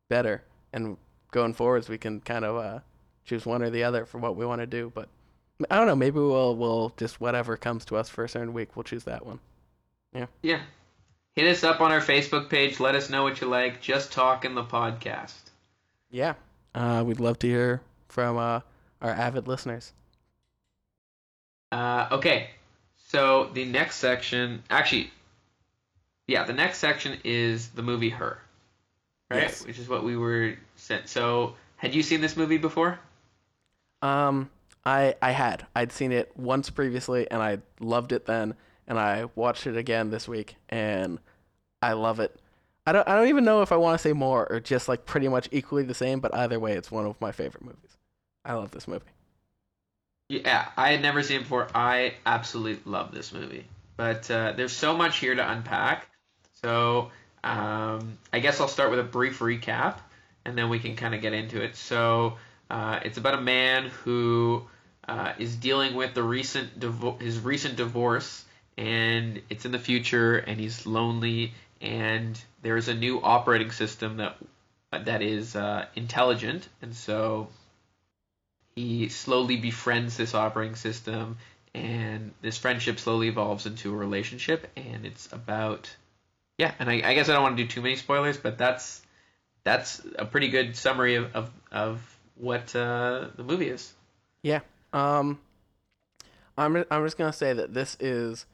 better. 0.09 0.43
And 0.73 0.97
going 1.31 1.53
forwards, 1.53 1.89
we 1.89 1.97
can 1.97 2.19
kind 2.21 2.45
of 2.45 2.55
uh, 2.57 2.79
choose 3.25 3.45
one 3.45 3.61
or 3.61 3.69
the 3.69 3.83
other 3.83 4.05
for 4.05 4.17
what 4.19 4.35
we 4.35 4.45
want 4.45 4.61
to 4.61 4.67
do. 4.67 4.91
But 4.93 5.09
I 5.69 5.77
don't 5.77 5.87
know. 5.87 5.95
Maybe 5.95 6.19
we'll 6.19 6.55
we'll 6.55 6.93
just 6.97 7.19
whatever 7.21 7.57
comes 7.57 7.85
to 7.85 7.95
us 7.95 8.09
for 8.09 8.23
a 8.23 8.29
certain 8.29 8.53
week, 8.53 8.75
we'll 8.75 8.83
choose 8.83 9.05
that 9.05 9.25
one. 9.25 9.39
Yeah. 10.13 10.27
Yeah. 10.41 10.61
Hit 11.35 11.47
us 11.47 11.63
up 11.63 11.81
on 11.81 11.91
our 11.91 12.01
Facebook 12.01 12.49
page. 12.49 12.79
Let 12.79 12.95
us 12.95 13.09
know 13.09 13.23
what 13.23 13.41
you 13.41 13.47
like. 13.47 13.81
Just 13.81 14.11
talk 14.11 14.43
in 14.43 14.55
the 14.55 14.63
podcast. 14.63 15.33
Yeah. 16.09 16.33
Uh, 16.73 17.03
we'd 17.05 17.19
love 17.19 17.39
to 17.39 17.47
hear 17.47 17.81
from 18.07 18.37
uh, 18.37 18.61
our 19.01 19.11
avid 19.11 19.47
listeners. 19.47 19.93
Uh, 21.71 22.07
okay, 22.11 22.49
so 23.07 23.49
the 23.53 23.65
next 23.65 23.97
section, 23.97 24.63
actually, 24.69 25.11
yeah, 26.27 26.43
the 26.45 26.53
next 26.53 26.77
section 26.77 27.19
is 27.23 27.69
the 27.69 27.81
movie 27.81 28.09
Her, 28.09 28.39
right? 29.29 29.43
Yes. 29.43 29.65
Which 29.65 29.79
is 29.79 29.89
what 29.89 30.03
we 30.03 30.17
were 30.17 30.55
sent. 30.75 31.07
So, 31.09 31.55
had 31.77 31.93
you 31.93 32.03
seen 32.03 32.21
this 32.21 32.37
movie 32.37 32.57
before? 32.57 32.99
Um, 34.01 34.49
I 34.85 35.15
I 35.21 35.31
had 35.31 35.65
I'd 35.75 35.91
seen 35.91 36.11
it 36.11 36.31
once 36.37 36.69
previously, 36.69 37.29
and 37.29 37.41
I 37.41 37.59
loved 37.79 38.11
it 38.11 38.25
then, 38.25 38.55
and 38.87 38.97
I 38.97 39.25
watched 39.35 39.67
it 39.67 39.75
again 39.75 40.09
this 40.09 40.27
week, 40.27 40.55
and 40.69 41.19
I 41.81 41.93
love 41.93 42.19
it. 42.19 42.39
I 42.85 42.93
don't 42.93 43.07
I 43.07 43.15
don't 43.15 43.27
even 43.27 43.43
know 43.43 43.61
if 43.61 43.71
I 43.71 43.75
want 43.75 43.99
to 43.99 44.01
say 44.01 44.13
more 44.13 44.47
or 44.49 44.59
just 44.59 44.87
like 44.87 45.05
pretty 45.05 45.27
much 45.27 45.49
equally 45.51 45.83
the 45.83 45.93
same, 45.93 46.19
but 46.19 46.33
either 46.33 46.59
way, 46.59 46.73
it's 46.73 46.89
one 46.89 47.05
of 47.05 47.19
my 47.19 47.31
favorite 47.31 47.63
movies. 47.63 47.97
I 48.45 48.53
love 48.53 48.71
this 48.71 48.87
movie. 48.87 49.03
Yeah, 50.29 50.69
I 50.77 50.91
had 50.91 51.01
never 51.01 51.21
seen 51.23 51.37
it 51.37 51.43
before. 51.43 51.67
I 51.75 52.13
absolutely 52.25 52.81
love 52.89 53.13
this 53.13 53.33
movie, 53.33 53.65
but 53.97 54.29
uh, 54.31 54.53
there's 54.53 54.73
so 54.73 54.95
much 54.95 55.19
here 55.19 55.35
to 55.35 55.51
unpack. 55.51 56.09
So 56.61 57.11
um, 57.43 58.17
I 58.33 58.39
guess 58.39 58.59
I'll 58.59 58.67
start 58.67 58.91
with 58.91 58.99
a 58.99 59.03
brief 59.03 59.39
recap, 59.39 59.97
and 60.45 60.57
then 60.57 60.69
we 60.69 60.79
can 60.79 60.95
kind 60.95 61.15
of 61.15 61.21
get 61.21 61.33
into 61.33 61.61
it. 61.61 61.75
So 61.75 62.37
uh, 62.69 62.99
it's 63.03 63.17
about 63.17 63.35
a 63.35 63.41
man 63.41 63.87
who 64.03 64.63
uh, 65.07 65.33
is 65.37 65.55
dealing 65.55 65.95
with 65.95 66.13
the 66.13 66.23
recent 66.23 66.79
divo- 66.79 67.21
his 67.21 67.39
recent 67.39 67.75
divorce, 67.75 68.45
and 68.77 69.41
it's 69.49 69.65
in 69.65 69.71
the 69.71 69.79
future, 69.79 70.37
and 70.37 70.59
he's 70.59 70.85
lonely, 70.85 71.53
and 71.81 72.39
there's 72.61 72.87
a 72.87 72.93
new 72.93 73.21
operating 73.21 73.71
system 73.71 74.17
that 74.17 74.37
that 74.91 75.21
is 75.21 75.55
uh, 75.55 75.85
intelligent, 75.95 76.67
and 76.81 76.95
so 76.95 77.49
he 78.77 79.09
slowly 79.09 79.57
befriends 79.57 80.17
this 80.17 80.35
operating 80.35 80.75
system 80.75 81.37
and 81.73 82.31
this 82.41 82.59
friendship 82.59 82.99
slowly 82.99 83.27
evolves 83.27 83.65
into 83.65 83.91
a 83.91 83.97
relationship 83.97 84.67
and 84.77 85.03
it's 85.03 85.27
about 85.33 85.89
yeah 86.57 86.73
and 86.79 86.89
i, 86.89 87.01
I 87.03 87.13
guess 87.13 87.29
i 87.29 87.33
don't 87.33 87.43
want 87.43 87.57
to 87.57 87.63
do 87.63 87.69
too 87.69 87.81
many 87.81 87.95
spoilers 87.95 88.37
but 88.37 88.57
that's 88.57 89.01
that's 89.63 90.01
a 90.17 90.25
pretty 90.25 90.47
good 90.47 90.75
summary 90.77 91.15
of, 91.15 91.35
of, 91.35 91.51
of 91.71 92.17
what 92.35 92.73
uh, 92.75 93.27
the 93.35 93.43
movie 93.43 93.67
is 93.67 93.93
Yeah. 94.43 94.61
Um, 94.93 95.39
I'm 96.57 96.85
I'm 96.89 97.05
just 97.05 97.17
gonna 97.17 97.33
say 97.33 97.53
that 97.53 97.73
this 97.73 97.97
is 97.99 98.45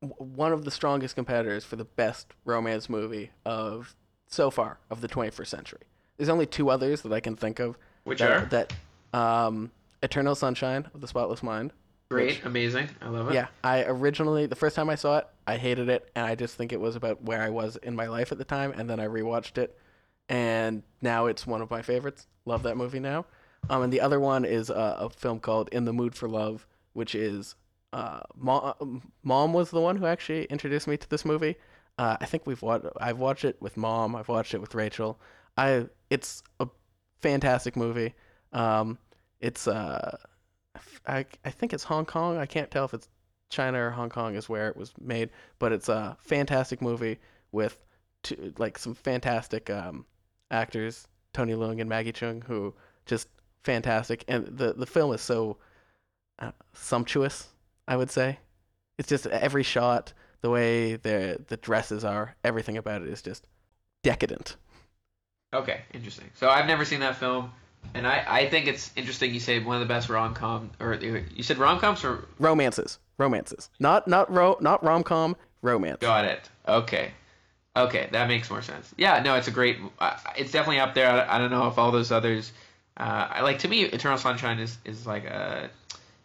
one 0.00 0.52
of 0.52 0.64
the 0.64 0.70
strongest 0.70 1.14
competitors 1.16 1.64
for 1.64 1.76
the 1.76 1.84
best 1.84 2.28
romance 2.44 2.88
movie 2.88 3.30
of 3.44 3.94
so 4.28 4.50
far 4.50 4.78
of 4.90 5.00
the 5.00 5.08
21st 5.08 5.46
century. 5.46 5.82
There's 6.16 6.28
only 6.28 6.46
two 6.46 6.70
others 6.70 7.02
that 7.02 7.12
I 7.12 7.20
can 7.20 7.36
think 7.36 7.58
of. 7.58 7.76
which 8.04 8.20
that, 8.20 8.30
are 8.30 8.44
that 8.46 8.72
um, 9.12 9.70
Eternal 10.02 10.34
Sunshine 10.34 10.88
of 10.94 11.00
the 11.00 11.08
Spotless 11.08 11.42
Mind. 11.42 11.72
Great 12.08 12.44
amazing 12.44 12.88
i 13.00 13.08
love 13.08 13.28
it 13.28 13.34
Yeah, 13.34 13.48
I 13.64 13.84
originally 13.84 14.46
the 14.46 14.56
first 14.56 14.76
time 14.76 14.88
I 14.88 14.94
saw 14.94 15.18
it, 15.18 15.26
I 15.46 15.56
hated 15.56 15.88
it, 15.88 16.10
and 16.14 16.24
I 16.26 16.34
just 16.34 16.54
think 16.56 16.72
it 16.72 16.80
was 16.80 16.96
about 16.96 17.22
where 17.22 17.42
I 17.42 17.50
was 17.50 17.76
in 17.76 17.96
my 17.96 18.06
life 18.06 18.32
at 18.32 18.38
the 18.38 18.44
time. 18.44 18.72
And 18.76 18.88
then 18.88 19.00
I 19.00 19.06
rewatched 19.06 19.58
it, 19.58 19.76
and 20.28 20.82
now 21.02 21.26
it's 21.26 21.46
one 21.46 21.62
of 21.62 21.70
my 21.70 21.82
favorites. 21.82 22.26
Love 22.44 22.62
that 22.64 22.76
movie 22.76 23.00
now. 23.00 23.26
Um, 23.70 23.82
and 23.82 23.92
the 23.92 24.00
other 24.00 24.20
one 24.20 24.44
is 24.44 24.70
uh, 24.70 24.96
a 24.98 25.10
film 25.10 25.40
called 25.40 25.68
In 25.70 25.84
the 25.84 25.92
Mood 25.92 26.14
for 26.14 26.28
Love, 26.28 26.66
which 26.92 27.14
is 27.14 27.54
uh, 27.92 28.20
mom. 28.36 29.02
Mom 29.22 29.52
was 29.52 29.70
the 29.70 29.80
one 29.80 29.96
who 29.96 30.06
actually 30.06 30.44
introduced 30.44 30.86
me 30.86 30.96
to 30.96 31.08
this 31.08 31.24
movie. 31.24 31.56
Uh, 31.98 32.16
I 32.20 32.26
think 32.26 32.46
we've 32.46 32.62
watched. 32.62 32.86
I've 33.00 33.18
watched 33.18 33.44
it 33.44 33.56
with 33.60 33.76
mom. 33.76 34.14
I've 34.14 34.28
watched 34.28 34.54
it 34.54 34.60
with 34.60 34.74
Rachel. 34.74 35.18
I. 35.56 35.86
It's 36.10 36.42
a 36.60 36.68
fantastic 37.20 37.76
movie. 37.76 38.14
Um, 38.52 38.98
it's 39.40 39.66
uh, 39.66 40.16
I, 41.06 41.24
I 41.44 41.50
think 41.50 41.72
it's 41.72 41.84
Hong 41.84 42.04
Kong. 42.04 42.36
I 42.38 42.46
can't 42.46 42.70
tell 42.70 42.84
if 42.84 42.94
it's 42.94 43.08
China 43.50 43.78
or 43.86 43.90
Hong 43.90 44.08
Kong 44.10 44.34
is 44.34 44.48
where 44.48 44.68
it 44.68 44.76
was 44.76 44.92
made, 45.00 45.30
but 45.58 45.72
it's 45.72 45.88
a 45.88 46.16
fantastic 46.20 46.82
movie 46.82 47.18
with 47.52 47.78
two, 48.22 48.52
like 48.58 48.78
some 48.78 48.94
fantastic 48.94 49.70
um, 49.70 50.04
actors, 50.50 51.06
Tony 51.32 51.54
Leung 51.54 51.80
and 51.80 51.88
Maggie 51.88 52.12
Cheung, 52.12 52.42
who 52.44 52.74
just 53.04 53.28
fantastic. 53.62 54.24
And 54.28 54.46
the 54.46 54.72
the 54.72 54.86
film 54.86 55.12
is 55.12 55.20
so 55.20 55.58
uh, 56.38 56.52
sumptuous. 56.72 57.48
I 57.88 57.96
would 57.96 58.10
say 58.10 58.38
it's 58.98 59.08
just 59.08 59.26
every 59.26 59.62
shot, 59.62 60.12
the 60.40 60.50
way 60.50 60.96
the 60.96 61.40
the 61.46 61.56
dresses 61.56 62.04
are, 62.04 62.34
everything 62.42 62.76
about 62.76 63.02
it 63.02 63.08
is 63.08 63.22
just 63.22 63.46
decadent. 64.02 64.56
okay 65.54 65.80
interesting 65.94 66.28
so 66.34 66.48
i've 66.48 66.66
never 66.66 66.84
seen 66.84 67.00
that 67.00 67.16
film 67.16 67.50
and 67.94 68.06
i, 68.06 68.24
I 68.26 68.48
think 68.48 68.66
it's 68.66 68.90
interesting 68.96 69.32
you 69.32 69.40
say 69.40 69.58
one 69.58 69.76
of 69.76 69.80
the 69.80 69.92
best 69.92 70.08
rom-com 70.08 70.70
or 70.80 70.94
you 70.94 71.42
said 71.42 71.58
rom-coms 71.58 72.04
or 72.04 72.26
Romances, 72.38 72.98
romances, 73.18 73.70
not 73.78 74.06
not 74.08 74.30
ro 74.32 74.56
not 74.60 74.82
rom 74.84 75.02
com, 75.02 75.36
romance. 75.62 75.98
Got 76.00 76.24
it. 76.24 76.48
Okay. 76.66 77.10
Okay, 77.76 78.08
that 78.12 78.26
makes 78.26 78.48
more 78.48 78.62
sense. 78.62 78.94
Yeah, 78.96 79.22
no, 79.22 79.34
it's 79.34 79.48
a 79.48 79.50
great. 79.50 79.76
Uh, 79.98 80.16
it's 80.36 80.50
definitely 80.50 80.80
up 80.80 80.94
there. 80.94 81.10
I, 81.10 81.36
I 81.36 81.38
don't 81.38 81.50
know 81.50 81.68
if 81.68 81.76
all 81.76 81.92
those 81.92 82.10
others. 82.10 82.50
Uh, 82.96 83.28
I 83.30 83.42
like 83.42 83.58
to 83.60 83.68
me, 83.68 83.82
Eternal 83.82 84.16
Sunshine 84.16 84.58
is 84.58 84.78
is 84.86 85.06
like 85.06 85.26
a 85.26 85.68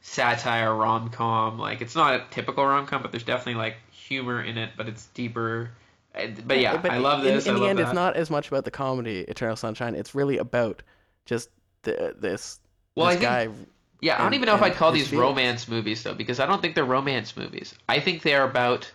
satire 0.02 0.74
rom 0.74 1.10
com. 1.10 1.60
Like 1.60 1.82
it's 1.82 1.95
not 1.95 2.14
a 2.14 2.24
typical 2.32 2.66
rom 2.66 2.88
com, 2.88 3.02
but 3.02 3.12
there's 3.12 3.26
definitely 3.26 3.56
like 3.56 3.76
humor 3.91 4.41
in 4.41 4.58
it, 4.58 4.72
but 4.78 4.88
it's 4.88 5.08
deeper. 5.08 5.72
But 6.14 6.60
yeah, 6.60 6.78
but 6.78 6.91
I 6.91 6.97
love 6.99 7.22
this. 7.24 7.45
In, 7.45 7.56
in 7.56 7.62
the 7.62 7.68
end, 7.68 7.80
that. 7.80 7.84
it's 7.84 7.93
not 7.93 8.16
as 8.16 8.30
much 8.30 8.47
about 8.47 8.64
the 8.64 8.72
comedy, 8.72 9.20
Eternal 9.28 9.58
Sunshine. 9.58 9.95
It's 9.95 10.16
really 10.16 10.38
about 10.38 10.84
just 11.26 11.49
the, 11.84 12.15
this, 12.19 12.59
Well, 12.95 13.07
I 13.07 13.15
this 13.15 13.19
think- 13.22 13.30
guy. 13.55 13.65
Yeah, 14.03 14.15
I 14.19 14.24
don't 14.24 14.34
even 14.34 14.47
know 14.47 14.55
if 14.55 14.63
I'd 14.63 14.74
call 14.74 14.91
these 14.91 15.13
romance 15.13 15.67
movies 15.67 16.01
though, 16.01 16.15
because 16.15 16.39
I 16.39 16.47
don't 16.47 16.59
think 16.59 16.74
they're 16.74 16.84
romance 16.84 17.38
movies. 17.38 17.76
I 17.88 17.99
think 17.99 18.24
they're 18.24 18.43
about 18.45 18.91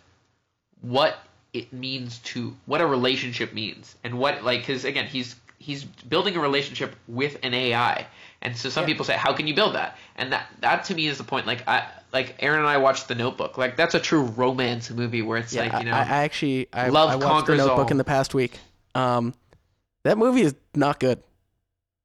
what 0.81 1.19
it 1.53 1.73
means 1.73 2.19
to 2.19 2.55
what 2.67 2.81
a 2.81 2.87
relationship 2.87 3.55
means 3.55 3.95
and 4.03 4.19
what 4.19 4.43
like 4.43 4.61
because 4.61 4.85
again 4.85 5.07
he's 5.07 5.37
he's 5.59 5.85
building 5.85 6.37
a 6.37 6.41
relationship 6.41 6.97
with 7.07 7.39
an 7.45 7.55
AI, 7.55 8.05
and 8.43 8.57
so 8.57 8.69
some 8.69 8.83
Yeah. 8.83 8.87
people 8.89 9.05
say 9.05 9.15
how 9.15 9.33
can 9.33 9.47
you 9.47 9.55
build 9.55 9.77
that? 9.77 9.97
And 10.17 10.33
that 10.33 10.49
that 10.61 10.83
to 10.87 10.95
me 10.97 11.07
is 11.07 11.19
the 11.19 11.25
point. 11.25 11.47
Like 11.47 11.67
I 11.69 11.87
like 12.13 12.35
Aaron 12.41 12.59
and 12.59 12.69
I 12.69 12.79
watched 12.79 13.07
The 13.07 13.15
Notebook. 13.15 13.57
Like 13.57 13.77
that's 13.77 13.95
a 13.95 14.01
true 14.01 14.23
romance 14.25 14.91
movie 14.91 15.23
where 15.23 15.39
it's 15.39 15.55
Yeah, 15.55 15.69
like 15.69 15.85
you 15.85 15.89
know 15.89 15.97
I, 15.97 16.01
I 16.01 16.25
actually 16.25 16.67
I, 16.73 16.89
Love 16.89 17.11
I 17.11 17.15
watched 17.15 17.47
the 17.47 17.57
Notebook 17.57 17.79
all. 17.87 17.91
in 17.93 17.97
the 17.97 18.05
past 18.05 18.35
week. 18.35 18.59
Um, 18.97 19.35
that 20.03 20.19
movie 20.19 20.43
is 20.43 20.57
not 20.75 20.99
good. 20.99 21.23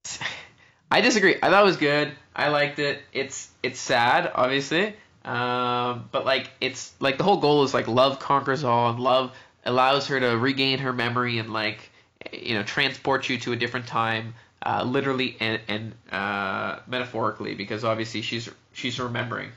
I 0.91 1.01
disagree. 1.01 1.35
I 1.41 1.49
thought 1.49 1.63
it 1.63 1.65
was 1.65 1.77
good. 1.77 2.11
I 2.35 2.49
liked 2.49 2.79
it. 2.79 3.01
It's 3.13 3.49
it's 3.63 3.79
sad, 3.79 4.31
obviously, 4.33 4.95
um, 5.25 6.09
but 6.11 6.25
like 6.25 6.49
it's 6.59 6.93
like 6.99 7.17
the 7.17 7.23
whole 7.23 7.37
goal 7.37 7.63
is 7.63 7.73
like 7.73 7.87
love 7.87 8.19
conquers 8.19 8.63
all, 8.63 8.89
and 8.89 8.99
love 8.99 9.31
allows 9.65 10.07
her 10.07 10.19
to 10.19 10.37
regain 10.37 10.79
her 10.79 10.93
memory 10.93 11.37
and 11.37 11.53
like 11.53 11.89
you 12.31 12.55
know 12.55 12.63
transport 12.63 13.29
you 13.29 13.37
to 13.39 13.53
a 13.53 13.55
different 13.55 13.87
time, 13.87 14.33
uh, 14.65 14.83
literally 14.83 15.37
and 15.39 15.61
and 15.67 15.93
uh, 16.11 16.79
metaphorically, 16.87 17.55
because 17.55 17.83
obviously 17.83 18.21
she's 18.21 18.49
she's 18.73 18.99
remembering 18.99 19.51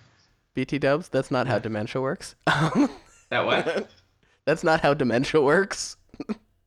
BT 0.54 0.78
Dubs. 0.78 1.08
That's 1.08 1.30
not 1.30 1.46
how 1.46 1.58
dementia 1.58 2.00
works. 2.00 2.34
that 2.46 3.46
what 3.46 3.88
that's 4.44 4.64
not 4.64 4.80
how 4.80 4.94
dementia 4.94 5.40
works. 5.40 5.96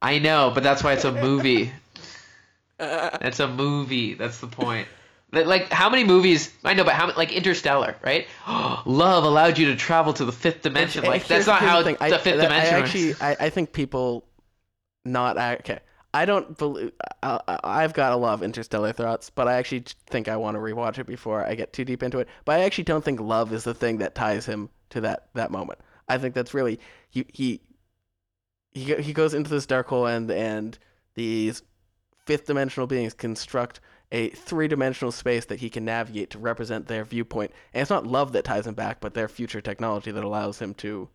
I 0.02 0.20
know, 0.20 0.52
but 0.54 0.64
that's 0.64 0.84
why 0.84 0.94
it's 0.94 1.06
a 1.06 1.12
movie. 1.12 1.72
That's 3.22 3.40
a 3.40 3.48
movie. 3.48 4.14
That's 4.14 4.40
the 4.40 4.48
point. 4.48 4.88
Like- 5.32 5.72
how 5.72 5.90
many 5.90 6.04
movies 6.04 6.54
I 6.64 6.74
know, 6.74 6.84
but 6.84 6.94
how 6.94 7.12
like 7.16 7.32
Interstellar, 7.32 7.96
right? 8.04 8.28
Love 8.86 9.24
allowed 9.24 9.58
you 9.58 9.68
to 9.68 9.76
travel 9.76 10.14
to 10.14 10.26
the 10.26 10.32
fifth 10.32 10.62
dimension. 10.62 11.04
Like 11.04 11.28
that's 11.28 11.48
not 11.48 11.60
how 11.62 11.80
the 11.82 11.92
the, 11.92 11.98
thing. 11.98 12.14
I, 12.14 12.18
fifth 12.18 12.42
dimension. 12.42 12.76
I 12.76 12.80
actually, 12.80 13.14
I, 13.20 13.46
I 13.48 13.50
think 13.50 13.74
people 13.74 14.26
not 15.04 15.38
I- 15.38 15.56
okay. 15.56 15.80
I 16.14 16.26
don't 16.26 16.58
believe. 16.58 16.94
I, 17.22 17.40
I- 17.48 17.60
I've 17.64 17.94
got 17.94 18.14
a 18.14 18.16
lot 18.16 18.34
of 18.34 18.44
interstellar 18.44 18.94
thoughts, 18.94 19.30
but 19.30 19.48
I 19.48 19.56
actually 19.56 19.84
think 20.08 20.28
I 20.28 20.38
want 20.38 20.56
to 20.56 20.60
rewatch 20.60 20.98
it 20.98 21.06
before 21.08 21.46
I 21.46 21.56
get 21.56 21.74
too 21.74 21.84
deep 21.84 22.02
into 22.04 22.20
it. 22.20 22.28
But 22.46 22.60
I 22.60 22.64
actually 22.64 22.86
don't 22.86 23.04
think 23.04 23.20
love 23.20 23.52
is 23.54 23.64
the 23.64 23.74
thing 23.74 23.98
that 23.98 24.16
ties 24.16 24.46
him 24.46 24.70
to 24.92 25.02
that 25.02 25.28
that 25.34 25.52
moment. 25.52 25.80
I 26.08 26.18
think 26.18 26.34
that's 26.34 26.54
really 26.54 26.80
he 27.10 27.26
he 27.34 27.60
he 28.72 28.96
he 28.96 29.14
goes 29.14 29.34
into 29.34 29.50
this 29.50 29.66
dark 29.66 29.88
hole 29.88 30.06
and 30.08 30.32
and 30.32 30.78
these 31.16 31.62
fifth 32.28 32.46
dimensional 32.46 32.86
beings 32.86 33.14
construct 33.14 33.80
a 34.12 34.30
three 34.30 34.68
dimensional 34.68 35.12
space 35.12 35.46
that 35.46 35.60
he 35.60 35.70
can 35.70 35.86
navigate 35.86 36.30
to 36.30 36.40
represent 36.40 36.88
their 36.88 37.04
viewpoint. 37.04 37.52
And 37.74 37.82
it's 37.82 37.90
not 37.90 38.06
love 38.06 38.34
that 38.34 38.46
ties 38.46 38.68
him 38.68 38.76
back, 38.76 39.00
but 39.02 39.14
their 39.14 39.28
future 39.28 39.62
technology 39.62 40.12
that 40.12 40.24
allows 40.24 40.60
him 40.60 40.74
to 40.76 41.10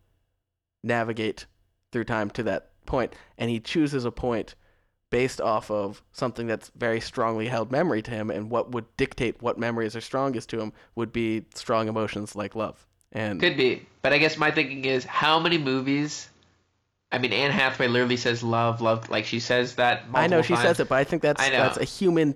navigate 0.83 1.45
through 1.91 2.03
time 2.03 2.29
to 2.31 2.43
that 2.43 2.69
point. 2.85 3.15
And 3.37 3.49
he 3.49 3.59
chooses 3.59 4.05
a 4.05 4.11
point 4.11 4.55
based 5.09 5.39
off 5.39 5.69
of 5.69 6.01
something 6.11 6.47
that's 6.47 6.71
very 6.75 6.99
strongly 6.99 7.47
held 7.47 7.71
memory 7.71 8.01
to 8.01 8.09
him, 8.09 8.31
and 8.31 8.49
what 8.49 8.71
would 8.71 8.85
dictate 8.97 9.39
what 9.43 9.59
memories 9.59 9.95
are 9.95 10.01
strongest 10.01 10.49
to 10.49 10.59
him 10.59 10.73
would 10.95 11.13
be 11.13 11.45
strong 11.53 11.87
emotions 11.87 12.35
like 12.35 12.55
love. 12.55 12.87
And 13.11 13.39
Could 13.39 13.55
be, 13.55 13.85
but 14.01 14.11
I 14.11 14.17
guess 14.17 14.37
my 14.37 14.49
thinking 14.49 14.85
is 14.85 15.05
how 15.05 15.39
many 15.39 15.59
movies. 15.59 16.29
I 17.13 17.19
mean, 17.19 17.31
Anne 17.31 17.51
Hathaway 17.51 17.87
literally 17.87 18.17
says 18.17 18.41
love, 18.43 18.81
love. 18.81 19.09
Like 19.09 19.25
she 19.25 19.39
says 19.39 19.75
that. 19.75 20.03
I 20.13 20.25
know 20.25 20.41
she 20.41 20.55
times. 20.55 20.65
says 20.65 20.79
it, 20.79 20.89
but 20.89 20.95
I 20.95 21.03
think 21.03 21.21
that's 21.21 21.41
I 21.41 21.49
know. 21.49 21.57
that's 21.57 21.77
a 21.77 21.83
human 21.83 22.35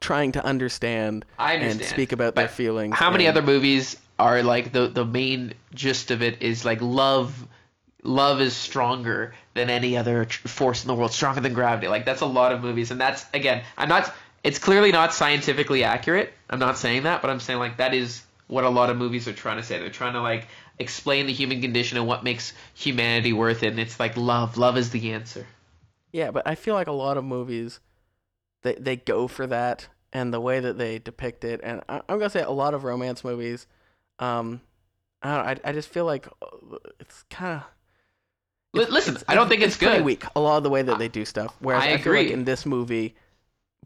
trying 0.00 0.32
to 0.32 0.44
understand, 0.44 1.24
I 1.38 1.54
and 1.54 1.80
speak 1.82 2.12
about 2.12 2.34
their 2.34 2.48
feelings. 2.48 2.96
How 2.96 3.10
many 3.10 3.28
other 3.28 3.42
movies 3.42 3.96
are 4.18 4.42
like 4.42 4.72
the 4.72 4.88
the 4.88 5.04
main 5.04 5.54
gist 5.72 6.10
of 6.10 6.22
it 6.22 6.42
is 6.42 6.64
like 6.64 6.80
love 6.82 7.46
love 8.02 8.40
is 8.40 8.56
stronger 8.56 9.34
than 9.54 9.70
any 9.70 9.96
other 9.96 10.24
force 10.24 10.82
in 10.82 10.88
the 10.88 10.94
world, 10.94 11.12
stronger 11.12 11.40
than 11.40 11.54
gravity. 11.54 11.86
Like 11.86 12.04
that's 12.04 12.20
a 12.20 12.26
lot 12.26 12.52
of 12.52 12.60
movies 12.60 12.90
and 12.90 13.00
that's 13.00 13.24
again, 13.32 13.62
I'm 13.76 13.88
not 13.88 14.12
it's 14.42 14.58
clearly 14.58 14.90
not 14.90 15.14
scientifically 15.14 15.84
accurate. 15.84 16.32
I'm 16.50 16.58
not 16.58 16.76
saying 16.76 17.04
that, 17.04 17.22
but 17.22 17.30
I'm 17.30 17.40
saying 17.40 17.60
like 17.60 17.76
that 17.76 17.94
is 17.94 18.22
what 18.48 18.64
a 18.64 18.68
lot 18.68 18.90
of 18.90 18.96
movies 18.96 19.28
are 19.28 19.32
trying 19.32 19.58
to 19.58 19.62
say. 19.62 19.78
They're 19.78 19.90
trying 19.90 20.14
to 20.14 20.22
like 20.22 20.48
explain 20.78 21.26
the 21.26 21.32
human 21.32 21.60
condition 21.60 21.98
and 21.98 22.06
what 22.06 22.24
makes 22.24 22.52
humanity 22.74 23.32
worth 23.32 23.62
it 23.62 23.68
and 23.68 23.80
it's 23.80 23.98
like 23.98 24.16
love. 24.16 24.56
Love 24.56 24.76
is 24.76 24.90
the 24.90 25.12
answer. 25.12 25.46
Yeah, 26.12 26.30
but 26.30 26.46
I 26.46 26.54
feel 26.54 26.74
like 26.74 26.86
a 26.86 26.92
lot 26.92 27.16
of 27.16 27.24
movies, 27.24 27.80
they 28.62 28.74
they 28.74 28.96
go 28.96 29.28
for 29.28 29.46
that, 29.46 29.88
and 30.12 30.32
the 30.32 30.40
way 30.40 30.60
that 30.60 30.78
they 30.78 30.98
depict 30.98 31.44
it, 31.44 31.60
and 31.62 31.82
I, 31.88 31.96
I'm 32.08 32.18
gonna 32.18 32.30
say 32.30 32.42
a 32.42 32.50
lot 32.50 32.74
of 32.74 32.84
romance 32.84 33.22
movies, 33.24 33.66
um, 34.18 34.60
I 35.22 35.36
don't, 35.36 35.44
know, 35.44 35.50
I, 35.64 35.70
I 35.70 35.72
just 35.72 35.88
feel 35.88 36.06
like 36.06 36.26
uh, 36.42 36.76
it's 37.00 37.24
kind 37.30 37.60
of. 37.60 37.62
Li- 38.74 38.90
listen, 38.90 39.18
I 39.28 39.34
don't 39.34 39.48
think 39.48 39.62
it's 39.62 39.76
pretty 39.76 39.96
good. 39.96 40.04
weak. 40.04 40.24
A 40.36 40.40
lot 40.40 40.58
of 40.58 40.62
the 40.62 40.70
way 40.70 40.82
that 40.82 40.98
they 40.98 41.08
do 41.08 41.24
stuff. 41.24 41.54
Whereas 41.60 41.82
I 41.82 41.92
I, 41.92 41.98
feel 41.98 42.12
like 42.12 42.26
agree. 42.26 42.32
in 42.32 42.44
this 42.44 42.64
movie, 42.64 43.14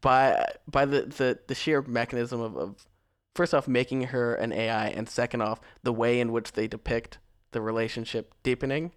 by 0.00 0.46
by 0.70 0.84
the, 0.84 1.02
the, 1.02 1.38
the 1.46 1.54
sheer 1.54 1.82
mechanism 1.82 2.40
of, 2.40 2.56
of 2.56 2.86
first 3.34 3.54
off 3.54 3.66
making 3.68 4.02
her 4.04 4.34
an 4.34 4.52
AI, 4.52 4.88
and 4.88 5.08
second 5.08 5.42
off 5.42 5.60
the 5.82 5.92
way 5.92 6.20
in 6.20 6.32
which 6.32 6.52
they 6.52 6.66
depict 6.66 7.18
the 7.52 7.60
relationship 7.60 8.34
deepening, 8.42 8.92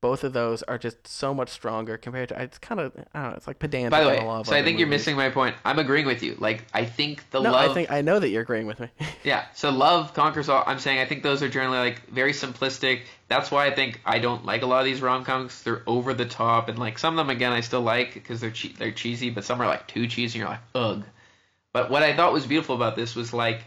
both 0.00 0.24
of 0.24 0.32
those 0.32 0.62
are 0.62 0.78
just 0.78 1.06
so 1.06 1.34
much 1.34 1.50
stronger 1.50 1.98
compared 1.98 2.30
to. 2.30 2.42
It's 2.42 2.56
kind 2.58 2.80
of 2.80 2.92
I 3.14 3.20
don't 3.22 3.30
know. 3.32 3.36
It's 3.36 3.46
like 3.46 3.58
pedantic. 3.58 3.90
By 3.90 4.02
the 4.02 4.08
way, 4.08 4.18
a 4.18 4.24
lot 4.24 4.40
of 4.40 4.46
so 4.46 4.54
I 4.56 4.62
think 4.62 4.78
you're 4.78 4.88
movies. 4.88 5.00
missing 5.02 5.16
my 5.16 5.28
point. 5.28 5.54
I'm 5.64 5.78
agreeing 5.78 6.06
with 6.06 6.22
you. 6.22 6.36
Like 6.38 6.64
I 6.72 6.86
think 6.86 7.28
the 7.30 7.40
No, 7.42 7.52
love 7.52 7.70
I 7.70 7.74
think 7.74 7.90
I 7.90 8.00
know 8.00 8.18
that 8.18 8.28
you're 8.30 8.42
agreeing 8.42 8.66
with 8.66 8.80
me. 8.80 8.88
Yeah, 9.22 9.44
so 9.54 9.68
love 9.70 10.14
conquers 10.14 10.48
all. 10.48 10.64
I'm 10.66 10.78
saying 10.78 10.98
I 10.98 11.04
think 11.04 11.22
those 11.22 11.42
are 11.42 11.48
generally 11.50 11.76
like 11.76 12.08
very 12.08 12.32
simplistic. 12.32 13.02
That's 13.28 13.50
why 13.50 13.66
I 13.66 13.70
think 13.74 14.00
I 14.06 14.18
don't 14.18 14.46
like 14.46 14.62
a 14.62 14.66
lot 14.66 14.78
of 14.78 14.86
these 14.86 15.02
rom 15.02 15.24
coms. 15.24 15.62
They're 15.62 15.82
over 15.86 16.14
the 16.14 16.24
top, 16.24 16.70
and 16.70 16.78
like 16.78 16.98
some 16.98 17.18
of 17.18 17.26
them 17.26 17.34
again 17.36 17.52
I 17.52 17.60
still 17.60 17.82
like 17.82 18.14
because 18.14 18.40
they're 18.40 18.50
che- 18.50 18.74
they're 18.78 18.92
cheesy, 18.92 19.28
but 19.28 19.44
some 19.44 19.60
are 19.60 19.66
like 19.66 19.86
too 19.86 20.06
cheesy. 20.06 20.38
And 20.38 20.48
you're 20.48 20.48
like 20.48 20.60
ugh. 20.74 21.04
But 21.74 21.90
what 21.90 22.02
I 22.02 22.16
thought 22.16 22.32
was 22.32 22.46
beautiful 22.46 22.74
about 22.74 22.96
this 22.96 23.14
was 23.14 23.34
like, 23.34 23.60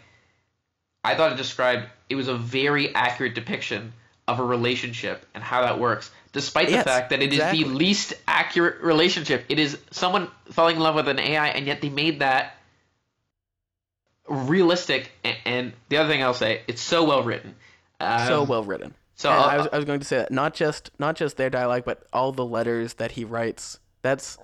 I 1.03 1.15
thought 1.15 1.31
it 1.33 1.37
described 1.37 1.87
it 2.09 2.15
was 2.15 2.27
a 2.27 2.35
very 2.35 2.93
accurate 2.95 3.35
depiction 3.35 3.93
of 4.27 4.39
a 4.39 4.43
relationship 4.43 5.25
and 5.33 5.43
how 5.43 5.63
that 5.63 5.79
works, 5.79 6.09
despite 6.31 6.67
the 6.67 6.73
Yes, 6.73 6.85
fact 6.85 7.09
that 7.09 7.21
it 7.21 7.33
is 7.33 7.39
exactly. 7.39 7.63
the 7.63 7.69
least 7.69 8.13
accurate 8.27 8.81
relationship. 8.81 9.43
It 9.49 9.59
is 9.59 9.77
someone 9.91 10.29
falling 10.51 10.77
in 10.77 10.81
love 10.81 10.95
with 10.95 11.09
an 11.09 11.19
AI, 11.19 11.47
and 11.49 11.67
yet 11.67 11.81
they 11.81 11.89
made 11.89 12.19
that 12.19 12.55
realistic. 14.27 15.11
And, 15.23 15.37
and 15.45 15.73
the 15.89 15.97
other 15.97 16.09
thing 16.09 16.23
I'll 16.23 16.33
say, 16.33 16.61
it's 16.67 16.81
so 16.81 17.03
well 17.03 17.23
written. 17.23 17.55
Um, 17.99 18.27
so 18.27 18.43
well 18.43 18.63
written. 18.63 18.93
So 19.15 19.29
I 19.29 19.57
was, 19.57 19.67
I 19.71 19.75
was 19.77 19.85
going 19.85 19.99
to 19.99 20.05
say 20.05 20.17
that 20.17 20.31
not 20.31 20.53
just 20.53 20.89
not 20.99 21.15
just 21.15 21.37
their 21.37 21.49
dialogue, 21.49 21.83
but 21.85 22.03
all 22.11 22.31
the 22.31 22.45
letters 22.45 22.95
that 22.95 23.11
he 23.11 23.23
writes. 23.23 23.79
That's 24.01 24.37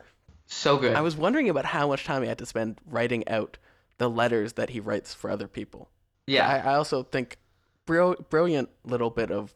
so 0.46 0.78
good. 0.78 0.96
I 0.96 1.02
was 1.02 1.18
wondering 1.18 1.50
about 1.50 1.66
how 1.66 1.88
much 1.88 2.06
time 2.06 2.22
he 2.22 2.28
had 2.28 2.38
to 2.38 2.46
spend 2.46 2.80
writing 2.86 3.28
out 3.28 3.58
the 3.98 4.10
letters 4.10 4.54
that 4.54 4.70
he 4.70 4.80
writes 4.80 5.14
for 5.14 5.30
other 5.30 5.48
people. 5.48 5.90
Yeah, 6.30 6.48
I, 6.48 6.72
I 6.72 6.76
also 6.76 7.04
think 7.04 7.38
brill, 7.86 8.16
brilliant 8.30 8.70
little 8.84 9.10
bit 9.10 9.32
of 9.32 9.54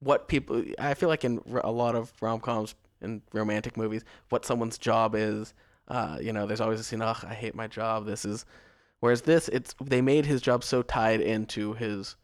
what 0.00 0.28
people. 0.28 0.64
I 0.78 0.94
feel 0.94 1.08
like 1.08 1.24
in 1.24 1.40
a 1.62 1.70
lot 1.70 1.94
of 1.94 2.12
rom 2.20 2.40
coms 2.40 2.74
and 3.00 3.22
romantic 3.32 3.76
movies, 3.76 4.04
what 4.28 4.44
someone's 4.44 4.78
job 4.78 5.14
is. 5.14 5.54
Uh, 5.88 6.18
you 6.20 6.32
know, 6.32 6.46
there's 6.46 6.60
always 6.60 6.80
a 6.80 6.84
scene. 6.84 7.02
Oh, 7.02 7.16
I 7.26 7.34
hate 7.34 7.54
my 7.54 7.66
job. 7.66 8.06
This 8.06 8.24
is. 8.24 8.44
Whereas 9.00 9.22
this, 9.22 9.48
it's 9.48 9.74
they 9.82 10.00
made 10.00 10.26
his 10.26 10.40
job 10.40 10.62
so 10.62 10.82
tied 10.82 11.20
into 11.20 11.74
his 11.74 12.16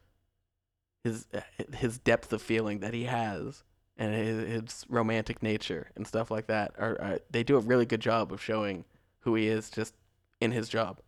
his 1.03 1.27
his 1.75 1.99
depth 1.99 2.33
of 2.33 2.41
feeling 2.41 2.79
that 2.81 2.95
he 2.95 3.05
has 3.05 3.65
and 3.97 4.15
his, 4.15 4.49
his 4.49 4.87
romantic 4.89 5.43
nature 5.43 5.91
and 5.97 6.07
stuff 6.07 6.31
like 6.31 6.47
that. 6.47 6.73
Are, 6.79 7.01
are 7.01 7.19
they 7.31 7.43
do 7.43 7.57
a 7.57 7.61
really 7.61 7.85
good 7.85 8.01
job 8.01 8.33
of 8.33 8.41
showing 8.41 8.85
who 9.21 9.35
he 9.35 9.49
is 9.49 9.71
just 9.71 9.95
in 10.41 10.53
his 10.53 10.69
job. 10.69 11.01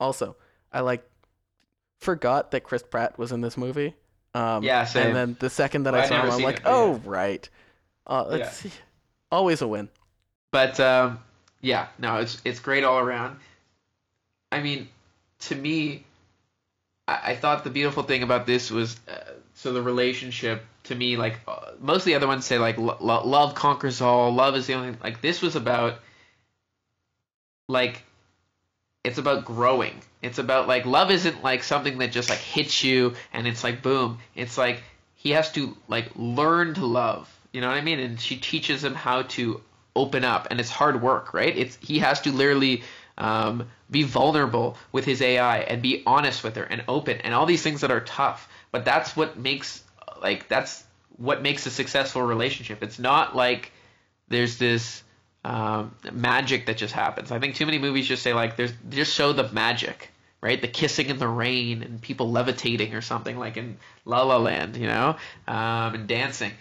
Also, 0.00 0.36
I 0.72 0.80
like 0.80 1.08
forgot 2.00 2.50
that 2.52 2.60
Chris 2.64 2.82
Pratt 2.82 3.18
was 3.18 3.32
in 3.32 3.40
this 3.40 3.56
movie. 3.56 3.94
Um, 4.34 4.62
Yeah, 4.62 4.84
same. 4.84 5.08
And 5.08 5.16
then 5.16 5.36
the 5.38 5.50
second 5.50 5.84
that 5.84 5.94
Well, 5.94 6.02
I 6.02 6.06
saw 6.06 6.22
him, 6.22 6.30
I'm 6.30 6.42
like, 6.42 6.56
it, 6.56 6.62
oh 6.64 6.94
yeah. 6.94 7.00
right, 7.04 7.48
uh, 8.06 8.26
it's 8.32 8.66
always 9.30 9.62
a 9.62 9.68
win. 9.68 9.88
but 10.52 10.78
um, 10.80 11.20
yeah, 11.60 11.86
no, 11.98 12.16
it's 12.18 12.40
it's 12.44 12.60
great 12.60 12.84
all 12.84 12.98
around. 12.98 13.38
I 14.52 14.60
mean, 14.60 14.88
to 15.40 15.54
me, 15.54 16.04
I, 17.08 17.32
I 17.32 17.36
thought 17.36 17.64
the 17.64 17.70
beautiful 17.70 18.02
thing 18.02 18.22
about 18.22 18.46
this 18.46 18.70
was 18.70 18.96
uh, 19.08 19.32
so 19.54 19.72
the 19.72 19.82
relationship. 19.82 20.64
To 20.84 20.94
me, 20.94 21.16
like 21.16 21.40
uh, 21.48 21.70
most 21.80 22.02
of 22.02 22.06
the 22.06 22.14
other 22.14 22.26
ones 22.26 22.44
say, 22.44 22.58
like 22.58 22.76
lo- 22.76 22.98
love 23.00 23.54
conquers 23.54 24.00
all. 24.02 24.34
Love 24.34 24.54
is 24.56 24.66
the 24.66 24.74
only. 24.74 24.96
Like 25.02 25.22
this 25.22 25.40
was 25.40 25.56
about, 25.56 25.98
like, 27.68 28.02
it's 29.04 29.18
about 29.18 29.44
growing. 29.44 30.00
It's 30.22 30.38
about 30.38 30.66
like 30.66 30.86
love 30.86 31.10
isn't 31.10 31.44
like 31.44 31.62
something 31.62 31.98
that 31.98 32.10
just 32.10 32.30
like 32.30 32.38
hits 32.38 32.82
you 32.82 33.14
and 33.32 33.46
it's 33.46 33.62
like 33.62 33.82
boom. 33.82 34.18
It's 34.34 34.56
like 34.56 34.82
he 35.14 35.30
has 35.30 35.52
to 35.52 35.76
like 35.86 36.10
learn 36.16 36.74
to 36.74 36.86
love. 36.86 37.30
You 37.52 37.60
know 37.60 37.68
what 37.68 37.76
I 37.76 37.82
mean? 37.82 38.00
And 38.00 38.18
she 38.18 38.36
teaches 38.36 38.82
him 38.82 38.94
how 38.94 39.22
to 39.22 39.60
open 39.94 40.24
up, 40.24 40.48
and 40.50 40.58
it's 40.58 40.70
hard 40.70 41.00
work, 41.00 41.32
right? 41.34 41.56
It's 41.56 41.78
he 41.80 42.00
has 42.00 42.20
to 42.22 42.32
literally 42.32 42.82
um, 43.16 43.68
be 43.90 44.02
vulnerable 44.02 44.76
with 44.90 45.04
his 45.04 45.22
AI 45.22 45.58
and 45.58 45.80
be 45.80 46.02
honest 46.04 46.42
with 46.42 46.56
her 46.56 46.64
and 46.64 46.82
open 46.88 47.18
and 47.18 47.32
all 47.32 47.46
these 47.46 47.62
things 47.62 47.82
that 47.82 47.92
are 47.92 48.00
tough. 48.00 48.48
But 48.72 48.84
that's 48.84 49.16
what 49.16 49.38
makes 49.38 49.84
like 50.20 50.48
that's 50.48 50.82
what 51.16 51.42
makes 51.42 51.66
a 51.66 51.70
successful 51.70 52.22
relationship. 52.22 52.82
It's 52.82 52.98
not 52.98 53.36
like 53.36 53.70
there's 54.28 54.58
this 54.58 55.02
um, 55.44 55.94
magic 56.12 56.66
that 56.66 56.76
just 56.76 56.94
happens. 56.94 57.30
I 57.30 57.38
think 57.38 57.54
too 57.54 57.66
many 57.66 57.78
movies 57.78 58.06
just 58.06 58.22
say 58.22 58.32
like 58.32 58.56
there's 58.56 58.72
just 58.90 59.12
show 59.14 59.32
the 59.32 59.50
magic, 59.52 60.10
right? 60.40 60.60
The 60.60 60.68
kissing 60.68 61.06
in 61.10 61.18
the 61.18 61.28
rain 61.28 61.82
and 61.82 62.00
people 62.00 62.30
levitating 62.30 62.94
or 62.94 63.00
something 63.02 63.38
like 63.38 63.56
in 63.56 63.76
La 64.04 64.22
La 64.22 64.38
Land, 64.38 64.76
you 64.76 64.86
know, 64.86 65.16
um, 65.46 65.94
and 65.94 66.06
dancing. 66.08 66.52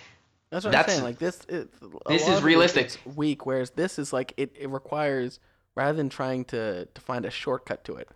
That's 0.50 0.66
what 0.66 0.72
That's- 0.72 0.86
I'm 0.96 1.02
saying. 1.02 1.04
Like 1.04 1.20
this, 1.20 1.40
it, 1.50 1.70
this 2.08 2.28
is 2.28 2.44
realistic. 2.44 2.92
Weak, 3.16 3.46
whereas 3.46 3.72
this 3.72 3.98
is 3.98 4.14
like 4.14 4.34
it, 4.38 4.52
it 4.60 4.70
requires 4.70 5.40
rather 5.76 5.98
than 5.98 6.10
trying 6.10 6.46
to 6.46 6.86
to 6.86 7.02
find 7.02 7.26
a 7.26 7.32
shortcut 7.32 7.84
to 7.86 7.96
it, 7.96 8.10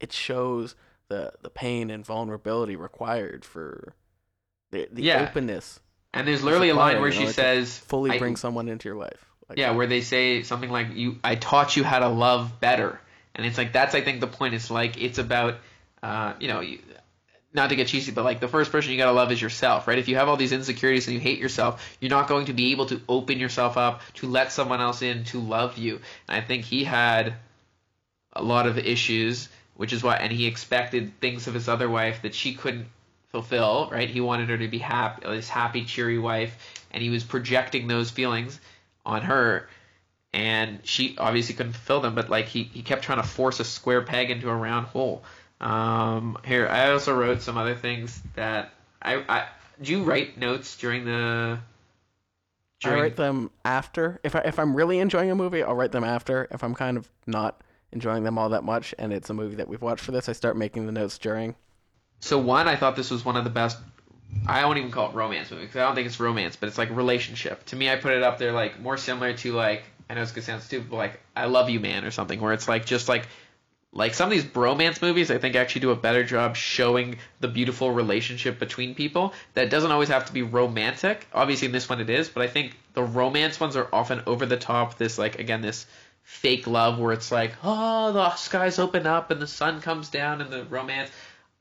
it 0.00 0.12
shows 0.12 0.74
the 1.08 1.32
the 1.42 1.50
pain 1.50 1.90
and 1.90 2.04
vulnerability 2.04 2.74
required 2.76 3.44
for 3.44 3.94
the 4.72 4.88
the 4.90 5.02
Yeah. 5.02 5.22
openness 5.28 5.80
And 6.14 6.26
there's 6.26 6.42
literally 6.42 6.70
a 6.70 6.74
line 6.74 6.98
where 6.98 7.08
you 7.10 7.12
she 7.12 7.20
know, 7.20 7.26
to 7.26 7.32
says, 7.34 7.78
fully 7.78 8.18
bring 8.18 8.36
someone 8.36 8.68
into 8.68 8.88
your 8.88 8.96
life. 8.96 9.30
Like, 9.48 9.58
Yeah, 9.58 9.72
where 9.72 9.86
they 9.86 10.00
say 10.00 10.42
something 10.42 10.70
like 10.70 10.94
"you, 10.94 11.18
I 11.22 11.34
taught 11.34 11.76
you 11.76 11.84
how 11.84 11.98
to 11.98 12.08
love 12.08 12.60
better," 12.60 13.00
and 13.34 13.46
it's 13.46 13.58
like 13.58 13.72
that's 13.72 13.94
I 13.94 14.00
think 14.00 14.20
the 14.20 14.26
point. 14.26 14.54
It's 14.54 14.70
like 14.70 15.00
it's 15.00 15.18
about, 15.18 15.56
uh, 16.02 16.34
you 16.40 16.48
know, 16.48 16.60
you, 16.60 16.78
not 17.52 17.70
to 17.70 17.76
get 17.76 17.86
cheesy, 17.86 18.10
but 18.10 18.24
like 18.24 18.40
the 18.40 18.48
first 18.48 18.72
person 18.72 18.90
you 18.92 18.98
gotta 18.98 19.12
love 19.12 19.30
is 19.30 19.40
yourself, 19.40 19.86
right? 19.86 19.98
If 19.98 20.08
you 20.08 20.16
have 20.16 20.28
all 20.28 20.36
these 20.36 20.52
insecurities 20.52 21.06
and 21.06 21.14
you 21.14 21.20
hate 21.20 21.38
yourself, 21.38 21.96
you're 22.00 22.10
not 22.10 22.26
going 22.26 22.46
to 22.46 22.52
be 22.52 22.72
able 22.72 22.86
to 22.86 23.00
open 23.08 23.38
yourself 23.38 23.76
up 23.76 24.00
to 24.14 24.26
let 24.26 24.50
someone 24.50 24.80
else 24.80 25.02
in 25.02 25.24
to 25.24 25.40
love 25.40 25.78
you. 25.78 26.00
And 26.28 26.36
I 26.36 26.40
think 26.40 26.64
he 26.64 26.84
had 26.84 27.34
a 28.32 28.42
lot 28.42 28.66
of 28.66 28.76
issues, 28.78 29.48
which 29.76 29.92
is 29.92 30.02
why, 30.02 30.16
and 30.16 30.32
he 30.32 30.46
expected 30.46 31.20
things 31.20 31.46
of 31.46 31.54
his 31.54 31.68
other 31.68 31.88
wife 31.88 32.22
that 32.22 32.34
she 32.34 32.54
couldn't 32.54 32.88
fulfill, 33.28 33.88
right? 33.90 34.08
He 34.10 34.20
wanted 34.20 34.48
her 34.48 34.58
to 34.58 34.68
be 34.68 34.78
happy, 34.78 35.26
this 35.26 35.48
happy, 35.48 35.84
cheery 35.84 36.18
wife, 36.18 36.56
and 36.92 37.02
he 37.02 37.10
was 37.10 37.22
projecting 37.24 37.86
those 37.86 38.10
feelings 38.10 38.58
on 39.04 39.22
her, 39.22 39.68
and 40.32 40.80
she 40.84 41.16
obviously 41.18 41.54
couldn't 41.54 41.72
fulfill 41.72 42.00
them. 42.00 42.14
But 42.14 42.28
like 42.30 42.46
he, 42.46 42.64
he 42.64 42.82
kept 42.82 43.02
trying 43.04 43.22
to 43.22 43.28
force 43.28 43.60
a 43.60 43.64
square 43.64 44.02
peg 44.02 44.30
into 44.30 44.48
a 44.48 44.54
round 44.54 44.86
hole. 44.86 45.24
Um, 45.60 46.38
here 46.44 46.68
I 46.68 46.90
also 46.90 47.14
wrote 47.14 47.42
some 47.42 47.56
other 47.56 47.74
things 47.74 48.20
that 48.34 48.74
I, 49.00 49.24
I 49.28 49.46
do 49.80 49.92
you 49.92 50.02
write 50.02 50.36
notes 50.38 50.76
during 50.76 51.04
the 51.04 51.58
I 52.84 52.94
write 52.94 53.16
them 53.16 53.50
after. 53.64 54.20
If 54.22 54.36
I 54.36 54.40
if 54.40 54.58
I'm 54.58 54.74
really 54.74 54.98
enjoying 54.98 55.30
a 55.30 55.34
movie, 55.34 55.62
I'll 55.62 55.74
write 55.74 55.92
them 55.92 56.04
after. 56.04 56.48
If 56.50 56.62
I'm 56.62 56.74
kind 56.74 56.96
of 56.96 57.08
not 57.26 57.62
enjoying 57.92 58.24
them 58.24 58.38
all 58.38 58.50
that 58.50 58.64
much, 58.64 58.94
and 58.98 59.12
it's 59.12 59.30
a 59.30 59.34
movie 59.34 59.56
that 59.56 59.68
we've 59.68 59.82
watched 59.82 60.04
for 60.04 60.12
this, 60.12 60.28
I 60.28 60.32
start 60.32 60.56
making 60.56 60.86
the 60.86 60.92
notes 60.92 61.18
during. 61.18 61.54
So 62.20 62.38
one, 62.38 62.68
I 62.68 62.76
thought 62.76 62.96
this 62.96 63.10
was 63.10 63.24
one 63.24 63.36
of 63.36 63.44
the 63.44 63.50
best. 63.50 63.78
I 64.46 64.64
won't 64.66 64.78
even 64.78 64.90
call 64.90 65.10
it 65.10 65.14
romance 65.14 65.50
movie 65.50 65.64
because 65.64 65.76
I 65.76 65.84
don't 65.84 65.94
think 65.94 66.06
it's 66.06 66.20
romance, 66.20 66.56
but 66.56 66.68
it's 66.68 66.78
like 66.78 66.90
relationship. 66.90 67.64
To 67.66 67.76
me, 67.76 67.90
I 67.90 67.96
put 67.96 68.12
it 68.12 68.22
up 68.22 68.38
there 68.38 68.52
like 68.52 68.80
more 68.80 68.96
similar 68.96 69.32
to 69.34 69.52
like 69.52 69.84
I 70.08 70.14
know 70.14 70.22
it's 70.22 70.32
gonna 70.32 70.44
sound 70.44 70.62
stupid, 70.62 70.90
but 70.90 70.96
like 70.96 71.20
I 71.34 71.46
Love 71.46 71.70
You 71.70 71.80
Man 71.80 72.04
or 72.04 72.10
something, 72.10 72.40
where 72.40 72.52
it's 72.52 72.68
like 72.68 72.84
just 72.84 73.08
like 73.08 73.26
like 73.92 74.12
some 74.12 74.26
of 74.26 74.32
these 74.32 74.44
bromance 74.44 75.00
movies. 75.00 75.30
I 75.30 75.38
think 75.38 75.56
actually 75.56 75.82
do 75.82 75.92
a 75.92 75.96
better 75.96 76.24
job 76.24 76.56
showing 76.56 77.18
the 77.40 77.48
beautiful 77.48 77.90
relationship 77.90 78.58
between 78.58 78.94
people. 78.94 79.32
That 79.54 79.70
doesn't 79.70 79.90
always 79.90 80.08
have 80.08 80.26
to 80.26 80.32
be 80.32 80.42
romantic. 80.42 81.26
Obviously, 81.32 81.66
in 81.66 81.72
this 81.72 81.88
one 81.88 82.00
it 82.00 82.10
is, 82.10 82.28
but 82.28 82.42
I 82.42 82.48
think 82.48 82.76
the 82.92 83.04
romance 83.04 83.58
ones 83.58 83.76
are 83.76 83.88
often 83.92 84.22
over 84.26 84.44
the 84.44 84.56
top. 84.58 84.98
This 84.98 85.16
like 85.16 85.38
again 85.38 85.62
this 85.62 85.86
fake 86.24 86.66
love 86.66 86.98
where 86.98 87.12
it's 87.12 87.30
like, 87.30 87.54
oh, 87.62 88.12
the 88.12 88.34
skies 88.34 88.78
open 88.78 89.06
up 89.06 89.30
and 89.30 89.40
the 89.40 89.46
sun 89.46 89.80
comes 89.80 90.08
down 90.08 90.40
and 90.40 90.50
the 90.50 90.64
romance. 90.64 91.10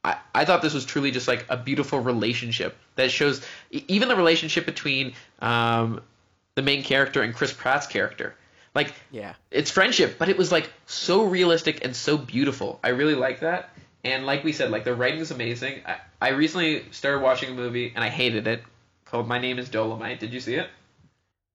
I, 0.03 0.17
I 0.35 0.45
thought 0.45 0.61
this 0.61 0.73
was 0.73 0.85
truly 0.85 1.11
just 1.11 1.27
like 1.27 1.45
a 1.49 1.57
beautiful 1.57 1.99
relationship 1.99 2.75
that 2.95 3.09
shows 3.11 3.41
even 3.71 4.09
the 4.09 4.15
relationship 4.15 4.65
between 4.65 5.13
um, 5.39 6.01
the 6.55 6.61
main 6.61 6.83
character 6.83 7.21
and 7.21 7.33
Chris 7.33 7.53
Pratt's 7.53 7.87
character. 7.87 8.35
Like, 8.75 8.93
Yeah. 9.11 9.33
it's 9.51 9.69
friendship, 9.71 10.15
but 10.17 10.29
it 10.29 10.37
was 10.37 10.51
like 10.51 10.69
so 10.87 11.23
realistic 11.25 11.85
and 11.85 11.95
so 11.95 12.17
beautiful. 12.17 12.79
I 12.83 12.89
really 12.89 13.15
like 13.15 13.41
that. 13.41 13.69
And 14.03 14.25
like 14.25 14.43
we 14.43 14.51
said, 14.51 14.71
like 14.71 14.83
the 14.83 14.93
writing 14.95 15.19
is 15.19 15.31
amazing. 15.31 15.81
I, 15.85 15.97
I 16.21 16.29
recently 16.29 16.83
started 16.91 17.21
watching 17.21 17.51
a 17.51 17.53
movie 17.53 17.93
and 17.95 18.03
I 18.03 18.09
hated 18.09 18.47
it 18.47 18.63
called 19.05 19.27
My 19.27 19.39
Name 19.39 19.59
is 19.59 19.69
Dolemite. 19.69 20.19
Did 20.19 20.33
you 20.33 20.39
see 20.41 20.55
it? 20.55 20.67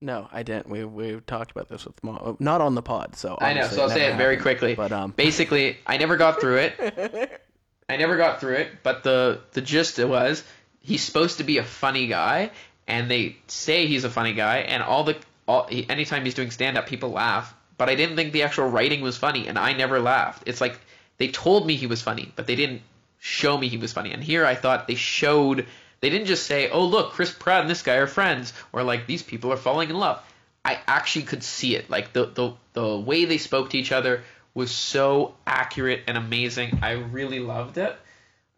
No, 0.01 0.29
I 0.33 0.45
didn't. 0.45 0.69
We 0.69 0.85
we 0.85 1.21
talked 1.27 1.51
about 1.51 1.69
this 1.69 1.85
with 1.85 2.03
Mo. 2.05 2.37
Not 2.39 2.61
on 2.61 2.77
the 2.77 2.83
pod, 2.83 3.17
so 3.17 3.37
I 3.41 3.53
know, 3.53 3.67
so 3.67 3.83
I'll 3.83 3.91
say 3.91 4.13
it 4.13 4.17
very 4.17 4.37
quickly. 4.37 4.77
But 4.77 4.93
um, 4.93 5.11
Basically, 5.17 5.77
I 5.89 5.97
never 5.97 6.17
got 6.17 6.41
through 6.41 6.59
it. 6.59 7.43
I 7.89 7.97
never 7.97 8.17
got 8.17 8.41
through 8.41 8.57
it, 8.57 8.69
but 8.83 9.03
the 9.03 9.41
the 9.53 9.61
gist 9.61 9.99
was 9.99 10.45
he's 10.81 11.03
supposed 11.03 11.39
to 11.39 11.45
be 11.45 11.59
a 11.59 11.65
funny 11.65 12.07
guy, 12.07 12.51
and 12.87 13.11
they 13.11 13.37
say 13.47 13.87
he's 13.87 14.05
a 14.05 14.11
funny 14.11 14.35
guy, 14.35 14.59
and 14.59 14.83
all 14.83 15.05
the 15.05 15.17
all 15.47 15.69
anytime 15.71 16.25
he's 16.25 16.35
doing 16.35 16.51
stand 16.51 16.77
up, 16.77 16.87
people 16.87 17.11
laugh. 17.11 17.55
But 17.79 17.89
I 17.89 17.95
didn't 17.95 18.17
think 18.17 18.33
the 18.33 18.43
actual 18.43 18.69
writing 18.69 19.01
was 19.01 19.17
funny, 19.17 19.47
and 19.47 19.59
I 19.59 19.73
never 19.73 20.01
laughed. 20.01 20.43
It's 20.47 20.61
like 20.61 20.79
they 21.17 21.29
told 21.29 21.67
me 21.67 21.77
he 21.77 21.87
was 21.87 22.03
funny, 22.03 22.33
but 22.37 22.47
they 22.47 22.57
didn't 22.57 22.83
show 23.19 23.57
me 23.57 23.69
he 23.69 23.79
was 23.79 23.93
funny. 23.93 24.13
And 24.13 24.23
here 24.23 24.45
I 24.45 24.55
thought 24.55 24.87
they 24.87 24.95
showed. 24.95 25.67
They 26.01 26.11
didn't 26.11 26.27
just 26.27 26.47
say, 26.47 26.71
"Oh, 26.71 26.85
look, 26.85 27.13
Chris 27.13 27.33
Pratt 27.33 27.63
and 27.63 27.71
this 27.71 27.83
guy 27.83 27.95
are 27.95 28.07
friends," 28.07 28.53
or 28.73 28.83
like 28.83 29.07
these 29.07 29.23
people 29.23 29.53
are 29.53 29.57
falling 29.57 29.91
in 29.91 29.99
love. 29.99 30.21
I 30.65 30.79
actually 30.87 31.25
could 31.25 31.43
see 31.43 31.75
it. 31.77 31.89
Like 31.89 32.13
the 32.13 32.27
the 32.27 32.53
the 32.75 32.99
way 32.99 33.25
they 33.25 33.39
spoke 33.39 33.71
to 33.71 33.79
each 33.79 33.93
other 33.93 34.25
was 34.59 34.73
so 34.73 35.37
accurate 35.47 36.03
and 36.09 36.19
amazing. 36.19 36.81
I 36.83 36.91
really 36.91 37.39
loved 37.39 37.79
it. 37.79 37.97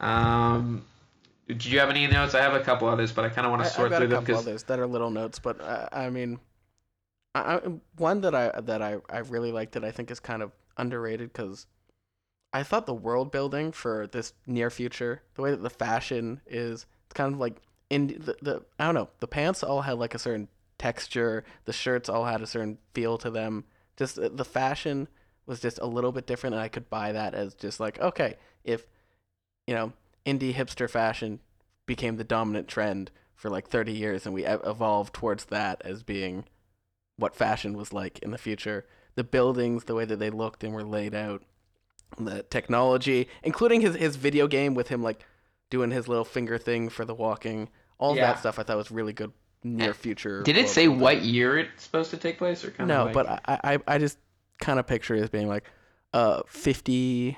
Um, 0.00 0.86
did 1.46 1.66
you 1.66 1.78
have 1.78 1.90
any 1.90 2.06
notes? 2.06 2.34
I 2.34 2.40
have 2.40 2.54
a 2.54 2.60
couple 2.60 2.88
others, 2.88 3.12
but 3.12 3.26
I 3.26 3.28
kind 3.28 3.46
of 3.46 3.50
want 3.50 3.64
to 3.64 3.68
sort 3.68 3.88
through 3.88 4.06
a 4.06 4.08
them 4.08 4.10
couple 4.10 4.34
because 4.34 4.46
others 4.46 4.62
that 4.64 4.78
are 4.78 4.86
little 4.86 5.10
notes, 5.10 5.38
but 5.38 5.60
uh, 5.60 5.90
I 5.92 6.08
mean, 6.08 6.40
I, 7.34 7.56
I, 7.56 7.60
one 7.96 8.22
that 8.22 8.34
I 8.34 8.62
that 8.62 8.80
I, 8.80 8.96
I 9.10 9.18
really 9.18 9.52
liked 9.52 9.72
that 9.72 9.84
I 9.84 9.90
think 9.90 10.10
is 10.10 10.20
kind 10.20 10.42
of 10.42 10.52
underrated 10.78 11.34
because 11.34 11.66
I 12.54 12.62
thought 12.62 12.86
the 12.86 12.94
world 12.94 13.30
building 13.30 13.70
for 13.70 14.06
this 14.06 14.32
near 14.46 14.70
future, 14.70 15.20
the 15.34 15.42
way 15.42 15.50
that 15.50 15.62
the 15.62 15.68
fashion 15.68 16.40
is, 16.46 16.86
it's 17.04 17.14
kind 17.14 17.34
of 17.34 17.38
like 17.38 17.56
in 17.90 18.06
the, 18.06 18.36
the 18.40 18.62
I 18.78 18.86
don't 18.86 18.94
know, 18.94 19.10
the 19.18 19.28
pants 19.28 19.62
all 19.62 19.82
had 19.82 19.98
like 19.98 20.14
a 20.14 20.18
certain 20.18 20.48
texture, 20.78 21.44
the 21.66 21.74
shirts 21.74 22.08
all 22.08 22.24
had 22.24 22.40
a 22.40 22.46
certain 22.46 22.78
feel 22.94 23.18
to 23.18 23.30
them. 23.30 23.64
Just 23.98 24.18
uh, 24.18 24.30
the 24.32 24.46
fashion 24.46 25.08
was 25.50 25.60
just 25.60 25.78
a 25.82 25.86
little 25.86 26.12
bit 26.12 26.26
different, 26.26 26.54
and 26.54 26.62
I 26.62 26.68
could 26.68 26.88
buy 26.88 27.12
that 27.12 27.34
as 27.34 27.54
just 27.54 27.80
like 27.80 28.00
okay, 28.00 28.36
if 28.64 28.86
you 29.66 29.74
know 29.74 29.92
indie 30.24 30.54
hipster 30.54 30.88
fashion 30.88 31.40
became 31.86 32.16
the 32.16 32.24
dominant 32.24 32.68
trend 32.68 33.10
for 33.34 33.48
like 33.50 33.66
30 33.68 33.92
years 33.92 34.26
and 34.26 34.34
we 34.34 34.44
evolved 34.44 35.14
towards 35.14 35.46
that 35.46 35.80
as 35.84 36.02
being 36.02 36.44
what 37.16 37.34
fashion 37.34 37.72
was 37.74 37.92
like 37.92 38.18
in 38.18 38.30
the 38.32 38.38
future 38.38 38.86
the 39.14 39.24
buildings 39.24 39.84
the 39.84 39.94
way 39.94 40.04
that 40.04 40.18
they 40.18 40.28
looked 40.28 40.62
and 40.62 40.74
were 40.74 40.84
laid 40.84 41.14
out 41.14 41.42
the 42.18 42.42
technology 42.44 43.28
including 43.42 43.80
his, 43.80 43.94
his 43.96 44.16
video 44.16 44.46
game 44.46 44.74
with 44.74 44.88
him 44.88 45.02
like 45.02 45.24
doing 45.70 45.90
his 45.90 46.06
little 46.06 46.24
finger 46.24 46.58
thing 46.58 46.88
for 46.90 47.04
the 47.06 47.14
walking 47.14 47.68
all 47.98 48.14
Yeah. 48.14 48.26
that 48.26 48.40
stuff 48.40 48.58
i 48.58 48.62
thought 48.62 48.76
was 48.76 48.90
really 48.90 49.14
good 49.14 49.32
near 49.64 49.94
future 49.94 50.42
did 50.42 50.58
it 50.58 50.68
say 50.68 50.86
what 50.86 51.22
year 51.22 51.58
it's 51.58 51.82
supposed 51.84 52.10
to 52.10 52.18
take 52.18 52.36
place 52.36 52.62
or 52.62 52.70
kind 52.72 52.88
no 52.88 53.00
of 53.00 53.06
like, 53.06 53.14
but 53.14 53.26
I, 53.46 53.74
I 53.74 53.78
i 53.94 53.98
just 53.98 54.18
kind 54.60 54.78
of 54.78 54.86
picture 54.86 55.14
it 55.14 55.22
as 55.22 55.30
being 55.30 55.48
like 55.48 55.64
a 56.12 56.42
50 56.46 57.36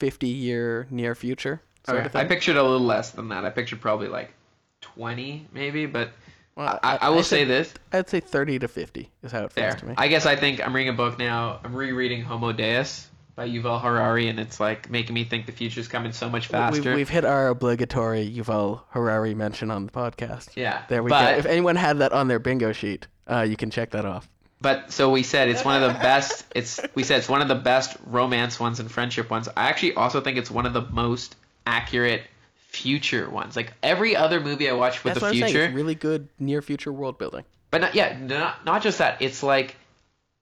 50 0.00 0.26
year 0.28 0.86
near 0.90 1.14
future 1.14 1.62
sort 1.86 1.98
Okay, 1.98 2.06
of 2.06 2.12
thing 2.12 2.20
I 2.20 2.24
pictured 2.24 2.56
a 2.56 2.62
little 2.62 2.80
less 2.80 3.10
than 3.12 3.28
that. 3.28 3.44
I 3.44 3.50
pictured 3.50 3.80
probably 3.80 4.08
like 4.08 4.32
twenty, 4.80 5.46
maybe. 5.52 5.86
But 5.86 6.10
Well, 6.56 6.78
I, 6.82 6.96
I 7.02 7.08
will 7.10 7.18
I'd 7.18 7.24
say 7.24 7.44
this. 7.44 7.72
I'd 7.92 8.08
say 8.08 8.20
30 8.20 8.60
to 8.60 8.68
50 8.68 9.10
is 9.22 9.32
how 9.32 9.44
it 9.44 9.52
feels 9.52 9.72
There. 9.72 9.80
to 9.80 9.86
me. 9.86 9.94
I 9.96 10.08
guess 10.08 10.26
I 10.26 10.36
think 10.36 10.64
I'm 10.64 10.74
reading 10.74 10.92
a 10.92 10.96
book 10.96 11.18
now. 11.18 11.60
I'm 11.64 11.74
rereading 11.74 12.22
Homo 12.22 12.52
Deus 12.52 13.08
by 13.36 13.48
Yuval 13.48 13.80
Harari, 13.82 14.28
and 14.28 14.38
it's 14.38 14.60
like 14.60 14.88
making 14.90 15.14
me 15.14 15.24
think 15.24 15.46
the 15.46 15.52
future's 15.52 15.88
coming 15.88 16.12
so 16.12 16.28
much 16.28 16.46
faster. 16.46 16.80
We've, 16.82 16.94
we've 16.94 17.08
hit 17.08 17.24
our 17.24 17.48
obligatory 17.48 18.30
Yuval 18.30 18.82
Harari 18.90 19.34
mention 19.34 19.70
on 19.70 19.86
the 19.86 19.92
podcast. 19.92 20.50
yeah. 20.56 20.82
There 20.88 21.02
we 21.02 21.10
go. 21.10 21.18
If 21.18 21.46
anyone 21.46 21.76
had 21.76 21.98
that 21.98 22.12
on 22.12 22.28
their 22.28 22.38
bingo 22.38 22.72
sheet, 22.72 23.08
uh, 23.30 23.40
you 23.40 23.56
can 23.56 23.70
check 23.70 23.90
that 23.90 24.04
off. 24.04 24.28
But 24.60 24.92
so 24.92 25.10
we 25.10 25.22
said 25.22 25.48
it's 25.48 25.64
one 25.64 25.82
of 25.82 25.92
the 25.92 25.98
best. 26.02 26.44
It's 26.54 26.80
we 26.94 27.02
said 27.02 27.18
it's 27.18 27.28
one 27.28 27.42
of 27.42 27.48
the 27.48 27.54
best 27.54 27.96
romance 28.06 28.58
ones 28.58 28.80
and 28.80 28.90
friendship 28.90 29.30
ones. 29.30 29.48
I 29.56 29.68
actually 29.68 29.94
also 29.94 30.20
think 30.20 30.38
it's 30.38 30.50
one 30.50 30.66
of 30.66 30.72
the 30.72 30.82
most 30.82 31.36
accurate 31.66 32.22
future 32.56 33.28
ones. 33.28 33.56
Like 33.56 33.72
every 33.82 34.16
other 34.16 34.40
movie 34.40 34.68
I 34.68 34.72
watch 34.72 35.04
with 35.04 35.14
That's 35.14 35.20
the 35.20 35.26
what 35.26 35.34
future. 35.50 35.64
It's 35.66 35.74
really 35.74 35.94
good 35.94 36.28
near 36.38 36.62
future 36.62 36.92
world 36.92 37.18
building. 37.18 37.44
but 37.70 37.80
not 37.80 37.94
yeah, 37.94 38.18
not 38.18 38.64
not 38.64 38.82
just 38.82 38.98
that. 38.98 39.20
It's 39.22 39.42
like 39.42 39.76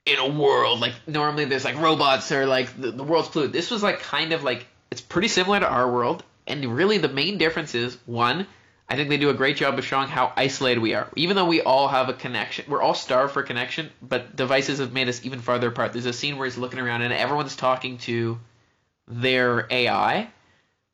in 0.05 0.19
a 0.19 0.27
world 0.29 0.81
like 0.81 0.93
normally 1.07 1.45
there's 1.45 1.63
like 1.63 1.79
robots 1.79 2.29
or 2.31 2.45
like 2.45 2.79
the, 2.79 2.91
the 2.91 3.03
world's 3.03 3.29
polluted. 3.29 3.53
This 3.53 3.71
was 3.71 3.83
like 3.83 3.99
kind 3.99 4.33
of 4.33 4.43
like 4.43 4.65
it's 4.91 5.01
pretty 5.01 5.27
similar 5.27 5.59
to 5.59 5.67
our 5.67 5.89
world, 5.91 6.23
and 6.47 6.63
really 6.65 6.97
the 6.97 7.09
main 7.09 7.37
difference 7.37 7.75
is 7.75 7.97
one. 8.05 8.47
I 8.89 8.95
think 8.95 9.09
they 9.09 9.17
do 9.17 9.29
a 9.29 9.33
great 9.33 9.57
job 9.57 9.77
of 9.79 9.85
showing 9.85 10.07
how 10.09 10.33
isolated 10.35 10.79
we 10.81 10.93
are. 10.93 11.07
Even 11.15 11.35
though 11.35 11.45
we 11.45 11.61
all 11.61 11.87
have 11.87 12.09
a 12.09 12.13
connection, 12.13 12.65
we're 12.67 12.81
all 12.81 12.93
starved 12.93 13.33
for 13.33 13.41
connection, 13.41 13.89
but 14.01 14.35
devices 14.35 14.79
have 14.79 14.91
made 14.93 15.07
us 15.09 15.25
even 15.25 15.39
farther 15.39 15.69
apart. 15.69 15.93
There's 15.93 16.05
a 16.05 16.13
scene 16.13 16.37
where 16.37 16.45
he's 16.45 16.57
looking 16.57 16.79
around 16.79 17.01
and 17.01 17.13
everyone's 17.13 17.55
talking 17.55 17.97
to 17.99 18.39
their 19.07 19.67
AI, 19.69 20.27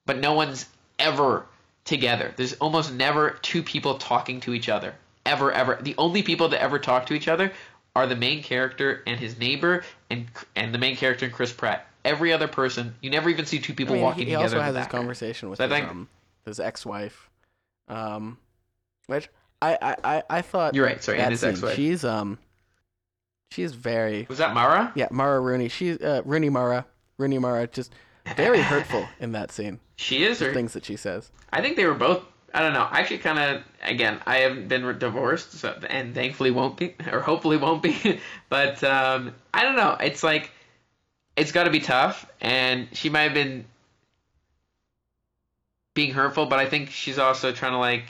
but 0.06 0.20
no 0.20 0.34
one's 0.34 0.66
ever 0.98 1.46
together. 1.86 2.34
There's 2.36 2.54
almost 2.54 2.94
never 2.94 3.32
two 3.42 3.64
people 3.64 3.96
talking 3.98 4.40
to 4.42 4.54
each 4.54 4.70
other. 4.70 4.96
Ever, 5.26 5.52
ever. 5.52 5.80
The 5.82 5.96
only 5.98 6.24
people 6.24 6.50
that 6.50 6.62
ever 6.62 6.80
talk 6.80 7.08
to 7.08 7.14
each 7.14 7.28
other 7.28 7.52
are 7.96 8.08
the 8.08 8.16
main 8.16 8.42
character 8.44 9.04
and 9.06 9.20
his 9.20 9.38
neighbor 9.38 9.84
and 10.10 10.28
and 10.56 10.74
the 10.74 10.78
main 10.78 10.96
character 10.96 11.26
and 11.26 11.34
Chris 11.34 11.52
Pratt. 11.52 11.86
Every 12.06 12.32
other 12.34 12.48
person, 12.48 12.96
you 13.02 13.10
never 13.10 13.30
even 13.30 13.46
see 13.46 13.60
two 13.60 13.74
people 13.74 13.94
I 13.94 13.98
mean, 13.98 14.04
walking 14.06 14.20
he, 14.26 14.30
he 14.32 14.38
together. 14.38 14.44
also 14.58 14.62
has 14.62 14.74
this 14.76 14.88
conversation 14.88 15.50
with 15.50 15.58
So 15.58 15.66
I 15.66 15.68
his, 15.68 15.76
think- 15.78 15.90
um, 15.90 16.08
his 16.46 16.60
ex-wife, 16.60 17.29
um, 17.90 18.38
which 19.08 19.30
I, 19.62 19.78
I, 19.82 19.96
I, 20.04 20.24
I 20.30 20.42
thought 20.42 20.74
You're 20.76 20.86
right. 20.86 21.04
Sorry, 21.04 21.18
that 21.18 21.24
and 21.24 21.32
his 21.32 21.44
ex-wife. 21.44 21.76
she's 21.76 22.06
um, 22.06 22.38
she's 23.52 23.74
very 23.74 24.26
Was 24.30 24.38
that 24.38 24.54
Mara? 24.54 24.92
yeah 24.96 25.08
Mara 25.12 25.40
Rooney. 25.40 25.70
She's 25.70 26.00
uh, 26.02 26.22
Rooney 26.26 26.50
Mara 26.50 26.86
Rooney 27.18 27.40
Mara 27.40 27.68
just 27.68 27.94
very 28.36 28.62
hurtful 28.62 29.06
in 29.20 29.32
that 29.34 29.52
scene. 29.52 29.80
She 29.96 30.24
is, 30.24 30.40
The 30.40 30.50
or 30.50 30.54
things 30.54 30.74
that 30.74 30.86
she 30.86 30.96
says. 30.96 31.32
I 31.52 31.62
think 31.62 31.76
they 31.76 31.86
were 31.86 31.94
both. 31.96 32.24
I 32.54 32.62
don't 32.62 32.74
know. 32.74 32.88
I 32.90 33.00
actually 33.00 33.20
kind 33.20 33.38
of 33.38 33.64
again. 33.84 34.20
I 34.26 34.38
haven't 34.38 34.68
been 34.70 34.98
divorced, 34.98 35.52
so, 35.54 35.78
and 35.90 36.16
thankfully 36.16 36.52
won't 36.52 36.78
be, 36.78 36.96
or 37.12 37.20
hopefully 37.20 37.58
won't 37.58 37.84
be. 37.84 38.20
but 38.50 38.84
um, 38.84 39.36
I 39.54 39.64
don't 39.64 39.76
know. 39.76 39.98
It's 40.00 40.24
like 40.24 40.52
it's 41.36 41.52
got 41.52 41.66
to 41.66 41.70
be 41.70 41.80
tough, 41.80 42.26
and 42.42 42.88
she 42.94 43.10
might 43.10 43.24
have 43.24 43.34
been 43.34 43.66
being 46.00 46.14
hurtful, 46.14 46.46
but 46.46 46.60
I 46.60 46.66
think 46.66 46.92
she's 46.92 47.20
also 47.20 47.52
trying 47.52 47.74
to 47.74 47.78
like 47.78 48.06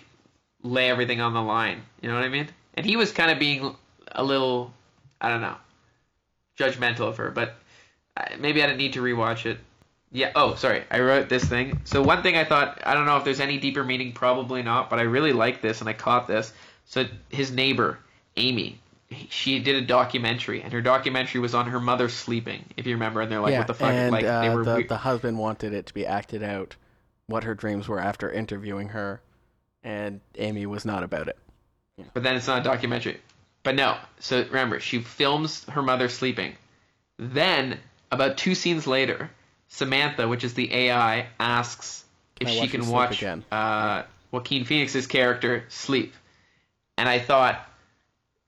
lay 0.62 0.92
everything 0.92 1.22
on 1.22 1.34
the 1.34 1.42
line. 1.42 1.82
You 2.02 2.10
know 2.10 2.14
what 2.14 2.24
I 2.24 2.30
mean? 2.30 2.48
And 2.76 2.86
he 2.86 2.98
was 2.98 3.12
kind 3.12 3.32
of 3.32 3.40
being 3.40 3.76
a 4.12 4.24
little, 4.24 4.72
I 5.20 5.30
don't 5.30 5.42
know, 5.42 5.56
judgmental 6.56 7.08
of 7.08 7.18
her. 7.18 7.32
But 7.32 7.56
maybe 8.38 8.62
I 8.62 8.68
didn't 8.68 8.78
need 8.78 8.94
to 8.94 9.02
rewatch 9.02 9.48
it. 9.48 9.58
Yeah. 10.12 10.32
Oh, 10.36 10.54
sorry. 10.54 10.84
I 10.92 11.00
wrote 11.00 11.30
this 11.30 11.44
thing. 11.44 11.82
So 11.86 12.04
one 12.04 12.22
thing 12.22 12.38
I 12.38 12.44
thought, 12.44 12.80
I 12.86 12.94
don't 12.94 13.08
know 13.08 13.18
if 13.18 13.24
there's 13.24 13.40
any 13.40 13.58
deeper 13.58 13.84
meaning, 13.84 14.12
probably 14.12 14.62
not, 14.62 14.92
but 14.92 15.00
I 15.00 15.04
really 15.04 15.34
like 15.34 15.64
this 15.64 15.80
and 15.80 15.90
I 15.90 15.94
caught 15.94 16.28
this. 16.28 16.54
So 16.86 17.06
his 17.30 17.52
neighbor, 17.52 17.98
Amy, 18.38 18.80
she 19.30 19.58
did 19.58 19.84
a 19.84 19.88
documentary, 19.88 20.62
and 20.62 20.72
her 20.74 20.82
documentary 20.82 21.42
was 21.42 21.56
on 21.56 21.66
her 21.70 21.80
mother 21.80 22.08
sleeping. 22.08 22.66
If 22.78 22.86
you 22.86 22.94
remember, 22.94 23.22
and 23.22 23.32
they're 23.32 23.40
like, 23.40 23.54
yeah, 23.54 23.60
"What 23.60 23.68
the 23.68 23.74
fuck?" 23.74 23.92
and 23.92 24.12
like 24.12 24.26
uh, 24.26 24.42
they 24.42 24.56
were. 24.56 24.64
the, 24.64 24.86
the 24.88 24.98
husband 24.98 25.40
wanted 25.40 25.74
it 25.74 25.88
to 25.88 25.94
be 25.96 26.06
acted 26.06 26.44
out, 26.44 26.76
what 27.30 27.44
her 27.44 27.54
dreams 27.56 27.88
were 27.88 28.00
after 28.00 28.30
interviewing 28.32 28.90
her, 28.90 29.22
and 29.84 30.20
Amy 30.38 30.66
was 30.66 30.84
not 30.84 31.04
about 31.04 31.28
it. 31.28 31.38
but 32.14 32.24
then 32.24 32.36
it's 32.36 32.48
not 32.48 32.62
a 32.62 32.64
documentary. 32.64 33.20
But 33.64 33.76
no. 33.76 33.98
So 34.20 34.44
remember, 34.44 34.80
she 34.80 35.00
films 35.00 35.66
her 35.66 35.82
mother 35.82 36.10
sleeping. 36.10 36.56
Then 37.18 37.80
about 38.12 38.38
two 38.38 38.56
scenes 38.56 38.88
later, 38.88 39.30
Samantha, 39.68 40.28
which 40.28 40.44
is 40.44 40.54
the 40.54 40.74
AI, 40.74 41.28
asks 41.40 42.04
if 42.40 42.50
she 42.50 42.68
can 42.68 42.88
watch 42.88 43.24
uh, 43.24 44.04
Joaquin 44.32 44.64
Phoenix's 44.66 45.08
character 45.08 45.66
sleep. 45.70 46.14
And 46.98 47.08
I 47.08 47.20
thought, 47.20 47.64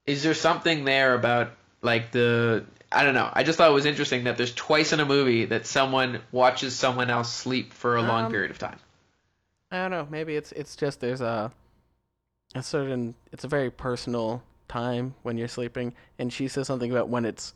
is 0.05 0.23
there 0.23 0.33
something 0.33 0.85
there 0.85 1.13
about 1.13 1.51
like 1.81 2.11
the 2.11 2.65
I 2.91 3.03
don't 3.03 3.13
know. 3.13 3.30
I 3.31 3.43
just 3.43 3.57
thought 3.57 3.69
it 3.69 3.73
was 3.73 3.85
interesting 3.85 4.26
that 4.26 4.38
there's 4.38 4.53
twice 4.53 4.91
in 4.91 4.99
a 4.99 5.05
movie 5.05 5.45
that 5.45 5.65
someone 5.65 6.22
watches 6.31 6.76
someone 6.76 7.09
else 7.09 7.31
sleep 7.34 7.73
for 7.73 7.95
a 7.95 8.01
long 8.01 8.26
Um, 8.26 8.31
period 8.31 8.51
of 8.51 8.59
time. 8.59 8.77
I 9.72 9.77
don't 9.77 9.91
know. 9.91 10.07
Maybe 10.09 10.35
it's 10.35 10.51
it's 10.51 10.76
just 10.76 10.99
there's 10.99 11.22
a 11.22 11.51
a 12.53 12.61
certain 12.63 13.15
it's 13.31 13.45
a 13.45 13.47
very 13.47 13.72
personal 13.72 14.43
time 14.68 15.15
when 15.23 15.38
you're 15.38 15.47
sleeping, 15.47 15.93
and 16.19 16.31
she 16.34 16.47
says 16.49 16.68
something 16.68 16.91
about 16.91 17.07
when 17.07 17.23
it's 17.26 17.53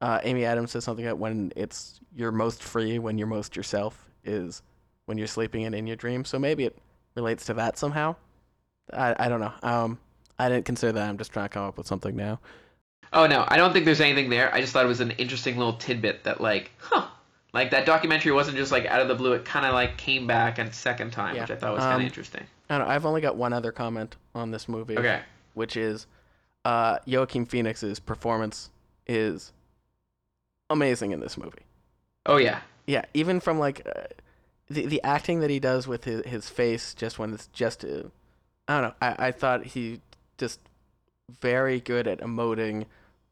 uh, 0.00 0.20
Amy 0.22 0.44
Adams 0.44 0.72
says 0.72 0.84
something 0.84 1.06
about 1.06 1.18
when 1.18 1.52
it's 1.56 2.00
you're 2.14 2.32
most 2.32 2.62
free, 2.62 2.98
when 2.98 3.16
you're 3.16 3.26
most 3.26 3.56
yourself, 3.56 4.08
is 4.24 4.62
when 5.06 5.16
you're 5.16 5.26
sleeping 5.26 5.64
and 5.64 5.74
in 5.74 5.86
your 5.86 5.96
dream. 5.96 6.24
So 6.26 6.38
maybe 6.38 6.64
it 6.64 6.76
relates 7.16 7.46
to 7.46 7.54
that 7.54 7.78
somehow. 7.78 8.16
I 8.92 9.16
I 9.18 9.28
don't 9.30 9.40
know. 9.40 9.52
Um, 9.62 9.98
I 10.38 10.50
didn't 10.50 10.66
consider 10.66 10.92
that. 10.92 11.08
I'm 11.08 11.16
just 11.18 11.32
trying 11.32 11.46
to 11.46 11.48
come 11.48 11.64
up 11.64 11.78
with 11.78 11.86
something 11.86 12.14
now. 12.14 12.38
Oh 13.12 13.26
no, 13.26 13.44
I 13.48 13.56
don't 13.56 13.72
think 13.72 13.84
there's 13.84 14.00
anything 14.00 14.28
there. 14.30 14.52
I 14.54 14.60
just 14.60 14.72
thought 14.72 14.84
it 14.84 14.88
was 14.88 15.00
an 15.00 15.12
interesting 15.12 15.56
little 15.56 15.74
tidbit 15.74 16.24
that 16.24 16.40
like, 16.40 16.70
huh, 16.78 17.06
like 17.52 17.70
that 17.70 17.86
documentary 17.86 18.32
wasn't 18.32 18.56
just 18.56 18.70
like 18.72 18.84
out 18.86 19.00
of 19.00 19.08
the 19.08 19.14
blue. 19.14 19.32
It 19.32 19.44
kind 19.44 19.64
of 19.66 19.72
like 19.74 19.96
came 19.96 20.26
back 20.26 20.58
a 20.58 20.72
second 20.72 21.12
time, 21.12 21.34
Yeah. 21.34 21.42
which 21.42 21.50
I 21.50 21.56
thought 21.56 21.74
was 21.74 21.80
kind 21.82 21.94
of 21.94 22.00
Um, 22.00 22.06
interesting. 22.06 22.46
I 22.70 22.78
don't 22.78 22.86
know, 22.86 22.92
I've 22.94 23.06
only 23.06 23.20
got 23.22 23.36
one 23.36 23.52
other 23.54 23.72
comment 23.72 24.16
on 24.34 24.50
this 24.50 24.68
movie. 24.68 24.98
Okay. 24.98 25.20
which 25.54 25.76
is 25.76 26.06
uh, 26.64 26.98
Joaquin 27.06 27.46
Phoenix's 27.46 27.98
performance 27.98 28.70
is 29.06 29.52
amazing 30.70 31.12
in 31.12 31.20
this 31.20 31.36
movie. 31.38 31.64
Oh 32.26 32.36
yeah. 32.36 32.60
Yeah, 32.86 33.04
even 33.14 33.40
from 33.40 33.58
like 33.58 33.86
uh, 33.86 34.02
the 34.68 34.86
the 34.86 35.02
acting 35.02 35.40
that 35.40 35.50
he 35.50 35.58
does 35.60 35.86
with 35.88 36.04
his, 36.04 36.24
his 36.26 36.48
face, 36.48 36.94
just 36.94 37.18
when 37.18 37.32
it's 37.34 37.46
just 37.48 37.84
uh, 37.84 38.04
I 38.68 38.80
don't 38.80 38.82
know. 38.82 38.94
I, 39.00 39.28
I 39.28 39.32
thought 39.32 39.64
he 39.64 40.00
just 40.36 40.60
very 41.40 41.80
good 41.80 42.06
at 42.06 42.20
emoting 42.20 42.84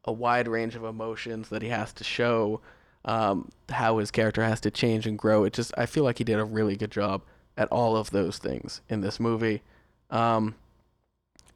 a 0.07 0.13
wide 0.13 0.49
range 0.49 0.75
of 0.75 0.85
emotions 0.85 1.49
that 1.49 1.63
he 1.63 1.69
has 1.69 1.93
to 1.95 2.05
show. 2.05 2.61
Um, 3.05 3.51
how 3.69 3.99
his 3.99 4.11
character 4.11 4.43
has 4.43 4.61
to 4.63 4.71
change 4.71 5.07
and 5.07 5.17
grow. 5.17 5.45
It 5.45 5.53
just 5.53 5.73
I 5.79 5.87
feel 5.87 6.03
like 6.03 6.19
he 6.19 6.25
did 6.25 6.41
a 6.41 6.45
really 6.45 6.77
good 6.77 6.91
job 6.91 7.23
at 7.57 7.69
all 7.69 7.97
of 7.97 8.11
those 8.11 8.39
things 8.39 8.81
in 8.89 9.01
this 9.01 9.21
movie. 9.21 9.63
Um, 10.11 10.57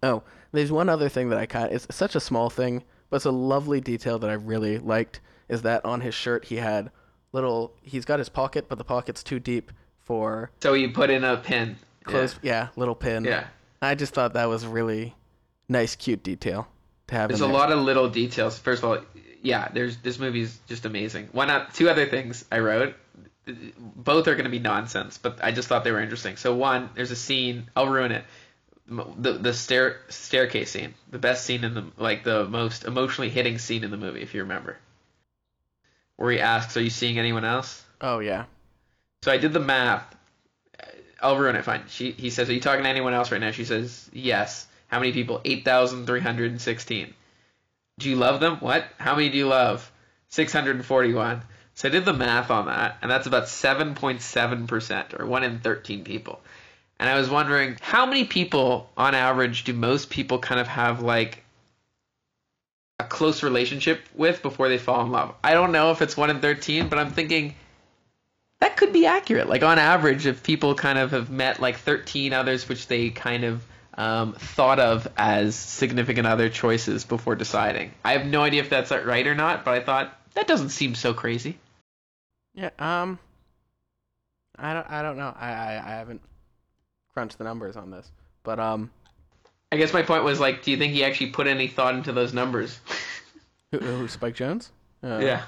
oh, 0.02 0.22
there's 0.52 0.70
one 0.70 0.89
other 0.89 1.09
thing 1.09 1.28
that 1.31 1.39
I 1.39 1.47
kind 1.47 1.72
it's 1.72 1.86
such 1.90 2.14
a 2.14 2.20
small 2.20 2.51
thing, 2.51 2.85
but 3.09 3.16
it's 3.16 3.24
a 3.24 3.32
lovely 3.32 3.81
detail 3.81 4.18
that 4.20 4.31
I 4.31 4.35
really 4.35 4.78
liked. 4.78 5.20
Is 5.48 5.62
that 5.62 5.85
on 5.85 6.02
his 6.02 6.14
shirt 6.14 6.44
he 6.44 6.56
had 6.56 6.93
little 7.32 7.74
he's 7.82 8.05
got 8.05 8.20
his 8.20 8.28
pocket, 8.28 8.66
but 8.68 8.78
the 8.78 8.85
pocket's 8.85 9.24
too 9.24 9.40
deep 9.40 9.72
for 9.98 10.51
So 10.60 10.74
you 10.74 10.90
put 10.90 11.10
in 11.10 11.24
a 11.24 11.36
pin. 11.36 11.77
close. 12.05 12.39
Yeah, 12.43 12.68
little 12.77 12.94
pin. 12.94 13.24
Yeah. 13.24 13.47
I 13.82 13.94
just 13.94 14.14
thought 14.14 14.35
that 14.35 14.48
was 14.48 14.66
really 14.66 15.14
nice, 15.68 15.97
cute 15.97 16.22
detail 16.22 16.68
to 17.11 17.16
have. 17.16 17.28
There's 17.28 17.41
a 17.41 17.45
there. 17.45 17.53
lot 17.53 17.70
of 17.70 17.78
little 17.81 18.09
details. 18.09 18.59
First 18.59 18.82
of 18.82 18.89
all, 18.89 18.99
yeah, 19.43 19.69
there's 19.73 19.97
this 19.99 20.19
movie's 20.19 20.59
just 20.69 20.85
amazing. 20.85 21.28
One, 21.32 21.51
oth- 21.51 21.74
two 21.74 21.89
other 21.89 22.07
things 22.07 22.45
I 22.51 22.59
wrote. 22.59 22.95
Both 23.47 24.28
are 24.28 24.35
going 24.35 24.45
to 24.45 24.51
be 24.51 24.59
nonsense, 24.59 25.19
but 25.19 25.43
I 25.43 25.51
just 25.51 25.69
thought 25.69 25.82
they 25.85 25.93
were 25.93 26.01
interesting. 26.01 26.37
So 26.37 26.55
one, 26.55 26.91
there's 26.95 27.11
a 27.11 27.16
scene. 27.16 27.70
I'll 27.74 27.89
ruin 27.89 28.12
it. 28.12 28.24
The 28.89 29.32
the 29.35 29.55
stair 29.55 30.01
staircase 30.09 30.70
scene, 30.73 30.95
the 31.11 31.19
best 31.19 31.45
scene 31.45 31.62
in 31.65 31.74
the 31.74 31.85
like 31.97 32.24
the 32.24 32.45
most 32.45 32.85
emotionally 32.85 33.31
hitting 33.31 33.59
scene 33.59 33.85
in 33.85 33.91
the 33.91 33.97
movie, 33.97 34.20
if 34.20 34.35
you 34.35 34.43
remember. 34.43 34.78
Where 36.16 36.32
he 36.32 36.41
asks, 36.41 36.77
"Are 36.77 36.82
you 36.82 36.91
seeing 36.91 37.19
anyone 37.19 37.45
else?" 37.45 37.85
Oh 38.01 38.19
yeah. 38.19 38.45
So 39.23 39.31
I 39.31 39.39
did 39.39 39.53
the 39.53 39.61
math. 39.61 40.15
I'll 41.23 41.37
ruin 41.37 41.55
it. 41.57 41.65
Fine. 41.65 41.85
She 41.89 42.11
he 42.12 42.31
says, 42.31 42.49
"Are 42.51 42.53
you 42.53 42.61
talking 42.61 42.82
to 42.82 42.89
anyone 42.89 43.15
else 43.15 43.31
right 43.31 43.41
now?" 43.41 43.53
She 43.53 43.65
says, 43.65 44.11
"Yes." 44.12 44.66
How 44.91 44.99
many 44.99 45.12
people? 45.12 45.41
Eight 45.45 45.65
thousand 45.65 46.07
three 46.07 46.21
hundred 46.21 46.51
and 46.51 46.61
sixteen. 46.61 47.15
Do 47.99 48.11
you 48.11 48.17
love 48.17 48.41
them? 48.41 48.57
What? 48.57 48.85
How 48.99 49.15
many 49.15 49.29
do 49.29 49.39
you 49.39 49.47
love? 49.47 49.91
Six 50.29 50.53
hundred 50.53 50.77
and 50.77 50.85
forty-one. 50.85 51.43
So 51.75 51.89
I 51.89 51.93
did 51.93 52.05
the 52.05 52.12
math 52.12 52.51
on 52.51 52.67
that, 52.67 52.99
and 53.01 53.11
that's 53.11 53.27
about 53.27 53.49
seven 53.49 53.95
point 53.95 54.21
seven 54.21 54.67
percent, 54.67 55.15
or 55.19 55.27
one 55.27 55.45
in 55.45 55.61
thirteen 55.61 56.03
people. 56.03 56.41
And 56.99 57.09
I 57.09 57.19
was 57.19 57.31
wondering, 57.31 57.79
how 57.81 58.05
many 58.05 58.25
people, 58.25 58.91
on 58.97 59.15
average, 59.15 59.65
do 59.65 59.73
most 59.73 60.11
people 60.11 60.39
kind 60.39 60.61
of 60.61 60.69
have 60.69 61.01
like 61.01 61.43
a 62.99 63.05
close 63.05 63.43
relationship 63.43 64.01
with 64.15 64.43
before 64.43 64.69
they 64.69 64.77
fall 64.77 65.05
in 65.05 65.12
love? 65.12 65.35
I 65.43 65.55
don't 65.55 65.73
know 65.73 65.93
if 65.93 66.03
it's 66.03 66.17
one 66.17 66.31
in 66.31 66.41
thirteen, 66.41 66.89
but 66.89 66.99
I'm 66.99 67.12
thinking 67.12 67.55
that 68.59 68.77
could 68.77 68.93
be 68.93 69.07
accurate. 69.07 69.49
Like 69.49 69.62
on 69.62 69.79
average, 69.79 70.27
if 70.27 70.43
people 70.43 70.75
kind 70.75 70.99
of 70.99 71.12
have 71.12 71.31
met 71.31 71.61
like 71.61 71.79
13 71.79 72.33
others, 72.33 72.69
which 72.69 72.87
they 72.87 73.11
kind 73.11 73.45
of 73.45 73.65
um, 74.01 74.32
thought 74.32 74.81
of 74.81 75.06
as 75.16 75.55
significant 75.55 76.27
other 76.27 76.48
choices 76.48 77.05
before 77.05 77.35
deciding. 77.35 77.93
I 78.05 78.12
have 78.12 78.27
no 78.27 78.43
idea 78.43 78.62
if 78.62 78.70
that's 78.70 78.90
right 78.90 79.27
or 79.27 79.35
not, 79.35 79.64
but 79.64 79.74
I 79.74 79.81
thought 79.81 80.16
that 80.35 80.47
doesn't 80.47 80.70
seem 80.70 80.94
so 80.94 81.12
crazy. 81.12 81.59
Yeah. 82.55 82.70
Um. 82.78 83.18
I 84.59 84.74
don't. 84.74 84.90
I 84.90 85.02
don't 85.02 85.16
know. 85.16 85.35
I. 85.39 85.48
I, 85.52 85.82
I 85.86 85.90
haven't 85.90 86.22
crunched 87.12 87.39
the 87.39 87.44
numbers 87.44 87.77
on 87.77 87.90
this, 87.90 88.10
but 88.43 88.59
um. 88.59 88.90
I 89.72 89.77
guess 89.77 89.93
my 89.93 90.02
point 90.02 90.24
was 90.24 90.40
like, 90.40 90.64
do 90.64 90.72
you 90.72 90.77
think 90.77 90.93
he 90.93 91.05
actually 91.05 91.31
put 91.31 91.47
any 91.47 91.68
thought 91.68 91.94
into 91.94 92.10
those 92.10 92.35
numbers? 92.35 92.81
Who, 93.70 93.78
who 93.78 94.09
Spike 94.09 94.35
Jonze? 94.35 94.70
Uh, 95.01 95.20
yeah. 95.22 95.44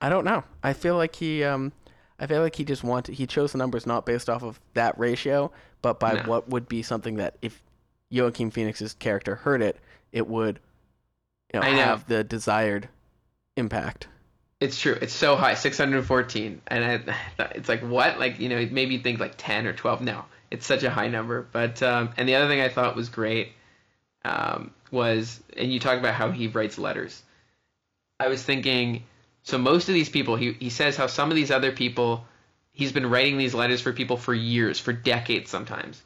I 0.00 0.08
don't 0.08 0.24
know. 0.24 0.44
I 0.62 0.72
feel 0.72 0.96
like 0.96 1.14
he 1.14 1.44
um 1.44 1.72
I 2.18 2.26
feel 2.26 2.40
like 2.40 2.56
he 2.56 2.64
just 2.64 2.82
wanted 2.84 3.14
he 3.16 3.26
chose 3.26 3.52
the 3.52 3.58
numbers 3.58 3.84
not 3.86 4.06
based 4.06 4.30
off 4.30 4.42
of 4.42 4.58
that 4.72 4.98
ratio, 4.98 5.52
but 5.82 6.00
by 6.00 6.14
No. 6.14 6.22
what 6.22 6.48
would 6.48 6.68
be 6.68 6.82
something 6.82 7.16
that 7.16 7.36
if 7.42 7.62
Joaquin 8.14 8.50
Phoenix's 8.50 8.94
character 8.94 9.34
heard 9.34 9.62
it, 9.62 9.78
it 10.12 10.26
would 10.26 10.60
you 11.52 11.60
know, 11.60 11.66
I 11.66 11.72
know. 11.72 11.82
have 11.82 12.06
the 12.06 12.24
desired 12.24 12.88
impact. 13.56 14.08
It's 14.60 14.78
true. 14.78 14.96
It's 15.00 15.12
so 15.12 15.36
high, 15.36 15.54
614, 15.54 16.62
and 16.68 16.84
I, 16.84 17.14
it's 17.54 17.68
like 17.68 17.82
what? 17.82 18.18
Like 18.18 18.38
you 18.38 18.48
know, 18.48 18.66
maybe 18.70 18.98
think 18.98 19.20
like 19.20 19.34
10 19.36 19.66
or 19.66 19.72
12. 19.72 20.02
No, 20.02 20.24
it's 20.50 20.66
such 20.66 20.82
a 20.82 20.90
high 20.90 21.08
number. 21.08 21.46
But 21.52 21.82
um, 21.82 22.10
and 22.16 22.28
the 22.28 22.36
other 22.36 22.48
thing 22.48 22.60
I 22.60 22.68
thought 22.68 22.96
was 22.96 23.08
great 23.08 23.52
um, 24.24 24.72
was, 24.90 25.40
and 25.56 25.72
you 25.72 25.80
talk 25.80 25.98
about 25.98 26.14
how 26.14 26.30
he 26.30 26.48
writes 26.48 26.78
letters. 26.78 27.22
I 28.18 28.28
was 28.28 28.42
thinking, 28.42 29.02
so 29.42 29.58
most 29.58 29.88
of 29.88 29.94
these 29.94 30.08
people, 30.08 30.36
he 30.36 30.52
he 30.52 30.70
says 30.70 30.96
how 30.96 31.08
some 31.08 31.30
of 31.30 31.36
these 31.36 31.50
other 31.50 31.72
people, 31.72 32.26
he's 32.72 32.92
been 32.92 33.10
writing 33.10 33.38
these 33.38 33.54
letters 33.54 33.80
for 33.80 33.92
people 33.92 34.16
for 34.16 34.34
years, 34.34 34.78
for 34.78 34.92
decades 34.92 35.50
sometimes. 35.50 36.02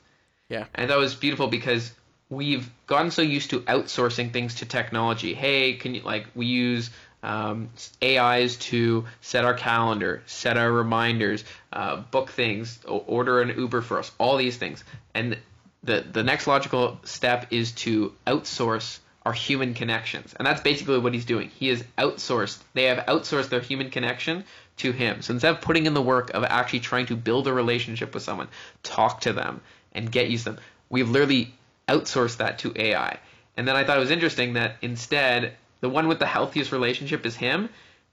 Yeah. 0.48 0.64
And 0.74 0.90
that 0.90 0.98
was 0.98 1.14
beautiful 1.14 1.48
because 1.48 1.92
we've 2.30 2.70
gotten 2.86 3.10
so 3.10 3.22
used 3.22 3.50
to 3.50 3.60
outsourcing 3.60 4.32
things 4.32 4.56
to 4.56 4.66
technology. 4.66 5.34
Hey, 5.34 5.74
can 5.74 5.94
you 5.94 6.02
like 6.02 6.26
we 6.34 6.46
use 6.46 6.90
um, 7.22 7.70
AIs 8.02 8.56
to 8.56 9.06
set 9.20 9.44
our 9.44 9.54
calendar, 9.54 10.22
set 10.26 10.56
our 10.56 10.70
reminders, 10.70 11.44
uh, 11.72 11.96
book 11.96 12.30
things, 12.30 12.78
order 12.86 13.40
an 13.40 13.58
Uber 13.58 13.82
for 13.82 13.98
us, 13.98 14.12
all 14.18 14.36
these 14.36 14.56
things. 14.56 14.84
And 15.14 15.38
the 15.82 16.04
the 16.12 16.22
next 16.22 16.46
logical 16.46 17.00
step 17.04 17.46
is 17.50 17.72
to 17.72 18.14
outsource 18.26 18.98
our 19.24 19.32
human 19.32 19.74
connections, 19.74 20.34
and 20.38 20.46
that's 20.46 20.60
basically 20.60 20.98
what 20.98 21.12
he's 21.12 21.24
doing. 21.24 21.50
He 21.58 21.68
is 21.70 21.84
outsourced. 21.98 22.58
They 22.74 22.84
have 22.84 23.04
outsourced 23.06 23.48
their 23.48 23.60
human 23.60 23.90
connection 23.90 24.44
to 24.78 24.92
him. 24.92 25.22
So 25.22 25.32
instead 25.34 25.54
of 25.54 25.60
putting 25.60 25.86
in 25.86 25.94
the 25.94 26.02
work 26.02 26.30
of 26.30 26.44
actually 26.44 26.80
trying 26.80 27.06
to 27.06 27.16
build 27.16 27.46
a 27.48 27.52
relationship 27.52 28.14
with 28.14 28.22
someone, 28.22 28.48
talk 28.82 29.22
to 29.22 29.32
them, 29.32 29.60
and 29.92 30.10
get 30.10 30.30
used 30.30 30.44
to 30.44 30.52
them, 30.52 30.60
we've 30.88 31.10
literally 31.10 31.52
outsourced 31.88 32.36
that 32.38 32.58
to 32.60 32.72
AI. 32.76 33.18
And 33.56 33.66
then 33.66 33.74
I 33.76 33.84
thought 33.84 33.96
it 33.96 34.00
was 34.00 34.10
interesting 34.10 34.52
that 34.54 34.76
instead, 34.82 35.54
the 35.80 35.88
one 35.88 36.06
with 36.08 36.18
the 36.18 36.26
healthiest 36.26 36.70
relationship 36.72 37.26
is 37.26 37.36
him, 37.36 37.68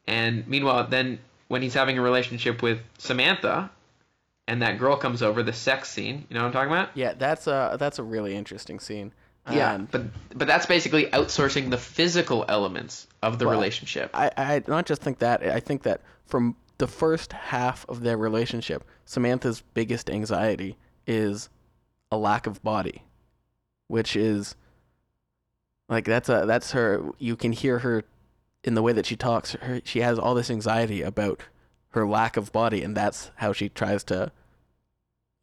and 0.08 0.48
meanwhile, 0.48 0.88
then 0.88 1.20
when 1.48 1.62
he's 1.62 1.74
having 1.74 1.98
a 1.98 2.02
relationship 2.02 2.62
with 2.62 2.80
Samantha, 2.98 3.70
and 4.48 4.62
that 4.62 4.78
girl 4.80 4.96
comes 4.96 5.22
over, 5.22 5.44
the 5.44 5.54
sex 5.54 5.90
scene, 5.90 6.26
you 6.30 6.36
know 6.36 6.42
what 6.42 6.48
I'm 6.48 6.54
talking 6.54 6.72
about? 6.72 6.90
Yeah, 6.96 7.14
that's 7.14 7.48
a 7.48 7.78
that's 7.80 8.00
a 8.00 8.04
really 8.04 8.36
interesting 8.36 8.80
scene. 8.80 9.12
Yeah, 9.52 9.76
And 9.76 9.92
but 9.92 10.04
but 10.36 10.48
that's 10.48 10.66
basically 10.66 11.06
outsourcing 11.08 11.70
the 11.70 11.78
physical 11.78 12.46
elements 12.48 13.06
of 13.22 13.38
the 13.38 13.46
Well, 13.46 13.54
relationship. 13.56 14.10
I, 14.14 14.32
I 14.36 14.64
not 14.68 14.88
just 14.88 15.04
think 15.04 15.20
that 15.20 15.44
I 15.44 15.60
think 15.60 15.84
that 15.84 16.02
from 16.26 16.56
the 16.80 16.88
first 16.88 17.32
half 17.34 17.88
of 17.88 18.02
their 18.02 18.18
relationship, 18.18 18.84
Samantha's 19.06 19.62
biggest 19.74 20.10
anxiety 20.10 20.78
is 21.06 21.50
a 22.12 22.18
lack 22.18 22.48
of 22.48 22.64
body, 22.64 23.04
which 23.88 24.16
is 24.16 24.56
like 25.90 26.06
that's 26.06 26.30
a 26.30 26.46
that's 26.48 26.72
her. 26.72 27.10
You 27.20 27.36
can 27.36 27.52
hear 27.52 27.80
her 27.80 28.04
in 28.64 28.74
the 28.74 28.82
way 28.82 28.94
that 28.94 29.06
she 29.06 29.16
talks. 29.16 29.54
Her, 29.54 29.82
she 29.84 30.00
has 30.02 30.18
all 30.18 30.34
this 30.34 30.50
anxiety 30.50 31.02
about 31.02 31.42
her 31.90 32.08
lack 32.08 32.38
of 32.38 32.52
body, 32.52 32.82
and 32.84 32.96
that's 32.98 33.32
how 33.36 33.54
she 33.54 33.70
tries 33.70 34.04
to, 34.06 34.32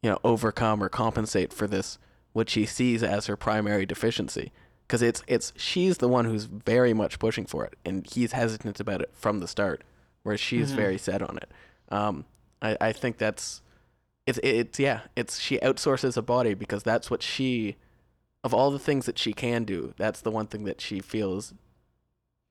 you 0.01 0.09
know, 0.09 0.19
overcome 0.23 0.83
or 0.83 0.89
compensate 0.89 1.53
for 1.53 1.67
this 1.67 1.97
what 2.33 2.49
she 2.49 2.65
sees 2.65 3.03
as 3.03 3.27
her 3.27 3.37
primary 3.37 3.85
deficiency 3.85 4.51
because 4.87 5.01
it's 5.01 5.23
it's 5.27 5.53
she's 5.55 5.99
the 5.99 6.07
one 6.07 6.25
who's 6.25 6.43
very 6.45 6.93
much 6.93 7.19
pushing 7.19 7.45
for 7.45 7.63
it, 7.65 7.75
and 7.85 8.05
he's 8.11 8.33
hesitant 8.33 8.79
about 8.79 9.01
it 9.01 9.09
from 9.13 9.39
the 9.39 9.47
start, 9.47 9.83
whereas 10.23 10.39
she's 10.41 10.71
Mhm. 10.73 10.75
very 10.75 10.97
set 10.97 11.21
on 11.21 11.37
it. 11.37 11.49
Um, 11.89 12.25
I 12.61 12.75
I 12.81 12.91
think 12.91 13.17
that's 13.17 13.61
it's 14.27 14.39
it's 14.43 14.79
yeah 14.79 15.01
it's 15.15 15.39
she 15.39 15.57
outsources 15.59 16.17
a 16.17 16.21
body 16.21 16.53
because 16.53 16.83
that's 16.83 17.09
what 17.09 17.21
she 17.23 17.75
of 18.43 18.53
all 18.53 18.71
the 18.71 18.79
things 18.79 19.05
that 19.05 19.17
she 19.17 19.33
can 19.33 19.63
do, 19.63 19.93
that's 19.97 20.21
the 20.21 20.31
one 20.31 20.47
thing 20.47 20.65
that 20.65 20.81
she 20.81 20.99
feels 20.99 21.53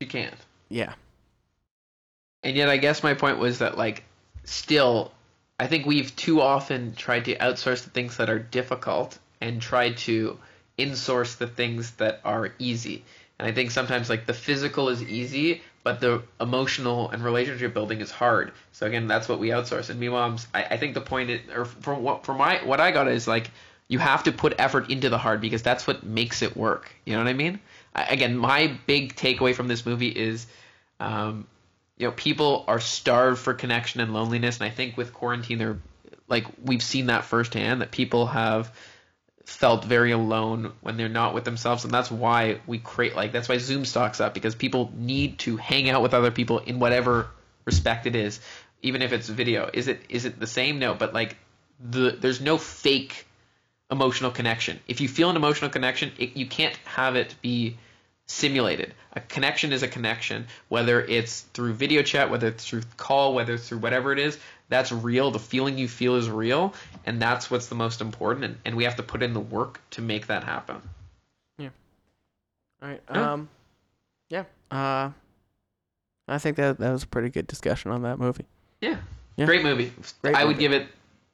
she 0.00 0.08
can't. 0.08 0.34
yeah 0.68 0.94
And 2.42 2.56
yet, 2.56 2.68
I 2.68 2.76
guess 2.76 3.02
my 3.02 3.14
point 3.14 3.38
was 3.38 3.58
that, 3.58 3.78
like, 3.78 4.04
still, 4.44 5.12
I 5.60 5.66
think 5.66 5.86
we've 5.86 6.14
too 6.16 6.40
often 6.40 6.94
tried 6.94 7.26
to 7.26 7.36
outsource 7.36 7.84
the 7.84 7.90
things 7.90 8.16
that 8.16 8.28
are 8.28 8.38
difficult 8.38 9.18
and 9.40 9.60
tried 9.60 9.96
to 9.98 10.38
insource 10.78 11.36
the 11.36 11.46
things 11.46 11.92
that 11.92 12.20
are 12.24 12.52
easy. 12.58 13.04
And 13.38 13.48
I 13.48 13.52
think 13.52 13.70
sometimes 13.70 14.08
like 14.08 14.26
the 14.26 14.34
physical 14.34 14.88
is 14.88 15.02
easy, 15.02 15.62
but 15.84 16.00
the 16.00 16.22
emotional 16.40 17.10
and 17.10 17.24
relationship 17.24 17.74
building 17.74 18.00
is 18.00 18.10
hard. 18.10 18.52
So 18.72 18.86
again, 18.86 19.06
that's 19.08 19.28
what 19.28 19.38
we 19.38 19.48
outsource. 19.48 19.90
And 19.90 19.98
meanwhile, 20.00 20.30
I'm, 20.30 20.38
I, 20.54 20.74
I 20.74 20.76
think 20.76 20.94
the 20.94 21.00
point, 21.00 21.30
is, 21.30 21.40
or 21.54 21.64
from 21.64 22.02
what 22.02 22.24
from 22.24 22.38
my 22.38 22.64
what 22.64 22.80
I 22.80 22.92
got 22.92 23.08
is 23.08 23.26
like 23.26 23.50
you 23.92 23.98
have 23.98 24.22
to 24.22 24.32
put 24.32 24.54
effort 24.58 24.90
into 24.90 25.10
the 25.10 25.18
hard 25.18 25.42
because 25.42 25.62
that's 25.62 25.86
what 25.86 26.02
makes 26.02 26.40
it 26.40 26.56
work. 26.56 26.90
You 27.04 27.12
know 27.12 27.18
what 27.18 27.28
I 27.28 27.34
mean? 27.34 27.60
I, 27.94 28.04
again, 28.04 28.38
my 28.38 28.72
big 28.86 29.14
takeaway 29.14 29.54
from 29.54 29.68
this 29.68 29.84
movie 29.84 30.08
is, 30.08 30.46
um, 30.98 31.46
you 31.98 32.06
know, 32.06 32.12
people 32.12 32.64
are 32.68 32.80
starved 32.80 33.38
for 33.38 33.52
connection 33.52 34.00
and 34.00 34.14
loneliness, 34.14 34.58
and 34.58 34.66
I 34.66 34.70
think 34.70 34.96
with 34.96 35.12
quarantine, 35.12 35.58
they're 35.58 35.78
like 36.26 36.46
we've 36.64 36.82
seen 36.82 37.06
that 37.06 37.24
firsthand 37.24 37.82
that 37.82 37.90
people 37.90 38.28
have 38.28 38.74
felt 39.44 39.84
very 39.84 40.12
alone 40.12 40.72
when 40.80 40.96
they're 40.96 41.10
not 41.10 41.34
with 41.34 41.44
themselves 41.44 41.84
and 41.84 41.92
that's 41.92 42.10
why 42.10 42.60
we 42.66 42.78
create 42.78 43.14
like 43.14 43.32
that's 43.32 43.48
why 43.48 43.58
zoom 43.58 43.84
stocks 43.84 44.20
up 44.20 44.32
because 44.32 44.54
people 44.54 44.90
need 44.96 45.36
to 45.36 45.56
hang 45.56 45.90
out 45.90 46.00
with 46.00 46.14
other 46.14 46.30
people 46.30 46.60
in 46.60 46.78
whatever 46.78 47.26
respect 47.64 48.06
it 48.06 48.14
is 48.14 48.40
even 48.82 49.02
if 49.02 49.12
it's 49.12 49.28
video 49.28 49.68
is 49.74 49.88
it 49.88 50.00
is 50.08 50.24
it 50.24 50.38
the 50.38 50.46
same 50.46 50.78
no 50.78 50.94
but 50.94 51.12
like 51.12 51.36
the 51.80 52.16
there's 52.20 52.40
no 52.40 52.56
fake 52.56 53.26
emotional 53.90 54.30
connection 54.30 54.78
if 54.88 55.00
you 55.00 55.08
feel 55.08 55.30
an 55.30 55.36
emotional 55.36 55.70
connection 55.70 56.10
it, 56.18 56.36
you 56.36 56.46
can't 56.46 56.76
have 56.84 57.16
it 57.16 57.34
be 57.42 57.76
simulated 58.26 58.94
a 59.14 59.20
connection 59.20 59.72
is 59.72 59.82
a 59.82 59.88
connection 59.88 60.46
whether 60.68 61.02
it's 61.02 61.42
through 61.52 61.74
video 61.74 62.02
chat 62.02 62.30
whether 62.30 62.48
it's 62.48 62.66
through 62.66 62.82
call 62.96 63.34
whether 63.34 63.54
it's 63.54 63.68
through 63.68 63.78
whatever 63.78 64.12
it 64.12 64.18
is 64.18 64.38
that's 64.72 64.90
real. 64.90 65.30
The 65.30 65.38
feeling 65.38 65.76
you 65.76 65.86
feel 65.86 66.16
is 66.16 66.30
real, 66.30 66.72
and 67.04 67.20
that's 67.20 67.50
what's 67.50 67.66
the 67.66 67.74
most 67.74 68.00
important. 68.00 68.46
And, 68.46 68.56
and 68.64 68.74
we 68.74 68.84
have 68.84 68.96
to 68.96 69.02
put 69.02 69.22
in 69.22 69.34
the 69.34 69.40
work 69.40 69.80
to 69.90 70.00
make 70.00 70.28
that 70.28 70.44
happen. 70.44 70.76
Yeah. 71.58 71.68
All 72.82 72.88
right. 72.88 73.02
Yeah. 73.10 73.32
Um. 73.32 73.48
Yeah. 74.30 74.44
Uh. 74.70 75.10
I 76.26 76.38
think 76.38 76.56
that 76.56 76.78
that 76.78 76.90
was 76.90 77.02
a 77.02 77.06
pretty 77.06 77.28
good 77.28 77.46
discussion 77.46 77.90
on 77.90 78.02
that 78.02 78.18
movie. 78.18 78.46
Yeah. 78.80 78.96
Yeah. 79.36 79.44
Great 79.44 79.62
movie. 79.62 79.92
Great 80.22 80.36
I 80.36 80.44
would 80.44 80.58
give 80.58 80.72
it 80.72 80.86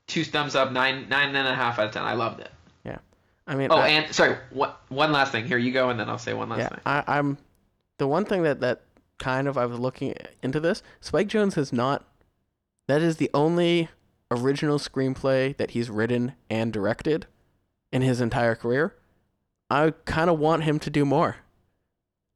two 0.08 0.24
thumbs 0.24 0.56
up, 0.56 0.72
nine 0.72 1.08
nine 1.08 1.36
and 1.36 1.46
a 1.46 1.54
half 1.54 1.78
out 1.78 1.86
of 1.86 1.92
ten. 1.92 2.02
I 2.02 2.14
loved 2.14 2.40
it. 2.40 2.50
Yeah, 2.84 2.98
I 3.46 3.54
mean. 3.54 3.70
Oh, 3.70 3.76
I, 3.76 3.88
and 3.88 4.12
sorry, 4.12 4.36
what 4.50 4.80
one 4.88 5.12
last 5.12 5.30
thing. 5.30 5.46
Here 5.46 5.58
you 5.58 5.70
go, 5.70 5.90
and 5.90 6.00
then 6.00 6.08
I'll 6.08 6.18
say 6.18 6.34
one 6.34 6.48
last 6.48 6.58
yeah. 6.58 6.68
thing. 6.70 6.80
I, 6.84 7.04
I'm. 7.06 7.38
The 7.98 8.08
one 8.08 8.24
thing 8.24 8.42
that 8.42 8.60
that 8.60 8.82
kind 9.18 9.46
of 9.46 9.56
I 9.56 9.66
was 9.66 9.78
looking 9.78 10.14
into 10.42 10.58
this. 10.58 10.82
Spike 11.00 11.28
Jonze 11.28 11.54
has 11.54 11.72
not. 11.72 12.04
That 12.88 13.02
is 13.02 13.18
the 13.18 13.30
only 13.34 13.88
original 14.30 14.78
screenplay 14.78 15.56
that 15.56 15.72
he's 15.72 15.90
written 15.90 16.34
and 16.48 16.72
directed 16.72 17.26
in 17.92 18.02
his 18.02 18.20
entire 18.20 18.54
career. 18.54 18.94
I 19.70 19.92
kind 20.04 20.30
of 20.30 20.38
want 20.38 20.64
him 20.64 20.78
to 20.80 20.90
do 20.90 21.04
more. 21.04 21.36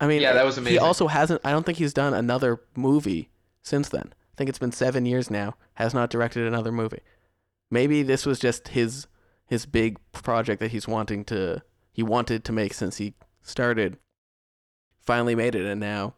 I 0.00 0.06
mean, 0.06 0.20
Yeah, 0.20 0.32
that 0.32 0.44
was 0.44 0.58
amazing. 0.58 0.78
He 0.78 0.78
also 0.78 1.06
hasn't. 1.06 1.40
I 1.44 1.52
don't 1.52 1.64
think 1.64 1.78
he's 1.78 1.94
done 1.94 2.12
another 2.12 2.60
movie 2.74 3.30
since 3.62 3.88
then. 3.88 4.12
I 4.12 4.34
think 4.36 4.50
it's 4.50 4.58
been 4.58 4.72
seven 4.72 5.06
years 5.06 5.30
now. 5.30 5.54
Has 5.74 5.94
not 5.94 6.10
directed 6.10 6.46
another 6.46 6.72
movie. 6.72 7.00
Maybe 7.72 8.02
this 8.02 8.26
was 8.26 8.38
just 8.38 8.68
his 8.68 9.06
his 9.46 9.64
big 9.64 9.98
project 10.12 10.60
that 10.60 10.72
he's 10.72 10.86
wanting 10.86 11.24
to 11.24 11.62
he 11.90 12.02
wanted 12.02 12.44
to 12.44 12.52
make 12.52 12.74
since 12.74 12.98
he 12.98 13.14
started. 13.42 13.96
Finally 15.00 15.34
made 15.34 15.54
it, 15.54 15.64
and 15.64 15.80
now, 15.80 16.14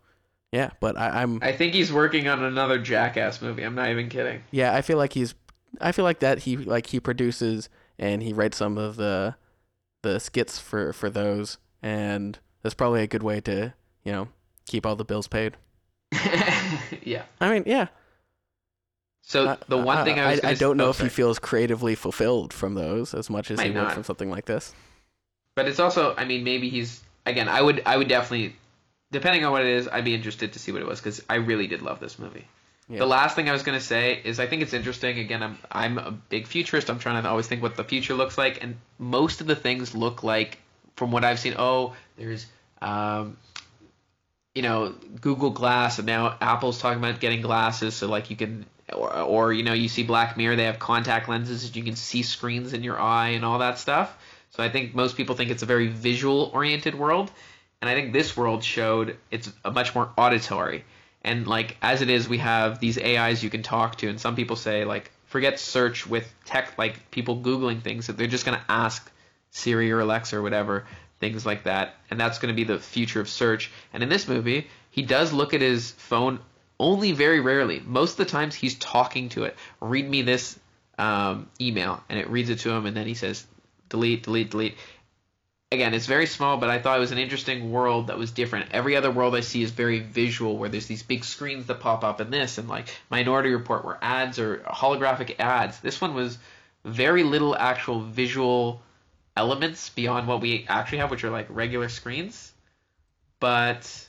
yeah. 0.50 0.70
But 0.80 0.98
I, 0.98 1.22
I'm 1.22 1.38
I 1.42 1.52
think 1.52 1.72
he's 1.72 1.92
working 1.92 2.26
on 2.26 2.42
another 2.42 2.78
Jackass 2.78 3.40
movie. 3.40 3.62
I'm 3.62 3.76
not 3.76 3.88
even 3.88 4.08
kidding. 4.08 4.42
yeah. 4.50 4.74
I 4.74 4.82
feel 4.82 4.98
like 4.98 5.12
he's. 5.12 5.36
I 5.80 5.92
feel 5.92 6.04
like 6.04 6.18
that 6.18 6.40
he 6.40 6.56
like 6.56 6.88
he 6.88 6.98
produces 6.98 7.68
and 8.00 8.20
he 8.20 8.32
writes 8.32 8.56
some 8.56 8.76
of 8.76 8.96
the 8.96 9.36
the 10.02 10.18
skits 10.18 10.58
for 10.58 10.92
for 10.92 11.08
those, 11.08 11.58
and 11.82 12.36
that's 12.62 12.74
probably 12.74 13.02
a 13.02 13.06
good 13.06 13.22
way 13.22 13.40
to 13.42 13.72
you 14.02 14.10
know 14.10 14.28
keep 14.66 14.84
all 14.84 14.96
the 14.96 15.04
bills 15.04 15.28
paid. 15.28 15.56
yeah. 17.02 17.22
I 17.40 17.48
mean, 17.48 17.62
yeah. 17.64 17.88
So 19.26 19.56
the 19.68 19.78
one 19.78 20.04
thing 20.04 20.18
I 20.18 20.30
was 20.30 20.40
I, 20.40 20.42
gonna, 20.42 20.56
don't 20.56 20.76
know 20.76 20.86
oh, 20.86 20.90
if 20.90 21.00
he 21.00 21.08
feels 21.08 21.38
creatively 21.38 21.94
fulfilled 21.94 22.52
from 22.52 22.74
those 22.74 23.14
as 23.14 23.30
much 23.30 23.50
as 23.50 23.60
he 23.60 23.70
Might 23.70 23.82
would 23.82 23.92
from 23.92 24.04
something 24.04 24.30
like 24.30 24.44
this. 24.44 24.74
But 25.56 25.66
it's 25.66 25.80
also, 25.80 26.14
I 26.16 26.24
mean, 26.24 26.44
maybe 26.44 26.68
he's 26.68 27.00
again. 27.24 27.48
I 27.48 27.62
would, 27.62 27.82
I 27.86 27.96
would 27.96 28.08
definitely, 28.08 28.56
depending 29.10 29.44
on 29.44 29.52
what 29.52 29.62
it 29.62 29.68
is, 29.68 29.88
I'd 29.88 30.04
be 30.04 30.14
interested 30.14 30.52
to 30.52 30.58
see 30.58 30.72
what 30.72 30.82
it 30.82 30.88
was 30.88 31.00
because 31.00 31.22
I 31.28 31.36
really 31.36 31.66
did 31.66 31.80
love 31.80 32.00
this 32.00 32.18
movie. 32.18 32.46
Yeah. 32.88 32.98
The 32.98 33.06
last 33.06 33.34
thing 33.34 33.48
I 33.48 33.52
was 33.52 33.62
gonna 33.62 33.80
say 33.80 34.20
is 34.22 34.38
I 34.38 34.46
think 34.46 34.60
it's 34.60 34.74
interesting. 34.74 35.18
Again, 35.18 35.42
I'm 35.42 35.58
I'm 35.72 35.98
a 35.98 36.10
big 36.10 36.46
futurist. 36.46 36.90
I'm 36.90 36.98
trying 36.98 37.22
to 37.22 37.28
always 37.28 37.46
think 37.46 37.62
what 37.62 37.76
the 37.76 37.84
future 37.84 38.14
looks 38.14 38.36
like, 38.36 38.62
and 38.62 38.76
most 38.98 39.40
of 39.40 39.46
the 39.46 39.56
things 39.56 39.94
look 39.94 40.22
like, 40.22 40.58
from 40.96 41.10
what 41.10 41.24
I've 41.24 41.38
seen. 41.38 41.54
Oh, 41.58 41.94
there's, 42.16 42.46
um, 42.82 43.36
you 44.54 44.62
know, 44.62 44.94
Google 45.20 45.50
Glass, 45.50 45.98
and 45.98 46.06
now 46.06 46.36
Apple's 46.40 46.78
talking 46.78 46.98
about 46.98 47.20
getting 47.20 47.40
glasses, 47.40 47.94
so 47.94 48.06
like 48.08 48.30
you 48.30 48.36
can, 48.36 48.66
or, 48.94 49.12
or 49.12 49.52
you 49.52 49.62
know, 49.62 49.72
you 49.72 49.88
see 49.88 50.02
Black 50.02 50.36
Mirror, 50.36 50.56
they 50.56 50.64
have 50.64 50.78
contact 50.78 51.28
lenses, 51.28 51.62
that 51.62 51.76
you 51.76 51.82
can 51.82 51.96
see 51.96 52.22
screens 52.22 52.72
in 52.72 52.82
your 52.82 52.98
eye 52.98 53.30
and 53.30 53.44
all 53.44 53.58
that 53.58 53.78
stuff. 53.78 54.16
So 54.50 54.62
I 54.62 54.68
think 54.68 54.94
most 54.94 55.16
people 55.16 55.34
think 55.34 55.50
it's 55.50 55.62
a 55.62 55.66
very 55.66 55.88
visual 55.88 56.50
oriented 56.54 56.94
world, 56.94 57.30
and 57.80 57.88
I 57.90 57.94
think 57.94 58.12
this 58.12 58.36
world 58.36 58.62
showed 58.62 59.16
it's 59.30 59.52
a 59.64 59.70
much 59.70 59.94
more 59.94 60.10
auditory. 60.16 60.84
And 61.22 61.46
like 61.46 61.76
as 61.82 62.02
it 62.02 62.10
is, 62.10 62.28
we 62.28 62.38
have 62.38 62.78
these 62.78 62.98
AIs 62.98 63.42
you 63.42 63.50
can 63.50 63.62
talk 63.62 63.96
to, 63.98 64.08
and 64.08 64.20
some 64.20 64.36
people 64.36 64.56
say 64.56 64.84
like 64.84 65.10
forget 65.26 65.58
search 65.58 66.06
with 66.06 66.32
tech 66.44 66.78
like 66.78 67.10
people 67.10 67.40
googling 67.40 67.82
things 67.82 68.06
that 68.06 68.16
they're 68.16 68.26
just 68.28 68.44
gonna 68.44 68.64
ask 68.68 69.10
Siri 69.50 69.90
or 69.90 70.00
Alexa 70.00 70.36
or 70.36 70.42
whatever 70.42 70.86
things 71.18 71.44
like 71.46 71.64
that, 71.64 71.94
and 72.10 72.20
that's 72.20 72.38
gonna 72.38 72.54
be 72.54 72.64
the 72.64 72.78
future 72.78 73.20
of 73.20 73.28
search. 73.28 73.70
And 73.92 74.02
in 74.02 74.08
this 74.08 74.28
movie, 74.28 74.68
he 74.90 75.02
does 75.02 75.32
look 75.32 75.54
at 75.54 75.60
his 75.60 75.90
phone 75.92 76.38
only 76.78 77.12
very 77.12 77.40
rarely. 77.40 77.80
Most 77.84 78.12
of 78.12 78.16
the 78.18 78.30
times 78.30 78.54
he's 78.54 78.74
talking 78.76 79.28
to 79.30 79.44
it. 79.44 79.56
Read 79.80 80.08
me 80.08 80.22
this 80.22 80.58
um, 80.98 81.48
email, 81.60 82.02
and 82.08 82.18
it 82.18 82.28
reads 82.28 82.50
it 82.50 82.60
to 82.60 82.70
him, 82.70 82.86
and 82.86 82.96
then 82.96 83.06
he 83.06 83.14
says 83.14 83.46
delete, 83.88 84.24
delete, 84.24 84.50
delete 84.50 84.76
again, 85.74 85.92
it's 85.92 86.06
very 86.06 86.26
small, 86.26 86.56
but 86.56 86.70
I 86.70 86.78
thought 86.78 86.96
it 86.96 87.00
was 87.00 87.12
an 87.12 87.18
interesting 87.18 87.70
world 87.70 88.06
that 88.06 88.16
was 88.16 88.30
different. 88.30 88.70
Every 88.72 88.96
other 88.96 89.10
world 89.10 89.34
I 89.34 89.40
see 89.40 89.62
is 89.62 89.70
very 89.70 89.98
visual, 89.98 90.56
where 90.56 90.70
there's 90.70 90.86
these 90.86 91.02
big 91.02 91.24
screens 91.24 91.66
that 91.66 91.80
pop 91.80 92.02
up 92.02 92.20
in 92.20 92.30
this, 92.30 92.56
and 92.56 92.68
like 92.68 92.88
Minority 93.10 93.50
Report, 93.50 93.84
where 93.84 93.98
ads 94.00 94.38
or 94.38 94.58
holographic 94.58 95.38
ads. 95.38 95.80
This 95.80 96.00
one 96.00 96.14
was 96.14 96.38
very 96.84 97.22
little 97.22 97.54
actual 97.54 98.00
visual 98.00 98.82
elements 99.36 99.90
beyond 99.90 100.26
what 100.26 100.40
we 100.40 100.64
actually 100.68 100.98
have, 100.98 101.10
which 101.10 101.24
are 101.24 101.30
like 101.30 101.46
regular 101.50 101.88
screens, 101.88 102.52
but 103.40 104.08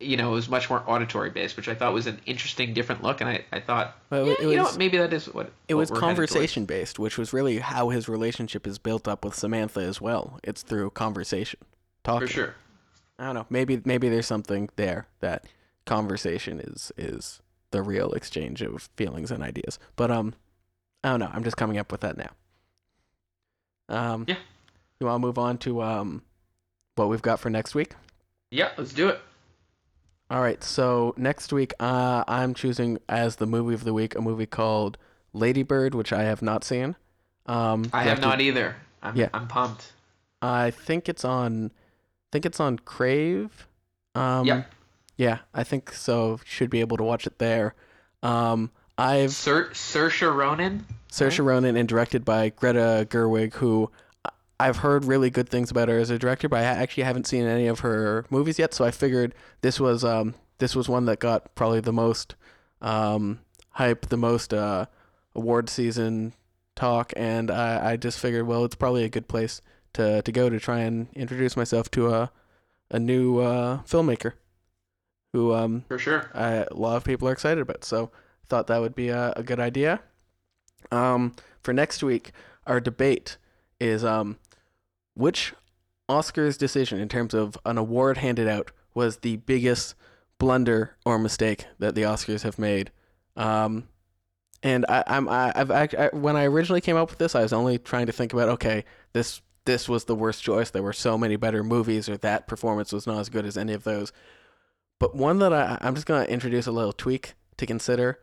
you 0.00 0.16
know, 0.16 0.30
it 0.30 0.34
was 0.34 0.48
much 0.48 0.68
more 0.68 0.82
auditory 0.86 1.30
based, 1.30 1.56
which 1.56 1.68
I 1.68 1.74
thought 1.74 1.94
was 1.94 2.06
an 2.06 2.20
interesting, 2.26 2.74
different 2.74 3.02
look, 3.02 3.20
and 3.20 3.30
I, 3.30 3.44
I 3.52 3.60
thought, 3.60 3.96
Well, 4.10 4.26
yeah, 4.26 4.32
it 4.34 4.42
you 4.42 4.56
know, 4.56 4.64
was- 4.64 4.76
maybe 4.78 4.98
that 4.98 5.12
is 5.12 5.26
what 5.32 5.50
It 5.68 5.74
what 5.74 5.90
was 5.90 5.98
conversation 5.98 6.66
based, 6.66 6.98
which 6.98 7.16
was 7.16 7.32
really 7.32 7.58
how 7.58 7.88
his 7.88 8.08
relationship 8.08 8.66
is 8.66 8.78
built 8.78 9.08
up 9.08 9.24
with 9.24 9.34
Samantha 9.34 9.80
as 9.80 10.00
well. 10.00 10.38
It's 10.44 10.62
through 10.62 10.90
conversation, 10.90 11.60
talking. 12.04 12.26
for 12.28 12.32
sure. 12.32 12.54
I 13.18 13.24
don't 13.24 13.34
know. 13.34 13.46
Maybe 13.48 13.80
maybe 13.86 14.10
there's 14.10 14.26
something 14.26 14.68
there 14.76 15.06
that 15.20 15.46
conversation 15.86 16.60
is 16.60 16.92
is 16.98 17.40
the 17.70 17.80
real 17.82 18.12
exchange 18.12 18.60
of 18.60 18.90
feelings 18.96 19.30
and 19.30 19.42
ideas. 19.42 19.78
But 19.96 20.10
um, 20.10 20.34
I 21.02 21.10
don't 21.10 21.20
know. 21.20 21.30
I'm 21.32 21.42
just 21.42 21.56
coming 21.56 21.78
up 21.78 21.90
with 21.90 22.02
that 22.02 22.18
now. 22.18 22.30
Um, 23.88 24.24
Yeah. 24.28 24.36
You 25.00 25.06
want 25.06 25.22
to 25.22 25.26
move 25.26 25.38
on 25.38 25.58
to 25.58 25.82
um, 25.82 26.22
what 26.96 27.08
we've 27.08 27.22
got 27.22 27.38
for 27.40 27.50
next 27.50 27.74
week? 27.74 27.92
Yeah, 28.50 28.70
let's 28.78 28.92
do 28.92 29.08
it. 29.08 29.20
All 30.30 30.40
right. 30.40 30.62
So 30.64 31.14
next 31.16 31.52
week, 31.52 31.72
uh, 31.78 32.24
I'm 32.26 32.54
choosing 32.54 32.98
as 33.08 33.36
the 33.36 33.46
movie 33.46 33.74
of 33.74 33.84
the 33.84 33.92
week 33.94 34.14
a 34.14 34.20
movie 34.20 34.46
called 34.46 34.98
Lady 35.32 35.62
Bird, 35.62 35.94
which 35.94 36.12
I 36.12 36.22
have 36.24 36.42
not 36.42 36.64
seen. 36.64 36.96
Um, 37.46 37.88
I 37.92 38.02
have 38.02 38.18
directed- 38.18 38.26
not 38.28 38.40
either. 38.40 38.76
I'm, 39.02 39.16
Yeah. 39.16 39.28
I'm 39.32 39.46
pumped. 39.46 39.92
I 40.42 40.70
think 40.72 41.08
it's 41.08 41.24
on. 41.24 41.66
I 41.66 42.28
think 42.32 42.44
it's 42.46 42.58
on 42.60 42.78
Crave. 42.80 43.68
Um, 44.14 44.46
Yep. 44.46 44.72
Yeah, 45.16 45.38
I 45.54 45.62
think 45.64 45.92
so. 45.92 46.40
Should 46.44 46.68
be 46.70 46.80
able 46.80 46.96
to 46.98 47.02
watch 47.04 47.26
it 47.26 47.38
there. 47.38 47.74
Um, 48.22 48.70
I've 48.98 49.32
Sir, 49.32 49.70
Saoirse 49.72 50.34
Ronan. 50.34 50.84
Saoirse 51.10 51.42
Ronan 51.44 51.76
and 51.76 51.88
directed 51.88 52.24
by 52.24 52.50
Greta 52.50 53.06
Gerwig, 53.08 53.54
who 53.54 53.90
I- 53.92 53.96
I've 54.58 54.78
heard 54.78 55.04
really 55.04 55.30
good 55.30 55.48
things 55.48 55.70
about 55.70 55.88
her 55.88 55.98
as 55.98 56.10
a 56.10 56.18
director, 56.18 56.48
but 56.48 56.60
I 56.60 56.64
actually 56.64 57.02
haven't 57.04 57.26
seen 57.26 57.44
any 57.44 57.66
of 57.66 57.80
her 57.80 58.24
movies 58.30 58.58
yet. 58.58 58.72
So 58.72 58.84
I 58.84 58.90
figured 58.90 59.34
this 59.60 59.78
was 59.78 60.04
um 60.04 60.34
this 60.58 60.74
was 60.74 60.88
one 60.88 61.04
that 61.06 61.18
got 61.18 61.54
probably 61.54 61.80
the 61.80 61.92
most 61.92 62.34
um 62.80 63.40
hype, 63.70 64.06
the 64.06 64.16
most 64.16 64.54
uh 64.54 64.86
award 65.34 65.68
season 65.68 66.32
talk, 66.74 67.12
and 67.16 67.50
I 67.50 67.92
I 67.92 67.96
just 67.96 68.18
figured 68.18 68.46
well 68.46 68.64
it's 68.64 68.74
probably 68.74 69.04
a 69.04 69.08
good 69.10 69.28
place 69.28 69.60
to 69.94 70.22
to 70.22 70.32
go 70.32 70.48
to 70.48 70.58
try 70.58 70.80
and 70.80 71.08
introduce 71.14 71.56
myself 71.56 71.90
to 71.92 72.08
a 72.08 72.30
a 72.90 72.98
new 72.98 73.38
uh 73.40 73.82
filmmaker 73.82 74.32
who 75.32 75.52
um 75.52 75.84
For 75.88 75.98
sure. 75.98 76.30
I, 76.34 76.64
a 76.70 76.74
lot 76.74 76.96
of 76.96 77.04
people 77.04 77.28
are 77.28 77.32
excited 77.32 77.60
about. 77.60 77.84
So 77.84 78.10
thought 78.48 78.68
that 78.68 78.80
would 78.80 78.94
be 78.94 79.08
a, 79.08 79.32
a 79.36 79.42
good 79.42 79.60
idea. 79.60 80.00
Um, 80.92 81.34
for 81.62 81.72
next 81.72 82.02
week, 82.02 82.30
our 82.66 82.80
debate 82.80 83.38
is 83.80 84.04
um, 84.04 84.38
which 85.16 85.54
Oscar's 86.08 86.56
decision 86.56 87.00
in 87.00 87.08
terms 87.08 87.34
of 87.34 87.58
an 87.64 87.78
award 87.78 88.18
handed 88.18 88.46
out 88.46 88.70
was 88.94 89.18
the 89.18 89.36
biggest 89.36 89.94
blunder 90.38 90.96
or 91.04 91.18
mistake 91.18 91.66
that 91.78 91.94
the 91.94 92.02
Oscars 92.02 92.42
have 92.42 92.58
made. 92.58 92.92
Um, 93.34 93.88
and 94.62 94.84
I, 94.88 95.04
I'm 95.06 95.28
I, 95.28 95.52
I've 95.54 95.70
I, 95.70 96.10
when 96.12 96.36
I 96.36 96.44
originally 96.44 96.80
came 96.80 96.96
up 96.96 97.10
with 97.10 97.18
this, 97.18 97.34
I 97.34 97.42
was 97.42 97.52
only 97.52 97.78
trying 97.78 98.06
to 98.06 98.12
think 98.12 98.32
about 98.32 98.48
okay, 98.50 98.84
this 99.12 99.40
this 99.64 99.88
was 99.88 100.04
the 100.04 100.14
worst 100.14 100.42
choice. 100.42 100.70
There 100.70 100.82
were 100.82 100.92
so 100.92 101.18
many 101.18 101.36
better 101.36 101.64
movies, 101.64 102.08
or 102.08 102.16
that 102.18 102.46
performance 102.46 102.92
was 102.92 103.06
not 103.06 103.18
as 103.18 103.28
good 103.28 103.46
as 103.46 103.56
any 103.56 103.72
of 103.72 103.84
those. 103.84 104.12
But 104.98 105.14
one 105.14 105.38
that 105.40 105.52
I, 105.52 105.78
I'm 105.80 105.94
just 105.94 106.06
gonna 106.06 106.24
introduce 106.24 106.66
a 106.66 106.72
little 106.72 106.92
tweak 106.92 107.34
to 107.56 107.66
consider. 107.66 108.20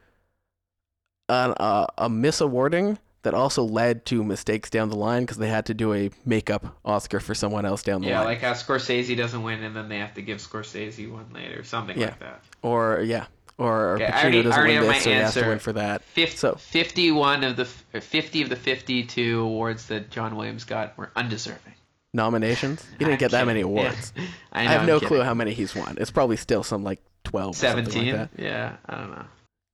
An, 1.29 1.53
uh, 1.57 1.87
a 1.97 2.09
misawarding 2.09 2.97
that 3.23 3.33
also 3.33 3.63
led 3.63 4.05
to 4.05 4.23
mistakes 4.23 4.69
down 4.69 4.89
the 4.89 4.95
line 4.95 5.23
because 5.23 5.37
they 5.37 5.47
had 5.49 5.65
to 5.67 5.73
do 5.73 5.93
a 5.93 6.11
makeup 6.25 6.77
Oscar 6.85 7.19
for 7.19 7.33
someone 7.33 7.65
else 7.65 7.81
down 7.83 8.01
the 8.01 8.07
Yeah, 8.09 8.19
line. 8.19 8.27
like 8.27 8.41
how 8.41 8.51
Scorsese 8.53 9.15
doesn't 9.17 9.41
win, 9.43 9.63
and 9.63 9.75
then 9.75 9.89
they 9.89 9.97
have 9.99 10.13
to 10.15 10.21
give 10.21 10.37
Scorsese 10.39 11.09
one 11.11 11.25
later, 11.33 11.63
something 11.63 11.97
Yeah. 11.97 12.07
like 12.07 12.19
that. 12.19 12.41
or 12.61 13.01
yeah, 13.01 13.25
or 13.57 13.95
Okay, 13.95 14.05
I 14.07 14.09
Pacino 14.09 14.13
already- 14.21 14.43
doesn't 14.43 14.63
win 14.63 14.75
have 14.75 14.85
my 14.87 14.93
this, 14.93 15.03
so 15.03 15.09
he 15.09 15.15
has 15.15 15.33
to 15.35 15.47
win 15.47 15.59
for 15.59 15.73
that. 15.73 16.01
So- 16.35 16.55
51 16.55 17.43
of 17.43 17.55
the 17.55 17.65
50 17.65 18.41
of 18.41 18.49
the 18.49 18.55
52 18.55 19.39
awards 19.41 19.85
that 19.87 20.09
John 20.11 20.35
Williams 20.35 20.63
got 20.65 20.97
were 20.97 21.11
undeserving. 21.15 21.73
Nominations? 22.13 22.83
He 22.91 22.97
didn't 22.99 23.13
I'm 23.13 23.17
get 23.19 23.31
that 23.31 23.47
many 23.47 23.61
kidding. 23.61 23.75
Yeah. 23.77 23.81
awards. 23.83 24.13
I, 24.51 24.61
I, 24.61 24.63
know, 24.65 24.69
have 24.71 24.81
I'm 24.81 24.87
no 24.87 24.99
clue 24.99 25.21
how 25.21 25.33
many 25.33 25.53
he's 25.53 25.73
won. 25.75 25.97
It's 25.99 26.11
probably 26.11 26.35
still 26.37 26.61
some 26.63 26.83
like 26.83 27.01
twelve. 27.23 27.55
17. 27.55 28.15
Like 28.17 28.29
yeah, 28.37 28.75
I 28.87 28.97
don't 28.97 29.11
know. 29.11 29.25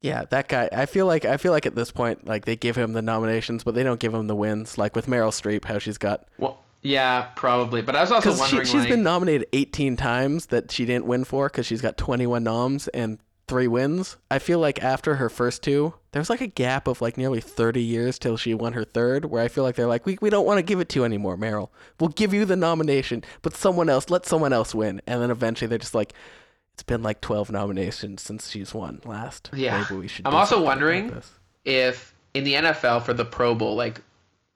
Yeah, 0.02 0.26
that 0.30 0.48
guy. 0.48 0.70
I 0.72 0.86
feel 0.86 1.06
like 1.06 1.26
I 1.26 1.38
feel 1.38 1.52
like 1.52 1.66
at 1.66 1.76
this 1.76 1.92
point, 1.92 2.26
like 2.26 2.46
they 2.46 2.56
give 2.56 2.78
him 2.78 2.94
the 2.94 3.02
nominations, 3.02 3.64
but 3.64 3.76
they 3.76 3.84
don't 3.84 4.00
give 4.00 4.14
him 4.14 4.28
the 4.28 4.36
wins. 4.36 4.78
Like 4.78 4.96
with 4.96 5.08
Meryl 5.08 5.30
Streep, 5.30 5.66
how 5.66 5.78
she's 5.78 5.98
got 5.98 6.26
Well, 6.38 6.64
yeah, 6.82 7.28
probably. 7.36 7.82
But 7.82 7.96
I 7.96 8.02
was 8.02 8.12
also 8.12 8.30
because 8.30 8.38
she, 8.38 8.56
wondering, 8.56 8.66
she's 8.66 8.82
like, 8.82 8.90
been 8.90 9.04
nominated 9.04 9.48
18 9.52 9.98
times 9.98 10.48
that 10.48 10.72
she 10.72 10.86
didn't 10.86 11.06
win 11.06 11.26
for 11.26 11.50
because 11.50 11.66
she's 11.66 11.82
got 11.82 11.98
21 11.98 12.44
noms 12.44 12.88
and 12.90 13.20
three 13.50 13.68
wins. 13.68 14.16
I 14.32 14.40
feel 14.40 14.60
like 14.60 14.82
after 14.82 15.16
her 15.16 15.28
first 15.28 15.64
two, 15.64 15.96
there 16.12 16.22
was 16.22 16.30
like 16.30 16.40
a 16.40 16.48
gap 16.48 16.88
of 16.88 17.02
like 17.02 17.18
nearly 17.18 17.42
30 17.42 17.82
years 17.82 18.18
till 18.20 18.38
she 18.38 18.54
won 18.54 18.74
her 18.74 18.86
third, 18.86 19.26
where 19.26 19.44
I 19.44 19.50
feel 19.50 19.64
like 19.64 19.76
they're 19.76 19.88
like, 19.88 20.06
we, 20.06 20.18
we 20.22 20.30
don't 20.30 20.46
want 20.46 20.60
to 20.60 20.64
give 20.64 20.80
it 20.80 20.88
to 20.90 21.00
you 21.00 21.06
anymore, 21.06 21.36
Meryl. 21.36 21.70
We'll 22.00 22.10
give 22.10 22.34
you 22.34 22.46
the 22.46 22.56
nomination, 22.56 23.24
but 23.42 23.58
someone 23.58 23.90
else, 23.90 24.10
let 24.10 24.26
someone 24.26 24.54
else 24.54 24.74
win. 24.74 25.02
And 25.08 25.22
then 25.22 25.32
eventually 25.32 25.68
they're 25.68 25.80
just 25.80 25.96
like, 25.96 26.14
it's 26.80 26.84
been 26.86 27.04
like 27.04 27.20
12 27.20 27.52
nominations 27.52 28.22
since 28.22 28.50
she's 28.50 28.74
won 28.74 29.02
last. 29.04 29.50
Yeah. 29.54 29.82
Maybe 29.82 30.00
we 30.00 30.08
should. 30.08 30.26
I'm 30.26 30.34
also 30.34 30.64
wondering- 30.64 31.10
this." 31.10 31.30
if 31.66 32.14
in 32.34 32.46
the 32.46 32.54
NFL 32.54 33.02
for 33.04 33.14
the 33.14 33.26
Pro 33.26 33.54
Bowl, 33.54 33.76
like 33.76 34.02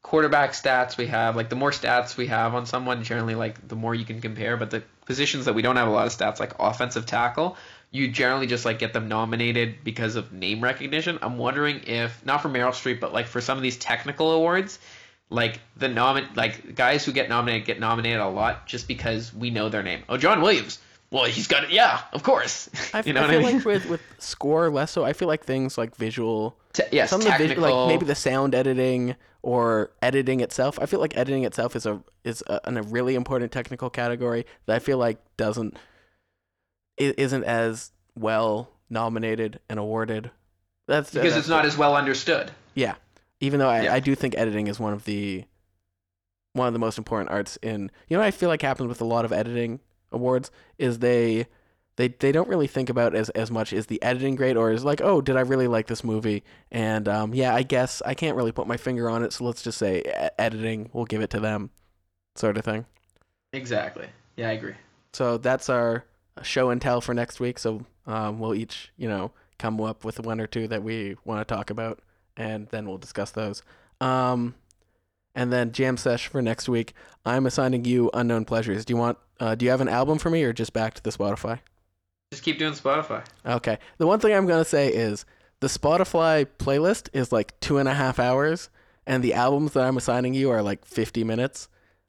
quarterback 0.03 0.53
stats 0.53 0.95
we 0.95 1.07
have, 1.07 1.35
like 1.35 1.49
the 1.49 1.57
more 1.57 1.71
stats 1.71 2.15
we 2.15 2.27
have 2.27 2.55
on 2.55 2.65
someone, 2.65 3.03
generally 3.03 3.35
like 3.35 3.67
the 3.67 3.75
more 3.75 3.93
you 3.93 4.05
can 4.05 4.21
compare. 4.21 4.55
But 4.55 4.71
the 4.71 4.83
positions 5.05 5.45
that 5.45 5.53
we 5.53 5.61
don't 5.61 5.75
have 5.75 5.89
a 5.89 5.91
lot 5.91 6.07
of 6.07 6.13
stats, 6.13 6.39
like 6.39 6.53
offensive 6.59 7.05
tackle, 7.05 7.57
you 7.91 8.07
generally 8.07 8.47
just 8.47 8.63
like 8.63 8.79
get 8.79 8.93
them 8.93 9.09
nominated 9.09 9.83
because 9.83 10.15
of 10.15 10.31
name 10.31 10.61
recognition. 10.61 11.19
I'm 11.21 11.37
wondering 11.37 11.81
if 11.87 12.25
not 12.25 12.41
for 12.41 12.47
Meryl 12.47 12.71
Streep, 12.71 13.01
but 13.01 13.11
like 13.11 13.27
for 13.27 13.41
some 13.41 13.57
of 13.57 13.63
these 13.63 13.75
technical 13.77 14.31
awards, 14.31 14.79
like 15.29 15.59
the 15.75 15.87
nomin 15.87 16.37
like 16.37 16.73
guys 16.73 17.03
who 17.03 17.11
get 17.11 17.27
nominated 17.27 17.67
get 17.67 17.81
nominated 17.81 18.21
a 18.21 18.29
lot 18.29 18.65
just 18.65 18.87
because 18.87 19.33
we 19.33 19.49
know 19.49 19.67
their 19.67 19.83
name. 19.83 20.03
Oh, 20.07 20.15
John 20.15 20.41
Williams. 20.41 20.79
Well, 21.13 21.25
he's 21.25 21.47
got 21.47 21.63
it. 21.63 21.69
Yeah, 21.69 22.01
of 22.11 22.23
course. 22.23 22.69
I, 22.93 23.01
you 23.05 23.13
know 23.13 23.21
I 23.21 23.23
what 23.23 23.29
feel 23.29 23.39
I 23.39 23.43
mean? 23.45 23.55
like 23.57 23.65
with, 23.65 23.85
with 23.87 24.01
score 24.17 24.69
less 24.69 24.91
so. 24.91 25.05
I 25.05 25.13
feel 25.13 25.27
like 25.29 25.45
things 25.45 25.77
like 25.77 25.95
visual 25.95 26.57
Te- 26.73 26.83
yes, 26.91 27.09
some 27.11 27.21
of 27.21 27.25
the 27.25 27.31
technical. 27.31 27.63
like 27.85 27.87
maybe 27.87 28.05
the 28.05 28.15
sound 28.15 28.53
editing 28.55 29.15
or 29.43 29.91
editing 30.01 30.39
itself. 30.41 30.79
I 30.81 30.87
feel 30.87 30.99
like 30.99 31.15
editing 31.15 31.43
itself 31.45 31.75
is 31.75 31.85
a 31.85 32.03
is 32.23 32.43
a, 32.47 32.59
a 32.65 32.81
really 32.81 33.13
important 33.15 33.51
technical 33.51 33.89
category 33.89 34.45
that 34.65 34.75
I 34.75 34.79
feel 34.79 34.97
like 34.97 35.19
doesn't 35.37 35.77
isn't 36.97 37.43
as 37.43 37.91
well 38.15 38.69
nominated 38.89 39.59
and 39.69 39.79
awarded. 39.79 40.31
That's 40.87 41.09
because 41.11 41.23
that's- 41.23 41.39
it's 41.39 41.47
not 41.49 41.65
as 41.65 41.77
well 41.77 41.95
understood. 41.95 42.51
yeah. 42.73 42.95
Even 43.39 43.59
though 43.59 43.69
I, 43.69 43.83
Yeah. 43.83 43.93
I 43.93 43.99
do 43.99 44.15
think 44.15 44.35
editing 44.37 44.67
is 44.67 44.79
one 44.79 44.93
of 44.93 45.03
the 45.05 45.43
one 46.53 46.67
of 46.67 46.73
the 46.73 46.79
most 46.79 46.97
important 46.97 47.29
arts 47.29 47.57
in 47.61 47.91
you 48.07 48.15
know 48.15 48.21
what 48.21 48.27
I 48.27 48.31
feel 48.31 48.47
like 48.49 48.61
happens 48.61 48.87
with 48.87 49.01
a 49.01 49.05
lot 49.05 49.25
of 49.25 49.33
editing 49.33 49.79
awards 50.13 50.51
is 50.77 50.99
they 50.99 51.47
they 51.95 52.07
they 52.07 52.31
don't 52.31 52.47
really 52.47 52.67
think 52.67 52.89
about 52.89 53.13
as 53.15 53.29
as 53.31 53.51
much 53.51 53.73
is 53.73 53.85
the 53.87 54.01
editing 54.01 54.35
great 54.35 54.55
or 54.57 54.71
is 54.71 54.83
like 54.83 55.01
oh 55.01 55.21
did 55.21 55.35
I 55.35 55.41
really 55.41 55.67
like 55.67 55.87
this 55.87 56.03
movie 56.03 56.43
and 56.71 57.07
um 57.07 57.33
yeah 57.33 57.53
I 57.53 57.63
guess 57.63 58.01
I 58.05 58.13
can't 58.13 58.35
really 58.37 58.51
put 58.51 58.67
my 58.67 58.77
finger 58.77 59.09
on 59.09 59.23
it 59.23 59.33
so 59.33 59.43
let's 59.45 59.61
just 59.61 59.77
say 59.77 59.99
e- 59.99 60.29
editing 60.39 60.89
we'll 60.93 61.05
give 61.05 61.21
it 61.21 61.29
to 61.31 61.39
them 61.39 61.69
sort 62.35 62.57
of 62.57 62.65
thing 62.65 62.85
Exactly. 63.51 64.07
Yeah, 64.35 64.49
I 64.49 64.53
agree. 64.53 64.73
so 65.13 65.37
that's 65.37 65.69
our 65.69 66.05
show 66.41 66.71
and 66.71 66.81
tell 66.81 66.99
for 67.01 67.13
next 67.13 67.39
week 67.39 67.59
so 67.59 67.85
um 68.07 68.39
we'll 68.39 68.55
each 68.55 68.91
you 68.97 69.07
know 69.07 69.31
come 69.59 69.79
up 69.79 70.03
with 70.03 70.19
one 70.19 70.41
or 70.41 70.47
two 70.47 70.67
that 70.67 70.81
we 70.83 71.15
want 71.25 71.47
to 71.47 71.53
talk 71.53 71.69
about 71.69 71.99
and 72.35 72.67
then 72.69 72.87
we'll 72.87 72.97
discuss 72.97 73.29
those 73.31 73.61
um 74.01 74.55
and 75.35 75.51
then 75.51 75.71
jam 75.71 75.97
sesh 75.97 76.27
for 76.27 76.41
next 76.41 76.67
week 76.69 76.93
I'm 77.25 77.45
assigning 77.45 77.85
you 77.85 78.09
unknown 78.13 78.45
pleasures 78.45 78.85
do 78.85 78.93
you 78.93 78.97
want 78.97 79.17
uh, 79.39 79.55
do 79.55 79.65
you 79.65 79.71
have 79.71 79.81
an 79.81 79.89
album 79.89 80.19
for 80.19 80.29
me 80.29 80.43
or 80.43 80.53
just 80.53 80.73
back 80.73 80.93
to 80.93 81.03
the 81.03 81.09
Spotify 81.09 81.59
Just 82.31 82.43
keep 82.43 82.57
doing 82.57 82.73
Spotify. 82.73 83.23
Okay. 83.45 83.77
The 83.99 84.07
one 84.07 84.19
thing 84.19 84.33
I'm 84.33 84.47
gonna 84.47 84.65
say 84.65 84.87
is 84.87 85.23
the 85.59 85.67
Spotify 85.67 86.47
playlist 86.57 87.09
is 87.13 87.31
like 87.31 87.59
two 87.59 87.77
and 87.77 87.87
a 87.87 87.93
half 87.93 88.19
hours, 88.19 88.69
and 89.05 89.23
the 89.23 89.33
albums 89.33 89.73
that 89.73 89.85
I'm 89.85 89.97
assigning 89.97 90.33
you 90.33 90.49
are 90.49 90.63
like 90.63 90.83
50 90.83 91.23
minutes. 91.23 91.67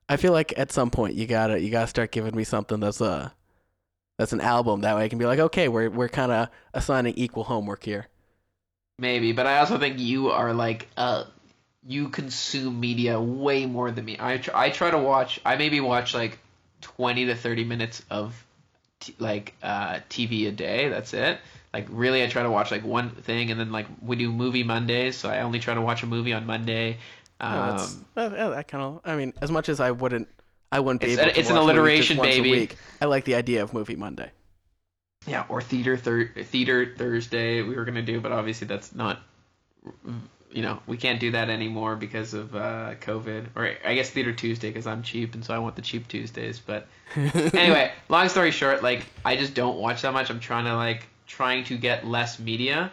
I 0.09 0.17
feel 0.17 0.33
like 0.33 0.59
at 0.59 0.73
some 0.73 0.91
point 0.91 1.15
you 1.15 1.27
gotta 1.27 1.61
you 1.61 1.71
gotta 1.71 1.89
start 1.89 2.11
giving 2.11 2.35
me 2.35 2.43
something 2.45 2.81
that's 2.81 3.01
a 3.03 3.35
that's 4.19 4.33
an 4.33 4.41
album. 4.41 4.81
That 4.81 4.97
way 4.97 5.05
I 5.05 5.09
can 5.09 5.19
be 5.19 5.27
like, 5.27 5.39
okay, 5.39 5.69
we're 5.69 5.91
we're 5.91 6.09
kind 6.09 6.33
of 6.33 6.49
assigning 6.73 7.15
equal 7.17 7.45
homework 7.45 7.85
here. 7.85 8.07
Maybe, 8.99 9.33
but 9.33 9.47
I 9.47 9.59
also 9.59 9.79
think 9.79 9.99
you 9.99 10.31
are 10.31 10.55
like 10.55 10.89
uh 10.97 11.25
you 11.87 12.09
consume 12.09 12.81
media 12.81 13.21
way 13.21 13.67
more 13.67 13.91
than 13.91 14.05
me. 14.05 14.17
I 14.19 14.39
tr- 14.39 14.55
I 14.55 14.71
try 14.71 14.91
to 14.91 14.99
watch 14.99 15.41
I 15.45 15.57
maybe 15.57 15.81
watch 15.81 16.15
like 16.15 16.39
20 16.83 17.27
to 17.27 17.35
30 17.35 17.65
minutes 17.65 18.03
of 18.11 18.35
t- 19.01 19.15
like 19.19 19.55
uh 19.63 20.01
TV 20.09 20.49
a 20.49 20.53
day. 20.53 20.89
That's 20.89 21.13
it. 21.15 21.39
Like 21.73 21.87
really 21.91 22.23
I 22.23 22.29
try 22.29 22.43
to 22.43 22.51
watch 22.51 22.71
like 22.71 22.85
one 22.85 23.11
thing 23.11 23.51
and 23.51 23.59
then 23.59 23.73
like 23.73 23.87
we 24.01 24.17
do 24.17 24.33
movie 24.33 24.63
Mondays, 24.63 25.17
so 25.17 25.29
I 25.29 25.41
only 25.41 25.59
try 25.59 25.75
to 25.75 25.81
watch 25.83 26.03
a 26.03 26.07
movie 26.07 26.33
on 26.33 26.47
Monday. 26.47 26.99
Oh, 27.41 27.47
Um 27.47 27.77
that's, 27.77 27.95
that, 28.15 28.31
that 28.51 28.69
kind 28.69 28.83
of. 28.85 29.01
I 29.05 29.17
mean, 29.17 29.33
as 29.43 29.51
much 29.51 29.69
as 29.69 29.81
I 29.81 29.91
wouldn't, 29.91 30.29
I 30.71 30.81
wouldn't 30.81 31.01
be 31.03 31.09
It's 31.09 31.21
able 31.21 31.33
to 31.33 31.41
it's 31.41 31.51
an 31.51 31.57
alliteration, 31.57 32.17
baby. 32.19 32.49
A 32.49 32.53
week. 32.53 32.77
I 33.01 33.07
like 33.07 33.25
the 33.25 33.35
idea 33.35 33.63
of 33.63 33.75
Movie 33.75 33.97
Monday. 33.97 34.31
yeah, 35.27 35.45
or 35.49 35.61
theater 35.61 35.97
thir- 35.97 36.31
theater 36.45 36.95
Thursday 36.97 37.61
we 37.63 37.75
were 37.77 37.85
going 37.85 37.97
to 37.97 38.03
do, 38.03 38.21
but 38.21 38.31
obviously 38.33 38.67
that's 38.69 38.95
not 38.95 39.21
you 40.55 40.63
know, 40.63 40.79
we 40.87 40.97
can't 40.97 41.19
do 41.19 41.33
that 41.33 41.51
anymore 41.51 41.97
because 41.97 42.33
of 42.33 42.55
uh, 42.55 42.95
COVID. 43.01 43.47
Or 43.57 43.75
I 43.85 43.95
guess 43.97 44.11
Theater 44.11 44.33
Tuesday 44.33 44.69
because 44.69 44.87
I'm 44.87 45.03
cheap 45.03 45.35
and 45.35 45.45
so 45.45 45.53
I 45.53 45.59
want 45.59 45.75
the 45.75 45.83
cheap 45.83 46.07
Tuesdays. 46.07 46.61
But 46.61 46.87
anyway, 47.17 47.91
long 48.09 48.29
story 48.29 48.53
short, 48.53 48.83
like 48.83 49.05
I 49.25 49.37
just 49.37 49.55
don't 49.55 49.79
watch 49.79 50.03
that 50.03 50.13
much. 50.13 50.31
I'm 50.31 50.39
trying 50.39 50.67
to 50.67 50.77
like 50.77 51.09
trying 51.27 51.65
to 51.65 51.77
get 51.77 52.07
less 52.07 52.39
media 52.39 52.93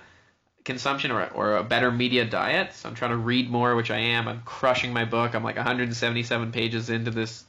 consumption 0.64 1.12
or, 1.12 1.28
or 1.28 1.58
a 1.58 1.64
better 1.64 1.92
media 1.92 2.26
diet. 2.26 2.74
So 2.74 2.90
I'm 2.90 2.96
trying 2.96 3.12
to 3.12 3.18
read 3.18 3.50
more, 3.50 3.76
which 3.76 3.92
I 3.92 3.98
am. 3.98 4.28
I'm 4.28 4.42
crushing 4.42 4.92
my 4.92 5.06
book. 5.06 5.36
I'm 5.36 5.44
like 5.44 5.56
177 5.56 6.52
pages 6.52 6.90
into 6.90 7.12
this 7.12 7.44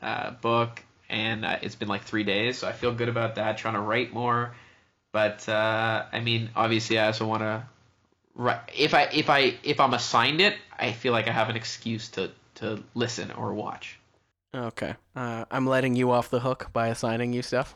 uh, 0.00 0.30
book, 0.30 0.82
and 1.10 1.44
uh, 1.44 1.58
it's 1.60 1.74
been 1.74 1.88
like 1.88 2.04
three 2.04 2.24
days. 2.24 2.58
So 2.58 2.68
I 2.68 2.72
feel 2.72 2.94
good 2.94 3.10
about 3.10 3.34
that. 3.34 3.58
Trying 3.58 3.74
to 3.74 3.80
write 3.80 4.14
more, 4.14 4.54
but 5.12 5.46
uh, 5.46 6.06
I 6.10 6.20
mean, 6.20 6.48
obviously, 6.56 6.98
I 6.98 7.06
also 7.06 7.26
want 7.26 7.42
to. 7.42 7.64
Right. 8.38 8.60
If 8.74 8.94
I 8.94 9.02
if 9.12 9.28
I 9.28 9.58
if 9.62 9.80
I'm 9.80 9.92
assigned 9.92 10.40
it, 10.40 10.56
I 10.78 10.92
feel 10.92 11.12
like 11.12 11.28
I 11.28 11.32
have 11.32 11.50
an 11.50 11.56
excuse 11.56 12.08
to 12.10 12.32
to 12.54 12.82
listen 12.94 13.30
or 13.32 13.52
watch. 13.52 13.98
Okay. 14.54 14.94
Uh, 15.16 15.46
I'm 15.50 15.66
letting 15.66 15.96
you 15.96 16.10
off 16.10 16.28
the 16.30 16.40
hook 16.40 16.68
by 16.72 16.88
assigning 16.88 17.32
you 17.32 17.40
stuff. 17.42 17.74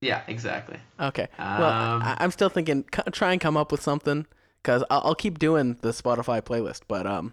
Yeah, 0.00 0.22
exactly. 0.26 0.78
Okay. 0.98 1.28
well, 1.56 1.76
Um, 1.78 2.00
I, 2.00 2.16
I'm 2.20 2.30
still 2.30 2.48
thinking. 2.48 2.84
c- 2.94 3.02
Try 3.12 3.32
and 3.32 3.40
come 3.40 3.56
up 3.56 3.72
with 3.72 3.82
something, 3.82 4.26
cause 4.62 4.84
I'll, 4.90 5.00
I'll 5.04 5.14
keep 5.14 5.38
doing 5.38 5.76
the 5.80 5.90
Spotify 5.90 6.42
playlist, 6.42 6.82
but 6.88 7.06
um, 7.06 7.32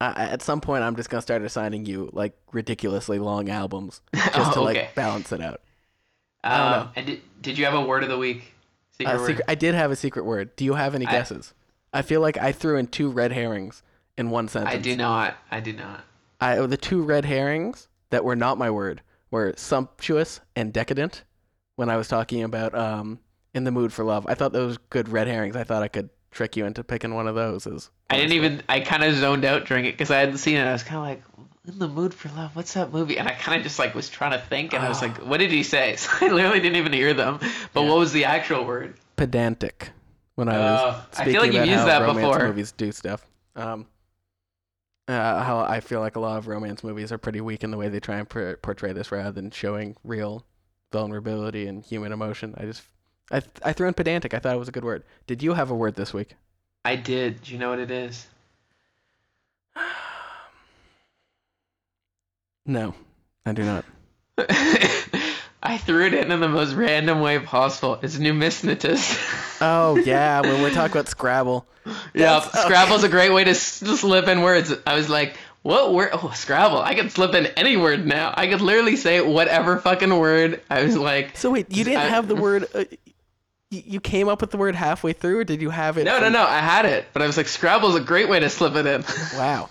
I, 0.00 0.24
at 0.26 0.42
some 0.42 0.60
point 0.60 0.82
I'm 0.84 0.96
just 0.96 1.08
gonna 1.10 1.22
start 1.22 1.42
assigning 1.42 1.86
you 1.86 2.10
like 2.12 2.36
ridiculously 2.52 3.18
long 3.18 3.48
albums 3.48 4.00
just 4.30 4.52
to 4.54 4.60
Oh, 4.60 4.62
like 4.62 4.94
balance 4.94 5.32
it 5.32 5.40
out. 5.40 5.60
I 6.48 6.58
don't 6.58 6.70
Um, 6.70 6.70
know. 6.70 6.90
and 6.94 7.06
did, 7.06 7.22
did 7.42 7.58
you 7.58 7.64
have 7.64 7.74
a 7.74 7.82
word 7.84 8.02
of 8.02 8.08
the 8.08 8.18
week? 8.18 8.54
Secret 8.98 9.14
Uh, 9.14 9.26
secret, 9.26 9.44
I 9.48 9.54
did 9.54 9.74
have 9.74 9.90
a 9.90 9.96
secret 9.96 10.24
word. 10.24 10.54
Do 10.56 10.64
you 10.64 10.74
have 10.74 10.94
any 10.94 11.06
I- 11.06 11.10
guesses? 11.12 11.52
I 11.92 12.02
feel 12.02 12.20
like 12.20 12.36
I 12.38 12.52
threw 12.52 12.76
in 12.76 12.86
two 12.88 13.10
red 13.10 13.32
herrings 13.32 13.82
in 14.18 14.30
one 14.30 14.48
sentence. 14.48 14.74
I 14.74 14.78
do 14.78 14.96
not. 14.96 15.34
I 15.50 15.60
do 15.60 15.72
not. 15.72 16.04
I 16.40 16.56
the 16.66 16.76
two 16.76 17.02
red 17.02 17.24
herrings 17.24 17.88
that 18.10 18.24
were 18.24 18.36
not 18.36 18.58
my 18.58 18.70
word 18.70 19.00
were 19.30 19.54
sumptuous 19.56 20.40
and 20.54 20.72
decadent. 20.72 21.24
When 21.76 21.88
I 21.90 21.96
was 21.96 22.08
talking 22.08 22.42
about 22.42 22.74
um 22.74 23.18
in 23.54 23.64
the 23.64 23.70
mood 23.70 23.92
for 23.92 24.04
love, 24.04 24.26
I 24.26 24.34
thought 24.34 24.52
those 24.52 24.76
were 24.78 24.84
good 24.90 25.08
red 25.08 25.26
herrings. 25.28 25.56
I 25.56 25.64
thought 25.64 25.82
I 25.82 25.88
could 25.88 26.10
trick 26.30 26.56
you 26.56 26.66
into 26.66 26.84
picking 26.84 27.14
one 27.14 27.26
of 27.26 27.34
those. 27.34 27.66
As 27.66 27.90
I 28.10 28.16
didn't 28.16 28.32
even. 28.32 28.62
I 28.68 28.80
kind 28.80 29.02
of 29.04 29.14
zoned 29.14 29.44
out 29.46 29.64
during 29.66 29.86
it 29.86 29.92
because 29.92 30.10
I 30.10 30.18
hadn't 30.18 30.38
seen 30.38 30.56
it. 30.56 30.64
I 30.66 30.72
was 30.72 30.82
kind 30.82 30.98
of 30.98 31.02
like, 31.38 31.45
in 31.68 31.78
the 31.78 31.88
mood 31.88 32.14
for 32.14 32.28
love. 32.30 32.54
What's 32.54 32.74
that 32.74 32.92
movie? 32.92 33.18
And 33.18 33.28
I 33.28 33.32
kind 33.32 33.56
of 33.58 33.62
just 33.64 33.78
like 33.78 33.94
was 33.94 34.08
trying 34.08 34.32
to 34.32 34.38
think, 34.38 34.72
and 34.72 34.84
I 34.84 34.88
was 34.88 35.02
like, 35.02 35.18
what 35.18 35.38
did 35.38 35.50
he 35.50 35.62
say? 35.62 35.96
So 36.06 36.10
I 36.20 36.28
literally 36.28 36.60
didn't 36.60 36.76
even 36.76 36.92
hear 36.92 37.14
them. 37.14 37.38
But 37.72 37.82
Yeah. 37.82 37.88
what 37.88 37.98
was 37.98 38.12
the 38.12 38.24
actual 38.24 38.64
word? 38.64 38.94
Pedantic. 39.16 39.90
When 40.36 40.48
I 40.48 40.58
was 40.58 40.80
Oh, 40.82 41.06
I 41.18 41.24
feel 41.24 41.40
like 41.40 41.52
you've 41.52 41.66
used 41.66 41.86
that 41.86 42.06
before. 42.06 42.38
movies 42.46 42.72
do 42.72 42.92
stuff. 42.92 43.26
Um, 43.54 43.86
uh, 45.08 45.42
how 45.42 45.60
I 45.60 45.80
feel 45.80 46.00
like 46.00 46.16
a 46.16 46.20
lot 46.20 46.36
of 46.36 46.46
romance 46.46 46.84
movies 46.84 47.10
are 47.10 47.18
pretty 47.18 47.40
weak 47.40 47.64
in 47.64 47.70
the 47.70 47.76
way 47.78 47.88
they 47.88 48.00
try 48.00 48.16
and 48.16 48.28
por- 48.28 48.56
portray 48.56 48.92
this, 48.92 49.10
rather 49.10 49.32
than 49.32 49.50
showing 49.50 49.96
real 50.04 50.44
vulnerability 50.92 51.66
and 51.66 51.84
human 51.84 52.12
emotion. 52.12 52.54
I 52.58 52.64
just, 52.64 52.82
I, 53.30 53.40
I 53.64 53.72
threw 53.72 53.88
in 53.88 53.94
pedantic. 53.94 54.34
I 54.34 54.38
thought 54.40 54.54
it 54.54 54.58
was 54.58 54.68
a 54.68 54.72
good 54.72 54.84
word. 54.84 55.04
Did 55.26 55.42
you 55.42 55.54
have 55.54 55.70
a 55.70 55.74
word 55.74 55.94
this 55.94 56.12
week? 56.12 56.34
I 56.84 56.96
did. 56.96 57.42
Do 57.42 57.52
you 57.52 57.58
know 57.58 57.70
what 57.70 57.78
it 57.78 57.90
is? 57.90 58.26
No, 62.66 62.94
I 63.44 63.52
do 63.52 63.64
not. 63.64 63.84
I 65.62 65.78
threw 65.78 66.06
it 66.06 66.14
in 66.14 66.30
in 66.30 66.40
the 66.40 66.48
most 66.48 66.74
random 66.74 67.20
way 67.20 67.38
possible. 67.38 67.98
It's 68.02 68.18
numismatus. 68.18 69.18
Oh 69.60 69.96
yeah, 70.04 70.40
when 70.42 70.62
we're 70.62 70.70
talking 70.70 70.92
about 70.92 71.08
Scrabble. 71.08 71.66
yeah, 72.14 72.40
That's- 72.40 72.62
Scrabble's 72.64 73.04
a 73.04 73.08
great 73.08 73.32
way 73.32 73.44
to 73.44 73.54
slip 73.54 74.28
in 74.28 74.42
words. 74.42 74.72
I 74.86 74.94
was 74.94 75.08
like, 75.08 75.36
what 75.62 75.92
word? 75.92 76.10
Oh, 76.12 76.30
Scrabble. 76.34 76.78
I 76.80 76.94
could 76.94 77.10
slip 77.10 77.34
in 77.34 77.46
any 77.46 77.76
word 77.76 78.06
now. 78.06 78.32
I 78.36 78.46
could 78.46 78.60
literally 78.60 78.96
say 78.96 79.20
whatever 79.20 79.78
fucking 79.78 80.16
word. 80.16 80.62
I 80.70 80.82
was 80.84 80.96
like, 80.96 81.36
So 81.36 81.50
wait, 81.50 81.70
you 81.74 81.82
didn't 81.84 82.00
I- 82.00 82.06
have 82.08 82.28
the 82.28 82.36
word. 82.36 82.66
Uh, 82.74 82.84
you, 83.70 83.82
you 83.84 84.00
came 84.00 84.28
up 84.28 84.40
with 84.40 84.52
the 84.52 84.58
word 84.58 84.76
halfway 84.76 85.12
through, 85.12 85.40
or 85.40 85.44
did 85.44 85.60
you 85.60 85.70
have 85.70 85.98
it? 85.98 86.04
no, 86.04 86.20
no, 86.20 86.28
no. 86.28 86.42
I 86.44 86.58
had 86.60 86.84
it, 86.84 87.06
but 87.12 87.22
I 87.22 87.26
was 87.26 87.36
like, 87.36 87.48
Scrabble's 87.48 87.96
a 87.96 88.00
great 88.00 88.28
way 88.28 88.38
to 88.38 88.48
slip 88.48 88.76
it 88.76 88.86
in. 88.86 89.04
Wow. 89.36 89.68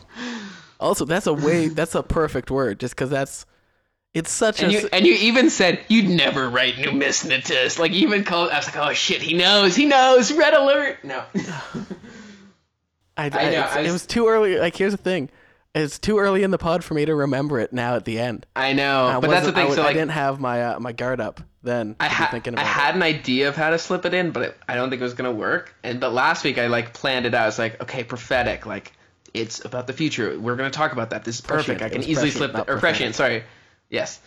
Also, 0.80 1.06
that's 1.06 1.28
a 1.28 1.34
way. 1.34 1.68
That's 1.70 1.96
a 1.96 2.04
perfect 2.04 2.52
word, 2.52 2.80
just 2.80 2.96
because 2.96 3.10
that's. 3.10 3.46
It's 4.14 4.32
such 4.32 4.64
And 4.64 4.72
a. 4.72 4.76
you 4.82 4.90
and 4.94 5.06
you 5.06 5.14
even 5.14 5.50
said 5.50 5.80
you'd 5.90 6.10
never 6.10 6.50
write 6.50 6.78
numismatus. 6.78 7.78
Like 7.80 7.92
you 7.92 8.08
even 8.08 8.24
called. 8.24 8.50
I 8.50 8.58
was 8.58 8.66
like, 8.68 8.78
oh 8.78 8.94
shit, 8.94 9.22
he 9.22 9.34
knows. 9.34 9.76
He 9.76 9.86
knows. 9.86 10.32
Red 10.32 10.54
alert. 10.54 11.04
No. 11.04 11.22
I, 13.18 13.26
I, 13.26 13.30
know, 13.30 13.38
it's- 13.50 13.76
I 13.76 13.80
it 13.80 13.84
was- 13.84 13.94
was 13.94 14.06
too 14.06 14.28
early. 14.28 14.58
Like, 14.58 14.76
here's 14.76 14.92
the 14.94 14.98
thing. 14.98 15.30
It's 15.74 16.00
too 16.00 16.20
early 16.20 16.44
in 16.44 16.52
the 16.52 16.58
pod 16.58 16.86
for 16.86 16.94
me 16.94 17.04
to 17.04 17.14
remember 17.14 17.60
it 17.60 17.74
now 17.74 17.96
at 17.96 18.06
the 18.06 18.18
end. 18.18 18.46
I 18.56 18.72
know, 18.72 19.08
I 19.08 19.20
but 19.20 19.30
that's 19.30 19.46
the 19.46 19.52
I 19.52 19.56
thing. 19.56 19.64
w- 19.64 19.76
so 19.76 19.84
I 19.84 19.92
didn't 19.92 20.12
have 20.12 20.40
my 20.40 20.64
uh, 20.76 20.80
my 20.80 20.94
guard 20.94 21.20
up 21.20 21.42
then. 21.64 21.98
I, 22.00 22.08
ha- 22.08 22.30
I 22.34 22.64
had 22.64 22.96
an 22.96 23.04
idea 23.04 23.50
of 23.50 23.58
how 23.58 23.72
to 23.72 23.78
slip 23.78 24.06
it 24.06 24.14
in, 24.14 24.32
but 24.32 24.44
it, 24.44 24.58
I 24.70 24.76
don't 24.76 24.90
think 24.90 25.02
it 25.02 25.04
was 25.04 25.16
gonna 25.16 25.34
work. 25.34 25.76
And 25.84 26.00
but 26.00 26.14
last 26.14 26.46
week 26.46 26.58
I 26.58 26.68
like 26.68 26.94
planned 26.94 27.26
it 27.26 27.34
out. 27.34 27.44
I 27.44 27.46
was 27.48 27.60
like, 27.60 27.82
okay, 27.84 28.06
prophetic, 28.06 28.66
like 28.66 28.94
it's 29.36 29.64
about 29.64 29.88
the 29.88 29.94
future. 29.94 30.40
We're 30.40 30.56
gonna 30.56 30.70
talk 30.72 30.92
about 30.92 31.12
that. 31.12 31.24
This 31.24 31.36
is 31.36 31.42
perfect. 31.42 31.80
Prescient. 31.80 31.84
I 31.84 31.90
can 31.90 32.04
easily 32.10 32.32
prescient, 32.32 32.52
slip 32.54 32.68
it. 32.68 32.72
Or 32.72 32.80
prescient. 32.80 33.16
Sorry. 33.16 33.44
Yes. 33.90 34.20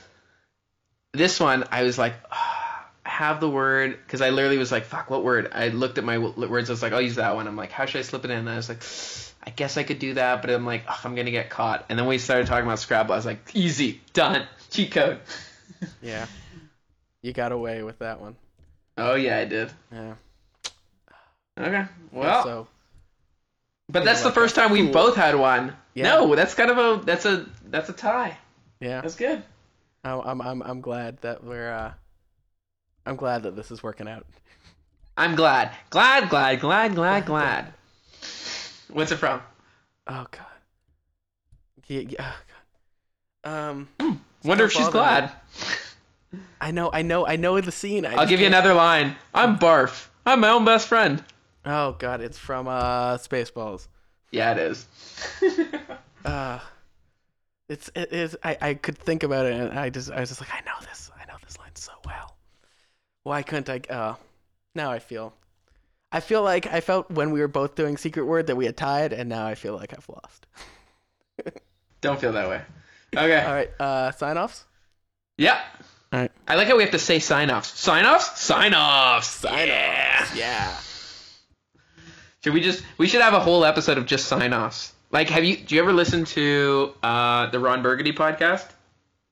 This 1.12 1.40
one 1.40 1.64
I 1.70 1.82
was 1.82 1.98
like, 1.98 2.14
ah, 2.30 2.86
I 3.04 3.08
have 3.08 3.40
the 3.40 3.48
word 3.48 3.98
because 4.04 4.20
I 4.20 4.30
literally 4.30 4.58
was 4.58 4.70
like, 4.70 4.84
fuck, 4.84 5.10
what 5.10 5.24
word? 5.24 5.50
I 5.52 5.68
looked 5.68 5.98
at 5.98 6.04
my 6.04 6.14
w- 6.14 6.48
words. 6.48 6.70
I 6.70 6.72
was 6.72 6.82
like, 6.82 6.92
I'll 6.92 7.00
use 7.00 7.16
that 7.16 7.34
one. 7.34 7.46
I'm 7.46 7.56
like, 7.56 7.72
how 7.72 7.86
should 7.86 7.98
I 7.98 8.02
slip 8.02 8.24
it 8.24 8.30
in? 8.30 8.38
And 8.38 8.50
I 8.50 8.56
was 8.56 8.68
like. 8.68 8.82
I 9.40 9.50
guess 9.50 9.78
I 9.78 9.82
could 9.82 9.98
do 9.98 10.14
that, 10.14 10.42
but 10.42 10.50
I'm 10.50 10.66
like, 10.66 10.82
ugh, 10.88 10.98
I'm 11.04 11.14
gonna 11.14 11.30
get 11.30 11.48
caught. 11.48 11.86
And 11.88 11.98
then 11.98 12.06
we 12.06 12.18
started 12.18 12.48
talking 12.48 12.66
about 12.66 12.80
Scrabble. 12.80 13.14
I 13.14 13.16
was 13.16 13.24
like, 13.24 13.38
easy, 13.54 14.00
done, 14.12 14.46
cheat 14.70 14.90
code. 14.90 15.20
Yeah. 16.02 16.26
You 17.22 17.32
got 17.32 17.52
away 17.52 17.82
with 17.82 18.00
that 18.00 18.20
one. 18.20 18.36
Oh 18.96 19.14
yeah, 19.14 19.38
I 19.38 19.44
did. 19.44 19.70
Yeah. 19.92 20.14
Okay. 21.58 21.84
Well, 22.12 22.42
so 22.42 22.66
but 23.88 24.04
that's 24.04 24.20
the 24.20 24.26
like 24.26 24.34
first 24.34 24.54
time 24.54 24.70
we 24.72 24.82
Cool. 24.84 24.92
both 24.92 25.16
had 25.16 25.34
one. 25.34 25.74
Yeah. 25.94 26.04
No, 26.14 26.34
that's 26.34 26.54
kind 26.54 26.70
of 26.70 26.78
a 26.78 27.04
that's 27.04 27.24
a 27.24 27.46
that's 27.66 27.88
a 27.88 27.92
tie. 27.92 28.36
yeah, 28.80 29.00
That's 29.00 29.16
good. 29.16 29.42
I'm 30.04 30.20
I'm 30.20 30.40
I'm, 30.40 30.62
I'm 30.62 30.80
glad 30.80 31.18
that 31.22 31.42
we're. 31.44 31.72
uh 31.72 31.92
I'm 33.06 33.16
glad 33.16 33.42
that 33.44 33.56
this 33.56 33.70
is 33.70 33.82
working 33.82 34.06
out. 34.08 34.26
I'm 35.16 35.34
glad. 35.34 35.72
Glad, 35.90 36.28
glad, 36.30 36.60
glad, 36.60 36.94
glad, 36.94 37.26
glad. 37.26 37.72
What's 38.90 39.10
it 39.12 39.16
from? 39.16 39.40
Oh 40.06 40.26
god. 40.30 40.46
Yeah. 41.86 42.00
yeah 42.08 42.16
oh, 42.20 42.36
god. 43.44 43.50
Um. 43.70 43.88
Wonder 44.44 44.64
if 44.64 44.72
she's 44.72 44.88
glad. 44.88 45.32
I 46.60 46.70
know. 46.70 46.90
I 46.92 47.02
know. 47.02 47.26
I 47.26 47.36
know 47.36 47.60
the 47.60 47.72
scene. 47.72 48.04
I 48.06 48.14
I'll 48.14 48.26
give 48.26 48.40
you 48.40 48.46
can't- 48.48 48.54
another 48.54 48.74
line. 48.74 49.16
I'm 49.34 49.58
Barf. 49.58 50.06
I'm 50.26 50.40
my 50.40 50.50
own 50.50 50.64
best 50.64 50.86
friend. 50.86 51.24
Oh 51.70 51.92
god, 51.92 52.22
it's 52.22 52.38
from 52.38 52.66
uh 52.66 53.18
Spaceballs. 53.18 53.88
Yeah, 54.30 54.52
it 54.52 54.58
is. 54.58 54.86
Uh 56.24 56.58
it's 57.68 57.90
it 57.94 58.12
is 58.12 58.36
I, 58.42 58.58
I 58.60 58.74
could 58.74 58.98
think 58.98 59.22
about 59.22 59.46
it 59.46 59.52
and 59.52 59.78
I 59.78 59.88
just 59.88 60.10
I 60.10 60.18
was 60.18 60.30
just 60.30 60.40
like 60.40 60.50
I 60.52 60.60
know 60.66 60.74
this. 60.80 61.10
I 61.16 61.24
know 61.26 61.36
this 61.44 61.56
line 61.58 61.70
so 61.76 61.92
well. 62.04 62.36
Why 63.22 63.42
couldn't 63.42 63.68
I 63.68 63.80
uh 63.92 64.14
now 64.74 64.90
I 64.90 64.98
feel 64.98 65.32
I 66.10 66.18
feel 66.18 66.42
like 66.42 66.66
I 66.66 66.80
felt 66.80 67.08
when 67.10 67.30
we 67.30 67.40
were 67.40 67.48
both 67.48 67.76
doing 67.76 67.96
secret 67.96 68.24
word 68.24 68.48
that 68.48 68.56
we 68.56 68.64
had 68.66 68.76
tied 68.76 69.12
and 69.12 69.28
now 69.28 69.46
I 69.46 69.54
feel 69.54 69.76
like 69.76 69.92
I've 69.92 70.08
lost. 70.08 70.46
Don't 72.00 72.18
feel 72.20 72.32
that 72.32 72.48
way. 72.48 72.62
Okay. 73.16 73.44
All 73.44 73.54
right, 73.54 73.70
uh 73.78 74.10
sign 74.10 74.38
offs? 74.38 74.64
Yeah. 75.36 75.60
All 76.12 76.20
right. 76.20 76.32
I 76.48 76.56
like 76.56 76.66
how 76.66 76.76
we 76.76 76.82
have 76.82 76.92
to 76.92 76.98
say 76.98 77.20
sign 77.20 77.50
offs. 77.50 77.78
Sign 77.78 78.06
offs? 78.06 78.40
Sign 78.40 78.74
offs. 78.74 79.28
Sign 79.28 79.68
offs. 79.70 80.34
Yeah. 80.34 80.34
Yeah. 80.34 80.76
Should 82.48 82.54
we 82.54 82.62
just 82.62 82.82
we 82.96 83.06
should 83.06 83.20
have 83.20 83.34
a 83.34 83.40
whole 83.40 83.62
episode 83.62 83.98
of 83.98 84.06
just 84.06 84.26
sign 84.26 84.54
offs. 84.54 84.94
Like 85.10 85.28
have 85.28 85.44
you 85.44 85.54
do 85.54 85.74
you 85.74 85.82
ever 85.82 85.92
listen 85.92 86.24
to 86.24 86.94
uh 87.02 87.50
the 87.50 87.60
Ron 87.60 87.82
Burgundy 87.82 88.14
podcast? 88.14 88.66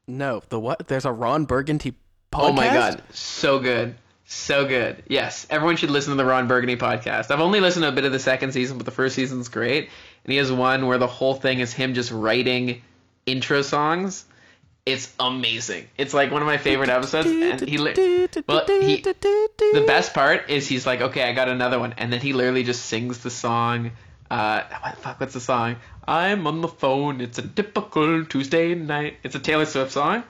No, 0.06 0.42
the 0.50 0.60
what? 0.60 0.86
There's 0.86 1.06
a 1.06 1.12
Ron 1.12 1.46
Burgundy 1.46 1.92
podcast. 2.30 2.48
Oh 2.50 2.52
my 2.52 2.66
god, 2.66 3.02
so 3.14 3.58
good. 3.58 3.94
So 4.26 4.66
good. 4.66 5.02
Yes, 5.08 5.46
everyone 5.48 5.76
should 5.76 5.88
listen 5.88 6.10
to 6.10 6.18
the 6.18 6.26
Ron 6.26 6.46
Burgundy 6.46 6.76
podcast. 6.76 7.30
I've 7.30 7.40
only 7.40 7.60
listened 7.60 7.84
to 7.84 7.88
a 7.88 7.92
bit 7.92 8.04
of 8.04 8.12
the 8.12 8.18
second 8.18 8.52
season, 8.52 8.76
but 8.76 8.84
the 8.84 8.92
first 8.92 9.14
season's 9.14 9.48
great. 9.48 9.88
And 10.24 10.30
he 10.30 10.36
has 10.36 10.52
one 10.52 10.86
where 10.86 10.98
the 10.98 11.06
whole 11.06 11.32
thing 11.32 11.60
is 11.60 11.72
him 11.72 11.94
just 11.94 12.10
writing 12.10 12.82
intro 13.24 13.62
songs. 13.62 14.26
It's 14.86 15.12
amazing. 15.18 15.88
It's 15.98 16.14
like 16.14 16.30
one 16.30 16.42
of 16.42 16.46
my 16.46 16.58
favorite 16.58 16.88
episodes. 16.90 17.26
And 17.26 17.60
he, 17.68 17.76
li- 17.76 18.28
well, 18.46 18.64
he, 18.66 19.00
the 19.02 19.84
best 19.86 20.14
part 20.14 20.48
is 20.48 20.68
he's 20.68 20.86
like, 20.86 21.00
okay, 21.00 21.24
I 21.24 21.32
got 21.32 21.48
another 21.48 21.80
one, 21.80 21.94
and 21.98 22.12
then 22.12 22.20
he 22.20 22.32
literally 22.32 22.62
just 22.62 22.86
sings 22.86 23.18
the 23.18 23.30
song. 23.30 23.90
Uh, 24.30 24.62
what 24.80 24.94
the 24.94 25.00
fuck? 25.02 25.20
What's 25.20 25.34
the 25.34 25.40
song? 25.40 25.76
I'm 26.06 26.46
on 26.46 26.60
the 26.60 26.68
phone. 26.68 27.20
It's 27.20 27.38
a 27.38 27.42
typical 27.42 28.24
Tuesday 28.24 28.74
night. 28.76 29.16
It's 29.24 29.34
a 29.34 29.40
Taylor 29.40 29.64
Swift 29.66 29.90
song, 29.90 30.22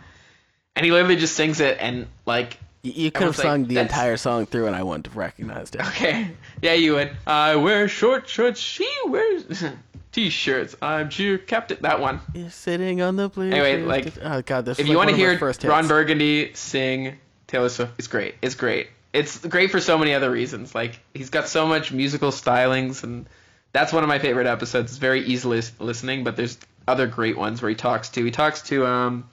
and 0.75 0.87
he 0.87 0.91
literally 0.93 1.17
just 1.17 1.35
sings 1.37 1.61
it, 1.61 1.77
and 1.79 2.07
like, 2.25 2.59
You, 2.83 3.11
could 3.11 3.25
have 3.27 3.35
Everyone's 3.35 3.39
like, 3.39 3.45
sung 3.45 3.65
the 3.67 3.75
"That's- 3.75 3.91
entire 3.93 4.17
song 4.17 4.47
through, 4.47 4.69
and 4.69 4.77
I 4.77 4.83
wouldn't 4.83 5.07
have 5.07 5.17
recognized 5.17 5.75
it. 5.77 5.83
okay, 5.89 6.31
yeah, 6.63 6.73
you 6.73 6.95
would. 6.95 7.11
I 7.27 7.57
wear 7.57 7.89
short 7.89 8.27
shorts. 8.29 8.59
She 8.61 8.89
wears 9.07 9.65
t-shirts. 10.13 10.77
I'm 10.83 11.09
Jew. 11.11 11.39
Kept 11.39 11.71
it 11.71 11.83
That 11.83 12.01
one. 12.01 12.21
You're 12.35 12.51
sitting 12.51 13.03
on 13.03 13.17
the 13.17 13.29
blue. 13.29 13.51
Anyway, 13.51 13.83
like, 13.83 14.13
oh 14.23 14.43
god, 14.43 14.65
this. 14.65 14.79
If 14.79 14.87
is 14.87 14.91
you 14.91 14.97
want 14.97 15.09
to 15.11 15.15
one 15.15 15.21
of 15.21 15.27
my 15.27 15.31
hear 15.33 15.39
first 15.39 15.65
Ron. 15.65 15.89
Burgundy 15.89 16.53
sing 16.55 17.17
Taylor 17.47 17.69
Swift, 17.69 17.93
it's 17.99 18.09
great. 18.09 18.35
It's 18.43 18.55
great. 18.55 18.89
It's 19.13 19.39
great 19.39 19.71
for 19.71 19.81
so 19.81 19.97
many 19.99 20.13
other 20.15 20.31
reasons. 20.31 20.75
Like 20.75 21.01
he's 21.15 21.31
got 21.31 21.49
so 21.49 21.67
much 21.67 21.93
musical 21.93 22.31
stylings, 22.31 23.03
and 23.03 23.27
that's 23.73 23.93
one 23.93 24.03
of 24.03 24.09
my 24.09 24.19
favorite 24.19 24.47
episodes. 24.47 24.93
It's 24.93 24.99
very 24.99 25.23
easy 25.25 25.49
listening, 25.79 26.25
but 26.25 26.37
there's 26.37 26.59
other 26.89 27.07
great 27.07 27.37
ones 27.37 27.63
where 27.63 27.69
he 27.69 27.75
talks 27.75 28.11
to. 28.11 28.25
He 28.25 28.31
talks 28.31 28.63
to 28.63 28.87
um, 28.87 29.29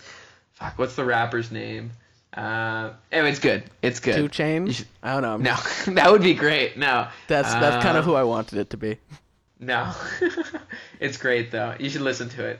fuck, 0.53 0.77
what's 0.77 0.95
the 0.95 1.05
rapper's 1.05 1.51
name? 1.51 1.91
Uh, 2.35 2.93
anyway, 3.11 3.29
it's 3.29 3.39
good. 3.39 3.63
It's 3.83 3.99
good. 3.99 4.15
Two 4.15 4.71
should- 4.71 4.87
I 5.03 5.19
don't 5.19 5.21
know. 5.21 5.53
No, 5.53 5.55
that 5.95 6.11
would 6.11 6.23
be 6.23 6.33
great. 6.33 6.77
No, 6.77 7.07
That's 7.27 7.53
that's 7.53 7.83
kind 7.83 7.97
of 7.97 8.05
Uh, 8.05 8.07
who 8.07 8.15
I 8.15 8.23
wanted 8.23 8.57
it 8.59 8.69
to 8.71 8.77
be. 8.77 8.97
No, 9.59 9.93
it's 10.99 11.17
great 11.17 11.51
though. 11.51 11.75
You 11.79 11.89
should 11.89 12.01
listen 12.01 12.29
to 12.29 12.45
it. 12.45 12.59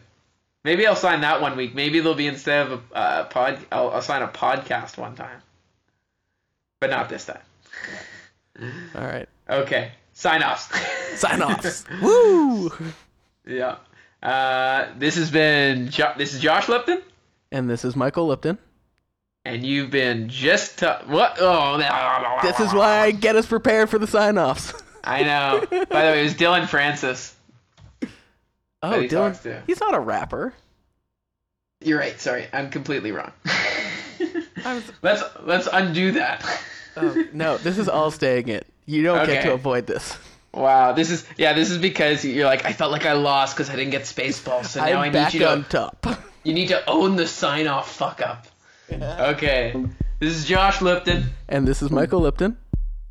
Maybe 0.64 0.88
I'll 0.88 0.96
sign 0.96 1.22
that 1.22 1.42
one 1.42 1.58
week. 1.58 1.76
Maybe 1.76 2.00
there'll 2.00 2.16
be 2.16 2.28
instead 2.28 2.68
of 2.68 2.82
a 2.94 2.96
uh, 2.98 3.24
pod, 3.26 3.60
I'll, 3.72 3.90
I'll 3.90 4.02
sign 4.02 4.22
a 4.22 4.28
podcast 4.30 4.98
one 4.98 5.16
time, 5.16 5.42
but 6.80 6.90
not 6.90 7.10
this 7.10 7.26
time. 7.26 7.42
All 8.96 9.04
right. 9.06 9.28
Okay, 9.50 9.92
sign 10.14 10.42
offs. 10.44 10.70
Sign 11.20 11.42
offs. 11.44 11.86
Woo! 12.02 12.72
yeah. 13.46 13.76
Uh, 14.24 14.88
this 14.98 15.16
has 15.16 15.30
been 15.30 15.90
jo- 15.90 16.14
this 16.18 16.34
is 16.34 16.40
Josh 16.40 16.68
Lipton, 16.70 17.02
And 17.52 17.70
this 17.70 17.84
is 17.86 17.96
Michael 17.96 18.26
Lipton. 18.28 18.58
and 19.46 19.64
you've 19.66 19.92
been 19.92 20.30
just 20.30 20.80
t- 20.80 20.86
what? 21.08 21.38
Oh, 21.40 21.78
This 22.42 22.60
is 22.60 22.74
why 22.74 23.00
I 23.02 23.12
get 23.12 23.36
us 23.36 23.46
prepared 23.46 23.90
for 23.90 24.00
the 24.00 24.08
sign 24.08 24.38
offs. 24.38 24.74
I 25.04 25.24
know. 25.24 25.66
By 25.70 25.78
the 25.78 26.12
way, 26.12 26.22
it 26.22 26.24
was 26.24 26.34
Dillon 26.34 26.68
Francis. 26.68 27.36
Oh, 28.82 29.00
he 29.00 29.08
Dillon. 29.08 29.36
He's 29.68 29.80
not 29.80 29.94
a 29.94 30.00
rapper. 30.00 30.54
You're 31.82 32.00
right. 32.00 32.20
Sorry, 32.20 32.48
I'm 32.54 32.70
completely 32.70 33.12
wrong. 33.12 33.32
Let's 35.02 35.24
let's 35.44 35.68
undo 35.72 36.12
that. 36.14 36.46
oh, 36.98 37.26
no, 37.34 37.58
this 37.58 37.78
is 37.78 37.90
all 37.90 38.12
staying 38.12 38.48
in. 38.48 38.62
You 38.86 39.04
don't 39.04 39.20
okay. 39.20 39.34
get 39.34 39.44
to 39.44 39.54
avoid 39.54 39.88
this. 39.88 40.18
Wow, 40.54 40.94
this 40.94 41.10
is 41.10 41.26
yeah. 41.38 41.54
This 41.54 41.70
is 41.70 41.80
because 41.80 42.24
you're 42.24 42.46
like 42.46 42.66
I 42.66 42.74
felt 42.74 42.92
like 42.92 43.06
I 43.06 43.14
lost 43.14 43.56
because 43.56 43.70
I 43.70 43.76
didn't 43.76 43.92
get 43.92 44.04
Spaceball, 44.04 44.66
so 44.66 44.80
now 44.80 45.02
I'm 45.02 45.16
i 45.16 45.26
need 45.26 45.34
you 45.34 45.40
to 45.40 45.66
top. 45.70 46.06
You 46.46 46.54
need 46.54 46.68
to 46.68 46.90
own 46.90 47.16
the 47.16 47.26
sign 47.26 47.68
off 47.68 47.96
fuck 47.96 48.22
up. 48.22 48.48
Yeah. 48.90 49.30
Okay, 49.30 49.74
this 50.20 50.36
is 50.36 50.44
Josh 50.44 50.82
Lipton, 50.82 51.30
and 51.48 51.66
this 51.66 51.82
is 51.82 51.90
Michael 51.90 52.20
Lipton. 52.20 52.58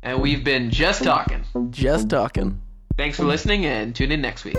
And 0.03 0.21
we've 0.21 0.43
been 0.43 0.69
just 0.69 1.01
talking. 1.03 1.45
Just 1.69 2.09
talking. 2.09 2.61
Thanks 2.97 3.15
for 3.17 3.23
listening 3.23 3.65
and 3.65 3.95
tune 3.95 4.11
in 4.11 4.21
next 4.21 4.43
week. 4.43 4.57